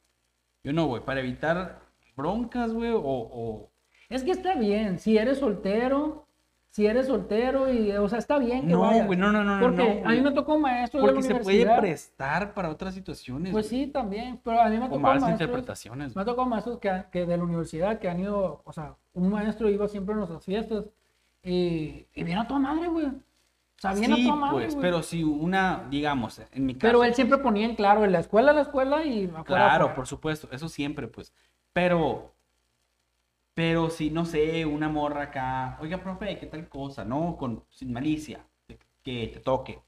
Yo 0.64 0.72
no 0.72 0.88
voy. 0.88 1.00
Para 1.00 1.20
evitar 1.20 1.80
broncas, 2.16 2.72
güey, 2.72 2.90
o, 2.90 3.00
o... 3.04 3.70
Es 4.08 4.24
que 4.24 4.30
está 4.32 4.54
bien, 4.54 4.98
si 4.98 5.18
eres 5.18 5.38
soltero, 5.38 6.25
si 6.76 6.86
eres 6.86 7.06
soltero 7.06 7.72
y, 7.72 7.90
o 7.92 8.06
sea, 8.06 8.18
está 8.18 8.38
bien 8.38 8.66
que 8.66 8.74
No, 8.74 8.80
vayas. 8.80 9.06
güey, 9.06 9.18
no, 9.18 9.32
no, 9.32 9.42
no, 9.42 9.56
no, 9.56 9.62
Porque 9.62 10.00
no, 10.02 10.10
a 10.10 10.12
mí 10.12 10.20
me 10.20 10.30
tocó 10.32 10.58
maestro 10.58 11.00
de 11.00 11.06
la 11.06 11.12
Porque 11.14 11.26
se 11.26 11.34
puede 11.36 11.64
prestar 11.78 12.52
para 12.52 12.68
otras 12.68 12.92
situaciones. 12.94 13.50
Pues 13.52 13.70
güey. 13.70 13.84
sí, 13.86 13.90
también, 13.90 14.38
pero 14.44 14.60
a 14.60 14.68
mí 14.68 14.76
me 14.76 14.84
O 14.84 14.88
tocó 14.88 15.00
malas 15.00 15.22
maestros, 15.22 15.40
interpretaciones. 15.40 16.14
me 16.14 16.24
tocado 16.24 16.46
maestros 16.46 16.78
que, 16.78 17.04
que 17.10 17.24
de 17.24 17.36
la 17.38 17.44
universidad 17.44 17.98
que 17.98 18.10
han 18.10 18.20
ido, 18.20 18.60
o 18.64 18.72
sea, 18.74 18.94
un 19.14 19.30
maestro 19.30 19.70
iba 19.70 19.88
siempre 19.88 20.14
a 20.14 20.18
nuestras 20.18 20.44
fiestas 20.44 20.84
y, 21.42 22.06
y 22.14 22.24
viene 22.24 22.40
a 22.42 22.46
toda 22.46 22.60
madre, 22.60 22.88
güey. 22.88 23.06
O 23.06 23.78
sea, 23.78 23.92
viene 23.94 24.12
a 24.12 24.16
Sí, 24.16 24.24
toda 24.24 24.36
madre, 24.36 24.54
pues, 24.56 24.74
güey. 24.74 24.82
pero 24.82 25.02
si 25.02 25.24
una, 25.24 25.86
digamos, 25.90 26.40
en 26.52 26.66
mi 26.66 26.74
caso. 26.74 26.88
Pero 26.92 27.04
él 27.04 27.14
siempre 27.14 27.38
ponía 27.38 27.64
en 27.66 27.74
claro, 27.76 28.04
en 28.04 28.12
la 28.12 28.20
escuela, 28.20 28.52
la 28.52 28.62
escuela 28.62 29.02
y 29.04 29.24
afuera. 29.24 29.44
Claro, 29.44 29.74
afuera. 29.84 29.94
por 29.94 30.06
supuesto, 30.06 30.48
eso 30.52 30.68
siempre, 30.68 31.08
pues. 31.08 31.32
Pero, 31.72 32.34
pero 33.57 33.90
si, 33.90 34.11
no 34.12 34.26
sé, 34.26 34.66
una 34.66 34.88
morra 34.90 35.24
acá, 35.24 35.78
oiga, 35.82 35.98
profe, 36.02 36.38
¿qué 36.38 36.46
tal 36.46 36.68
cosa? 36.70 37.04
No, 37.07 37.36
con, 37.38 37.64
sin 37.70 37.92
malicia, 37.92 38.46
que 39.02 39.28
te 39.34 39.40
toque. 39.40 39.82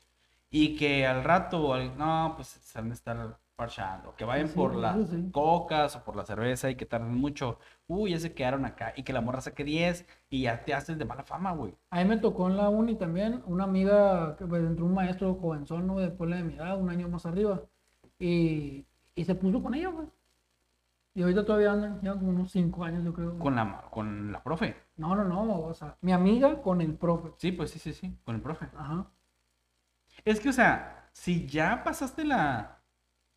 Y 0.50 0.76
que 0.76 1.06
al 1.06 1.24
rato, 1.24 1.74
al- 1.74 1.96
no, 1.98 2.34
pues 2.36 2.48
se 2.48 2.78
van 2.80 2.90
a 2.90 2.94
estar 2.94 3.40
parchando. 3.56 4.14
Que 4.16 4.24
vayan 4.26 4.54
Sí, 4.54 4.54
por 4.54 4.74
eso 4.74 4.76
las 4.76 5.06
sí. 5.06 5.32
cocas 5.32 5.96
o 5.96 6.04
por 6.04 6.16
la 6.16 6.24
cerveza 6.26 6.70
y 6.70 6.76
que 6.76 6.86
tarden 6.86 7.14
mucho. 7.14 7.58
Uy, 7.88 8.12
ya 8.12 8.20
se 8.20 8.34
quedaron 8.34 8.64
acá. 8.66 8.94
Y 8.96 9.04
que 9.04 9.12
la 9.14 9.20
morra 9.22 9.40
saque 9.42 9.64
10 9.64 10.06
y 10.30 10.42
ya 10.42 10.64
te 10.64 10.74
haces 10.74 10.98
de 10.98 11.04
mala 11.04 11.24
fama, 11.24 11.52
güey. 11.52 11.76
A 11.90 12.02
mí 12.02 12.08
me 12.08 12.18
tocó 12.18 12.48
en 12.48 12.56
la 12.56 12.68
uni 12.70 12.96
también 12.96 13.42
una 13.46 13.64
amiga, 13.64 14.36
que 14.36 14.46
pues, 14.46 14.62
entró 14.62 14.84
un 14.86 14.94
maestro 14.94 15.34
jovenzón, 15.34 15.86
¿no? 15.86 15.98
De 15.98 16.10
pueblo 16.10 16.36
de 16.36 16.44
mi 16.44 16.54
edad, 16.54 16.78
un 16.80 16.90
año 16.90 17.08
más 17.08 17.24
arriba. 17.26 17.64
Y, 18.18 18.86
y 19.14 19.24
se 19.24 19.34
puso 19.34 19.62
con 19.62 19.74
ella, 19.74 19.88
güey. 19.90 20.08
Y 21.18 21.22
ahorita 21.22 21.44
todavía 21.44 21.72
andan, 21.72 22.00
ya 22.00 22.12
como 22.12 22.28
unos 22.28 22.52
cinco 22.52 22.84
años, 22.84 23.02
yo 23.02 23.12
creo. 23.12 23.36
Con 23.40 23.56
la, 23.56 23.82
con 23.90 24.30
la 24.30 24.40
profe. 24.40 24.76
No, 24.98 25.16
no, 25.16 25.24
no, 25.24 25.62
o 25.62 25.74
sea, 25.74 25.96
mi 26.00 26.12
amiga 26.12 26.62
con 26.62 26.80
el 26.80 26.94
profe. 26.94 27.30
Sí, 27.38 27.50
pues 27.50 27.72
sí, 27.72 27.80
sí, 27.80 27.92
sí, 27.92 28.16
con 28.24 28.36
el 28.36 28.40
profe. 28.40 28.66
Ajá. 28.76 29.10
Es 30.24 30.38
que, 30.38 30.50
o 30.50 30.52
sea, 30.52 31.10
si 31.12 31.44
ya 31.48 31.82
pasaste 31.82 32.22
la, 32.24 32.84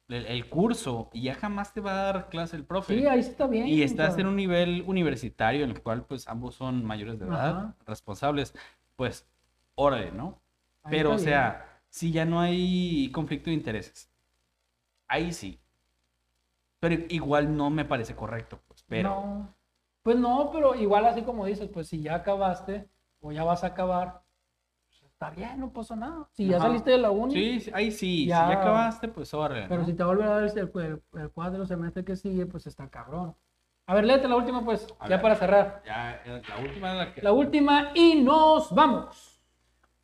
el, 0.09 0.27
el 0.27 0.47
curso 0.47 1.09
y 1.13 1.23
ya 1.23 1.33
jamás 1.33 1.73
te 1.73 1.81
va 1.81 1.93
a 1.93 2.03
dar 2.13 2.29
clase 2.29 2.55
el 2.55 2.65
profe. 2.65 2.95
Sí, 2.97 3.07
ahí 3.07 3.23
sí 3.23 3.29
está 3.31 3.47
bien. 3.47 3.67
y 3.67 3.81
estás 3.81 4.17
en 4.19 4.27
un 4.27 4.35
nivel 4.35 4.83
universitario 4.85 5.63
en 5.63 5.71
el 5.71 5.81
cual 5.81 6.05
pues 6.05 6.27
ambos 6.27 6.55
son 6.55 6.85
mayores 6.85 7.17
de 7.19 7.25
edad, 7.25 7.49
Ajá. 7.57 7.75
responsables, 7.87 8.53
pues 8.95 9.27
órale, 9.75 10.11
¿no? 10.11 10.39
ahí 10.83 10.97
Pero, 10.97 11.09
o 11.11 11.15
bien. 11.15 11.25
sea, 11.25 11.81
si 11.89 12.11
ya 12.11 12.25
no 12.25 12.39
hay 12.41 13.11
conflicto 13.11 13.49
de 13.49 13.55
intereses, 13.55 14.09
ahí 15.07 15.33
sí. 15.33 15.60
Pero 16.81 16.95
igual 17.09 17.55
no 17.55 17.69
me 17.69 17.85
parece 17.85 18.15
correcto, 18.15 18.59
pues, 18.67 18.83
pero... 18.87 19.09
No. 19.09 19.55
Pues 20.03 20.17
no, 20.17 20.49
pero 20.51 20.73
igual 20.73 21.05
así 21.05 21.21
como 21.21 21.45
dices, 21.45 21.69
pues 21.71 21.87
si 21.87 22.01
ya 22.01 22.15
acabaste 22.15 22.89
o 23.19 23.31
ya 23.31 23.43
vas 23.43 23.63
a 23.63 23.67
acabar, 23.67 24.23
pues 24.87 25.03
está 25.03 25.29
bien, 25.29 25.59
no 25.59 25.71
pasa 25.71 25.95
nada. 25.95 26.27
Si 26.31 26.47
ya 26.47 26.57
Ajá. 26.57 26.65
saliste 26.65 26.89
de 26.89 26.97
la 26.97 27.11
uni, 27.11 27.33
Sí, 27.35 27.59
sí, 27.59 27.71
ahí 27.71 27.91
sí, 27.91 28.25
Ya. 28.25 28.45
si 28.47 28.51
ya 28.51 28.59
acabaste, 28.59 29.07
pues 29.09 29.31
órale, 29.35 29.67
pero 29.69 29.81
¿no? 29.81 29.85
si 29.87 29.93
te 29.93 30.03
vuelve 30.03 30.23
a 30.23 30.29
dar 30.29 30.43
el, 30.43 30.57
el, 30.57 31.03
el 31.21 31.29
cuadro 31.29 31.67
semestre 31.67 32.03
que 32.03 32.15
sigue, 32.15 32.47
pues 32.47 32.65
está 32.65 32.89
cabrón. 32.89 33.35
A 33.85 33.93
ver, 33.93 34.05
léete 34.05 34.27
la 34.27 34.37
última, 34.37 34.65
pues, 34.65 34.87
A 34.99 35.07
ya 35.07 35.17
ver. 35.17 35.21
para 35.21 35.35
cerrar. 35.35 35.83
Ya, 35.85 36.19
eh, 36.25 36.41
la 36.49 36.57
última 36.65 36.93
la 36.95 37.13
que... 37.13 37.21
La 37.21 37.31
última 37.31 37.91
y 37.93 38.15
nos 38.23 38.73
vamos. 38.73 39.30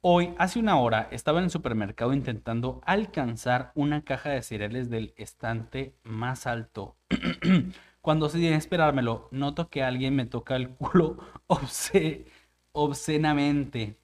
Hoy, 0.01 0.33
hace 0.37 0.59
una 0.59 0.79
hora, 0.79 1.09
estaba 1.11 1.39
en 1.39 1.45
el 1.45 1.51
supermercado 1.51 2.13
intentando 2.13 2.81
alcanzar 2.85 3.71
una 3.75 4.03
caja 4.03 4.29
de 4.29 4.41
cereales 4.41 4.89
del 4.89 5.13
estante 5.17 5.95
más 6.03 6.47
alto. 6.47 6.95
Cuando 8.01 8.29
sin 8.29 8.45
esperármelo, 8.53 9.27
noto 9.31 9.69
que 9.69 9.83
alguien 9.83 10.15
me 10.15 10.25
toca 10.25 10.55
el 10.55 10.69
culo 10.69 11.17
obsce- 11.47 12.25
obscenamente. 12.71 13.97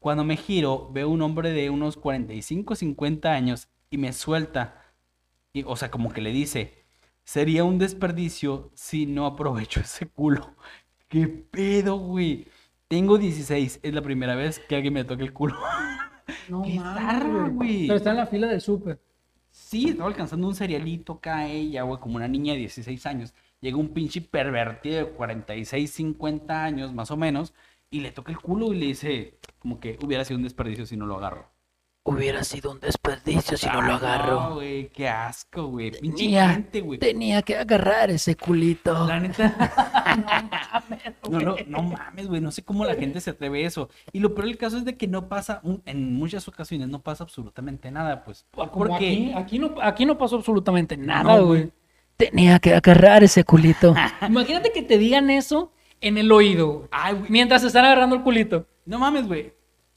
Cuando 0.00 0.24
me 0.24 0.36
giro, 0.36 0.90
veo 0.92 1.08
un 1.08 1.22
hombre 1.22 1.52
de 1.52 1.70
unos 1.70 1.96
45 1.96 2.74
50 2.74 3.32
años 3.32 3.68
y 3.90 3.98
me 3.98 4.12
suelta. 4.12 4.82
Y, 5.52 5.64
o 5.64 5.76
sea, 5.76 5.90
como 5.90 6.12
que 6.12 6.20
le 6.22 6.32
dice, 6.32 6.84
sería 7.24 7.64
un 7.64 7.78
desperdicio 7.78 8.72
si 8.74 9.06
no 9.06 9.26
aprovecho 9.26 9.80
ese 9.82 10.08
culo. 10.08 10.54
¿Qué 11.08 11.28
pedo, 11.28 11.96
güey? 11.98 12.48
Tengo 12.88 13.18
16, 13.18 13.80
es 13.82 13.94
la 13.94 14.02
primera 14.02 14.34
vez 14.34 14.58
que 14.58 14.76
alguien 14.76 14.94
me 14.94 15.04
toca 15.04 15.22
el 15.22 15.32
culo. 15.32 15.56
No 16.48 16.62
Qué 16.62 16.78
zarra, 16.78 17.48
güey. 17.48 17.86
Pero 17.86 17.96
está 17.96 18.10
en 18.10 18.16
la 18.16 18.26
fila 18.26 18.46
del 18.46 18.60
súper. 18.60 18.98
Sí, 19.50 19.90
estaba 19.90 20.08
alcanzando 20.08 20.48
un 20.48 20.54
cerealito 20.54 21.14
acá 21.14 21.46
ella, 21.46 21.82
güey, 21.82 22.00
como 22.00 22.16
una 22.16 22.28
niña 22.28 22.54
de 22.54 22.60
16 22.60 23.06
años. 23.06 23.34
Llega 23.60 23.76
un 23.76 23.90
pinche 23.90 24.22
pervertido 24.22 24.96
de 24.98 25.06
46, 25.12 25.90
50 25.90 26.64
años, 26.64 26.94
más 26.94 27.10
o 27.10 27.16
menos, 27.16 27.54
y 27.90 28.00
le 28.00 28.10
toca 28.10 28.32
el 28.32 28.38
culo 28.38 28.72
y 28.72 28.78
le 28.78 28.86
dice, 28.86 29.38
como 29.58 29.80
que 29.80 29.98
hubiera 30.02 30.24
sido 30.24 30.38
un 30.38 30.44
desperdicio 30.44 30.86
si 30.86 30.96
no 30.96 31.06
lo 31.06 31.16
agarro. 31.16 31.53
Hubiera 32.06 32.44
sido 32.44 32.70
un 32.70 32.80
desperdicio 32.80 33.56
si 33.56 33.66
no 33.66 33.80
lo 33.80 33.94
Ah, 33.94 33.96
agarro. 33.96 34.40
No, 34.40 34.54
güey, 34.56 34.88
qué 34.90 35.08
asco, 35.08 35.68
güey. 35.68 35.90
Pinche 35.90 36.24
Tenía, 36.24 36.50
gente, 36.50 36.80
güey. 36.82 36.98
tenía 36.98 37.40
que 37.40 37.56
agarrar 37.56 38.10
ese 38.10 38.36
culito. 38.36 39.06
La 39.06 39.20
neta. 39.20 39.54
no, 41.30 41.40
no, 41.40 41.56
no 41.66 41.82
mames, 41.82 42.28
güey. 42.28 42.42
No 42.42 42.50
sé 42.50 42.62
cómo 42.62 42.84
la 42.84 42.94
gente 42.94 43.20
se 43.22 43.30
atreve 43.30 43.64
a 43.64 43.66
eso. 43.66 43.88
Y 44.12 44.20
lo 44.20 44.34
peor 44.34 44.48
del 44.48 44.58
caso 44.58 44.76
es 44.76 44.84
de 44.84 44.96
que 44.98 45.06
no 45.08 45.28
pasa, 45.28 45.62
en 45.86 46.14
muchas 46.14 46.46
ocasiones 46.46 46.88
no 46.88 47.00
pasa 47.00 47.24
absolutamente 47.24 47.90
nada, 47.90 48.22
pues. 48.22 48.44
Como 48.54 48.70
Porque 48.70 48.94
aquí, 48.94 49.32
aquí, 49.34 49.58
no, 49.58 49.74
aquí 49.80 50.04
no 50.04 50.18
pasó 50.18 50.36
absolutamente 50.36 50.96
nada, 50.98 51.36
No, 51.38 51.46
güey. 51.46 51.70
Tenía 52.18 52.58
que 52.60 52.74
agarrar 52.74 53.24
ese 53.24 53.44
culito. 53.44 53.94
Imagínate 54.28 54.72
que 54.72 54.82
te 54.82 54.98
digan 54.98 55.30
eso 55.30 55.72
en 56.02 56.18
el 56.18 56.30
oído, 56.30 56.86
Ay, 56.90 57.14
güey. 57.14 57.30
mientras 57.30 57.62
se 57.62 57.68
están 57.68 57.86
agarrando 57.86 58.14
el 58.14 58.22
culito. 58.22 58.66
No 58.84 58.98
mames, 58.98 59.26
güey. 59.26 59.54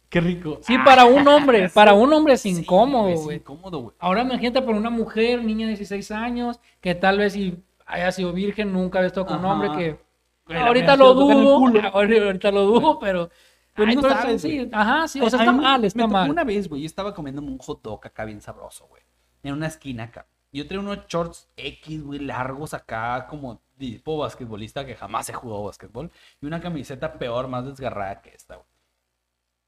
Qué 0.09 0.21
rico. 0.21 0.59
Sí, 0.61 0.77
para 0.79 1.05
un 1.05 1.27
hombre, 1.27 1.69
para 1.73 1.93
un 1.93 2.11
hombre 2.13 2.35
es 2.35 2.41
Sí, 2.41 2.49
incómodo, 2.49 3.09
Es 3.09 3.21
güey. 3.21 3.37
incómodo, 3.37 3.79
güey. 3.79 3.95
Ahora 3.99 4.21
imagínate 4.21 4.61
para 4.61 4.77
una 4.77 4.89
mujer, 4.89 5.43
niña 5.43 5.65
de 5.67 5.73
16 5.73 6.11
años, 6.11 6.59
que 6.79 6.95
tal 6.95 7.17
vez 7.17 7.33
si 7.33 7.61
haya 7.85 8.11
sido 8.11 8.31
virgen, 8.33 8.71
nunca 8.71 8.99
había 8.99 9.07
estado 9.07 9.25
con 9.25 9.39
un 9.39 9.45
hombre 9.45 9.69
que... 9.77 10.07
Ahorita 10.55 10.95
lo 10.95 11.09
se 11.09 11.13
dudo, 11.15 11.89
ahorita 11.93 12.51
lo 12.51 12.61
dudo, 12.63 12.99
pero 12.99 13.29
Pero 13.73 13.89
Ay, 13.89 13.95
no 13.97 14.01
sabes, 14.01 14.41
sí, 14.41 14.69
ajá, 14.71 15.07
sí, 15.07 15.19
o 15.21 15.29
sea, 15.29 15.39
está 15.39 15.51
mal, 15.51 15.81
me 15.81 15.87
está 15.87 15.99
tocó 16.03 16.13
mal. 16.13 16.29
Una 16.29 16.43
vez, 16.45 16.67
güey, 16.69 16.81
yo 16.81 16.85
estaba 16.87 17.13
comiéndome 17.13 17.49
un 17.51 17.57
hot 17.59 17.81
dog 17.83 17.99
acá 18.07 18.23
bien 18.25 18.41
sabroso, 18.41 18.87
güey. 18.87 19.03
En 19.43 19.53
una 19.53 19.67
esquina 19.67 20.05
acá. 20.05 20.25
Yo 20.53 20.65
traía 20.65 20.79
unos 20.79 21.05
shorts 21.07 21.49
X, 21.57 22.01
güey, 22.01 22.19
largos 22.19 22.73
acá, 22.73 23.27
como 23.29 23.61
tipo 23.77 24.17
basquetbolista 24.17 24.85
que 24.85 24.95
jamás 24.95 25.29
he 25.29 25.33
jugado 25.33 25.65
basquetbol. 25.65 26.09
Y 26.41 26.45
una 26.47 26.59
camiseta 26.61 27.19
peor, 27.19 27.47
más 27.49 27.65
desgarrada 27.65 28.21
que 28.21 28.29
esta, 28.29 28.55
güey. 28.55 28.66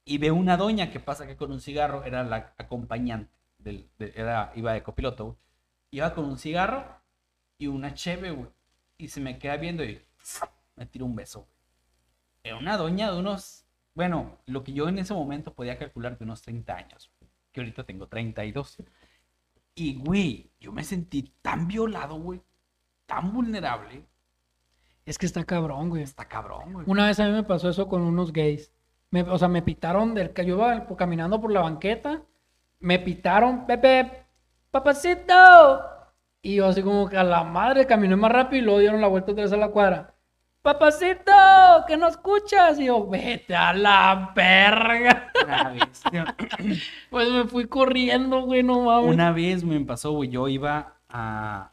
Y 0.10 0.18
veo 0.18 0.34
una 0.34 0.58
doña 0.58 0.90
que 0.90 1.00
pasa 1.00 1.28
que 1.28 1.36
con 1.38 1.52
un 1.52 1.62
cigarro, 1.62 2.04
era 2.04 2.24
la 2.24 2.56
acompañante, 2.58 3.32
del, 3.60 3.88
de- 4.00 4.12
era, 4.16 4.52
iba 4.56 4.74
de 4.74 4.82
copiloto, 4.82 5.26
güey. 5.26 5.38
Iba 5.92 6.16
con 6.16 6.26
un 6.26 6.40
cigarro 6.40 6.84
y 7.60 7.68
una 7.68 7.94
cheve, 7.94 8.32
güey. 8.32 8.50
Y 8.98 9.10
se 9.10 9.22
me 9.22 9.38
queda 9.38 9.58
viendo 9.58 9.84
y 9.84 10.02
me 10.76 10.88
tira 10.88 11.06
un 11.06 11.16
beso, 11.16 11.42
güey. 11.42 11.52
Era 12.44 12.58
una 12.58 12.76
doña 12.76 13.12
de 13.12 13.20
unos, 13.20 13.66
bueno, 13.94 14.40
lo 14.48 14.64
que 14.64 14.74
yo 14.74 14.90
en 14.90 14.98
ese 14.98 15.14
momento 15.14 15.54
podía 15.54 15.78
calcular 15.78 16.18
de 16.18 16.24
unos 16.26 16.42
30 16.42 16.76
años, 16.76 17.12
que 17.52 17.60
ahorita 17.62 17.84
tengo 17.84 18.08
32. 18.08 18.78
Y, 19.76 19.96
güey, 20.00 20.50
yo 20.60 20.72
me 20.72 20.84
sentí 20.84 21.32
tan 21.44 21.68
violado, 21.68 22.16
güey, 22.16 22.42
tan 23.06 23.32
vulnerable. 23.32 24.06
Es 25.06 25.20
que 25.20 25.28
está 25.28 25.44
cabrón, 25.44 25.90
güey. 25.90 26.02
Está 26.02 26.28
cabrón, 26.28 26.74
güey. 26.74 26.86
Una 26.90 27.06
vez 27.06 27.20
a 27.20 27.26
mí 27.28 27.32
me 27.32 27.44
pasó 27.44 27.70
eso 27.70 27.88
con 27.88 28.02
unos 28.02 28.34
gays. 28.34 28.72
Me- 29.12 29.24
o 29.24 29.38
sea, 29.38 29.48
me 29.48 29.62
pitaron 29.62 30.14
del 30.14 30.32
que 30.34 30.46
yo 30.46 30.56
iba 30.56 30.86
caminando 30.96 31.40
por 31.42 31.52
la 31.52 31.62
banqueta. 31.62 32.22
Me 32.80 33.00
pitaron, 33.00 33.66
Pepe, 33.66 34.26
papacito. 34.72 35.34
Y 36.42 36.56
yo 36.56 36.68
así 36.68 36.82
como 36.82 37.10
que 37.10 37.18
a 37.18 37.24
la 37.24 37.44
madre 37.44 37.86
caminé 37.86 38.16
más 38.16 38.32
rápido 38.32 38.62
y 38.62 38.66
luego 38.66 38.80
dieron 38.80 39.02
la 39.02 39.08
vuelta 39.08 39.32
otra 39.32 39.44
vez 39.44 39.54
a 39.54 39.58
la 39.58 39.70
cuadra. 39.70 40.14
Papacito, 40.62 41.32
que 41.88 41.98
no 41.98 42.08
escuchas. 42.08 42.80
Y 42.80 42.86
yo, 42.86 43.06
vete 43.08 43.56
a 43.56 43.74
la 43.74 44.32
verga. 44.36 45.32
Una 45.44 45.70
vez, 45.70 46.04
tío, 46.12 46.24
Pues 47.10 47.30
me 47.32 47.46
fui 47.46 47.66
corriendo, 47.68 48.42
güey, 48.44 48.64
no 48.64 48.82
mames. 48.82 49.12
una 49.14 49.32
vez 49.32 49.64
me 49.64 49.80
pasó, 49.82 50.12
güey, 50.12 50.30
yo 50.30 50.48
iba 50.48 50.96
a, 51.10 51.72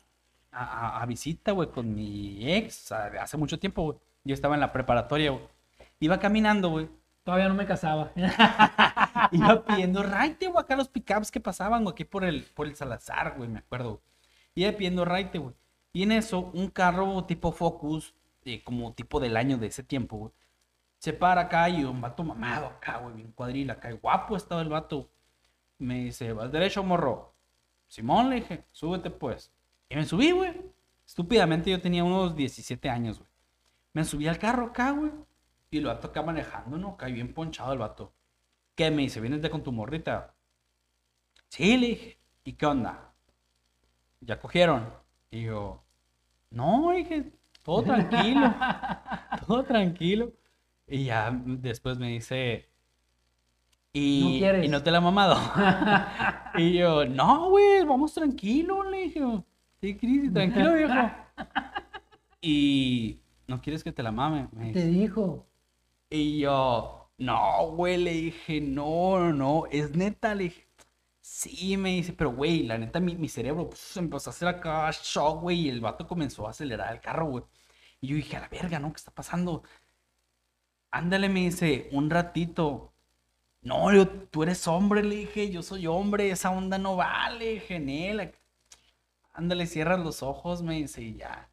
a, 0.53 1.01
a- 1.03 1.07
visita, 1.07 1.53
güey, 1.53 1.68
con 1.68 1.95
mi 1.95 2.51
ex, 2.53 2.91
hace 2.93 3.37
mucho 3.37 3.59
tiempo, 3.59 3.82
güey. 3.82 3.99
Yo 4.24 4.34
estaba 4.34 4.55
en 4.55 4.61
la 4.61 4.72
preparatoria, 4.72 5.30
güey. 5.30 5.43
Iba 6.01 6.18
caminando, 6.18 6.70
güey. 6.70 6.89
Todavía 7.27 7.49
no 7.49 7.55
me 7.55 7.66
casaba. 7.66 8.12
Iba 9.33 9.64
pidiendo 9.64 10.01
raite, 10.05 10.47
güey, 10.47 10.62
acá 10.62 10.77
los 10.77 10.87
pickups 10.87 11.33
que 11.33 11.41
pasaban, 11.41 11.83
güey, 11.83 11.93
aquí 11.93 12.05
por 12.05 12.24
el, 12.24 12.45
por 12.45 12.68
el 12.68 12.77
Salazar, 12.77 13.37
güey, 13.37 13.49
me 13.49 13.59
acuerdo. 13.59 14.01
Iba 14.55 14.70
pidiendo 14.70 15.05
raite, 15.05 15.39
güey. 15.39 15.53
Y 15.93 16.05
en 16.05 16.12
eso, 16.12 16.53
un 16.55 16.68
carro 16.68 17.24
tipo 17.24 17.51
Focus, 17.51 18.14
eh, 18.45 18.62
como 18.62 18.93
tipo 18.93 19.18
del 19.18 19.37
año 19.37 19.59
de 19.59 19.66
ese 19.66 19.83
tiempo, 19.83 20.16
güey, 20.18 20.33
se 20.99 21.12
para 21.12 21.41
acá 21.41 21.68
y 21.68 21.83
un 21.83 22.01
vato 22.01 22.22
mamado 22.22 22.66
acá, 22.66 22.99
güey, 22.99 23.16
bien 23.16 23.33
cuadril 23.33 23.72
acá. 23.72 23.91
y 23.91 23.95
guapo 23.95 24.37
estaba 24.37 24.62
el 24.62 24.68
vato. 24.68 25.11
Me 25.79 26.05
dice, 26.05 26.33
¿vas 26.33 26.53
derecho, 26.53 26.85
morro? 26.85 27.35
Simón, 27.89 28.31
le 28.31 28.37
dije, 28.37 28.66
súbete 28.70 29.11
pues. 29.11 29.51
Y 29.89 29.97
me 29.97 30.05
subí, 30.05 30.31
güey. 30.31 30.62
Estúpidamente 31.05 31.72
yo 31.72 31.81
tenía 31.81 32.05
unos 32.05 32.37
17 32.37 32.89
años, 32.89 33.18
güey. 33.18 33.31
Me 33.95 34.05
subí 34.05 34.29
al 34.29 34.39
carro 34.39 34.66
acá, 34.66 34.93
güey. 34.93 35.11
Y 35.71 35.81
lo 35.81 35.89
vato 35.89 36.09
acá 36.09 36.23
manejando, 36.23 36.79
¿no? 36.79 36.91
Acá 36.91 37.07
bien 37.07 37.35
ponchado 37.35 37.73
el 37.73 37.79
vato. 37.79 38.14
¿Qué 38.75 38.91
me 38.91 39.03
dice? 39.03 39.21
¿Vienes 39.21 39.43
de 39.43 39.51
con 39.51 39.62
tu 39.62 39.73
morrita? 39.73 40.35
Sí, 41.49 41.77
le 41.77 41.87
dije. 41.89 42.19
¿Y 42.45 42.53
qué 42.53 42.67
onda? 42.67 43.12
¿Ya 44.21 44.39
cogieron? 44.39 44.89
Y 45.31 45.45
yo, 45.45 45.83
no, 46.51 46.93
dije, 46.93 47.33
todo 47.62 47.83
tranquilo. 47.85 48.55
todo 49.47 49.64
tranquilo. 49.64 50.33
Y 50.87 51.05
ya 51.07 51.31
después 51.45 51.99
me 51.99 52.09
dice, 52.09 52.69
¿y 53.93 54.23
¿No 54.23 54.39
quieres? 54.39 54.64
¿y 54.67 54.69
no 54.69 54.83
te 54.83 54.91
la 54.91 54.99
ha 54.99 55.01
mamado? 55.01 55.37
y 56.59 56.75
yo, 56.75 57.05
no, 57.07 57.51
güey, 57.51 57.85
vamos 57.85 58.14
tranquilo, 58.14 58.89
le 58.89 58.99
dije. 59.05 59.21
Sí, 59.81 59.97
Cris, 59.97 60.33
tranquilo, 60.33 60.75
viejo. 60.75 61.11
y, 62.41 63.21
¿no 63.47 63.61
quieres 63.61 63.83
que 63.83 63.93
te 63.93 64.03
la 64.03 64.12
mame? 64.12 64.49
Me 64.53 64.73
Te 64.73 64.87
dijo. 64.87 65.47
Y 66.11 66.40
yo, 66.40 67.11
no, 67.18 67.70
güey, 67.72 67.96
le 67.98 68.12
dije, 68.12 68.61
no, 68.61 69.32
no, 69.32 69.66
es 69.70 69.94
neta, 69.96 70.34
le 70.34 70.44
dije, 70.44 70.66
sí, 71.20 71.76
me 71.76 71.90
dice, 71.90 72.12
pero 72.12 72.32
güey, 72.32 72.62
la 72.64 72.78
neta, 72.78 73.00
mi, 73.00 73.16
mi 73.16 73.28
cerebro 73.28 73.68
pues, 73.70 73.96
empezó 73.96 74.30
a 74.30 74.32
hacer 74.32 74.48
acá 74.48 74.90
shock, 74.92 75.42
güey, 75.42 75.62
y 75.62 75.68
el 75.70 75.80
vato 75.80 76.07
comenzó 76.07 76.46
a 76.46 76.50
acelerar 76.50 76.92
el 76.94 77.00
carro, 77.00 77.26
güey. 77.26 77.44
Y 78.00 78.09
yo 78.09 78.16
dije, 78.16 78.36
a 78.36 78.40
la 78.40 78.48
verga, 78.48 78.78
¿no? 78.78 78.92
¿Qué 78.92 78.98
está 78.98 79.11
pasando? 79.12 79.62
Ándale, 80.90 81.28
me 81.28 81.40
dice, 81.40 81.88
un 81.92 82.11
ratito. 82.11 82.92
No, 83.62 83.92
yo, 83.92 84.09
tú 84.09 84.42
eres 84.44 84.66
hombre, 84.68 85.02
le 85.02 85.16
dije, 85.16 85.50
yo 85.50 85.62
soy 85.62 85.86
hombre, 85.86 86.30
esa 86.30 86.50
onda 86.50 86.78
no 86.78 86.96
vale, 86.96 87.61
genela. 87.61 88.30
Ándale, 89.32 89.66
cierras 89.66 90.00
los 90.00 90.22
ojos, 90.22 90.62
me 90.62 90.76
dice, 90.76 91.02
y 91.02 91.16
ya. 91.16 91.50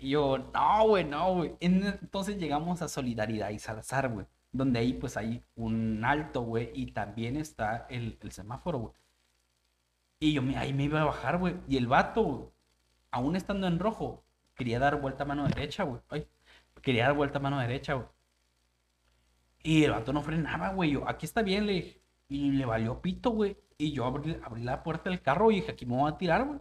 Y 0.00 0.10
yo, 0.10 0.38
no, 0.38 0.86
güey, 0.88 1.04
no, 1.04 1.34
güey. 1.34 1.56
En- 1.60 1.84
Entonces 1.84 2.38
llegamos 2.38 2.82
a 2.82 2.88
Solidaridad 2.88 3.50
y 3.50 3.58
Salazar, 3.58 4.08
güey. 4.08 4.26
Donde 4.52 4.80
ahí, 4.80 4.94
pues, 4.94 5.16
hay 5.16 5.42
un 5.56 6.04
alto, 6.04 6.42
güey. 6.42 6.70
Y 6.74 6.92
también 6.92 7.36
está 7.36 7.86
el, 7.90 8.18
semáforo, 8.30 8.78
güey. 8.78 8.94
Y 10.20 10.32
yo 10.32 10.42
me- 10.42 10.56
ahí 10.56 10.72
me 10.72 10.84
iba 10.84 11.00
a 11.02 11.04
bajar, 11.04 11.38
güey. 11.38 11.56
Y 11.68 11.76
el 11.76 11.86
vato, 11.86 12.52
aún 13.10 13.36
estando 13.36 13.66
en 13.66 13.78
rojo, 13.78 14.24
quería 14.54 14.78
dar 14.78 15.00
vuelta 15.00 15.24
a 15.24 15.26
mano 15.26 15.46
derecha, 15.48 15.84
güey. 15.84 16.00
Quería 16.82 17.04
dar 17.04 17.14
vuelta 17.14 17.38
a 17.38 17.42
mano 17.42 17.58
derecha, 17.60 17.94
güey. 17.94 18.06
Y 19.62 19.84
el 19.84 19.90
vato 19.92 20.12
no 20.12 20.22
frenaba, 20.22 20.70
güey. 20.72 20.92
Yo, 20.92 21.08
aquí 21.08 21.26
está 21.26 21.42
bien, 21.42 21.66
le. 21.66 22.00
Y 22.28 22.52
le 22.52 22.64
valió 22.64 23.00
pito, 23.02 23.30
güey. 23.30 23.56
Y 23.76 23.92
yo 23.92 24.04
abrí, 24.06 24.38
abrí 24.42 24.62
la 24.62 24.82
puerta 24.82 25.10
del 25.10 25.20
carro 25.20 25.50
y 25.50 25.56
dije, 25.56 25.72
aquí 25.72 25.84
me 25.86 25.96
voy 25.96 26.10
a 26.10 26.16
tirar, 26.18 26.44
güey. 26.46 26.60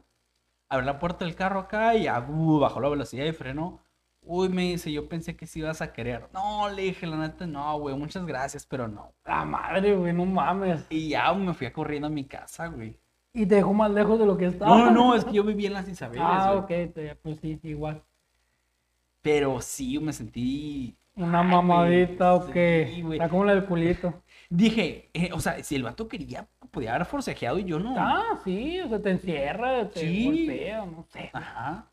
Abrí 0.69 0.85
la 0.85 0.99
puerta 0.99 1.25
del 1.25 1.35
carro 1.35 1.59
acá 1.61 1.95
y 1.95 2.07
uh, 2.07 2.59
bajó 2.59 2.79
la 2.79 2.89
velocidad 2.89 3.25
y 3.25 3.31
frenó. 3.33 3.79
Uy, 4.21 4.49
me 4.49 4.63
dice, 4.63 4.91
yo 4.91 5.07
pensé 5.09 5.35
que 5.35 5.47
sí 5.47 5.59
ibas 5.59 5.81
a 5.81 5.91
querer. 5.93 6.27
No, 6.33 6.69
le 6.69 6.83
dije, 6.83 7.07
la 7.07 7.17
neta, 7.17 7.47
no, 7.47 7.79
güey, 7.79 7.95
muchas 7.95 8.25
gracias, 8.25 8.65
pero 8.65 8.87
no. 8.87 9.13
La 9.25 9.45
madre, 9.45 9.95
güey, 9.95 10.13
no 10.13 10.25
mames. 10.25 10.85
Y 10.89 11.09
ya 11.09 11.33
me 11.33 11.53
fui 11.53 11.65
a 11.67 11.73
corriendo 11.73 12.07
a 12.07 12.11
mi 12.11 12.25
casa, 12.25 12.67
güey. 12.67 12.99
Y 13.33 13.45
te 13.45 13.55
dejó 13.55 13.73
más 13.73 13.89
lejos 13.91 14.19
de 14.19 14.25
lo 14.25 14.37
que 14.37 14.45
estaba. 14.47 14.77
No, 14.77 14.91
no, 14.91 15.15
es 15.15 15.23
que 15.25 15.31
yo 15.33 15.43
vivía 15.43 15.67
en 15.67 15.73
las 15.73 15.87
Isabeles, 15.87 16.23
Ah, 16.27 16.53
güey. 16.67 16.85
ok, 16.85 17.17
pues 17.23 17.39
sí, 17.39 17.59
igual. 17.63 18.03
Pero 19.21 19.61
sí, 19.61 19.99
me 19.99 20.13
sentí... 20.13 20.95
Una 21.15 21.41
Ay, 21.41 21.47
mamadita 21.47 22.31
güey, 22.33 22.49
o 22.49 22.53
qué. 22.53 22.91
sí. 22.95 23.13
Está 23.13 23.29
como 23.29 23.43
la 23.45 23.55
del 23.55 23.65
culito. 23.65 24.23
Dije, 24.51 25.09
eh, 25.13 25.29
o 25.31 25.39
sea, 25.39 25.63
si 25.63 25.75
el 25.75 25.83
vato 25.83 26.07
quería, 26.07 26.47
podía 26.71 26.95
haber 26.95 27.05
forcejeado 27.05 27.59
y 27.59 27.65
yo 27.65 27.79
no. 27.79 27.93
Ah, 27.97 28.39
sí, 28.43 28.79
o 28.81 28.89
sea, 28.89 28.99
te 28.99 29.11
encierra, 29.11 29.87
te 29.89 29.99
Sí. 29.99 30.25
golpea, 30.25 30.85
no 30.85 31.03
sé. 31.03 31.29
Ajá. 31.33 31.91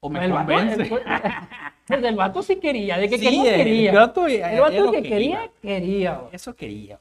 O 0.00 0.08
me 0.08 0.24
el 0.24 0.32
vato, 0.32 0.46
convence. 0.52 0.82
el, 0.82 0.88
pues 1.88 2.04
el 2.04 2.14
vato 2.14 2.42
sí 2.42 2.56
quería, 2.56 2.98
de 2.98 3.08
que 3.08 3.18
Sí, 3.18 3.24
quería, 3.24 3.50
el 3.56 3.64
quería. 3.64 3.92
vato, 3.94 4.28
eh, 4.28 4.42
el 4.54 4.60
vato 4.60 4.92
que 4.92 5.02
que 5.02 5.08
quería, 5.08 5.44
iba. 5.44 5.52
quería. 5.60 6.14
güey. 6.18 6.34
Eso 6.36 6.54
quería. 6.54 7.00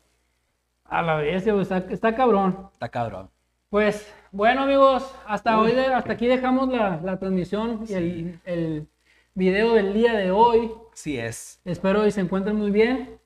A 0.85 1.01
la 1.03 1.15
vez, 1.17 1.45
está, 1.45 1.77
está 1.77 2.15
cabrón. 2.15 2.69
Está 2.73 2.89
cabrón. 2.89 3.29
Pues, 3.69 4.11
bueno, 4.31 4.63
amigos, 4.63 5.13
hasta 5.27 5.59
hoy, 5.59 5.73
de- 5.73 5.87
hasta 5.93 6.13
aquí 6.13 6.25
dejamos 6.27 6.69
la, 6.69 6.99
la 7.03 7.19
transmisión 7.19 7.85
y 7.87 7.93
el, 7.93 8.39
el 8.45 8.87
video 9.35 9.73
del 9.73 9.93
día 9.93 10.13
de 10.13 10.31
hoy. 10.31 10.71
Sí 10.93 11.17
es. 11.19 11.59
Espero 11.65 12.07
y 12.07 12.11
se 12.11 12.21
encuentren 12.21 12.55
muy 12.55 12.71
bien. 12.71 13.19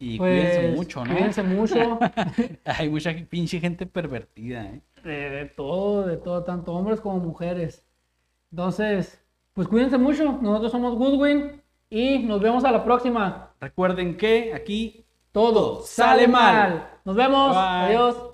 Y 0.00 0.18
Pues, 0.18 0.28
cuídense 0.30 0.62
mucho, 0.62 1.04
¿no? 1.06 1.14
Cuídense 1.14 1.42
mucho. 1.44 1.98
Hay 2.64 2.88
mucha 2.88 3.12
pinche 3.28 3.60
gente 3.60 3.86
pervertida, 3.86 4.66
¿eh? 4.66 4.82
de, 5.04 5.30
de 5.30 5.46
todo, 5.46 6.06
de 6.06 6.16
todo, 6.16 6.44
tanto 6.44 6.72
hombres 6.74 7.00
como 7.00 7.18
mujeres. 7.20 7.84
Entonces, 8.52 9.22
pues 9.54 9.68
cuídense 9.68 9.98
mucho. 9.98 10.38
Nosotros 10.42 10.72
somos 10.72 10.96
Goodwin 10.96 11.62
y 11.90 12.20
nos 12.20 12.40
vemos 12.40 12.64
a 12.64 12.72
la 12.72 12.84
próxima. 12.84 13.54
Recuerden 13.60 14.16
que 14.16 14.54
aquí 14.54 15.06
Todo 15.32 15.82
sale 15.82 16.28
mal. 16.28 16.90
Nos 17.04 17.16
vemos. 17.16 17.50
Bye. 17.50 17.58
Adiós. 17.58 18.29